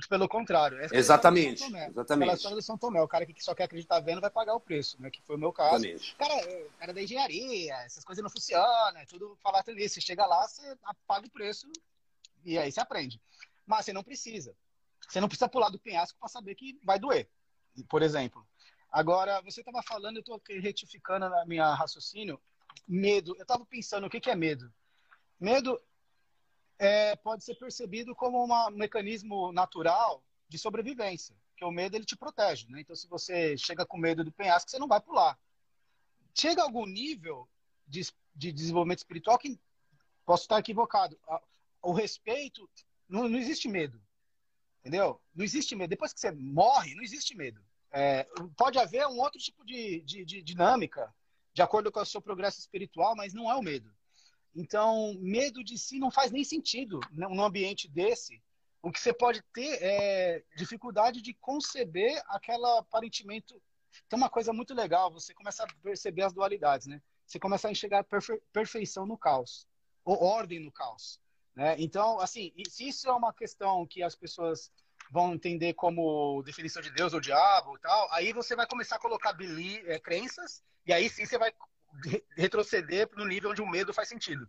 Pelo 0.07 0.29
contrário. 0.29 0.79
Essa 0.79 0.95
exatamente. 0.95 1.63
É 1.63 1.87
exatamente. 1.87 2.11
Aquela 2.11 2.33
história 2.35 2.57
do 2.57 2.61
São 2.61 2.77
Tomé. 2.77 3.01
O 3.01 3.07
cara 3.07 3.25
que 3.25 3.43
só 3.43 3.55
quer 3.55 3.63
acreditar 3.63 3.99
vendo 3.99 4.21
vai 4.21 4.29
pagar 4.29 4.53
o 4.53 4.59
preço, 4.59 5.01
né? 5.01 5.09
Que 5.09 5.19
foi 5.23 5.35
o 5.35 5.39
meu 5.39 5.51
caso. 5.51 5.83
Exatamente. 5.83 6.15
Cara, 6.15 6.33
é, 6.35 6.67
cara 6.77 6.93
da 6.93 7.01
engenharia, 7.01 7.73
essas 7.77 8.05
coisas 8.05 8.21
não 8.21 8.29
funcionam, 8.29 8.97
é 8.97 9.05
tudo 9.07 9.35
falar 9.41 9.63
nisso. 9.69 9.95
Você 9.95 10.01
chega 10.01 10.23
lá, 10.27 10.47
você 10.47 10.77
paga 11.07 11.25
o 11.25 11.31
preço 11.31 11.67
e 12.45 12.59
aí 12.59 12.71
você 12.71 12.79
aprende. 12.79 13.19
Mas 13.65 13.85
você 13.85 13.93
não 13.93 14.03
precisa. 14.03 14.53
Você 15.11 15.19
não 15.19 15.27
precisa 15.27 15.49
pular 15.49 15.67
do 15.67 15.77
penhasco 15.77 16.17
para 16.17 16.29
saber 16.29 16.55
que 16.55 16.79
vai 16.85 16.97
doer, 16.97 17.29
por 17.89 18.01
exemplo. 18.01 18.47
Agora, 18.89 19.41
você 19.41 19.59
estava 19.59 19.83
falando, 19.83 20.15
eu 20.15 20.21
estou 20.21 20.41
retificando 20.47 21.27
na 21.27 21.45
minha 21.45 21.73
raciocínio, 21.73 22.39
medo. 22.87 23.35
Eu 23.35 23.41
estava 23.41 23.65
pensando, 23.65 24.07
o 24.07 24.09
que, 24.09 24.21
que 24.21 24.29
é 24.29 24.35
medo? 24.35 24.73
Medo 25.37 25.77
é, 26.79 27.13
pode 27.17 27.43
ser 27.43 27.55
percebido 27.55 28.15
como 28.15 28.41
um 28.41 28.69
mecanismo 28.71 29.51
natural 29.51 30.23
de 30.47 30.57
sobrevivência, 30.57 31.35
que 31.57 31.65
o 31.65 31.71
medo 31.71 31.97
ele 31.97 32.05
te 32.05 32.15
protege. 32.15 32.69
Né? 32.69 32.79
Então, 32.79 32.95
se 32.95 33.05
você 33.09 33.57
chega 33.57 33.85
com 33.85 33.97
medo 33.97 34.23
do 34.23 34.31
penhasco, 34.31 34.71
você 34.71 34.79
não 34.79 34.87
vai 34.87 35.01
pular. 35.01 35.37
Chega 36.33 36.61
a 36.61 36.65
algum 36.65 36.85
nível 36.85 37.49
de, 37.85 38.01
de 38.33 38.53
desenvolvimento 38.53 38.99
espiritual 38.99 39.37
que 39.37 39.59
posso 40.25 40.43
estar 40.43 40.59
equivocado. 40.59 41.19
O 41.81 41.91
respeito, 41.91 42.69
não, 43.09 43.27
não 43.27 43.37
existe 43.37 43.67
medo. 43.67 44.01
Entendeu? 44.81 45.21
Não 45.33 45.45
existe 45.45 45.75
medo. 45.75 45.89
Depois 45.89 46.11
que 46.11 46.19
você 46.19 46.31
morre, 46.31 46.95
não 46.95 47.03
existe 47.03 47.35
medo. 47.35 47.61
É, 47.91 48.25
pode 48.57 48.79
haver 48.79 49.05
um 49.07 49.19
outro 49.19 49.39
tipo 49.39 49.65
de, 49.65 50.01
de, 50.01 50.25
de, 50.25 50.41
dinâmica, 50.41 51.13
de 51.53 51.61
acordo 51.61 51.91
com 51.91 51.99
o 51.99 52.05
seu 52.05 52.21
progresso 52.21 52.59
espiritual, 52.59 53.15
mas 53.15 53.33
não 53.33 53.49
é 53.49 53.55
o 53.55 53.61
medo. 53.61 53.93
Então, 54.55 55.13
medo 55.19 55.63
de 55.63 55.77
si 55.77 55.99
não 55.99 56.09
faz 56.09 56.31
nem 56.31 56.43
sentido 56.43 56.99
num 57.11 57.43
ambiente 57.43 57.87
desse. 57.87 58.41
O 58.81 58.91
que 58.91 58.99
você 58.99 59.13
pode 59.13 59.43
ter 59.53 59.77
é 59.81 60.43
dificuldade 60.57 61.21
de 61.21 61.33
conceber 61.35 62.21
aquela 62.27 62.79
aparentemente. 62.79 63.55
Tem 64.09 64.17
uma 64.17 64.29
coisa 64.29 64.51
muito 64.51 64.73
legal, 64.73 65.11
você 65.11 65.33
começa 65.33 65.63
a 65.63 65.67
perceber 65.83 66.23
as 66.23 66.33
dualidades, 66.33 66.87
né? 66.87 67.01
Você 67.25 67.39
começa 67.39 67.67
a 67.67 67.71
enxergar 67.71 68.03
perfe... 68.03 68.41
perfeição 68.51 69.05
no 69.05 69.17
caos, 69.17 69.67
ou 70.03 70.21
ordem 70.23 70.59
no 70.59 70.71
caos. 70.71 71.19
Né? 71.55 71.75
Então, 71.79 72.19
assim, 72.19 72.51
se 72.69 72.87
isso 72.87 73.07
é 73.07 73.11
uma 73.11 73.33
questão 73.33 73.85
que 73.85 74.01
as 74.01 74.15
pessoas 74.15 74.71
vão 75.11 75.33
entender 75.33 75.73
como 75.73 76.41
definição 76.43 76.81
de 76.81 76.91
Deus 76.91 77.13
ou 77.13 77.19
diabo 77.19 77.75
e 77.75 77.79
tal, 77.81 78.13
aí 78.13 78.31
você 78.31 78.55
vai 78.55 78.65
começar 78.65 78.95
a 78.95 78.99
colocar 78.99 79.33
belief, 79.33 79.85
é, 79.87 79.99
crenças, 79.99 80.63
e 80.85 80.93
aí 80.93 81.09
sim 81.09 81.25
você 81.25 81.37
vai 81.37 81.53
retroceder 82.37 83.09
no 83.15 83.25
nível 83.25 83.51
onde 83.51 83.61
o 83.61 83.69
medo 83.69 83.93
faz 83.93 84.07
sentido. 84.07 84.47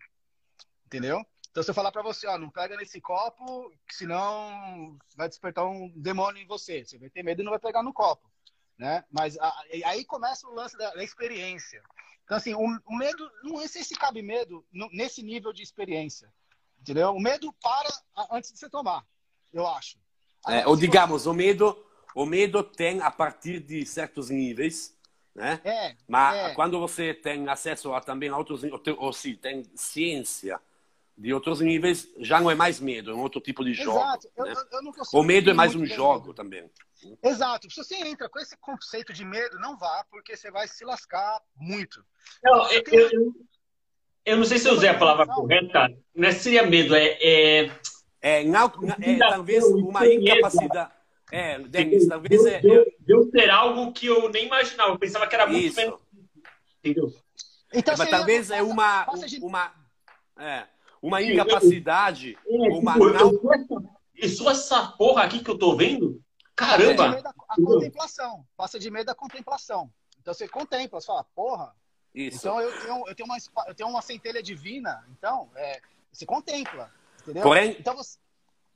Entendeu? 0.86 1.24
Então, 1.50 1.62
se 1.62 1.70
eu 1.70 1.74
falar 1.74 1.92
para 1.92 2.02
você, 2.02 2.26
ó, 2.26 2.38
não 2.38 2.48
pega 2.48 2.76
nesse 2.76 2.98
copo, 3.00 3.70
senão 3.90 4.96
vai 5.14 5.28
despertar 5.28 5.66
um 5.66 5.92
demônio 6.00 6.42
em 6.42 6.46
você. 6.46 6.84
Você 6.84 6.98
vai 6.98 7.10
ter 7.10 7.22
medo 7.22 7.42
e 7.42 7.44
não 7.44 7.50
vai 7.50 7.58
pegar 7.58 7.82
no 7.82 7.92
copo. 7.92 8.30
Né? 8.78 9.04
Mas 9.10 9.38
a, 9.38 9.54
aí 9.84 10.04
começa 10.04 10.46
o 10.48 10.54
lance 10.54 10.76
da, 10.78 10.94
da 10.94 11.04
experiência. 11.04 11.82
Então, 12.24 12.36
assim, 12.38 12.54
o, 12.54 12.80
o, 12.86 12.96
medo, 12.96 13.30
não 13.42 13.66
sei 13.68 13.84
se 13.84 13.94
cabe 13.94 14.22
medo 14.22 14.64
nesse 14.92 15.22
nível 15.22 15.52
de 15.52 15.62
experiência. 15.62 16.32
Entendeu? 16.82 17.10
O 17.10 17.20
medo 17.20 17.54
para 17.62 17.88
antes 18.32 18.52
de 18.52 18.59
você 18.59 18.68
tomar, 18.68 19.06
eu 19.52 19.66
acho. 19.66 19.96
É, 20.48 20.66
ou 20.66 20.76
digamos, 20.76 21.26
o 21.26 21.32
medo, 21.32 21.78
o 22.12 22.26
medo 22.26 22.64
tem 22.64 23.00
a 23.00 23.10
partir 23.10 23.60
de 23.60 23.86
certos 23.86 24.28
níveis, 24.28 24.92
né? 25.32 25.60
É, 25.64 25.96
Mas 26.09 26.36
é. 26.36 26.54
quando 26.54 26.80
você 26.80 27.14
tem 27.14 27.48
acesso 27.48 27.94
a 27.94 28.00
também 28.00 28.28
a 28.28 28.36
outros, 28.36 28.62
ou 28.98 29.12
se 29.12 29.34
tem 29.36 29.64
ciência 29.76 30.60
de 31.16 31.32
outros 31.32 31.60
níveis, 31.60 32.09
já 32.18 32.40
não 32.40 32.50
é 32.50 32.54
mais 32.54 32.80
medo, 32.80 33.12
é 33.12 33.14
um 33.14 33.20
outro 33.20 33.40
tipo 33.40 33.64
de 33.64 33.74
jogo. 33.74 33.98
Exato. 33.98 34.28
Né? 34.38 34.52
Eu, 34.72 34.82
eu 34.82 34.92
o 35.12 35.22
medo 35.22 35.50
é 35.50 35.54
mais 35.54 35.76
um 35.76 35.86
jogo 35.86 36.28
medo. 36.28 36.34
também. 36.34 36.70
Exato. 37.22 37.70
Se 37.70 37.76
você 37.76 37.94
entra 37.96 38.28
com 38.28 38.40
esse 38.40 38.56
conceito 38.56 39.12
de 39.12 39.24
medo, 39.24 39.59
não 39.60 39.76
vá, 39.76 40.04
porque 40.10 40.36
você 40.36 40.50
vai 40.50 40.66
se 40.66 40.84
lascar 40.84 41.40
muito. 41.54 42.04
Não, 42.42 42.70
eu, 42.70 42.82
eu, 42.86 43.34
eu, 44.24 44.36
não 44.36 44.44
sei 44.44 44.59
se 44.59 44.69
eu 44.69 44.74
usei 44.74 44.89
a 44.89 44.99
palavra 44.99 45.27
correta, 45.27 45.89
não 46.15 46.28
é 46.28 46.32
seria 46.32 46.66
medo, 46.66 46.94
é, 46.94 47.19
é 47.20 47.70
é, 48.23 48.44
não, 48.44 48.66
é, 49.01 49.19
talvez 49.19 49.65
uma 49.65 50.07
incapacidade. 50.07 50.93
É, 51.32 51.59
Denis, 51.59 52.07
talvez 52.07 52.47
é. 52.47 52.61
Deu, 52.61 52.86
deu 53.01 53.31
ser 53.31 53.51
algo 53.51 53.93
que 53.93 54.07
eu 54.07 54.28
nem 54.28 54.47
imaginava. 54.47 54.90
Eu 54.93 54.99
pensava 54.99 55.27
que 55.27 55.35
era 55.35 55.47
muito 55.47 55.66
Isso. 55.66 55.77
menos. 55.77 56.01
Entendeu? 56.78 57.12
Então, 57.74 57.94
Mas 57.99 58.11
talvez 58.11 58.51
é 58.51 58.62
uma. 58.62 59.07
uma 59.40 59.73
é, 60.39 60.66
uma 61.01 61.20
incapacidade. 61.20 62.39
Eu, 62.47 62.78
uma 62.78 62.97
não... 62.97 63.32
E 64.15 64.28
só 64.28 64.53
essa 64.53 64.86
porra 64.86 65.24
aqui 65.24 65.43
que 65.43 65.51
eu 65.51 65.59
tô 65.59 65.74
vendo? 65.74 66.23
Caramba! 66.55 67.15
Passa 67.15 67.35
a 67.49 67.57
contemplação. 67.57 68.47
Passa 68.57 68.78
de 68.78 68.90
medo 68.90 69.07
da 69.07 69.15
contemplação. 69.15 69.90
Então 70.20 70.32
você 70.32 70.47
contempla, 70.47 71.01
você 71.01 71.07
fala, 71.07 71.24
porra. 71.35 71.74
Isso. 72.14 72.39
Então 72.39 72.60
eu 72.60 72.80
tenho, 72.80 73.09
eu 73.09 73.14
tenho, 73.14 73.26
uma, 73.26 73.36
eu 73.66 73.74
tenho 73.74 73.89
uma 73.89 74.02
centelha 74.02 74.43
divina. 74.43 75.05
Então, 75.16 75.51
é, 75.56 75.80
você 76.12 76.26
contempla. 76.26 76.93
Entendeu? 77.22 77.43
Porém, 77.43 77.76
então 77.78 77.97
você... 77.97 78.18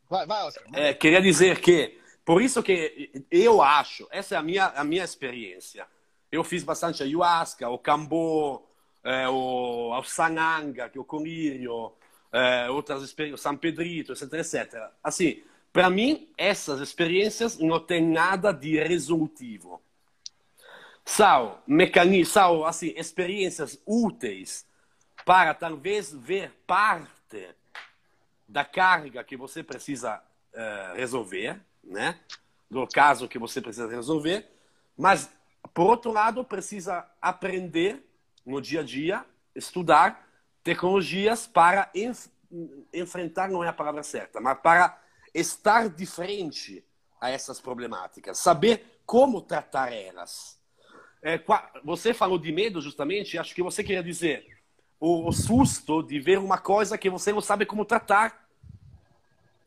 vai, 0.09 0.27
vai, 0.27 0.43
Oscar. 0.45 0.65
É, 0.73 0.95
queria 0.95 1.21
dizer 1.21 1.61
que, 1.61 2.01
por 2.25 2.41
isso 2.41 2.63
que 2.63 3.27
eu 3.31 3.61
acho, 3.61 4.09
essa 4.11 4.35
é 4.35 4.39
a 4.39 4.43
minha, 4.43 4.67
a 4.67 4.85
minha 4.85 5.05
experiência. 5.05 5.87
Eu 6.33 6.43
fiz 6.43 6.65
bastante 6.65 7.03
ayahuasca, 7.03 7.69
o 7.69 7.79
cambô, 7.79 8.63
é, 9.05 9.29
o, 9.29 9.97
o 9.97 10.03
sananga, 10.05 10.89
que 10.89 10.99
é 10.99 11.01
o 11.01 11.05
colírio, 11.05 11.93
é, 12.33 12.69
outras 12.71 13.03
experiências, 13.03 13.41
San 13.43 13.57
Pedrito, 13.57 14.13
etc, 14.13 14.33
etc. 14.33 14.91
Assim, 15.03 15.43
para 15.73 15.91
mim, 15.91 16.29
essas 16.39 16.81
experiências 16.81 17.59
não 17.59 17.79
têm 17.79 18.03
nada 18.03 18.51
de 18.51 18.79
resolutivo. 18.79 19.81
São 21.07 21.59
mecanismos, 21.67 22.33
são 22.33 22.65
assim, 22.65 22.93
experiências 22.97 23.81
úteis 23.87 24.67
para 25.25 25.55
talvez 25.55 26.13
ver 26.13 26.53
parte 26.67 27.49
da 28.49 28.65
carga 28.65 29.23
que 29.25 29.37
você 29.37 29.63
precisa 29.63 30.21
uh, 30.53 30.97
resolver, 30.97 31.61
né? 31.83 32.19
Do 32.69 32.87
caso 32.89 33.29
que 33.29 33.39
você 33.39 33.61
precisa 33.63 33.89
resolver, 33.89 34.51
mas 34.99 35.31
por 35.73 35.87
outro 35.87 36.11
lado 36.11 36.45
precisa 36.45 37.09
aprender 37.23 38.05
no 38.45 38.61
dia 38.61 38.81
a 38.81 38.85
dia, 38.85 39.25
estudar 39.55 40.29
tecnologias 40.63 41.47
para 41.47 41.89
enf 41.95 42.27
enfrentar 42.93 43.49
não 43.49 43.63
é 43.63 43.69
a 43.69 43.73
palavra 43.73 44.03
certa, 44.03 44.41
mas 44.41 44.59
para 44.61 45.01
estar 45.35 45.89
de 45.89 46.07
frente 46.07 46.85
a 47.21 47.31
essas 47.31 47.61
problemáticas, 47.61 48.39
saber 48.39 49.01
como 49.05 49.43
tratar 49.43 49.93
elas. 49.93 50.56
É, 51.27 51.43
você 51.83 52.15
falou 52.15 52.39
de 52.39 52.53
medo, 52.53 52.81
justamente, 52.81 53.37
acho 53.37 53.53
que 53.53 53.61
você 53.61 53.83
queria 53.83 54.01
dizer 54.01 54.47
o, 55.01 55.29
o 55.29 55.33
susto 55.33 56.01
de 56.01 56.21
ver 56.21 56.39
uma 56.39 56.57
coisa 56.57 56.97
que 56.97 57.11
você 57.11 57.33
não 57.33 57.41
sabe 57.41 57.67
como 57.67 57.85
tratar. 57.85 58.47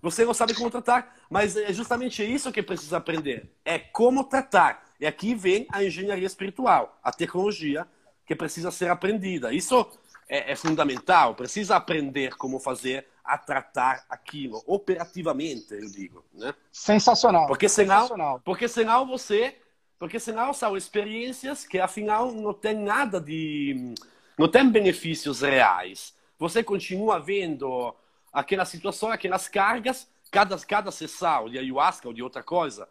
Você 0.01 0.23
não 0.23 0.33
sabe 0.33 0.53
como 0.53 0.71
tratar, 0.71 1.13
mas 1.29 1.57
é 1.57 1.73
justamente 1.73 2.23
isso 2.23 2.49
que 2.53 2.63
precisa 2.63 2.95
aprender. 2.95 3.51
É 3.65 3.77
como 3.77 4.23
tratar. 4.23 4.85
E 5.01 5.05
aqui 5.05 5.35
vem 5.35 5.67
a 5.69 5.83
engenharia 5.83 6.25
espiritual, 6.25 6.97
a 7.03 7.11
tecnologia 7.11 7.85
que 8.25 8.33
precisa 8.33 8.71
ser 8.71 8.89
aprendida. 8.89 9.53
Isso 9.53 9.85
é, 10.29 10.53
é 10.53 10.55
fundamental. 10.55 11.35
Precisa 11.35 11.75
aprender 11.75 12.37
como 12.37 12.57
fazer 12.57 13.05
a 13.21 13.37
tratar 13.37 14.05
aquilo 14.09 14.63
operativamente, 14.65 15.73
eu 15.73 15.91
digo, 15.91 16.23
né? 16.33 16.55
Sensacional. 16.71 17.47
Porque 17.47 17.67
senão, 17.67 18.03
Sensacional. 18.03 18.41
porque 18.45 18.67
senão 18.69 19.05
você, 19.05 19.57
porque 19.99 20.19
senão 20.19 20.53
são 20.53 20.75
experiências 20.75 21.65
que 21.65 21.79
afinal 21.79 22.31
não 22.31 22.53
tem 22.53 22.73
nada 22.73 23.19
de, 23.19 23.93
não 24.37 24.47
tem 24.47 24.67
benefícios 24.69 25.41
reais. 25.41 26.15
Você 26.39 26.63
continua 26.63 27.19
vendo 27.19 27.93
aquela 28.33 28.65
situação, 28.65 29.11
aquelas 29.11 29.47
cargas, 29.47 30.07
cada 30.31 30.57
cada 30.59 30.91
sessão 30.91 31.49
de 31.49 31.59
ayahuasca 31.59 32.07
ou 32.07 32.13
de 32.13 32.23
outra 32.23 32.41
coisa, 32.41 32.87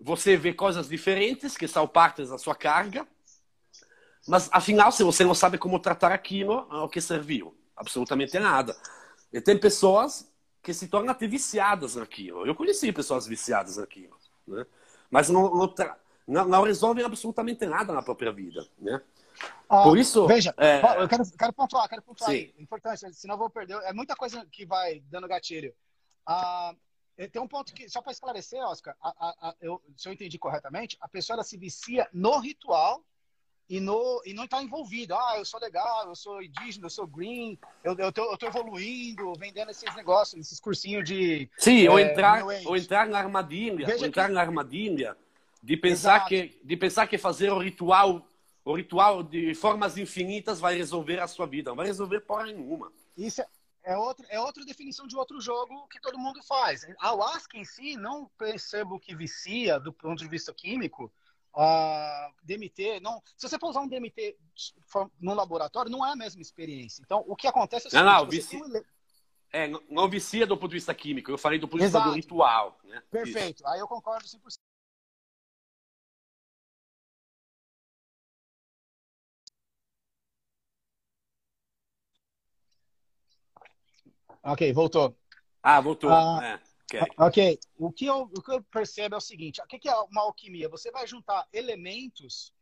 você 0.00 0.36
vê 0.36 0.52
coisas 0.52 0.88
diferentes 0.88 1.56
que 1.56 1.68
são 1.68 1.86
partes 1.86 2.30
da 2.30 2.38
sua 2.38 2.54
carga 2.54 3.06
mas, 4.26 4.48
afinal, 4.52 4.92
se 4.92 5.02
você 5.02 5.24
não 5.24 5.34
sabe 5.34 5.58
como 5.58 5.78
tratar 5.78 6.12
aquilo, 6.12 6.66
ao 6.70 6.88
que 6.88 7.00
serviu? 7.00 7.54
Absolutamente 7.76 8.38
nada. 8.38 8.76
E 9.32 9.40
tem 9.40 9.58
pessoas 9.58 10.30
que 10.62 10.74
se 10.74 10.88
tornam 10.88 11.10
até 11.10 11.26
viciadas 11.26 11.94
naquilo. 11.94 12.46
Eu 12.46 12.54
conheci 12.54 12.92
pessoas 12.92 13.26
viciadas 13.26 13.78
naquilo. 13.78 14.16
Né? 14.46 14.66
Mas 15.10 15.30
não, 15.30 15.54
não, 15.54 15.74
não, 16.30 16.44
não 16.46 16.62
resolvem 16.62 17.04
absolutamente 17.04 17.66
nada 17.66 17.92
na 17.92 18.02
própria 18.02 18.32
vida. 18.32 18.64
Né? 18.78 19.02
Ah, 19.68 19.82
Por 19.82 19.98
isso. 19.98 20.26
Veja, 20.26 20.54
é... 20.56 21.02
eu 21.02 21.08
quero, 21.08 21.24
quero 21.36 21.52
pontuar, 21.52 21.88
quero 21.88 22.02
pontuar. 22.02 22.30
Sim. 22.30 22.52
Importante, 22.58 23.12
senão 23.14 23.34
eu 23.34 23.38
vou 23.38 23.50
perder. 23.50 23.74
É 23.82 23.92
muita 23.92 24.14
coisa 24.14 24.46
que 24.46 24.64
vai 24.64 25.02
dando 25.10 25.26
gatilho. 25.26 25.74
Ah, 26.24 26.72
tem 27.32 27.42
um 27.42 27.48
ponto 27.48 27.74
que, 27.74 27.88
só 27.88 28.00
para 28.00 28.12
esclarecer, 28.12 28.62
Oscar, 28.62 28.96
a, 29.02 29.08
a, 29.08 29.48
a, 29.48 29.54
eu, 29.60 29.82
se 29.96 30.08
eu 30.08 30.12
entendi 30.12 30.38
corretamente, 30.38 30.96
a 31.00 31.08
pessoa 31.08 31.34
ela 31.34 31.44
se 31.44 31.56
vicia 31.56 32.08
no 32.12 32.38
ritual 32.38 33.04
e, 33.68 33.80
no, 33.80 34.22
e 34.24 34.32
não 34.32 34.44
está 34.44 34.62
envolvido. 34.62 35.14
Ah, 35.14 35.34
eu 35.36 35.44
sou 35.44 35.58
legal, 35.60 36.08
eu 36.08 36.14
sou 36.14 36.40
indígena, 36.40 36.86
eu 36.86 36.90
sou 36.90 37.06
green, 37.06 37.58
eu, 37.82 37.96
eu, 37.98 38.12
tô, 38.12 38.30
eu 38.30 38.38
tô 38.38 38.46
evoluindo, 38.46 39.32
vendendo 39.38 39.70
esses 39.70 39.94
negócios, 39.96 40.40
esses 40.40 40.60
cursinhos 40.60 41.04
de. 41.04 41.50
Sim, 41.58 41.86
é, 41.86 41.90
ou, 41.90 41.98
entrar, 41.98 42.44
ou 42.44 42.76
entrar 42.76 43.08
na 43.08 43.18
armadilha, 43.18 43.86
ou 43.86 44.06
entrar 44.06 44.28
que... 44.28 44.32
na 44.32 44.40
armadilha 44.40 45.16
de 45.62 45.76
pensar, 45.76 46.24
que, 46.26 46.60
de 46.64 46.76
pensar 46.76 47.06
que 47.06 47.18
fazer 47.18 47.50
o 47.50 47.58
ritual, 47.58 48.26
o 48.64 48.76
ritual 48.76 49.22
de 49.22 49.54
formas 49.54 49.98
infinitas 49.98 50.58
vai 50.60 50.76
resolver 50.76 51.20
a 51.20 51.26
sua 51.26 51.46
vida. 51.46 51.70
Não 51.70 51.76
vai 51.76 51.86
resolver 51.86 52.20
porra 52.20 52.44
nenhuma. 52.44 52.92
Isso 53.16 53.42
é, 53.42 53.46
é, 53.84 53.96
outro, 53.96 54.26
é 54.28 54.40
outra 54.40 54.64
definição 54.64 55.06
de 55.06 55.16
outro 55.16 55.40
jogo 55.40 55.86
que 55.88 56.00
todo 56.00 56.18
mundo 56.18 56.42
faz. 56.42 56.84
A 56.98 57.08
Ayahuasca 57.08 57.58
em 57.58 57.64
si, 57.64 57.96
não 57.96 58.30
percebo 58.38 58.98
que 58.98 59.14
vicia 59.14 59.78
do 59.78 59.92
ponto 59.92 60.18
de 60.18 60.28
vista 60.28 60.52
químico, 60.52 61.12
Uh, 61.52 62.32
DMT, 62.44 63.00
não, 63.00 63.20
se 63.36 63.48
você 63.48 63.58
for 63.58 63.70
usar 63.70 63.80
um 63.80 63.88
DMT 63.88 64.36
no 65.20 65.34
laboratório, 65.34 65.90
não 65.90 66.06
é 66.06 66.12
a 66.12 66.16
mesma 66.16 66.40
experiência. 66.40 67.02
Então, 67.04 67.24
o 67.26 67.34
que 67.34 67.48
acontece 67.48 67.86
é 67.86 67.88
o 67.88 67.90
seguinte, 67.90 68.06
não, 68.06 68.20
não, 68.20 68.26
vici... 68.26 68.60
é, 69.52 69.68
não, 69.88 70.08
vicia 70.08 70.46
do 70.46 70.56
ponto 70.56 70.70
de 70.70 70.76
vista 70.76 70.94
químico, 70.94 71.30
eu 71.30 71.36
falei 71.36 71.58
do 71.58 71.66
ponto 71.66 71.80
de 71.80 71.86
vista 71.86 72.00
do 72.00 72.12
ritual. 72.12 72.78
Né? 72.84 73.02
Perfeito, 73.10 73.56
Isso. 73.56 73.66
aí 73.66 73.80
eu 73.80 73.88
concordo 73.88 74.24
100%. 74.24 74.38
Ok, 84.42 84.72
voltou. 84.72 85.16
Ah, 85.62 85.80
voltou. 85.80 86.10
Ah, 86.10 86.40
é. 86.42 86.70
Okay. 86.90 87.00
ok. 87.16 87.58
O 87.78 87.92
que, 87.92 88.06
eu, 88.06 88.22
o 88.22 88.42
que 88.42 88.50
eu 88.50 88.62
percebo 88.64 89.14
é 89.14 89.18
o 89.18 89.20
seguinte: 89.20 89.60
o 89.62 89.66
que 89.66 89.88
é 89.88 89.94
uma 89.94 90.22
alquimia? 90.22 90.68
Você 90.68 90.90
vai 90.90 91.06
juntar 91.06 91.46
elementos 91.52 92.52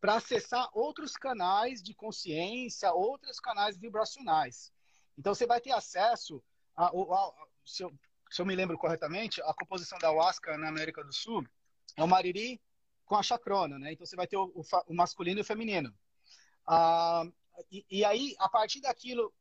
para 0.00 0.16
acessar 0.16 0.68
outros 0.72 1.12
canais 1.12 1.82
de 1.82 1.94
consciência, 1.94 2.92
outros 2.92 3.38
canais 3.38 3.76
vibracionais. 3.76 4.72
Então 5.16 5.34
você 5.34 5.46
vai 5.46 5.60
ter 5.60 5.72
acesso 5.72 6.42
a, 6.76 6.86
a, 6.86 6.88
a 6.88 7.32
se, 7.64 7.82
eu, 7.82 7.92
se, 8.30 8.42
eu, 8.42 8.46
me 8.46 8.54
lembro 8.54 8.76
corretamente, 8.76 9.40
a 9.42 9.54
composição 9.54 9.98
da 9.98 10.10
Huasca 10.10 10.58
na 10.58 10.68
América 10.68 11.02
do 11.02 11.12
Sul 11.12 11.46
é 11.96 12.02
o 12.02 12.08
mariri 12.08 12.60
com 13.04 13.16
a 13.16 13.22
chacrona, 13.22 13.78
né? 13.78 13.92
Então 13.92 14.04
você 14.04 14.16
vai 14.16 14.26
ter 14.26 14.36
o, 14.36 14.52
o, 14.54 14.62
o 14.88 14.94
masculino 14.94 15.40
e 15.40 15.42
o 15.42 15.44
feminino. 15.44 15.94
Ah, 16.66 17.24
e, 17.70 17.84
e 17.90 18.04
aí, 18.04 18.34
a 18.38 18.48
partir 18.48 18.80
daquilo, 18.80 19.32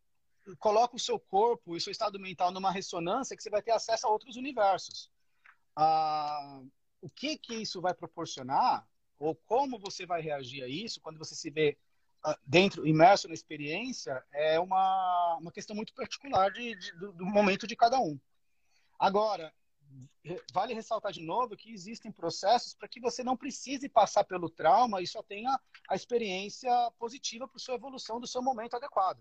coloca 0.60 0.96
o 0.96 1.00
seu 1.00 1.20
corpo 1.20 1.76
e 1.76 1.82
seu 1.82 1.92
estado 1.92 2.20
mental 2.20 2.52
numa 2.52 2.72
ressonância 2.72 3.36
que 3.36 3.44
você 3.44 3.50
vai 3.50 3.62
ter 3.62 3.72
acesso 3.72 4.08
a 4.08 4.10
outros 4.10 4.36
universos. 4.36 5.12
Ah, 5.76 6.62
o 7.02 7.10
que 7.10 7.38
que 7.38 7.56
isso 7.56 7.82
vai 7.82 7.94
proporcionar 7.94 8.88
ou 9.18 9.36
como 9.36 9.80
você 9.80 10.06
vai 10.06 10.22
reagir 10.22 10.64
a 10.64 10.68
isso 10.68 11.02
quando 11.02 11.18
você 11.18 11.36
se 11.36 11.50
vê 11.50 11.78
ah, 12.24 12.38
dentro, 12.46 12.88
imerso 12.88 13.28
na 13.28 13.34
experiência, 13.34 14.24
é 14.34 14.60
uma, 14.60 15.38
uma 15.40 15.52
questão 15.52 15.76
muito 15.76 15.94
particular 15.94 16.52
de, 16.52 16.76
de 16.76 16.92
do, 16.94 17.12
do 17.14 17.26
momento 17.26 17.68
de 17.68 17.76
cada 17.76 18.00
um. 18.00 18.20
Agora, 18.98 19.54
vale 20.54 20.74
ressaltar 20.74 21.12
de 21.12 21.22
novo 21.22 21.56
que 21.56 21.72
existem 21.72 22.12
processos 22.12 22.74
para 22.74 22.88
que 22.88 23.00
você 23.00 23.24
não 23.24 23.38
precise 23.38 23.88
passar 23.88 24.24
pelo 24.24 24.50
trauma 24.50 25.02
e 25.02 25.08
só 25.08 25.22
tenha 25.22 25.60
a 25.88 25.96
experiência 25.96 26.72
positiva 26.98 27.48
para 27.48 27.60
sua 27.60 27.76
evolução 27.76 28.20
do 28.20 28.28
seu 28.28 28.42
momento 28.42 28.76
adequado. 28.76 29.20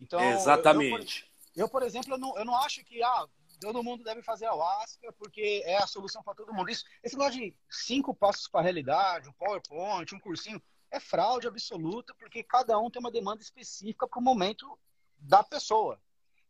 Então, 0.00 0.20
Exatamente. 0.20 1.30
Eu, 1.54 1.64
eu, 1.64 1.68
por 1.68 1.82
exemplo, 1.82 2.14
eu 2.14 2.18
não, 2.18 2.36
eu 2.36 2.44
não 2.44 2.56
acho 2.56 2.84
que 2.84 3.02
ah, 3.02 3.26
todo 3.60 3.82
mundo 3.82 4.02
deve 4.02 4.22
fazer 4.22 4.46
a 4.46 4.50
ayahuasca 4.50 5.12
porque 5.12 5.62
é 5.64 5.76
a 5.76 5.86
solução 5.86 6.22
para 6.22 6.34
todo 6.34 6.52
mundo. 6.52 6.70
Isso, 6.70 6.84
esse 7.02 7.16
negócio 7.16 7.40
de 7.40 7.54
cinco 7.70 8.14
passos 8.14 8.48
para 8.48 8.60
a 8.60 8.62
realidade, 8.64 9.28
um 9.28 9.32
PowerPoint, 9.32 10.14
um 10.14 10.20
cursinho, 10.20 10.60
é 10.90 10.98
fraude 10.98 11.46
absoluta 11.46 12.14
porque 12.18 12.42
cada 12.42 12.78
um 12.78 12.90
tem 12.90 13.00
uma 13.00 13.10
demanda 13.10 13.42
específica 13.42 14.06
para 14.06 14.18
o 14.18 14.22
momento 14.22 14.78
da 15.18 15.42
pessoa, 15.42 16.00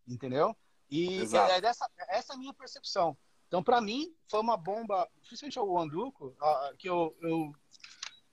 entendeu? 0.09 0.56
E 0.90 1.20
é, 1.20 1.56
é 1.56 1.60
dessa, 1.60 1.89
essa 2.09 2.32
é 2.32 2.36
a 2.36 2.39
minha 2.39 2.52
percepção. 2.52 3.16
Então, 3.47 3.62
para 3.62 3.81
mim, 3.82 4.14
foi 4.28 4.40
uma 4.40 4.56
bomba, 4.56 5.09
principalmente 5.27 5.59
o 5.59 5.78
Anduco, 5.78 6.35
que 6.78 6.89
eu, 6.89 7.14
eu, 7.20 7.52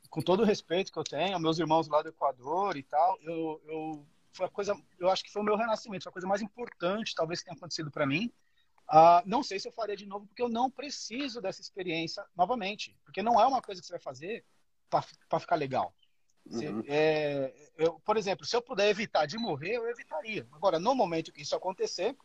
com 0.10 0.22
todo 0.22 0.41
o 0.41 0.45
respeito 0.45 0.91
que 0.91 0.98
eu 0.98 1.03
tenho, 1.03 1.40
meus 1.40 1.60
irmãos 1.60 1.90
lá 1.90 2.02
do 2.02 2.10
Equador 2.10 2.77
e 2.77 2.84
tal, 2.84 3.18
eu, 3.22 3.61
eu 3.65 4.07
foi 4.39 4.47
a 4.47 4.49
coisa, 4.49 4.81
eu 4.97 5.09
acho 5.09 5.23
que 5.23 5.31
foi 5.31 5.41
o 5.41 5.45
meu 5.45 5.57
renascimento, 5.57 6.03
foi 6.03 6.09
a 6.09 6.13
coisa 6.13 6.27
mais 6.27 6.41
importante, 6.41 7.13
talvez, 7.13 7.39
que 7.39 7.45
tenha 7.45 7.57
acontecido 7.57 7.91
para 7.91 8.07
mim. 8.07 8.31
Uh, 8.89 9.21
não 9.25 9.43
sei 9.43 9.59
se 9.59 9.67
eu 9.67 9.71
faria 9.73 9.95
de 9.95 10.05
novo, 10.05 10.25
porque 10.25 10.41
eu 10.41 10.49
não 10.49 10.71
preciso 10.71 11.41
dessa 11.41 11.61
experiência 11.61 12.25
novamente, 12.35 12.97
porque 13.03 13.21
não 13.21 13.39
é 13.39 13.45
uma 13.45 13.61
coisa 13.61 13.81
que 13.81 13.87
você 13.87 13.93
vai 13.93 13.99
fazer 13.99 14.45
para 14.89 15.39
ficar 15.39 15.55
legal. 15.55 15.93
uhum. 16.49 16.83
é, 16.87 17.53
eu, 17.77 17.99
por 17.99 18.17
exemplo, 18.17 18.45
se 18.45 18.55
eu 18.55 18.61
puder 18.61 18.89
evitar 18.89 19.25
de 19.25 19.37
morrer, 19.37 19.75
eu 19.75 19.87
evitaria. 19.89 20.47
Agora, 20.53 20.79
no 20.79 20.95
momento 20.95 21.31
que 21.33 21.41
isso 21.41 21.55
acontecer, 21.55 22.17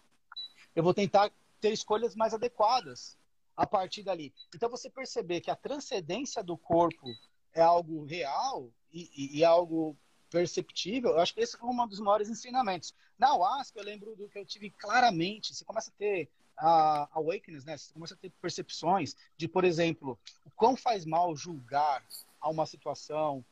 eu 0.75 0.83
vou 0.83 0.95
tentar 0.95 1.31
ter 1.61 1.73
escolhas 1.73 2.15
mais 2.15 2.33
adequadas 2.33 3.19
a 3.57 3.67
partir 3.67 4.03
dali. 4.03 4.33
Então, 4.55 4.71
você 4.71 4.89
perceber 4.89 5.41
que 5.41 5.51
a 5.51 5.57
transcendência 5.57 6.43
do 6.43 6.57
corpo 6.57 7.07
é 7.53 7.61
algo 7.61 8.05
real 8.05 8.71
e, 8.93 9.11
e, 9.15 9.39
e 9.39 9.45
algo 9.45 9.97
perceptível, 10.35 11.13
eu 11.13 11.21
acho 11.21 11.33
que 11.33 11.41
esse 11.41 11.57
foi 11.57 11.69
um 11.69 11.87
dos 11.87 12.01
maiores 12.01 12.29
ensinamentos. 12.29 12.93
Na 13.17 13.37
UASP, 13.37 13.77
eu 13.77 13.85
lembro 13.85 14.17
do 14.17 14.29
que 14.29 14.37
eu 14.37 14.45
tive 14.45 14.69
claramente, 14.69 15.55
você 15.55 15.65
começa 15.65 15.91
a 15.91 15.95
ter 15.97 16.29
a 16.57 17.09
awakeness, 17.13 17.65
né? 17.65 17.77
Você 17.77 17.93
começa 17.93 18.15
a 18.15 18.17
ter 18.17 18.31
percepções 18.43 19.15
de, 19.37 19.47
por 19.47 19.65
exemplo, 19.65 20.19
o 20.45 20.51
quão 20.51 20.77
faz 20.77 21.05
mal 21.05 21.37
julgar 21.37 22.05
a 22.41 22.49
uma 22.49 22.67
situação. 22.67 23.45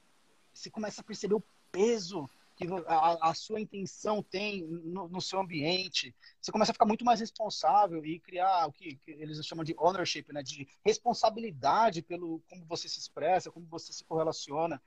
Você 0.52 0.70
começa 0.70 1.00
a 1.00 1.04
perceber 1.04 1.34
o 1.34 1.42
peso 1.70 2.28
que 2.56 2.66
a, 2.86 3.30
a 3.30 3.34
sua 3.34 3.60
intenção 3.60 4.22
tem 4.22 4.62
no, 4.62 5.08
no, 5.08 5.20
seu 5.20 5.38
ambiente. 5.38 6.14
Você 6.40 6.50
começa 6.50 6.72
a 6.72 6.74
ficar 6.74 6.84
muito 6.84 7.04
mais 7.04 7.20
responsável 7.20 8.04
e 8.04 8.18
criar 8.18 8.66
o 8.66 8.72
que, 8.72 8.96
que, 8.96 9.12
eles 9.12 9.44
chamam 9.46 9.64
de 9.64 9.74
ownership, 9.78 10.26
né? 10.32 10.42
De 10.42 10.68
responsabilidade 10.84 12.02
pelo 12.02 12.40
como 12.48 12.64
você 12.66 12.88
se 12.88 12.98
expressa, 12.98 13.52
como 13.52 13.66
você 13.66 13.92
se 13.92 14.04
correlaciona 14.04 14.82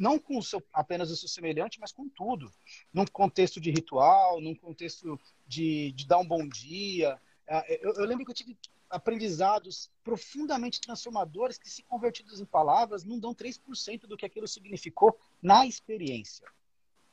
não 0.00 0.18
com 0.18 0.38
o 0.38 0.42
seu, 0.42 0.62
apenas 0.72 1.10
o 1.10 1.16
seu 1.16 1.28
semelhante, 1.28 1.78
mas 1.78 1.92
com 1.92 2.08
tudo. 2.08 2.50
Num 2.90 3.04
contexto 3.04 3.60
de 3.60 3.70
ritual, 3.70 4.40
num 4.40 4.54
contexto 4.54 5.20
de, 5.46 5.92
de 5.92 6.06
dar 6.06 6.16
um 6.18 6.26
bom 6.26 6.48
dia. 6.48 7.20
É, 7.46 7.86
eu, 7.86 7.92
eu 7.92 8.06
lembro 8.06 8.24
que 8.24 8.30
eu 8.30 8.34
tive 8.34 8.56
aprendizados 8.88 9.90
profundamente 10.02 10.80
transformadores 10.80 11.58
que, 11.58 11.68
se 11.68 11.82
convertidos 11.82 12.40
em 12.40 12.46
palavras, 12.46 13.04
não 13.04 13.18
dão 13.18 13.34
3% 13.34 14.06
do 14.06 14.16
que 14.16 14.24
aquilo 14.24 14.48
significou 14.48 15.14
na 15.42 15.66
experiência. 15.66 16.48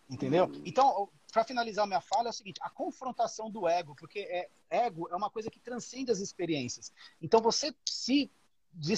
Entendeu? 0.10 0.46
Hum. 0.46 0.62
Então, 0.66 1.10
para 1.34 1.44
finalizar 1.44 1.86
minha 1.86 2.00
fala, 2.00 2.30
é 2.30 2.32
o 2.32 2.34
seguinte: 2.34 2.62
a 2.64 2.70
confrontação 2.70 3.52
do 3.52 3.68
ego, 3.68 3.96
porque 3.96 4.20
é, 4.20 4.50
ego 4.70 5.10
é 5.12 5.16
uma 5.18 5.30
coisa 5.30 5.52
que 5.52 5.60
transcende 5.60 6.10
as 6.10 6.20
experiências. 6.20 6.94
Então, 7.22 7.42
você 7.42 7.76
se, 7.86 8.32
de, 8.72 8.94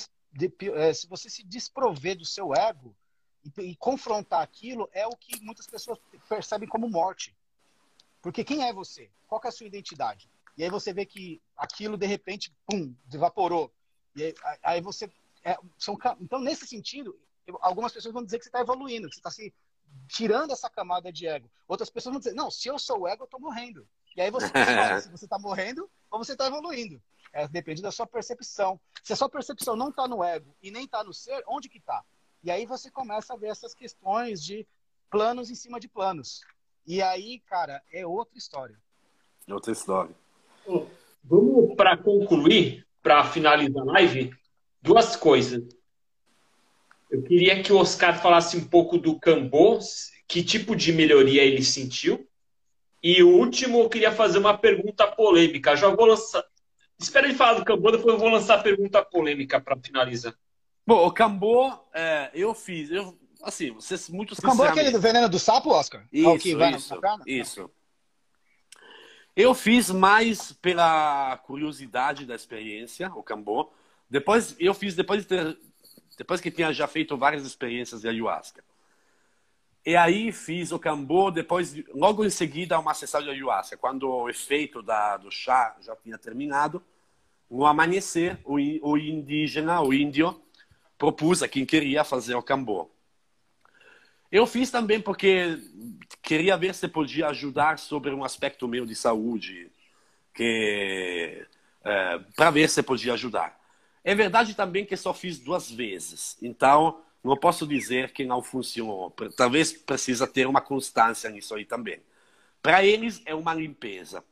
é, 0.75 0.93
se 0.93 1.07
você 1.07 1.27
se 1.27 1.43
desprover 1.43 2.15
do 2.15 2.25
seu 2.25 2.53
ego 2.53 2.95
e, 3.43 3.61
e 3.61 3.75
confrontar 3.75 4.41
aquilo, 4.41 4.89
é 4.91 5.07
o 5.07 5.15
que 5.15 5.39
muitas 5.41 5.67
pessoas 5.67 5.99
percebem 6.27 6.67
como 6.67 6.89
morte. 6.89 7.35
Porque 8.21 8.43
quem 8.43 8.67
é 8.67 8.73
você? 8.73 9.09
Qual 9.27 9.41
é 9.43 9.47
a 9.47 9.51
sua 9.51 9.67
identidade? 9.67 10.29
E 10.57 10.63
aí 10.63 10.69
você 10.69 10.91
vê 10.91 11.05
que 11.05 11.41
aquilo, 11.55 11.97
de 11.97 12.05
repente, 12.05 12.53
pum, 12.65 12.93
evaporou. 13.13 13.71
E 14.15 14.23
aí, 14.23 14.35
aí 14.61 14.81
você. 14.81 15.09
É, 15.43 15.57
são, 15.77 15.97
então, 16.19 16.39
nesse 16.41 16.67
sentido, 16.67 17.17
algumas 17.61 17.93
pessoas 17.93 18.13
vão 18.13 18.23
dizer 18.23 18.37
que 18.39 18.43
você 18.43 18.49
está 18.49 18.59
evoluindo, 18.59 19.07
que 19.07 19.15
você 19.15 19.19
está 19.19 19.31
se 19.31 19.53
tirando 20.07 20.51
essa 20.51 20.69
camada 20.69 21.11
de 21.11 21.27
ego. 21.27 21.49
Outras 21.67 21.89
pessoas 21.89 22.13
vão 22.13 22.19
dizer, 22.19 22.33
não, 22.33 22.51
se 22.51 22.67
eu 22.67 22.77
sou 22.77 23.07
ego, 23.07 23.23
eu 23.23 23.25
estou 23.25 23.39
morrendo. 23.39 23.87
E 24.15 24.21
aí 24.21 24.29
você 24.29 24.47
escolhe 24.47 25.01
se 25.01 25.09
você 25.09 25.25
está 25.25 25.39
morrendo 25.39 25.89
ou 26.11 26.19
você 26.19 26.33
está 26.33 26.47
evoluindo. 26.47 27.01
É, 27.31 27.47
depende 27.47 27.81
da 27.81 27.91
sua 27.91 28.07
percepção. 28.07 28.79
Se 29.03 29.13
a 29.13 29.15
sua 29.15 29.29
percepção 29.29 29.75
não 29.75 29.89
está 29.89 30.07
no 30.07 30.23
ego 30.23 30.55
e 30.61 30.71
nem 30.71 30.85
está 30.85 31.03
no 31.03 31.13
ser, 31.13 31.43
onde 31.47 31.69
que 31.69 31.77
está? 31.77 32.03
E 32.43 32.49
aí 32.49 32.65
você 32.65 32.89
começa 32.89 33.33
a 33.33 33.37
ver 33.37 33.47
essas 33.47 33.73
questões 33.73 34.43
de 34.43 34.65
planos 35.09 35.49
em 35.49 35.55
cima 35.55 35.79
de 35.79 35.87
planos. 35.87 36.41
E 36.85 37.01
aí, 37.01 37.39
cara, 37.41 37.81
é 37.91 38.05
outra 38.05 38.37
história. 38.37 38.77
Outra 39.47 39.71
história. 39.71 40.15
Vamos, 41.23 41.75
para 41.75 41.97
concluir, 41.97 42.85
para 43.01 43.23
finalizar 43.25 43.81
a 43.81 43.91
live, 43.91 44.31
duas 44.81 45.15
coisas. 45.15 45.63
Eu 47.09 47.23
queria 47.23 47.61
que 47.61 47.73
o 47.73 47.77
Oscar 47.77 48.21
falasse 48.21 48.55
um 48.55 48.67
pouco 48.67 48.97
do 48.97 49.19
Cambô, 49.19 49.79
que 50.27 50.43
tipo 50.43 50.75
de 50.75 50.93
melhoria 50.93 51.43
ele 51.43 51.63
sentiu. 51.63 52.27
E 53.01 53.23
o 53.23 53.29
último, 53.29 53.79
eu 53.79 53.89
queria 53.89 54.11
fazer 54.11 54.37
uma 54.37 54.57
pergunta 54.57 55.07
polêmica. 55.07 55.75
Já 55.75 55.89
vou 55.89 56.05
lançar. 56.05 56.43
Espera 56.99 57.27
ele 57.27 57.35
falar 57.35 57.53
do 57.59 57.65
Cambô, 57.65 57.91
depois 57.91 58.13
eu 58.13 58.19
vou 58.19 58.29
lançar 58.29 58.59
a 58.59 58.63
pergunta 58.63 59.03
polêmica 59.03 59.59
para 59.59 59.77
finalizar. 59.77 60.37
Bom, 60.89 61.05
o 61.05 61.11
Cambô, 61.11 61.71
é, 61.93 62.31
eu 62.33 62.51
fiz. 62.55 62.89
Eu, 62.89 63.15
assim, 63.43 63.69
vocês 63.69 64.09
muito 64.09 64.33
O 64.33 64.41
Cambô 64.41 64.65
é 64.65 64.69
aquele 64.69 64.89
do 64.89 64.99
veneno 64.99 65.29
do 65.29 65.37
sapo, 65.37 65.69
Oscar? 65.69 66.03
Isso, 66.11 66.39
que 66.39 66.55
vai 66.55 66.73
isso, 66.73 66.99
isso. 67.27 67.71
Eu 69.35 69.53
fiz 69.53 69.91
mais 69.91 70.51
pela 70.53 71.37
curiosidade 71.45 72.25
da 72.25 72.33
experiência, 72.33 73.07
o 73.13 73.21
Cambô. 73.21 73.71
Depois, 74.09 74.55
eu 74.59 74.73
fiz 74.73 74.95
depois 74.95 75.21
de 75.21 75.27
ter 75.27 75.59
depois 76.17 76.41
que 76.41 76.49
tinha 76.49 76.73
já 76.73 76.87
feito 76.87 77.15
várias 77.15 77.45
experiências 77.45 78.01
de 78.01 78.07
ayahuasca. 78.07 78.63
E 79.85 79.95
aí 79.95 80.31
fiz 80.31 80.71
o 80.71 80.79
cambô, 80.79 81.29
depois, 81.29 81.73
logo 81.93 82.25
em 82.25 82.29
seguida, 82.31 82.79
uma 82.79 82.95
sessão 82.95 83.21
de 83.21 83.29
ayahuasca. 83.29 83.77
Quando 83.77 84.09
o 84.09 84.27
efeito 84.27 84.81
da, 84.81 85.17
do 85.17 85.31
chá 85.31 85.77
já 85.79 85.95
tinha 85.95 86.17
terminado, 86.17 86.83
no 87.49 87.65
amanhecer, 87.65 88.39
o, 88.43 88.55
o 88.55 88.97
indígena, 88.97 89.81
o 89.81 89.93
índio, 89.93 90.41
propôs 90.99 91.41
a 91.41 91.47
quem 91.47 91.65
queria 91.65 92.03
fazer 92.03 92.35
o 92.35 92.43
cambô. 92.43 92.91
Eu 94.31 94.45
fiz 94.45 94.69
também 94.69 95.01
porque 95.01 95.57
queria 96.21 96.55
ver 96.57 96.75
se 96.75 96.87
podia 96.87 97.29
ajudar 97.29 97.79
sobre 97.79 98.11
um 98.11 98.23
aspecto 98.23 98.67
meu 98.67 98.85
de 98.85 98.93
saúde, 98.93 99.71
que 100.35 101.47
é, 101.83 102.19
para 102.35 102.51
ver 102.51 102.69
se 102.69 102.83
podia 102.83 103.13
ajudar. 103.13 103.57
É 104.03 104.13
verdade 104.13 104.53
também 104.53 104.85
que 104.85 104.95
só 104.97 105.13
fiz 105.13 105.39
duas 105.39 105.71
vezes, 105.71 106.37
então 106.41 107.01
não 107.23 107.35
posso 107.37 107.65
dizer 107.65 108.11
que 108.11 108.25
não 108.25 108.41
funcionou. 108.41 109.09
Talvez 109.35 109.73
precisa 109.73 110.27
ter 110.27 110.47
uma 110.47 110.61
constância 110.61 111.29
nisso 111.29 111.55
aí 111.55 111.65
também. 111.65 112.01
Para 112.61 112.83
eles 112.83 113.21
é 113.25 113.33
uma 113.33 113.53
limpeza, 113.53 114.23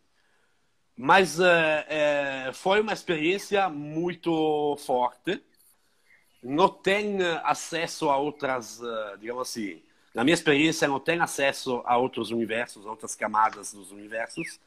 mas 0.95 1.39
é, 1.39 1.85
é, 2.49 2.53
foi 2.53 2.81
uma 2.81 2.94
experiência 2.94 3.69
muito 3.69 4.76
forte. 4.85 5.41
Não 6.41 6.69
tem 6.69 7.18
acesso 7.43 8.09
a 8.09 8.18
outras, 8.18 8.80
digamos 9.19 9.49
assim, 9.49 9.81
na 10.14 10.23
minha 10.23 10.34
experiência 10.34 10.88
não 10.88 10.99
tem 10.99 11.19
acesso 11.19 11.81
a 11.85 11.97
outros 11.97 12.31
universos, 12.31 12.85
a 12.85 12.89
outras 12.89 13.15
camadas 13.15 13.73
dos 13.73 13.91
universos, 13.91 14.59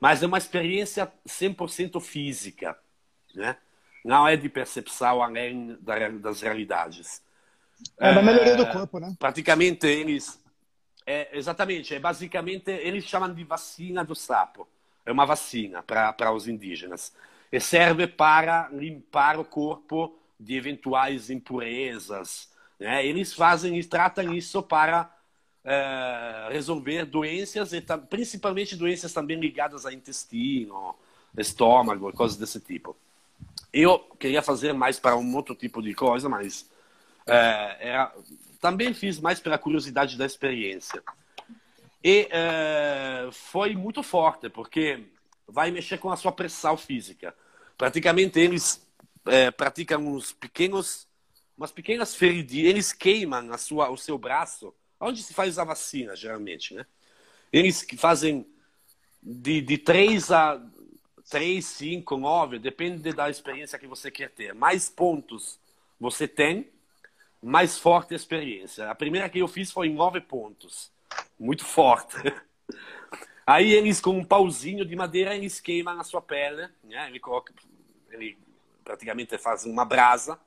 mas 0.00 0.22
é 0.22 0.26
uma 0.26 0.38
experiência 0.38 1.10
100% 1.26 2.00
física, 2.00 2.76
né? 3.34 3.56
não 4.04 4.26
é 4.26 4.36
de 4.36 4.48
percepção 4.48 5.22
além 5.22 5.78
das 5.80 6.40
realidades. 6.42 7.22
É 7.98 8.12
da 8.12 8.22
melhoria 8.22 8.56
do 8.56 8.66
corpo, 8.70 8.98
né? 8.98 9.14
Praticamente 9.18 9.86
eles, 9.86 10.40
é, 11.06 11.36
exatamente, 11.36 11.94
é 11.94 12.00
basicamente 12.00 12.70
eles 12.70 13.04
chamam 13.04 13.32
de 13.32 13.44
vacina 13.44 14.04
do 14.04 14.14
sapo. 14.14 14.68
É 15.04 15.12
uma 15.12 15.26
vacina 15.26 15.82
para 15.82 16.32
os 16.32 16.46
indígenas 16.46 17.12
e 17.50 17.60
serve 17.60 18.06
para 18.06 18.68
limpar 18.72 19.38
o 19.38 19.44
corpo 19.44 20.16
de 20.42 20.56
eventuais 20.56 21.30
impurezas. 21.30 22.50
Né? 22.78 23.06
Eles 23.06 23.32
fazem 23.32 23.78
e 23.78 23.84
tratam 23.84 24.34
isso 24.34 24.62
para 24.62 25.14
é, 25.64 26.48
resolver 26.50 27.04
doenças, 27.04 27.72
e 27.72 27.80
principalmente 28.10 28.76
doenças 28.76 29.12
também 29.12 29.38
ligadas 29.38 29.86
ao 29.86 29.92
intestino, 29.92 30.94
estômago, 31.36 32.12
coisas 32.12 32.36
desse 32.36 32.60
tipo. 32.60 32.96
Eu 33.72 33.98
queria 34.18 34.42
fazer 34.42 34.72
mais 34.72 34.98
para 34.98 35.16
um 35.16 35.34
outro 35.34 35.54
tipo 35.54 35.80
de 35.80 35.94
coisa, 35.94 36.28
mas 36.28 36.68
é, 37.26 37.76
era, 37.80 38.14
também 38.60 38.92
fiz 38.92 39.18
mais 39.18 39.40
pela 39.40 39.56
curiosidade 39.56 40.18
da 40.18 40.26
experiência. 40.26 41.02
E 42.04 42.28
é, 42.30 43.28
foi 43.30 43.74
muito 43.76 44.02
forte, 44.02 44.48
porque 44.48 45.04
vai 45.46 45.70
mexer 45.70 45.98
com 45.98 46.10
a 46.10 46.16
sua 46.16 46.32
pressão 46.32 46.76
física. 46.76 47.34
Praticamente 47.78 48.38
eles 48.40 48.84
é, 49.26 49.50
praticam 49.50 50.06
uns 50.06 50.32
pequenos, 50.32 51.06
umas 51.56 51.72
pequenas 51.72 52.14
feridinhas, 52.14 52.68
eles 52.68 52.92
queimam 52.92 53.52
a 53.52 53.58
sua, 53.58 53.90
o 53.90 53.96
seu 53.96 54.18
braço, 54.18 54.74
onde 55.00 55.22
se 55.22 55.34
faz 55.34 55.58
a 55.58 55.64
vacina, 55.64 56.14
geralmente, 56.16 56.74
né? 56.74 56.86
Eles 57.52 57.86
fazem 57.98 58.46
de, 59.22 59.60
de 59.60 59.78
3 59.78 60.30
a 60.30 60.60
3, 61.30 61.64
5, 61.64 62.16
9, 62.16 62.58
depende 62.58 63.12
da 63.12 63.30
experiência 63.30 63.78
que 63.78 63.86
você 63.86 64.10
quer 64.10 64.30
ter. 64.30 64.54
Mais 64.54 64.90
pontos 64.90 65.58
você 65.98 66.28
tem, 66.28 66.68
mais 67.42 67.78
forte 67.78 68.12
a 68.12 68.16
experiência. 68.16 68.90
A 68.90 68.94
primeira 68.94 69.28
que 69.28 69.38
eu 69.38 69.48
fiz 69.48 69.70
foi 69.70 69.88
em 69.88 69.94
9 69.94 70.20
pontos. 70.20 70.90
Muito 71.38 71.64
forte. 71.64 72.16
Aí 73.46 73.72
eles, 73.72 74.00
com 74.00 74.10
um 74.10 74.24
pauzinho 74.24 74.84
de 74.84 74.94
madeira, 74.94 75.34
eles 75.34 75.58
queimam 75.60 75.98
a 75.98 76.04
sua 76.04 76.20
pele. 76.20 76.68
Né? 76.84 77.08
Ele, 77.08 77.18
coloca, 77.18 77.52
ele 78.10 78.38
praticamente 78.92 79.38
faz 79.38 79.64
uma 79.64 79.86
brasa 79.86 80.38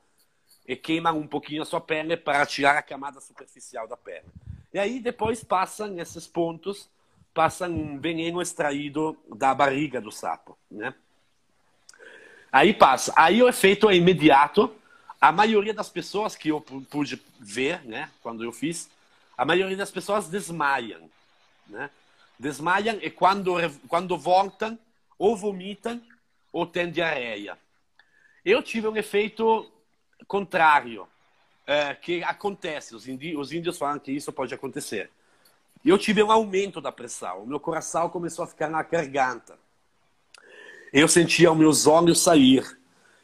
e 0.68 0.76
queimam 0.76 1.18
um 1.18 1.26
pouquinho 1.26 1.62
a 1.62 1.64
sua 1.64 1.80
pele 1.80 2.16
para 2.16 2.46
tirar 2.46 2.78
a 2.78 2.82
camada 2.82 3.20
superficial 3.20 3.88
da 3.88 3.96
pele. 3.96 4.26
E 4.72 4.78
aí 4.78 5.00
depois 5.00 5.42
passam 5.42 5.98
esses 5.98 6.28
pontos 6.28 6.88
passa 7.34 7.68
um 7.68 7.98
veneno 7.98 8.40
extraído 8.40 9.14
da 9.28 9.52
barriga 9.52 10.00
do 10.00 10.10
sapo, 10.10 10.56
né? 10.70 10.94
Aí 12.50 12.72
passa. 12.72 13.12
Aí 13.14 13.42
o 13.42 13.48
efeito 13.48 13.90
é 13.90 13.96
imediato. 13.96 14.74
A 15.20 15.30
maioria 15.30 15.74
das 15.74 15.90
pessoas 15.90 16.34
que 16.34 16.48
eu 16.48 16.60
pude 16.60 17.22
ver, 17.38 17.84
né, 17.84 18.10
quando 18.22 18.42
eu 18.42 18.52
fiz, 18.52 18.88
a 19.36 19.44
maioria 19.44 19.76
das 19.76 19.90
pessoas 19.90 20.28
desmaiam, 20.28 21.10
né? 21.66 21.90
Desmaiam 22.38 22.98
e 23.02 23.10
quando 23.10 23.54
quando 23.88 24.16
voltam 24.16 24.78
ou 25.18 25.36
vomitam 25.36 26.00
ou 26.52 26.64
têm 26.64 26.90
diarreia. 26.90 27.58
Eu 28.46 28.62
tive 28.62 28.86
um 28.86 28.96
efeito 28.96 29.68
contrário, 30.28 31.08
é, 31.66 31.92
que 31.96 32.22
acontece. 32.22 32.94
Os, 32.94 33.08
indi 33.08 33.36
os 33.36 33.52
índios 33.52 33.76
falam 33.76 33.98
que 33.98 34.12
isso 34.12 34.32
pode 34.32 34.54
acontecer. 34.54 35.10
Eu 35.84 35.98
tive 35.98 36.22
um 36.22 36.30
aumento 36.30 36.80
da 36.80 36.92
pressão. 36.92 37.42
O 37.42 37.46
meu 37.46 37.58
coração 37.58 38.08
começou 38.08 38.44
a 38.44 38.46
ficar 38.46 38.70
na 38.70 38.84
garganta. 38.84 39.58
Eu 40.92 41.08
sentia 41.08 41.50
os 41.50 41.58
meus 41.58 41.88
olhos 41.88 42.20
sair. 42.20 42.64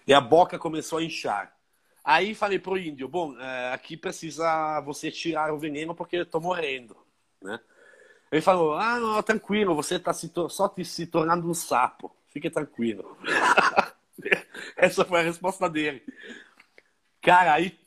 E 0.09 0.13
a 0.13 0.21
boca 0.21 0.59
começou 0.59 0.99
a 0.99 1.05
inchar. 1.05 1.55
Aí 2.03 2.35
falei 2.35 2.59
pro 2.59 2.77
índio, 2.77 3.07
bom, 3.07 3.39
é, 3.39 3.73
aqui 3.73 3.97
precisa 3.97 4.81
você 4.81 5.09
tirar 5.09 5.55
o 5.55 5.59
veneno 5.59 5.95
porque 5.95 6.17
eu 6.17 6.27
tô 6.27 6.41
morrendo, 6.41 6.97
né? 7.41 7.61
Ele 8.33 8.43
falou, 8.43 8.75
ah, 8.75 8.99
não, 8.99 9.23
tranquilo, 9.23 9.73
você 9.73 9.97
está 9.97 10.13
só 10.13 10.69
te, 10.69 10.85
se 10.85 11.07
tornando 11.07 11.49
um 11.49 11.55
sapo. 11.55 12.11
Fique 12.29 12.51
tranquilo. 12.51 13.17
Essa 14.77 15.05
foi 15.05 15.21
a 15.21 15.23
resposta 15.23 15.69
dele. 15.69 16.03
Cara, 17.21 17.55
aí 17.55 17.79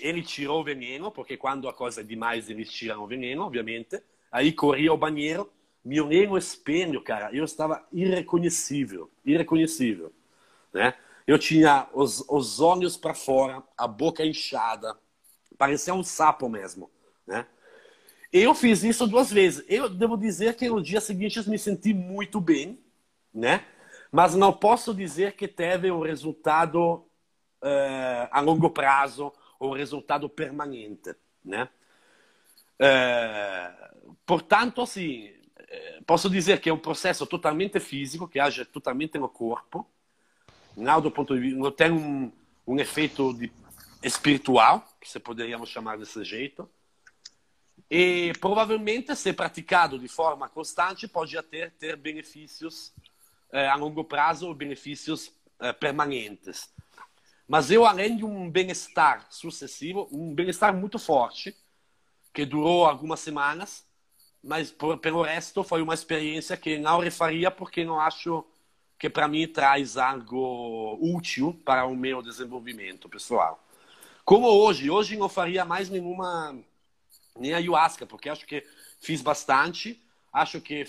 ele 0.00 0.22
tirou 0.22 0.60
o 0.60 0.64
veneno, 0.64 1.10
porque 1.10 1.36
quando 1.36 1.68
a 1.68 1.72
coisa 1.72 2.00
é 2.00 2.04
demais 2.04 2.48
eles 2.48 2.72
tiram 2.72 3.02
o 3.02 3.06
veneno, 3.06 3.42
obviamente. 3.42 4.00
Aí 4.30 4.52
corri 4.52 4.88
ao 4.88 4.96
banheiro, 4.96 5.50
me 5.84 6.00
olhei 6.00 6.26
no 6.26 6.38
espelho, 6.38 7.02
cara, 7.02 7.30
eu 7.34 7.44
estava 7.44 7.86
irreconhecível, 7.92 9.10
irreconhecível. 9.24 10.12
né? 10.72 10.94
Eu 11.26 11.38
tinha 11.38 11.88
os, 11.94 12.24
os 12.28 12.60
olhos 12.60 12.96
para 12.96 13.14
fora, 13.14 13.62
a 13.76 13.86
boca 13.86 14.24
inchada, 14.24 14.96
parecia 15.58 15.94
um 15.94 16.02
sapo 16.04 16.48
mesmo, 16.48 16.90
né? 17.26 17.46
Eu 18.32 18.54
fiz 18.54 18.82
isso 18.82 19.06
duas 19.06 19.30
vezes. 19.32 19.64
Eu 19.68 19.88
devo 19.88 20.16
dizer 20.16 20.56
que 20.56 20.68
no 20.68 20.82
dia 20.82 21.00
seguinte 21.00 21.38
eu 21.38 21.44
me 21.46 21.58
senti 21.58 21.94
muito 21.94 22.40
bem, 22.40 22.78
né? 23.32 23.64
Mas 24.14 24.36
não 24.36 24.52
posso 24.52 24.94
dizer 24.94 25.32
que 25.32 25.48
teve 25.48 25.90
um 25.90 26.00
resultado 26.00 26.98
uh, 27.60 28.28
a 28.30 28.38
longo 28.38 28.70
prazo 28.70 29.32
um 29.60 29.72
resultado 29.72 30.28
permanente, 30.28 31.16
né? 31.44 31.68
Uh, 32.78 34.14
portanto, 34.24 34.82
assim, 34.82 35.32
eh, 35.58 36.00
posso 36.06 36.30
dizer 36.30 36.60
que 36.60 36.68
é 36.70 36.72
um 36.72 36.78
processo 36.78 37.26
totalmente 37.26 37.80
físico, 37.80 38.28
que 38.28 38.38
age 38.38 38.64
totalmente 38.64 39.18
no 39.18 39.28
corpo, 39.28 39.84
não 40.76 41.00
do 41.00 41.10
ponto 41.10 41.34
de 41.34 41.40
vista, 41.40 41.58
não 41.58 41.72
tem 41.72 41.90
um, 41.90 42.30
um 42.64 42.78
efeito 42.78 43.34
de, 43.34 43.50
espiritual, 44.00 44.86
que 45.00 45.10
se 45.10 45.18
poderíamos 45.18 45.70
chamar 45.70 45.98
desse 45.98 46.22
jeito, 46.22 46.70
e 47.90 48.32
provavelmente, 48.40 49.16
se 49.16 49.32
praticado 49.32 49.98
de 49.98 50.06
forma 50.06 50.48
constante, 50.48 51.08
pode 51.08 51.36
até 51.36 51.70
ter 51.70 51.96
benefícios 51.96 52.92
a 53.60 53.74
longo 53.76 54.04
prazo, 54.04 54.52
benefícios 54.54 55.32
eh, 55.60 55.72
permanentes. 55.72 56.68
Mas 57.46 57.70
eu, 57.70 57.86
além 57.86 58.16
de 58.16 58.24
um 58.24 58.50
bem-estar 58.50 59.26
sucessivo, 59.30 60.08
um 60.10 60.34
bem-estar 60.34 60.74
muito 60.74 60.98
forte, 60.98 61.54
que 62.32 62.44
durou 62.44 62.86
algumas 62.86 63.20
semanas, 63.20 63.86
mas 64.42 64.70
por, 64.70 64.98
pelo 64.98 65.22
resto 65.22 65.62
foi 65.62 65.80
uma 65.82 65.94
experiência 65.94 66.56
que 66.56 66.78
não 66.78 66.98
refaria 66.98 67.50
porque 67.50 67.84
não 67.84 68.00
acho 68.00 68.44
que 68.98 69.08
para 69.08 69.28
mim 69.28 69.46
traz 69.46 69.96
algo 69.96 70.98
útil 71.00 71.60
para 71.64 71.86
o 71.86 71.94
meu 71.94 72.22
desenvolvimento 72.22 73.08
pessoal. 73.08 73.62
Como 74.24 74.46
hoje, 74.46 74.90
hoje 74.90 75.16
não 75.16 75.28
faria 75.28 75.64
mais 75.64 75.88
nenhuma 75.88 76.58
nem 77.38 77.52
ayahuasca, 77.52 78.06
porque 78.06 78.28
acho 78.28 78.46
que 78.46 78.66
fiz 79.00 79.20
bastante, 79.20 80.02
acho 80.32 80.60
que 80.60 80.86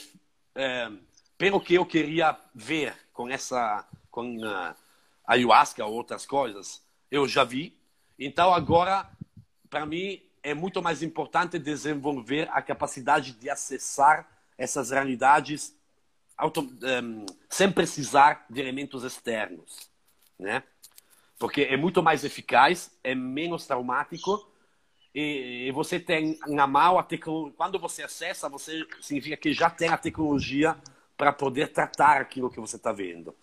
é, 0.56 0.90
pelo 1.38 1.60
que 1.60 1.76
eu 1.76 1.86
queria 1.86 2.38
ver 2.54 2.96
com 3.14 3.30
essa 3.30 3.88
com 4.10 4.38
uh, 4.38 4.74
ayahuasca 5.28 5.86
ou 5.86 5.94
outras 5.94 6.26
coisas, 6.26 6.82
eu 7.12 7.28
já 7.28 7.44
vi. 7.44 7.78
Então 8.18 8.54
agora, 8.54 9.10
para 9.70 9.86
mim, 9.86 10.22
é 10.42 10.54
muito 10.54 10.82
mais 10.82 11.04
importante 11.04 11.60
desenvolver 11.60 12.48
a 12.52 12.62
capacidade 12.62 13.34
de 13.34 13.50
acessar 13.50 14.28
essas 14.58 14.92
realidades 14.92 15.76
auto, 16.38 16.62
um, 16.62 17.26
sem 17.50 17.72
precisar 17.72 18.46
de 18.50 18.62
elementos 18.62 19.04
externos, 19.04 19.90
né? 20.40 20.64
Porque 21.38 21.64
é 21.64 21.76
muito 21.76 22.02
mais 22.02 22.24
eficaz, 22.24 22.92
é 23.04 23.14
menos 23.14 23.66
traumático 23.66 24.50
e, 25.14 25.68
e 25.68 25.72
você 25.72 26.00
tem 26.00 26.40
na 26.48 26.66
mão 26.66 26.98
a 26.98 27.04
tecnologia. 27.04 27.54
Quando 27.58 27.78
você 27.78 28.04
acessa, 28.04 28.48
você 28.48 28.86
significa 29.02 29.36
que 29.36 29.54
já 29.54 29.70
tem 29.70 29.90
a 29.90 29.98
tecnologia 29.98 30.78
para 31.18 31.32
poder 31.32 31.72
tratar 31.72 32.22
aquilo 32.22 32.50
que 32.50 32.60
você 32.60 32.76
está 32.76 32.92
vendo. 32.92 33.36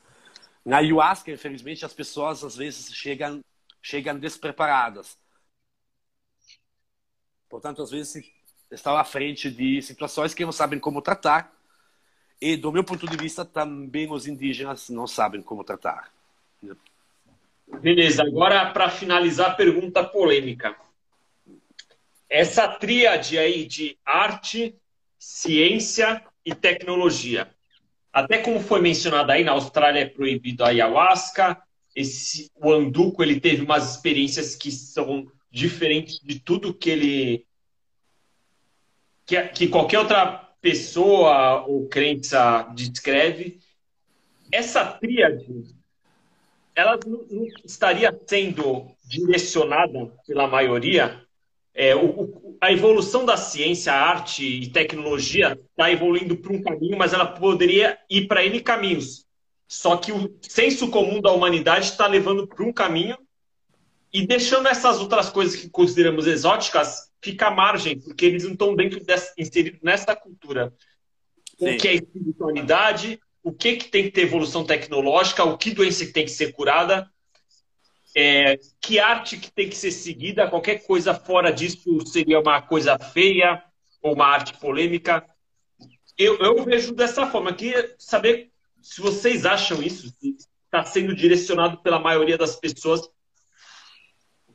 Na 0.65 0.79
ayahuasca, 0.79 1.31
infelizmente, 1.31 1.85
as 1.85 1.93
pessoas 1.93 2.45
às 2.45 2.57
vezes 2.57 2.95
chegam 2.95 3.43
chegam 3.83 4.17
despreparadas. 4.17 5.19
Portanto, 7.49 7.83
às 7.83 7.91
vezes 7.91 8.25
estão 8.71 8.97
à 8.97 9.05
frente 9.05 9.51
de 9.51 9.83
situações 9.83 10.33
que 10.33 10.45
não 10.45 10.53
sabem 10.53 10.79
como 10.79 11.03
tratar. 11.03 11.53
E, 12.41 12.57
do 12.57 12.73
meu 12.73 12.83
ponto 12.83 13.07
de 13.07 13.17
vista, 13.17 13.45
também 13.45 14.11
os 14.11 14.27
indígenas 14.27 14.89
não 14.89 15.07
sabem 15.07 15.43
como 15.43 15.65
tratar. 15.65 16.11
Beleza, 17.81 18.23
agora 18.23 18.71
para 18.73 18.89
finalizar 18.89 19.57
pergunta 19.57 20.05
polêmica. 20.05 20.77
Essa 22.29 22.67
tríade 22.69 23.39
aí 23.39 23.67
de 23.67 23.99
arte, 24.05 24.75
ciência 25.19 26.25
e 26.45 26.55
tecnologia. 26.55 27.55
Até 28.13 28.39
como 28.39 28.61
foi 28.61 28.81
mencionado 28.81 29.33
aí, 29.33 29.43
na 29.43 29.53
Austrália 29.53 30.01
é 30.01 30.07
proibido 30.07 30.65
a 30.65 30.69
ayahuasca, 30.69 31.63
esse, 31.95 32.51
o 32.57 32.71
Anduco 32.71 33.23
ele 33.23 33.41
teve 33.41 33.63
umas 33.63 33.95
experiências 33.95 34.55
que 34.57 34.71
são 34.71 35.27
diferente 35.51 36.25
de 36.25 36.39
tudo 36.41 36.75
que 36.75 36.91
ele. 36.91 37.47
que, 39.27 39.41
que 39.49 39.69
qualquer 39.69 39.99
outra 39.99 40.43
pessoa 40.61 41.67
ou 41.67 41.89
crença 41.89 42.63
descreve. 42.75 43.61
Essa 44.51 44.85
tríade, 44.85 45.75
ela 46.75 46.99
não 47.07 47.47
estaria 47.65 48.17
sendo 48.27 48.95
direcionada 49.05 50.13
pela 50.27 50.47
maioria. 50.47 51.27
É, 51.75 51.97
o, 51.97 52.57
a 52.61 52.71
evolução 52.71 53.25
da 53.25 53.37
ciência, 53.37 53.93
arte 53.93 54.45
e 54.45 54.71
tecnologia 54.71 55.59
está 55.71 55.91
evoluindo 55.91 56.37
para 56.37 56.53
um 56.53 56.63
caminho, 56.63 56.99
mas 56.99 57.13
ela 57.13 57.27
poderia 57.27 57.99
ir 58.11 58.27
para 58.27 58.45
N 58.45 58.61
caminhos. 58.61 59.27
Só 59.67 59.97
que 59.97 60.13
o 60.13 60.37
senso 60.43 60.89
comum 60.89 61.21
da 61.21 61.33
humanidade 61.33 61.87
está 61.87 62.07
levando 62.07 62.47
para 62.47 62.63
um 62.63 62.73
caminho 62.73 63.17
e 64.13 64.27
deixando 64.27 64.69
essas 64.69 65.01
outras 65.01 65.31
coisas 65.31 65.57
que 65.57 65.71
consideramos 65.71 66.27
exóticas 66.27 67.11
ficar 67.23 67.49
à 67.49 67.51
margem, 67.53 67.99
porque 67.99 68.27
eles 68.27 68.45
não 68.45 68.53
estão 68.53 68.75
dentro 68.75 69.03
dessa, 69.03 69.33
inseridos 69.39 69.81
nessa 69.83 70.15
cultura. 70.15 70.75
Sim. 71.59 71.75
O 71.75 71.79
que 71.79 71.89
é 71.89 71.95
espiritualidade, 71.95 73.19
o 73.43 73.53
que, 73.53 73.77
que 73.77 73.89
tem 73.89 74.05
que 74.05 74.11
ter 74.11 74.23
evolução 74.23 74.65
tecnológica, 74.65 75.45
o 75.45 75.57
que 75.57 75.71
doença 75.71 76.05
que 76.05 76.13
tem 76.13 76.25
que 76.25 76.31
ser 76.31 76.53
curada, 76.53 77.11
é, 78.15 78.59
que 78.81 78.99
arte 78.99 79.39
que 79.39 79.51
tem 79.51 79.69
que 79.69 79.77
ser 79.77 79.91
seguida, 79.91 80.49
qualquer 80.49 80.85
coisa 80.87 81.15
fora 81.15 81.53
disso 81.53 82.05
seria 82.07 82.41
uma 82.41 82.61
coisa 82.61 82.99
feia 82.99 83.63
ou 84.03 84.15
uma 84.15 84.27
arte 84.27 84.59
polêmica. 84.59 85.25
Eu, 86.19 86.39
eu 86.39 86.65
vejo 86.65 86.95
dessa 86.95 87.27
forma. 87.27 87.53
Queria 87.53 87.95
saber 87.99 88.51
se 88.81 89.01
vocês 89.01 89.47
acham 89.47 89.83
isso, 89.83 90.09
se 90.21 90.37
está 90.65 90.85
sendo 90.85 91.15
direcionado 91.15 91.79
pela 91.79 91.99
maioria 91.99 92.37
das 92.37 92.57
pessoas 92.57 93.09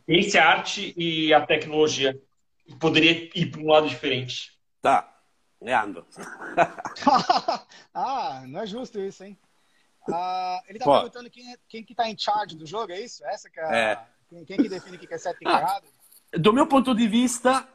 ciência, 0.06 0.42
a 0.42 0.50
arte 0.50 0.94
e 0.98 1.34
a 1.34 1.46
tecnologia. 1.46 2.20
Poderia 2.80 3.30
ir 3.36 3.52
para 3.52 3.62
um 3.62 3.68
lado 3.68 3.88
diferente. 3.88 4.58
Tá. 4.82 5.14
Leandro. 5.62 6.06
ah, 7.94 8.44
não 8.48 8.62
é 8.62 8.68
justo 8.68 9.00
isso, 9.00 9.24
hein? 9.24 9.38
Ah, 10.12 10.62
ele 10.68 10.80
tá 10.80 10.86
Pô. 10.86 10.94
perguntando 10.94 11.30
quem, 11.30 11.52
é, 11.52 11.58
quem 11.68 11.84
que 11.84 11.96
tá 11.96 12.10
em 12.10 12.18
charge 12.18 12.56
do 12.56 12.66
jogo, 12.66 12.92
é 12.92 13.00
isso? 13.00 13.26
Essa 13.26 13.50
que 13.50 13.60
é, 13.60 13.92
é. 13.92 14.06
Quem, 14.30 14.46
quem, 14.46 14.58
que 14.58 14.70
define 14.70 14.98
o 14.98 15.00
que 15.00 15.14
é 15.14 15.18
certo 15.18 15.42
e 15.42 15.48
ah, 15.48 15.60
errado? 15.60 15.88
Do 16.34 16.54
meu 16.54 16.68
ponto 16.68 16.94
de 16.94 17.08
vista, 17.08 17.68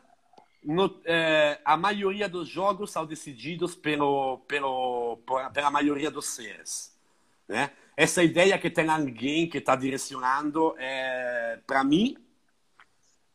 no, 0.63 1.01
é, 1.05 1.61
a 1.65 1.77
maioria 1.77 2.29
dos 2.29 2.49
jogos 2.49 2.91
são 2.91 3.05
decididos 3.05 3.75
pelo, 3.75 4.39
pelo, 4.47 5.19
pela 5.53 5.71
maioria 5.71 6.11
dos 6.11 6.27
seres. 6.27 6.97
Né? 7.49 7.71
Essa 7.97 8.23
ideia 8.23 8.59
que 8.59 8.71
tem 8.71 8.89
alguém 8.89 9.49
que 9.49 9.59
está 9.59 9.77
direcionando, 9.77 10.75
é, 10.79 11.61
para 11.67 11.83
mim, 11.85 12.17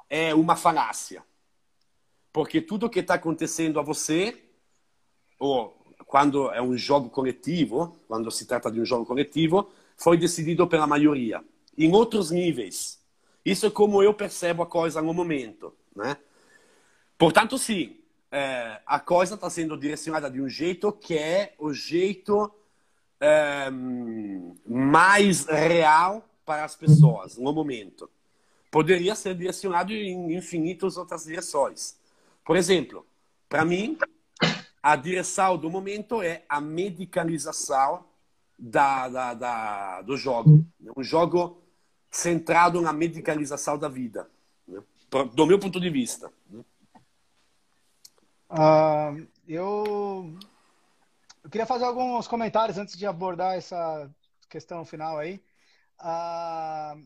é 0.09 0.33
uma 0.33 0.55
falácia. 0.55 1.23
Porque 2.31 2.61
tudo 2.61 2.89
que 2.89 2.99
está 2.99 3.15
acontecendo 3.15 3.79
a 3.79 3.83
você, 3.83 4.43
ou 5.39 5.76
quando 6.07 6.49
é 6.51 6.61
um 6.61 6.75
jogo 6.75 7.09
coletivo, 7.09 7.95
quando 8.07 8.31
se 8.31 8.45
trata 8.47 8.71
de 8.71 8.81
um 8.81 8.85
jogo 8.85 9.05
coletivo, 9.05 9.69
foi 9.95 10.17
decidido 10.17 10.65
pela 10.65 10.87
maioria. 10.87 11.43
Em 11.77 11.93
outros 11.93 12.31
níveis. 12.31 12.99
Isso 13.45 13.67
é 13.67 13.69
como 13.69 14.01
eu 14.01 14.13
percebo 14.13 14.63
a 14.63 14.65
coisa 14.65 15.01
no 15.01 15.13
momento. 15.13 15.73
Né? 15.95 16.17
Portanto, 17.17 17.57
sim, 17.57 17.97
é, 18.31 18.81
a 18.85 18.99
coisa 18.99 19.35
está 19.35 19.49
sendo 19.49 19.77
direcionada 19.77 20.29
de 20.31 20.41
um 20.41 20.49
jeito 20.49 20.91
que 20.91 21.17
é 21.17 21.53
o 21.59 21.71
jeito 21.71 22.51
é, 23.19 23.69
mais 24.65 25.45
real 25.45 26.27
para 26.43 26.63
as 26.63 26.75
pessoas 26.75 27.37
no 27.37 27.53
momento 27.53 28.09
poderia 28.71 29.15
ser 29.15 29.35
direcionado 29.35 29.93
em 29.93 30.35
infinitas 30.35 30.97
outras 30.97 31.23
direções. 31.23 31.97
Por 32.45 32.55
exemplo, 32.55 33.05
para 33.49 33.65
mim, 33.65 33.97
a 34.87 34.95
direção 34.95 35.57
do 35.57 35.69
momento 35.69 36.21
é 36.21 36.45
a 36.47 36.61
medicalização 36.61 38.05
da, 38.57 39.09
da, 39.09 39.33
da, 39.33 40.01
do 40.01 40.15
jogo. 40.15 40.65
Um 40.95 41.03
jogo 41.03 41.61
centrado 42.09 42.79
na 42.79 42.93
medicalização 42.93 43.77
da 43.77 43.89
vida, 43.89 44.31
né? 44.65 44.81
do 45.33 45.45
meu 45.45 45.59
ponto 45.59 45.77
de 45.77 45.89
vista. 45.89 46.31
Uh, 48.49 49.27
eu, 49.45 50.33
eu 51.43 51.49
queria 51.49 51.65
fazer 51.65 51.83
alguns 51.83 52.25
comentários 52.25 52.77
antes 52.77 52.95
de 52.97 53.05
abordar 53.05 53.57
essa 53.57 54.09
questão 54.47 54.85
final 54.85 55.17
aí. 55.17 55.43
Uh, 55.99 57.05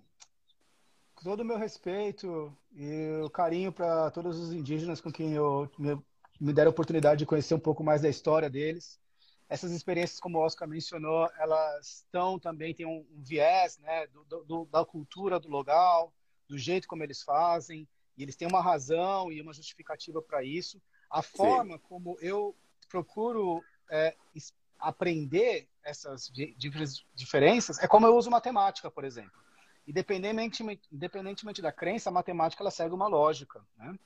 todo 1.24 1.40
o 1.40 1.46
meu 1.46 1.58
respeito 1.58 2.56
e 2.76 3.22
o 3.26 3.30
carinho 3.32 3.72
para 3.72 4.12
todos 4.12 4.38
os 4.38 4.54
indígenas 4.54 5.02
com 5.02 5.12
quem 5.12 5.34
eu 5.34 5.68
me, 5.80 6.00
me 6.42 6.52
deram 6.52 6.70
a 6.70 6.72
oportunidade 6.72 7.20
de 7.20 7.26
conhecer 7.26 7.54
um 7.54 7.60
pouco 7.60 7.84
mais 7.84 8.02
da 8.02 8.10
história 8.10 8.50
deles. 8.50 9.00
essas 9.48 9.72
experiências, 9.72 10.20
como 10.20 10.40
o 10.40 10.42
Oscar 10.42 10.68
mencionou, 10.68 11.30
elas 11.38 11.98
estão 11.98 12.40
também, 12.40 12.74
tem 12.74 12.86
um, 12.86 13.06
um 13.12 13.22
viés 13.22 13.78
né, 13.80 14.08
do, 14.08 14.44
do, 14.44 14.66
da 14.66 14.84
cultura 14.84 15.40
do 15.40 15.50
local, 15.50 16.12
do 16.48 16.58
jeito 16.58 16.88
como 16.88 17.04
eles 17.04 17.22
fazem, 17.22 17.88
e 18.18 18.24
eles 18.24 18.36
têm 18.36 18.48
uma 18.48 18.62
razão 18.62 19.32
e 19.32 19.40
uma 19.42 19.54
justificativa 19.54 20.22
para 20.22 20.44
isso. 20.44 20.82
A 21.10 21.22
forma 21.22 21.76
Sim. 21.76 21.84
como 21.84 22.18
eu 22.22 22.56
procuro 22.90 23.64
é, 23.90 24.16
aprender 24.80 25.68
essas 25.84 26.32
diferenças 27.14 27.78
é 27.80 27.88
como 27.88 28.08
eu 28.08 28.16
uso 28.16 28.32
matemática, 28.32 28.90
por 28.90 29.04
exemplo. 29.04 29.40
Independentemente, 29.88 30.82
independentemente 30.92 31.62
da 31.62 31.72
crença, 31.72 32.10
a 32.10 32.14
matemática 32.14 32.64
ela 32.64 32.72
segue 32.72 32.96
uma 32.96 33.08
lógica. 33.08 33.62
Né? 33.78 33.98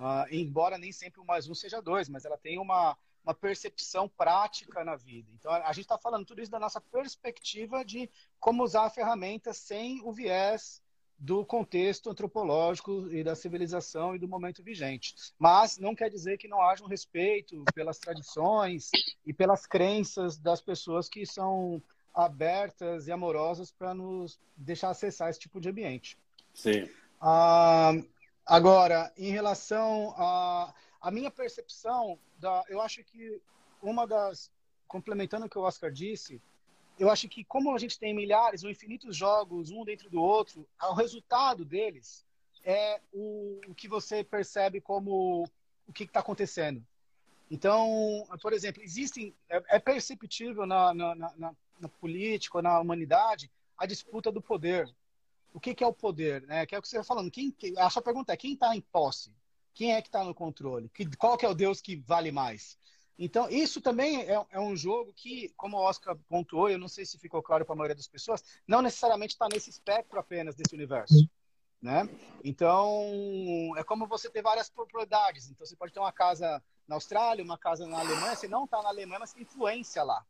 Uh, 0.00 0.24
embora 0.30 0.78
nem 0.78 0.90
sempre 0.92 1.20
um 1.20 1.24
mais 1.26 1.46
um 1.46 1.54
seja 1.54 1.82
dois, 1.82 2.08
mas 2.08 2.24
ela 2.24 2.38
tem 2.38 2.58
uma, 2.58 2.96
uma 3.22 3.34
percepção 3.34 4.08
prática 4.08 4.82
na 4.82 4.96
vida. 4.96 5.28
Então, 5.34 5.52
a 5.52 5.72
gente 5.74 5.84
está 5.84 5.98
falando 5.98 6.24
tudo 6.24 6.40
isso 6.40 6.50
da 6.50 6.58
nossa 6.58 6.80
perspectiva 6.80 7.84
de 7.84 8.08
como 8.38 8.64
usar 8.64 8.86
a 8.86 8.90
ferramenta 8.90 9.52
sem 9.52 10.00
o 10.02 10.10
viés 10.10 10.82
do 11.18 11.44
contexto 11.44 12.08
antropológico 12.08 13.12
e 13.12 13.22
da 13.22 13.34
civilização 13.34 14.16
e 14.16 14.18
do 14.18 14.26
momento 14.26 14.62
vigente. 14.62 15.14
Mas 15.38 15.76
não 15.76 15.94
quer 15.94 16.08
dizer 16.08 16.38
que 16.38 16.48
não 16.48 16.62
haja 16.62 16.82
um 16.82 16.88
respeito 16.88 17.62
pelas 17.74 17.98
tradições 17.98 18.90
e 19.26 19.34
pelas 19.34 19.66
crenças 19.66 20.38
das 20.38 20.62
pessoas 20.62 21.10
que 21.10 21.26
são 21.26 21.82
abertas 22.14 23.06
e 23.06 23.12
amorosas 23.12 23.70
para 23.70 23.92
nos 23.92 24.40
deixar 24.56 24.88
acessar 24.88 25.28
esse 25.28 25.40
tipo 25.40 25.60
de 25.60 25.68
ambiente. 25.68 26.16
Sim. 26.54 26.88
Ah, 27.20 27.92
agora, 28.50 29.12
em 29.16 29.30
relação 29.30 30.14
a 30.16 30.74
a 31.00 31.10
minha 31.10 31.30
percepção, 31.30 32.18
da, 32.38 32.62
eu 32.68 32.80
acho 32.80 33.02
que 33.02 33.40
uma 33.82 34.06
das. 34.06 34.50
Complementando 34.86 35.46
o 35.46 35.48
que 35.48 35.56
o 35.56 35.62
Oscar 35.62 35.90
disse, 35.92 36.42
eu 36.98 37.08
acho 37.08 37.28
que 37.28 37.44
como 37.44 37.72
a 37.72 37.78
gente 37.78 37.96
tem 37.96 38.12
milhares 38.12 38.64
ou 38.64 38.70
infinitos 38.70 39.16
jogos, 39.16 39.70
um 39.70 39.84
dentro 39.84 40.10
do 40.10 40.20
outro, 40.20 40.66
o 40.82 40.94
resultado 40.94 41.64
deles 41.64 42.26
é 42.64 43.00
o, 43.12 43.60
o 43.68 43.74
que 43.74 43.86
você 43.86 44.24
percebe 44.24 44.80
como 44.80 45.48
o 45.86 45.92
que 45.92 46.02
está 46.02 46.18
acontecendo. 46.18 46.84
Então, 47.48 48.26
por 48.42 48.52
exemplo, 48.52 48.82
existem 48.82 49.32
é, 49.48 49.62
é 49.68 49.78
perceptível 49.78 50.66
na, 50.66 50.92
na, 50.92 51.14
na, 51.14 51.54
na, 51.78 51.88
política, 52.00 52.60
na 52.60 52.80
humanidade, 52.80 53.48
a 53.78 53.86
disputa 53.86 54.32
do 54.32 54.42
poder. 54.42 54.92
O 55.52 55.60
que, 55.60 55.74
que 55.74 55.84
é 55.84 55.86
o 55.86 55.92
poder? 55.92 56.42
Né? 56.42 56.64
Que 56.66 56.74
é 56.74 56.78
o 56.78 56.82
que 56.82 56.88
você 56.88 56.96
está 56.98 57.06
falando. 57.06 57.30
Quem, 57.30 57.54
a 57.78 57.90
sua 57.90 58.02
pergunta 58.02 58.32
é 58.32 58.36
quem 58.36 58.54
está 58.54 58.74
em 58.74 58.80
posse? 58.80 59.34
Quem 59.74 59.94
é 59.94 60.02
que 60.02 60.08
está 60.08 60.24
no 60.24 60.34
controle? 60.34 60.90
Qual 61.18 61.36
que 61.36 61.46
é 61.46 61.48
o 61.48 61.54
Deus 61.54 61.80
que 61.80 61.96
vale 61.96 62.30
mais? 62.30 62.78
Então, 63.22 63.50
isso 63.50 63.82
também 63.82 64.22
é, 64.22 64.46
é, 64.50 64.58
um 64.58 64.74
jogo 64.74 65.12
que, 65.12 65.52
como 65.54 65.76
o 65.76 65.80
Oscar 65.80 66.16
pontuou, 66.26 66.70
eu 66.70 66.78
não 66.78 66.88
sei 66.88 67.04
se 67.04 67.18
ficou 67.18 67.42
claro 67.42 67.66
para 67.66 67.74
a 67.74 67.76
maioria 67.76 67.94
das 67.94 68.08
pessoas, 68.08 68.42
não 68.66 68.80
necessariamente 68.80 69.34
está 69.34 69.46
nesse 69.46 69.68
espectro 69.68 70.18
apenas 70.18 70.54
desse 70.54 70.74
universo. 70.74 71.28
Né? 71.82 72.08
Então, 72.42 73.74
é 73.76 73.84
como 73.84 74.06
você 74.06 74.30
ter 74.30 74.40
várias 74.40 74.70
propriedades. 74.70 75.50
Então, 75.50 75.66
você 75.66 75.76
pode 75.76 75.92
ter 75.92 76.00
uma 76.00 76.12
casa 76.12 76.62
na 76.88 76.94
Austrália, 76.94 77.44
uma 77.44 77.58
casa 77.58 77.86
na 77.86 78.00
Alemanha, 78.00 78.34
você 78.34 78.48
não 78.48 78.64
está 78.64 78.82
na 78.82 78.88
Alemanha, 78.88 79.20
mas 79.20 79.34
tem 79.34 79.42
influência 79.42 80.02
lá. 80.02 80.24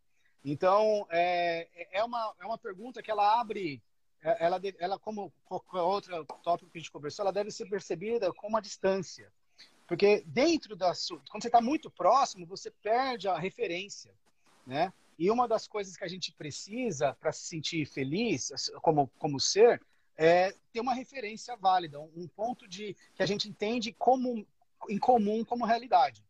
Então, 0.45 1.07
é, 1.11 1.69
é, 1.93 2.03
uma, 2.03 2.35
é 2.41 2.45
uma 2.45 2.59
pergunta 2.59 3.01
que 3.03 3.11
ela 3.11 3.41
abre, 3.41 3.81
é, 3.81 3.81
ela, 4.23 4.61
ela 4.79 4.99
como 4.99 5.33
qualquer 5.45 5.81
outro 5.81 6.25
tópico 6.43 6.71
que 6.71 6.79
a 6.79 6.81
gente 6.81 6.91
conversou, 6.91 7.25
ela 7.25 7.33
deve 7.33 7.51
ser 7.51 7.69
percebida 7.69 8.33
com 8.33 8.49
uma 8.49 8.61
distância. 8.61 9.33
Porque 9.87 10.23
dentro 10.27 10.77
da 10.77 10.95
sua, 10.95 11.21
quando 11.31 11.43
você 11.43 11.49
está 11.49 11.61
muito 11.61 11.91
próximo, 11.91 12.47
você 12.47 12.71
perde 12.71 13.29
a 13.29 13.39
referência, 13.39 14.15
né? 14.67 14.93
E 15.19 15.31
uma 15.31 15.49
das 15.49 15.67
coisas 15.67 15.97
que 15.97 16.05
a 16.05 16.09
gente 16.09 16.33
precisa 16.33 17.15
para 17.15 17.33
se 17.33 17.45
sentir 17.45 17.85
feliz 17.87 18.53
como 18.83 19.11
como 19.19 19.41
ser 19.41 19.83
é 20.17 20.55
ter 20.73 20.81
uma 20.81 20.95
referência 20.95 21.57
válida, 21.57 21.99
um 21.99 22.29
ponto 22.29 22.69
de 22.69 22.95
que 23.15 23.23
a 23.23 23.27
gente 23.27 23.49
entende 23.49 23.93
como 23.93 24.47
em 24.89 24.99
comum 24.99 25.45
como 25.45 25.65
realidade, 25.65 26.23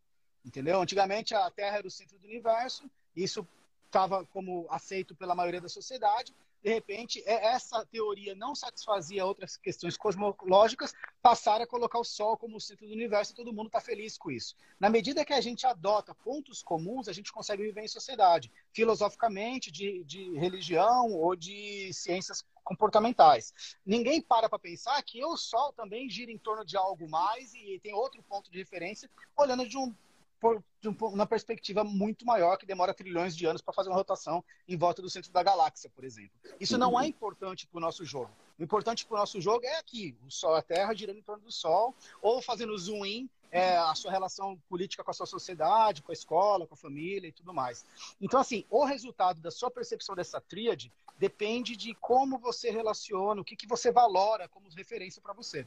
entendeu? 0.45 0.81
Antigamente 0.81 1.35
a 1.35 1.51
Terra 1.51 1.79
era 1.79 1.87
o 1.87 1.91
centro 1.91 2.19
do 2.19 2.27
universo, 2.27 2.89
isso 3.15 3.47
estava 3.87 4.25
como 4.27 4.67
aceito 4.71 5.15
pela 5.15 5.35
maioria 5.35 5.61
da 5.61 5.69
sociedade 5.69 6.33
de 6.62 6.70
repente, 6.70 7.23
é, 7.24 7.53
essa 7.55 7.85
teoria 7.87 8.35
não 8.35 8.55
satisfazia 8.55 9.24
outras 9.24 9.57
questões 9.57 9.97
cosmológicas, 9.97 10.93
passaram 11.23 11.65
a 11.65 11.66
colocar 11.66 11.99
o 11.99 12.05
Sol 12.05 12.37
como 12.37 12.57
o 12.57 12.61
centro 12.61 12.87
do 12.87 12.93
universo 12.93 13.32
e 13.32 13.35
todo 13.35 13.53
mundo 13.53 13.66
está 13.66 13.81
feliz 13.81 14.19
com 14.19 14.31
isso. 14.31 14.55
Na 14.78 14.91
medida 14.91 15.24
que 15.24 15.32
a 15.32 15.41
gente 15.41 15.66
adota 15.66 16.15
pontos 16.15 16.62
comuns, 16.62 17.09
a 17.09 17.12
gente 17.12 17.32
consegue 17.32 17.62
viver 17.62 17.82
em 17.82 17.89
sociedade, 17.89 18.53
filosoficamente, 18.73 19.70
de, 19.70 20.05
de 20.05 20.37
religião 20.39 21.11
ou 21.12 21.35
de 21.35 21.93
ciências 21.93 22.45
comportamentais. 22.62 23.53
Ninguém 23.85 24.20
para 24.20 24.49
para 24.49 24.59
pensar 24.59 25.03
que 25.03 25.24
o 25.24 25.37
Sol 25.37 25.73
também 25.73 26.09
gira 26.09 26.31
em 26.31 26.39
torno 26.39 26.65
de 26.65 26.77
algo 26.77 27.09
mais 27.09 27.55
e 27.55 27.81
tem 27.82 27.95
outro 27.95 28.23
ponto 28.23 28.51
de 28.51 28.59
referência, 28.59 29.11
olhando 29.37 29.66
de 29.66 29.78
um 29.78 29.95
por, 30.41 30.65
uma 31.03 31.27
perspectiva 31.27 31.85
muito 31.85 32.25
maior, 32.25 32.57
que 32.57 32.65
demora 32.65 32.95
trilhões 32.95 33.37
de 33.37 33.45
anos 33.47 33.61
para 33.61 33.75
fazer 33.75 33.91
uma 33.91 33.97
rotação 33.97 34.43
em 34.67 34.77
volta 34.77 35.03
do 35.03 35.11
centro 35.11 35.31
da 35.31 35.43
galáxia, 35.43 35.91
por 35.91 36.03
exemplo. 36.03 36.33
Isso 36.59 36.79
não 36.79 36.99
é 36.99 37.07
importante 37.07 37.67
para 37.67 37.77
o 37.77 37.81
nosso 37.81 38.05
jogo. 38.05 38.31
O 38.59 38.62
importante 38.62 39.05
para 39.07 39.17
o 39.17 39.19
nosso 39.19 39.41
jogo 39.41 39.65
é 39.67 39.77
aqui, 39.79 40.17
o 40.27 40.31
Sol, 40.31 40.55
a 40.55 40.62
Terra 40.62 40.95
girando 40.95 41.19
em 41.19 41.23
torno 41.23 41.45
do 41.45 41.53
Sol, 41.53 41.95
ou 42.23 42.41
fazendo 42.41 42.77
zoom 42.77 43.05
in, 43.05 43.31
é, 43.53 43.77
a 43.77 43.95
sua 43.95 44.11
relação 44.11 44.57
política 44.69 45.03
com 45.05 45.11
a 45.11 45.15
sua 45.15 45.27
sociedade, 45.27 46.03
com 46.03 46.12
a 46.12 46.15
escola, 46.15 46.67
com 46.67 46.75
a 46.75 46.77
família 46.77 47.29
e 47.29 47.33
tudo 47.33 47.53
mais. 47.53 47.85
Então, 48.21 48.41
assim, 48.41 48.65
o 48.71 48.85
resultado 48.85 49.41
da 49.41 49.51
sua 49.51 49.71
percepção 49.71 50.15
dessa 50.15 50.41
tríade 50.41 50.93
depende 51.19 51.77
de 51.77 51.95
como 51.95 52.39
você 52.39 52.71
relaciona, 52.71 53.41
o 53.41 53.45
que, 53.45 53.57
que 53.57 53.67
você 53.67 53.93
valora 53.93 54.49
como 54.49 54.71
referência 54.71 55.21
para 55.21 55.35
você. 55.35 55.67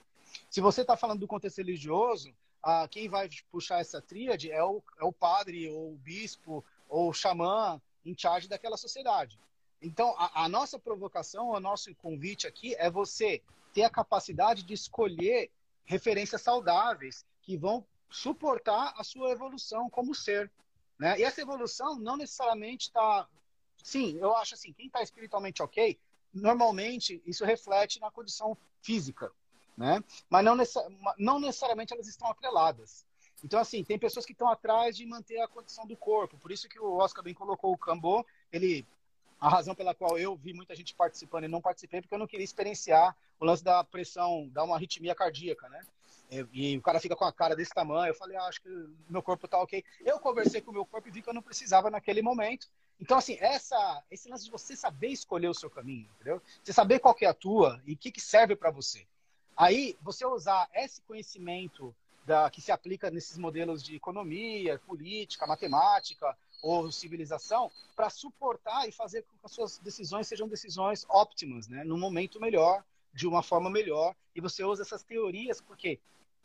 Se 0.50 0.62
você 0.62 0.82
está 0.82 0.98
falando 0.98 1.20
do 1.20 1.28
contexto 1.28 1.58
religioso, 1.58 2.34
ah, 2.64 2.88
quem 2.88 3.10
vai 3.10 3.30
puxar 3.52 3.82
essa 3.82 4.02
tríade 4.02 4.50
é 4.50 4.64
o, 4.64 4.82
é 4.98 5.04
o 5.04 5.12
padre, 5.12 5.70
ou 5.70 5.92
o 5.92 5.98
bispo, 5.98 6.64
ou 6.88 7.10
o 7.10 7.14
xamã 7.14 7.82
em 8.06 8.18
charge 8.18 8.48
daquela 8.48 8.78
sociedade. 8.78 9.38
Então, 9.82 10.16
a, 10.18 10.46
a 10.46 10.50
nossa 10.50 10.80
provocação, 10.80 11.50
o 11.50 11.60
nosso 11.60 11.94
convite 11.96 12.48
aqui 12.48 12.74
é 12.76 12.90
você 12.90 13.42
ter 13.74 13.84
a 13.84 13.90
capacidade 13.90 14.64
de 14.64 14.74
escolher 14.74 15.52
referências 15.84 16.42
saudáveis 16.42 17.26
que 17.42 17.58
vão 17.58 17.86
suportar 18.10 18.94
a 18.96 19.04
sua 19.04 19.32
evolução 19.32 19.90
como 19.90 20.16
ser. 20.16 20.50
Né? 20.98 21.20
E 21.20 21.24
essa 21.24 21.42
evolução 21.42 22.00
não 22.00 22.16
necessariamente 22.16 22.88
está. 22.88 23.28
Sim, 23.84 24.18
eu 24.20 24.34
acho 24.38 24.54
assim, 24.54 24.72
quem 24.72 24.86
está 24.86 25.02
espiritualmente 25.02 25.62
ok, 25.62 26.00
normalmente 26.34 27.22
isso 27.26 27.44
reflete 27.44 28.00
na 28.00 28.10
condição 28.10 28.58
física 28.82 29.30
né? 29.78 30.04
Mas 30.30 30.46
não, 30.46 30.56
necess... 30.56 30.86
não 31.18 31.40
necessariamente 31.40 31.94
elas 31.94 32.08
estão 32.08 32.30
atreladas. 32.30 33.06
Então, 33.44 33.60
assim, 33.60 33.84
tem 33.84 34.00
pessoas 34.00 34.26
que 34.26 34.32
estão 34.32 34.48
atrás 34.48 34.96
de 34.96 35.06
manter 35.06 35.40
a 35.42 35.48
condição 35.48 35.86
do 35.86 35.98
corpo. 35.98 36.38
Por 36.38 36.52
isso 36.52 36.70
que 36.70 36.80
o 36.80 36.94
Oscar 36.94 37.24
bem 37.24 37.34
colocou 37.34 37.74
o 37.74 37.78
Cambô. 37.78 38.26
Ele, 38.52 38.86
a 39.40 39.50
razão 39.50 39.76
pela 39.76 39.94
qual 39.94 40.18
eu 40.18 40.36
vi 40.36 40.54
muita 40.54 40.74
gente 40.76 40.96
participando 40.96 41.44
e 41.44 41.50
não 41.50 41.62
participei, 41.62 42.02
porque 42.02 42.16
eu 42.16 42.20
não 42.20 42.28
queria 42.28 42.46
experienciar 42.46 43.16
o 43.40 43.46
lance 43.46 43.64
da 43.64 43.84
pressão, 43.84 44.48
dar 44.54 44.64
uma 44.64 44.76
arritmia 44.76 45.14
cardíaca, 45.14 45.68
né? 45.68 45.82
E, 46.52 46.78
o 46.78 46.82
cara 46.82 47.00
fica 47.00 47.16
com 47.16 47.26
a 47.26 47.34
cara 47.34 47.56
desse 47.56 47.72
tamanho. 47.72 48.12
Eu 48.12 48.16
falei, 48.16 48.38
ah, 48.38 48.46
acho 48.46 48.62
que 48.62 48.70
meu 49.10 49.22
corpo 49.22 49.48
tá 49.48 49.60
ok. 49.60 49.84
Eu 50.04 50.20
conversei 50.20 50.62
com 50.62 50.72
o 50.72 50.74
meu 50.74 50.86
corpo 50.86 51.08
e 51.08 51.12
vi 51.12 51.22
que 51.22 51.30
eu 51.30 51.34
não 51.34 51.42
precisava 51.42 51.92
naquele 51.92 52.22
momento. 52.22 52.68
Então, 53.00 53.18
assim, 53.18 53.38
essa, 53.40 54.04
esse 54.10 54.30
lance 54.30 54.46
de 54.46 54.52
você 54.52 54.76
saber 54.76 55.10
escolher 55.10 55.50
o 55.50 55.54
seu 55.54 55.70
caminho, 55.70 56.10
entendeu? 56.16 56.42
Você 56.64 56.72
saber 56.72 57.00
qual 57.00 57.14
que 57.14 57.26
é 57.26 57.30
a 57.30 57.34
tua 57.34 57.82
e 57.86 57.94
o 57.94 57.98
que, 57.98 58.12
que 58.12 58.22
serve 58.22 58.56
para 58.56 58.72
você. 58.72 59.06
Aí, 59.56 59.98
você 60.02 60.26
usar 60.26 60.68
esse 60.74 61.02
conhecimento 61.02 61.96
da, 62.26 62.50
que 62.50 62.62
se 62.62 62.72
aplica 62.72 63.12
nesses 63.12 63.38
modelos 63.38 63.84
de 63.84 63.96
economia, 63.96 64.80
política, 64.80 65.46
matemática 65.46 66.36
ou 66.62 66.92
civilização 66.92 67.70
para 67.96 68.10
suportar 68.10 68.88
e 68.88 68.92
fazer 68.92 69.24
com 69.24 69.38
que 69.38 69.46
as 69.46 69.52
suas 69.52 69.78
decisões 69.80 70.28
sejam 70.28 70.48
decisões 70.48 71.06
óptimas, 71.10 71.68
né? 71.68 71.84
no 71.84 71.98
momento 71.98 72.40
melhor, 72.40 72.84
de 73.14 73.28
uma 73.28 73.44
forma 73.44 73.70
melhor. 73.70 74.16
E 74.36 74.42
você 74.42 74.64
usa 74.64 74.82
essas 74.82 75.04
teorias 75.04 75.62
porque, 75.62 76.00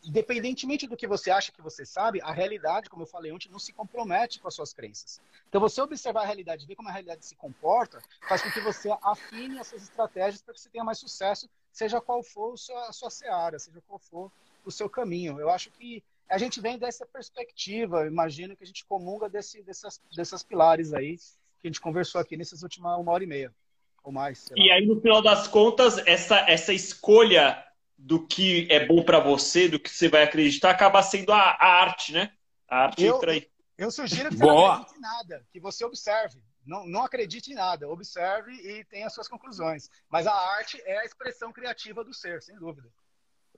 independentemente 0.04 0.86
do 0.86 0.96
que 0.96 1.06
você 1.06 1.30
acha 1.30 1.52
que 1.52 1.62
você 1.62 1.86
sabe, 1.86 2.20
a 2.20 2.32
realidade, 2.32 2.90
como 2.90 3.04
eu 3.04 3.06
falei 3.06 3.32
ontem, 3.32 3.48
não 3.48 3.60
se 3.60 3.72
compromete 3.72 4.40
com 4.40 4.48
as 4.48 4.54
suas 4.54 4.74
crenças. 4.74 5.20
Então, 5.48 5.60
você 5.60 5.80
observar 5.80 6.22
a 6.22 6.26
realidade, 6.26 6.66
ver 6.66 6.74
como 6.74 6.88
a 6.88 6.92
realidade 6.92 7.24
se 7.24 7.36
comporta, 7.36 8.02
faz 8.28 8.42
com 8.42 8.50
que 8.50 8.60
você 8.60 8.90
afine 9.00 9.58
as 9.60 9.68
suas 9.68 9.82
estratégias 9.82 10.42
para 10.42 10.52
que 10.52 10.60
você 10.60 10.68
tenha 10.68 10.84
mais 10.84 10.98
sucesso 10.98 11.48
seja 11.78 12.00
qual 12.00 12.24
for 12.24 12.54
a 12.88 12.92
sua 12.92 13.08
seara, 13.08 13.56
seja 13.56 13.80
qual 13.86 14.00
for 14.00 14.32
o 14.64 14.70
seu 14.70 14.90
caminho. 14.90 15.38
Eu 15.38 15.48
acho 15.48 15.70
que 15.70 16.02
a 16.28 16.36
gente 16.36 16.60
vem 16.60 16.76
dessa 16.76 17.06
perspectiva, 17.06 18.04
imagino 18.04 18.56
que 18.56 18.64
a 18.64 18.66
gente 18.66 18.84
comunga 18.84 19.28
desse, 19.28 19.62
dessas, 19.62 20.00
dessas 20.14 20.42
pilares 20.42 20.92
aí 20.92 21.16
que 21.60 21.66
a 21.66 21.68
gente 21.68 21.80
conversou 21.80 22.20
aqui 22.20 22.36
nessas 22.36 22.64
últimas 22.64 22.98
uma 22.98 23.12
hora 23.12 23.22
e 23.22 23.28
meia, 23.28 23.54
ou 24.02 24.10
mais. 24.10 24.48
E 24.56 24.70
aí, 24.72 24.84
no 24.86 25.00
final 25.00 25.22
das 25.22 25.46
contas, 25.46 25.98
essa, 25.98 26.38
essa 26.50 26.72
escolha 26.72 27.64
do 27.96 28.26
que 28.26 28.66
é 28.70 28.84
bom 28.84 29.04
para 29.04 29.20
você, 29.20 29.68
do 29.68 29.78
que 29.78 29.88
você 29.88 30.08
vai 30.08 30.24
acreditar, 30.24 30.70
acaba 30.70 31.00
sendo 31.02 31.32
a, 31.32 31.38
a 31.38 31.80
arte, 31.80 32.12
né? 32.12 32.32
A 32.68 32.84
arte 32.86 33.04
eu, 33.04 33.16
entra 33.16 33.32
aí. 33.32 33.48
Eu 33.76 33.90
sugiro 33.92 34.30
que 34.30 34.36
você 34.36 34.44
Boa. 34.44 34.54
não 34.54 34.72
acredite 34.72 34.98
em 34.98 35.00
nada, 35.00 35.46
que 35.52 35.60
você 35.60 35.84
observe. 35.84 36.40
Não, 36.68 36.86
não 36.86 37.02
acredite 37.02 37.50
em 37.50 37.54
nada, 37.54 37.88
observe 37.88 38.52
e 38.52 38.84
tenha 38.84 39.08
suas 39.08 39.26
conclusões. 39.26 39.90
Mas 40.10 40.26
a 40.26 40.34
arte 40.34 40.78
é 40.84 40.98
a 40.98 41.04
expressão 41.04 41.50
criativa 41.50 42.04
do 42.04 42.12
ser, 42.12 42.42
sem 42.42 42.54
dúvida. 42.58 42.86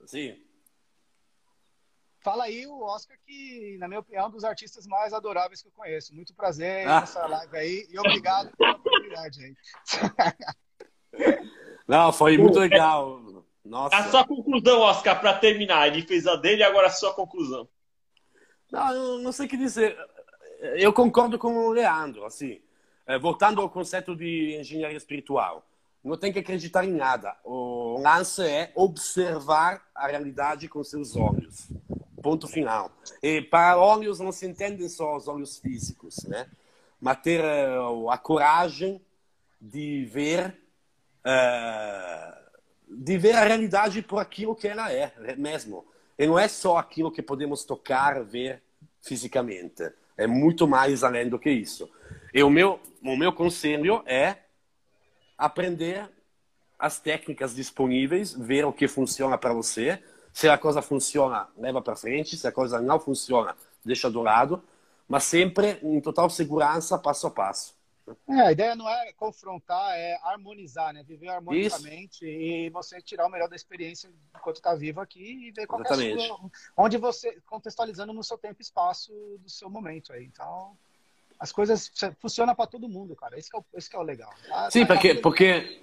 Sim. 0.05 0.41
Fala 2.21 2.45
aí 2.45 2.65
o 2.65 2.81
Oscar, 2.81 3.17
que, 3.25 3.75
na 3.79 3.87
minha 3.89 3.99
opinião, 3.99 4.23
é 4.23 4.27
um 4.27 4.31
dos 4.31 4.45
artistas 4.45 4.87
mais 4.87 5.11
adoráveis 5.11 5.61
que 5.61 5.67
eu 5.67 5.73
conheço. 5.73 6.15
Muito 6.15 6.33
prazer 6.33 6.87
ah. 6.87 7.01
nessa 7.01 7.27
live 7.27 7.57
aí 7.57 7.87
e 7.89 7.99
obrigado 7.99 8.55
pela 8.55 8.75
oportunidade 8.77 9.43
aí. 9.43 9.55
Não, 11.85 12.13
foi 12.13 12.37
muito 12.37 12.59
legal. 12.59 13.19
Nossa. 13.65 13.97
A 13.97 14.09
sua 14.09 14.25
conclusão, 14.25 14.79
Oscar, 14.79 15.19
para 15.19 15.37
terminar. 15.37 15.87
Ele 15.87 16.01
fez 16.03 16.25
a 16.25 16.37
dele, 16.37 16.63
agora 16.63 16.87
a 16.87 16.91
sua 16.91 17.13
conclusão. 17.13 17.67
Não, 18.71 18.93
eu 18.93 19.17
não 19.19 19.33
sei 19.33 19.47
o 19.47 19.49
que 19.49 19.57
dizer. 19.57 19.97
Eu 20.77 20.93
concordo 20.93 21.37
com 21.37 21.53
o 21.53 21.71
Leandro, 21.71 22.23
assim. 22.23 22.61
É, 23.11 23.19
voltando 23.19 23.59
ao 23.59 23.69
conceito 23.69 24.15
de 24.15 24.55
engenharia 24.57 24.95
espiritual. 24.95 25.67
Não 26.01 26.15
tem 26.15 26.31
que 26.31 26.39
acreditar 26.39 26.85
em 26.85 26.93
nada. 26.93 27.35
O 27.43 27.99
lance 28.01 28.41
é 28.41 28.71
observar 28.73 29.85
a 29.93 30.07
realidade 30.07 30.69
com 30.69 30.81
seus 30.81 31.17
olhos. 31.17 31.67
Ponto 32.23 32.47
final. 32.47 32.89
E 33.21 33.41
para 33.41 33.77
olhos 33.77 34.21
não 34.21 34.31
se 34.31 34.47
entendem 34.47 34.87
só 34.87 35.17
os 35.17 35.27
olhos 35.27 35.57
físicos, 35.57 36.23
né? 36.23 36.47
Mas 37.01 37.21
ter 37.21 37.43
uh, 37.43 38.09
a 38.09 38.17
coragem 38.17 39.01
de 39.59 40.05
ver 40.05 40.57
de 42.87 43.17
ver 43.17 43.35
a 43.35 43.43
realidade 43.43 44.01
por 44.01 44.19
aquilo 44.19 44.55
que 44.55 44.69
ela 44.69 44.91
é, 44.91 45.13
mesmo. 45.37 45.85
E 46.17 46.25
não 46.25 46.39
é 46.39 46.47
só 46.47 46.77
aquilo 46.77 47.11
que 47.11 47.21
podemos 47.21 47.65
tocar, 47.65 48.23
ver 48.23 48.63
fisicamente. 49.01 49.91
É 50.17 50.25
muito 50.25 50.65
mais 50.65 51.03
além 51.03 51.27
do 51.27 51.37
que 51.37 51.51
isso. 51.51 51.89
E 52.33 52.43
o 52.43 52.49
meu, 52.49 52.79
o 53.03 53.17
meu 53.17 53.33
conselho 53.33 54.03
é 54.05 54.37
aprender 55.37 56.09
as 56.77 56.99
técnicas 56.99 57.53
disponíveis, 57.53 58.33
ver 58.33 58.65
o 58.65 58.73
que 58.73 58.87
funciona 58.87 59.37
para 59.37 59.53
você. 59.53 60.01
Se 60.33 60.47
a 60.47 60.57
coisa 60.57 60.81
funciona, 60.81 61.47
leva 61.57 61.81
para 61.81 61.95
frente. 61.95 62.37
Se 62.37 62.47
a 62.47 62.51
coisa 62.51 62.81
não 62.81 62.99
funciona, 62.99 63.55
deixa 63.83 64.09
do 64.09 64.21
lado. 64.21 64.63
Mas 65.07 65.25
sempre 65.25 65.77
em 65.83 65.99
total 65.99 66.29
segurança, 66.29 66.97
passo 66.97 67.27
a 67.27 67.31
passo. 67.31 67.75
É, 68.27 68.41
a 68.41 68.51
ideia 68.51 68.75
não 68.75 68.89
é 68.89 69.13
confrontar, 69.13 69.95
é 69.95 70.17
harmonizar, 70.23 70.93
né? 70.93 71.03
Viver 71.03 71.29
harmonicamente 71.29 72.25
Isso. 72.25 72.25
e 72.25 72.69
você 72.69 73.01
tirar 73.01 73.25
o 73.25 73.29
melhor 73.29 73.47
da 73.47 73.55
experiência 73.55 74.11
enquanto 74.35 74.57
está 74.57 74.73
vivo 74.73 74.99
aqui 74.99 75.47
e 75.47 75.51
ver 75.51 75.67
qual 75.67 75.81
é 75.81 75.87
a 75.87 75.95
sua, 75.95 76.51
onde 76.75 76.97
você 76.97 77.39
contextualizando 77.45 78.11
no 78.11 78.23
seu 78.23 78.37
tempo 78.37 78.59
e 78.59 78.63
espaço 78.63 79.13
do 79.39 79.49
seu 79.49 79.69
momento 79.69 80.11
aí. 80.13 80.25
Então, 80.25 80.75
as 81.41 81.51
coisas 81.51 81.91
funcionam 82.19 82.53
para 82.53 82.67
todo 82.67 82.87
mundo, 82.87 83.15
cara. 83.15 83.37
Esse 83.37 83.49
é 83.51 83.57
o, 83.57 83.65
esse 83.73 83.95
é 83.95 83.97
o 83.97 84.03
legal. 84.03 84.31
Tá? 84.47 84.69
Sim, 84.69 84.85
tá 84.85 84.93
porque, 84.93 85.15
porque 85.15 85.81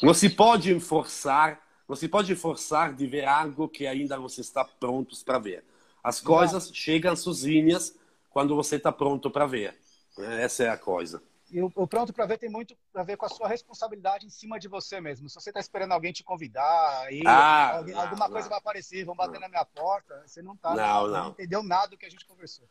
não 0.00 0.14
se 0.14 0.30
pode 0.30 0.78
forçar, 0.78 1.60
não 1.88 1.96
se 1.96 2.06
pode 2.06 2.32
forçar 2.36 2.94
de 2.94 3.08
ver 3.08 3.24
algo 3.24 3.68
que 3.68 3.88
ainda 3.88 4.16
você 4.20 4.40
está 4.40 4.64
pronto 4.64 5.16
para 5.24 5.40
ver. 5.40 5.64
As 6.02 6.20
coisas 6.20 6.62
Exato. 6.62 6.78
chegam 6.78 7.16
sozinhas 7.16 7.98
quando 8.30 8.54
você 8.54 8.76
está 8.76 8.92
pronto 8.92 9.28
para 9.32 9.46
ver. 9.46 9.76
Essa 10.16 10.62
é 10.62 10.68
a 10.68 10.78
coisa. 10.78 11.20
E 11.50 11.60
o, 11.60 11.72
o 11.74 11.88
pronto 11.88 12.12
para 12.12 12.26
ver 12.26 12.38
tem 12.38 12.48
muito 12.48 12.76
a 12.94 13.02
ver 13.02 13.16
com 13.16 13.26
a 13.26 13.28
sua 13.28 13.48
responsabilidade 13.48 14.24
em 14.24 14.30
cima 14.30 14.60
de 14.60 14.68
você 14.68 15.00
mesmo. 15.00 15.28
Se 15.28 15.34
você 15.34 15.50
está 15.50 15.58
esperando 15.58 15.90
alguém 15.90 16.12
te 16.12 16.22
convidar, 16.22 17.12
e 17.12 17.20
ah, 17.26 17.78
alguém, 17.78 17.96
não, 17.96 18.02
alguma 18.02 18.26
não. 18.26 18.32
coisa 18.32 18.48
vai 18.48 18.58
aparecer, 18.58 19.04
vão 19.04 19.16
bater 19.16 19.34
não. 19.34 19.40
na 19.40 19.48
minha 19.48 19.64
porta, 19.64 20.22
você 20.24 20.40
não 20.40 20.56
tá, 20.56 20.72
não, 20.72 21.08
não, 21.08 21.24
não 21.24 21.30
entendeu 21.30 21.64
nada 21.64 21.88
do 21.88 21.98
que 21.98 22.06
a 22.06 22.10
gente 22.10 22.24
conversou. 22.24 22.68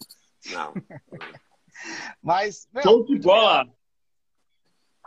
Não. 0.54 0.74
Mas, 2.22 2.68
meu, 2.74 2.84
Show 2.84 3.06
de 3.06 3.20
bola. 3.20 3.68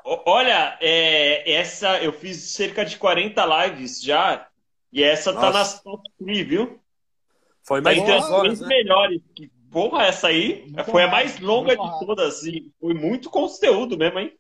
Olha, 0.05 0.77
é, 0.81 1.53
essa 1.53 2.03
eu 2.03 2.12
fiz 2.12 2.53
cerca 2.55 2.85
de 2.85 2.97
40 2.97 3.66
lives 3.66 4.03
já, 4.03 4.49
e 4.93 5.03
essa 5.03 5.32
Nossa. 5.32 5.47
tá 5.47 5.53
nas 5.53 5.82
top 5.82 6.03
3, 6.19 6.47
viu? 6.47 6.81
Foi 7.62 7.81
mais 7.81 7.99
tá 7.99 8.03
entre 8.03 8.32
horas, 8.32 8.61
né? 8.61 8.66
melhores. 8.66 9.23
Que 9.35 9.51
Porra, 9.73 10.05
essa 10.05 10.28
aí 10.28 10.66
muito 10.66 10.85
foi 10.90 11.05
a 11.05 11.09
mais 11.09 11.40
longa 11.40 11.74
de 11.74 11.99
todas. 12.05 12.43
E 12.43 12.70
foi 12.78 12.93
muito 12.93 13.31
conteúdo 13.31 13.97
mesmo, 13.97 14.19
hein? 14.19 14.39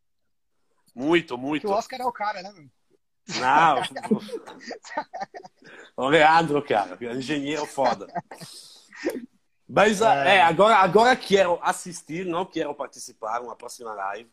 Muito, 0.94 1.38
muito. 1.38 1.62
Porque 1.62 1.74
o 1.74 1.78
Oscar 1.78 2.02
é 2.02 2.04
o 2.04 2.12
cara, 2.12 2.42
né? 2.42 2.52
Não. 3.40 3.82
o 5.96 6.04
Leandro, 6.10 6.62
cara. 6.62 6.98
Engenheiro 7.14 7.64
foda. 7.64 8.06
Mas 9.74 10.02
é. 10.02 10.36
é, 10.36 10.42
agora, 10.42 10.76
agora 10.76 11.16
quero 11.16 11.58
assistir, 11.62 12.26
não 12.26 12.44
quero 12.44 12.74
participar 12.74 13.40
uma 13.40 13.56
próxima 13.56 13.94
live 13.94 14.30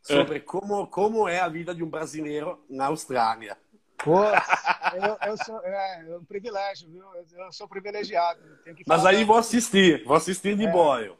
sobre 0.00 0.38
é. 0.38 0.40
como, 0.40 0.86
como 0.86 1.28
é 1.28 1.38
a 1.38 1.48
vida 1.48 1.74
de 1.74 1.84
um 1.84 1.90
brasileiro 1.90 2.58
na 2.66 2.86
Austrália. 2.86 3.58
Pô, 3.98 4.24
eu, 4.24 5.28
eu 5.28 5.36
sou 5.44 5.60
é, 5.62 6.06
é, 6.08 6.16
um 6.16 6.24
privilégio, 6.24 6.88
viu? 6.88 7.04
Eu 7.14 7.52
sou 7.52 7.68
privilegiado. 7.68 8.40
Mas 8.86 9.04
aí 9.04 9.22
vou 9.22 9.36
assistir, 9.36 10.02
vou 10.04 10.16
assistir 10.16 10.56
de 10.56 10.64
é. 10.64 10.72
boio. 10.72 11.18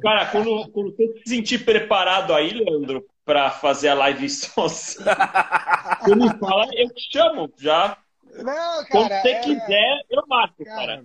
Cara, 0.00 0.26
quando, 0.26 0.70
quando 0.70 0.94
você 0.94 1.22
se 1.24 1.34
sentir 1.34 1.64
preparado 1.64 2.32
aí, 2.32 2.52
Leandro, 2.52 3.04
para 3.24 3.50
fazer 3.50 3.88
a 3.88 3.94
live 3.94 4.30
sozinho, 4.30 5.04
você 6.04 6.14
me 6.14 6.38
fala, 6.38 6.68
eu 6.74 6.88
te 6.94 7.10
chamo 7.10 7.52
já. 7.58 7.98
Não, 8.32 8.44
cara, 8.44 8.86
quando 8.90 9.08
você 9.08 9.28
é... 9.28 9.40
quiser, 9.40 10.04
eu 10.08 10.24
mato, 10.28 10.64
cara. 10.64 10.86
cara. 10.86 11.04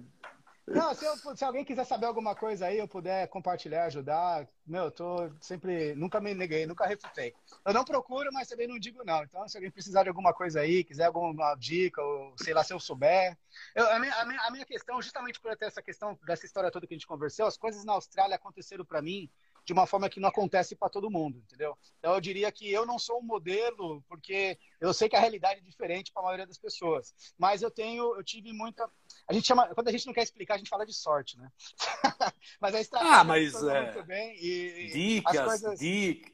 Não, 0.69 0.93
se, 0.93 1.03
eu, 1.03 1.17
se, 1.35 1.43
alguém 1.43 1.65
quiser 1.65 1.83
saber 1.83 2.05
alguma 2.05 2.35
coisa 2.35 2.67
aí, 2.67 2.77
eu 2.77 2.87
puder 2.87 3.27
compartilhar, 3.27 3.85
ajudar, 3.85 4.47
meu, 4.65 4.85
eu 4.85 4.91
tô 4.91 5.29
sempre, 5.41 5.95
nunca 5.95 6.21
me 6.21 6.33
neguei, 6.33 6.67
nunca 6.67 6.85
refutei. 6.85 7.33
Eu 7.65 7.73
não 7.73 7.83
procuro, 7.83 8.29
mas 8.31 8.47
também 8.47 8.67
não 8.67 8.77
digo 8.77 9.03
não. 9.03 9.23
Então, 9.23 9.47
se 9.47 9.57
alguém 9.57 9.71
precisar 9.71 10.03
de 10.03 10.09
alguma 10.09 10.33
coisa 10.33 10.61
aí, 10.61 10.83
quiser 10.83 11.05
alguma 11.05 11.55
dica, 11.55 12.01
ou 12.01 12.35
sei 12.37 12.53
lá, 12.53 12.63
se 12.63 12.71
eu 12.71 12.79
souber. 12.79 13.35
Eu, 13.73 13.89
a, 13.89 13.99
minha, 13.99 14.13
a, 14.15 14.25
minha, 14.25 14.41
a 14.41 14.51
minha 14.51 14.65
questão, 14.65 15.01
justamente 15.01 15.39
por 15.39 15.55
ter 15.57 15.65
essa 15.65 15.81
questão 15.81 16.17
dessa 16.25 16.45
história 16.45 16.69
toda 16.69 16.85
que 16.85 16.93
a 16.93 16.97
gente 16.97 17.07
conversou, 17.07 17.47
as 17.47 17.57
coisas 17.57 17.83
na 17.83 17.93
Austrália 17.93 18.35
aconteceram 18.35 18.85
para 18.85 19.01
mim 19.01 19.29
de 19.65 19.73
uma 19.73 19.85
forma 19.85 20.09
que 20.09 20.19
não 20.19 20.29
acontece 20.29 20.75
para 20.75 20.89
todo 20.89 21.09
mundo, 21.09 21.37
entendeu? 21.39 21.77
Então 21.97 22.13
eu 22.13 22.21
diria 22.21 22.51
que 22.51 22.71
eu 22.71 22.85
não 22.85 22.97
sou 22.97 23.19
um 23.19 23.23
modelo, 23.23 24.03
porque 24.07 24.57
eu 24.79 24.93
sei 24.93 25.09
que 25.09 25.15
a 25.15 25.19
realidade 25.19 25.59
é 25.59 25.63
diferente 25.63 26.11
para 26.11 26.21
a 26.21 26.25
maioria 26.25 26.47
das 26.47 26.57
pessoas, 26.57 27.13
mas 27.37 27.61
eu 27.61 27.71
tenho, 27.71 28.15
eu 28.15 28.23
tive 28.23 28.51
muita, 28.53 28.89
a 29.27 29.33
gente 29.33 29.47
chama, 29.47 29.67
quando 29.73 29.87
a 29.87 29.91
gente 29.91 30.05
não 30.05 30.13
quer 30.13 30.23
explicar, 30.23 30.55
a 30.55 30.57
gente 30.57 30.69
fala 30.69 30.85
de 30.85 30.93
sorte, 30.93 31.37
né? 31.37 31.49
mas 32.59 32.75
a 32.75 32.81
estratégia 32.81 33.15
ah, 33.15 33.23
mas 33.23 33.63
é... 33.63 33.81
muito 33.83 34.03
bem 34.05 34.35
e 34.39 34.91
dicas, 34.93 35.45
coisas... 35.45 35.79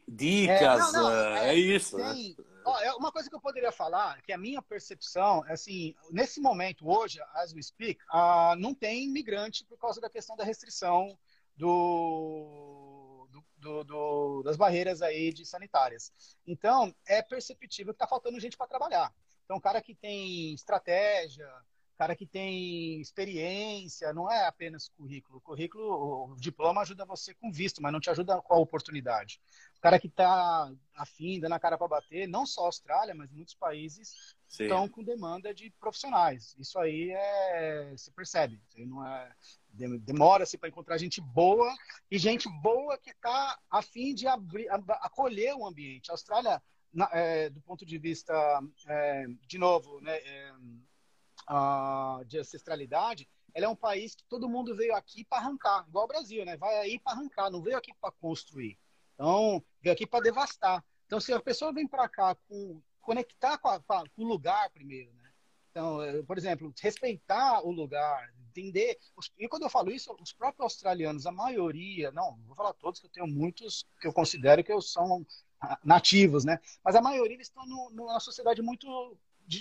dicas, 0.07 0.61
é, 0.61 0.77
não, 0.77 0.91
não, 0.91 1.11
é, 1.11 1.49
é, 1.49 1.55
isso, 1.55 1.97
tem... 1.97 2.35
né? 2.37 2.45
Ó, 2.65 2.79
é 2.79 2.91
uma 2.95 3.11
coisa 3.11 3.29
que 3.29 3.35
eu 3.35 3.39
poderia 3.39 3.71
falar, 3.71 4.19
que 4.23 4.33
a 4.33 4.37
minha 4.37 4.59
percepção 4.59 5.45
é 5.47 5.53
assim, 5.53 5.93
nesse 6.09 6.41
momento, 6.41 6.89
hoje, 6.89 7.19
as 7.35 7.53
we 7.53 7.61
speak, 7.61 8.01
uh, 8.11 8.55
não 8.57 8.73
tem 8.73 9.03
imigrante 9.03 9.63
por 9.65 9.77
causa 9.77 10.01
da 10.01 10.09
questão 10.09 10.35
da 10.35 10.43
restrição 10.43 11.15
do 11.55 12.84
do, 13.65 13.83
do, 13.83 14.43
das 14.43 14.55
barreiras 14.55 15.01
aí 15.01 15.33
de 15.33 15.43
sanitárias. 15.43 16.13
Então, 16.45 16.93
é 17.07 17.21
perceptível 17.23 17.93
que 17.93 17.95
está 17.95 18.07
faltando 18.07 18.39
gente 18.39 18.55
para 18.55 18.67
trabalhar. 18.67 19.11
Então, 19.43 19.59
cara 19.59 19.81
que 19.81 19.95
tem 19.95 20.53
estratégia, 20.53 21.49
cara 21.97 22.15
que 22.15 22.27
tem 22.27 23.01
experiência, 23.01 24.13
não 24.13 24.31
é 24.31 24.45
apenas 24.45 24.89
currículo. 24.89 25.39
O 25.39 25.41
currículo, 25.41 26.33
o 26.33 26.35
diploma 26.35 26.81
ajuda 26.81 27.05
você 27.05 27.33
com 27.33 27.51
visto, 27.51 27.81
mas 27.81 27.91
não 27.91 27.99
te 27.99 28.09
ajuda 28.09 28.39
com 28.41 28.53
a 28.53 28.59
oportunidade. 28.59 29.41
O 29.77 29.81
cara 29.81 29.99
que 29.99 30.07
está 30.07 30.71
afim, 30.95 31.39
dando 31.39 31.53
a 31.53 31.59
cara 31.59 31.77
para 31.77 31.87
bater, 31.87 32.27
não 32.27 32.45
só 32.45 32.63
a 32.63 32.65
Austrália, 32.67 33.15
mas 33.15 33.31
muitos 33.31 33.55
países 33.55 34.34
Sim. 34.47 34.63
estão 34.63 34.87
com 34.87 35.03
demanda 35.03 35.53
de 35.53 35.69
profissionais. 35.79 36.55
Isso 36.57 36.77
aí 36.79 37.11
é, 37.11 37.93
se 37.97 38.11
percebe. 38.11 38.61
Não 38.77 39.05
é, 39.05 39.31
demora-se 39.99 40.57
para 40.57 40.69
encontrar 40.69 40.97
gente 40.97 41.19
boa 41.19 41.73
e 42.09 42.17
gente 42.17 42.47
boa 42.61 42.97
que 42.97 43.11
está 43.11 43.59
afim 43.69 44.13
de 44.13 44.27
abrir, 44.27 44.67
acolher 45.01 45.55
o 45.55 45.65
ambiente. 45.65 46.09
A 46.09 46.13
Austrália, 46.13 46.61
na, 46.93 47.09
é, 47.11 47.49
do 47.49 47.61
ponto 47.61 47.85
de 47.85 47.97
vista, 47.97 48.33
é, 48.87 49.25
de 49.47 49.57
novo, 49.57 49.99
né, 50.01 50.17
é, 50.17 50.53
a, 51.47 52.21
de 52.25 52.39
ancestralidade, 52.39 53.27
ela 53.53 53.65
é 53.65 53.69
um 53.69 53.75
país 53.75 54.15
que 54.15 54.23
todo 54.25 54.49
mundo 54.49 54.75
veio 54.75 54.93
aqui 54.95 55.23
para 55.23 55.39
arrancar, 55.39 55.85
igual 55.87 56.03
o 56.05 56.09
Brasil, 56.09 56.43
né? 56.43 56.57
Vai 56.57 56.75
aí 56.77 56.99
para 56.99 57.13
arrancar, 57.13 57.49
não 57.49 57.61
veio 57.61 57.77
aqui 57.77 57.93
para 58.01 58.11
construir. 58.11 58.77
Então, 59.13 59.63
veio 59.81 59.93
aqui 59.93 60.05
para 60.05 60.23
devastar. 60.23 60.83
Então, 61.05 61.21
se 61.21 61.31
a 61.31 61.39
pessoa 61.39 61.71
vem 61.71 61.87
para 61.87 62.09
cá 62.09 62.35
com 62.49 62.81
conectar 63.05 63.57
com, 63.59 63.69
a, 63.69 63.79
com, 63.79 64.03
o 64.17 64.27
lugar 64.27 64.69
primeiro, 64.71 65.13
né? 65.13 65.29
Então, 65.69 66.01
é, 66.01 66.23
por 66.23 66.37
exemplo, 66.37 66.73
respeitar 66.81 67.61
o 67.61 67.71
lugar, 67.71 68.33
entender. 68.49 68.97
E 69.37 69.47
quando 69.47 69.63
eu 69.63 69.69
falo 69.69 69.91
isso, 69.91 70.15
os 70.19 70.33
próprios 70.33 70.63
australianos, 70.63 71.27
a 71.27 71.31
maioria, 71.31 72.11
não, 72.11 72.37
vou 72.47 72.55
falar 72.55 72.73
todos, 72.73 72.99
que 72.99 73.05
eu 73.05 73.11
tenho 73.11 73.27
muitos 73.27 73.85
que 74.01 74.07
eu 74.07 74.13
considero 74.13 74.63
que 74.63 74.71
eu 74.71 74.81
são 74.81 75.25
nativos, 75.83 76.43
né? 76.43 76.59
Mas 76.83 76.95
a 76.95 77.01
maioria 77.01 77.39
estão 77.39 77.65
no, 77.65 77.89
numa 77.91 78.19
sociedade 78.19 78.61
muito 78.61 79.17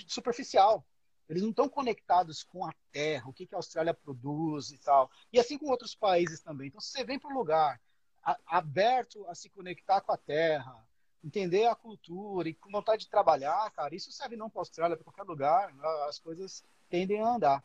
superficial. 0.07 0.85
Eles 1.27 1.41
não 1.41 1.49
estão 1.49 1.67
conectados 1.67 2.43
com 2.43 2.65
a 2.65 2.73
terra, 2.91 3.27
o 3.27 3.33
que, 3.33 3.45
que 3.45 3.55
a 3.55 3.57
Austrália 3.57 3.93
produz 3.93 4.71
e 4.71 4.77
tal. 4.77 5.09
E 5.33 5.39
assim 5.39 5.57
com 5.57 5.67
outros 5.67 5.95
países 5.95 6.39
também. 6.39 6.67
Então, 6.67 6.81
se 6.81 6.91
você 6.91 7.03
vem 7.03 7.19
para 7.19 7.31
um 7.31 7.37
lugar 7.37 7.81
a, 8.23 8.37
aberto 8.45 9.25
a 9.27 9.35
se 9.35 9.49
conectar 9.49 10.01
com 10.01 10.11
a 10.11 10.17
terra, 10.17 10.84
entender 11.25 11.65
a 11.65 11.75
cultura 11.75 12.47
e 12.47 12.53
com 12.53 12.69
vontade 12.69 13.03
de 13.03 13.09
trabalhar, 13.09 13.71
cara, 13.71 13.95
isso 13.95 14.11
serve 14.11 14.35
não 14.35 14.49
para 14.49 14.59
a 14.59 14.61
Austrália, 14.61 14.95
para 14.95 15.03
qualquer 15.03 15.23
lugar, 15.23 15.73
as 16.07 16.19
coisas 16.19 16.63
tendem 16.87 17.19
a 17.19 17.27
andar. 17.27 17.63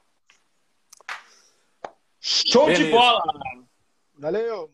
Show 2.18 2.66
Beleza. 2.66 2.84
de 2.84 2.90
bola! 2.90 3.22
Valeu! 4.18 4.72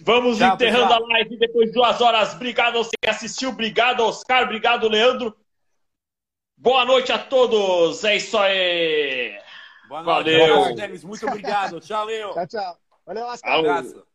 Vamos 0.00 0.38
Tchau, 0.38 0.54
enterrando 0.54 0.88
pessoal. 0.88 1.04
a 1.04 1.06
live 1.14 1.36
depois 1.36 1.66
de 1.66 1.74
duas 1.74 2.00
horas. 2.00 2.34
Obrigado 2.34 2.78
a 2.78 2.82
você 2.82 2.92
que 3.00 3.10
assistiu. 3.10 3.50
Obrigado, 3.50 4.00
Oscar. 4.00 4.44
Obrigado, 4.44 4.88
Leandro. 4.88 5.36
Boa 6.56 6.84
noite 6.84 7.12
a 7.12 7.18
todos. 7.18 8.02
É 8.02 8.16
isso 8.16 8.38
aí. 8.38 9.38
Boa 9.88 10.02
noite. 10.02 10.30
Valeu. 10.30 10.46
Boa 10.46 10.74
noite, 10.74 11.06
Muito 11.06 11.26
obrigado. 11.26 11.80
Tchau, 11.80 12.06
Leo. 12.06 12.32
Tchau, 12.32 12.46
tchau. 12.46 12.78
Valeu, 13.04 13.26
Oscar. 13.26 13.56
Um 13.56 13.58
abraço. 13.58 14.11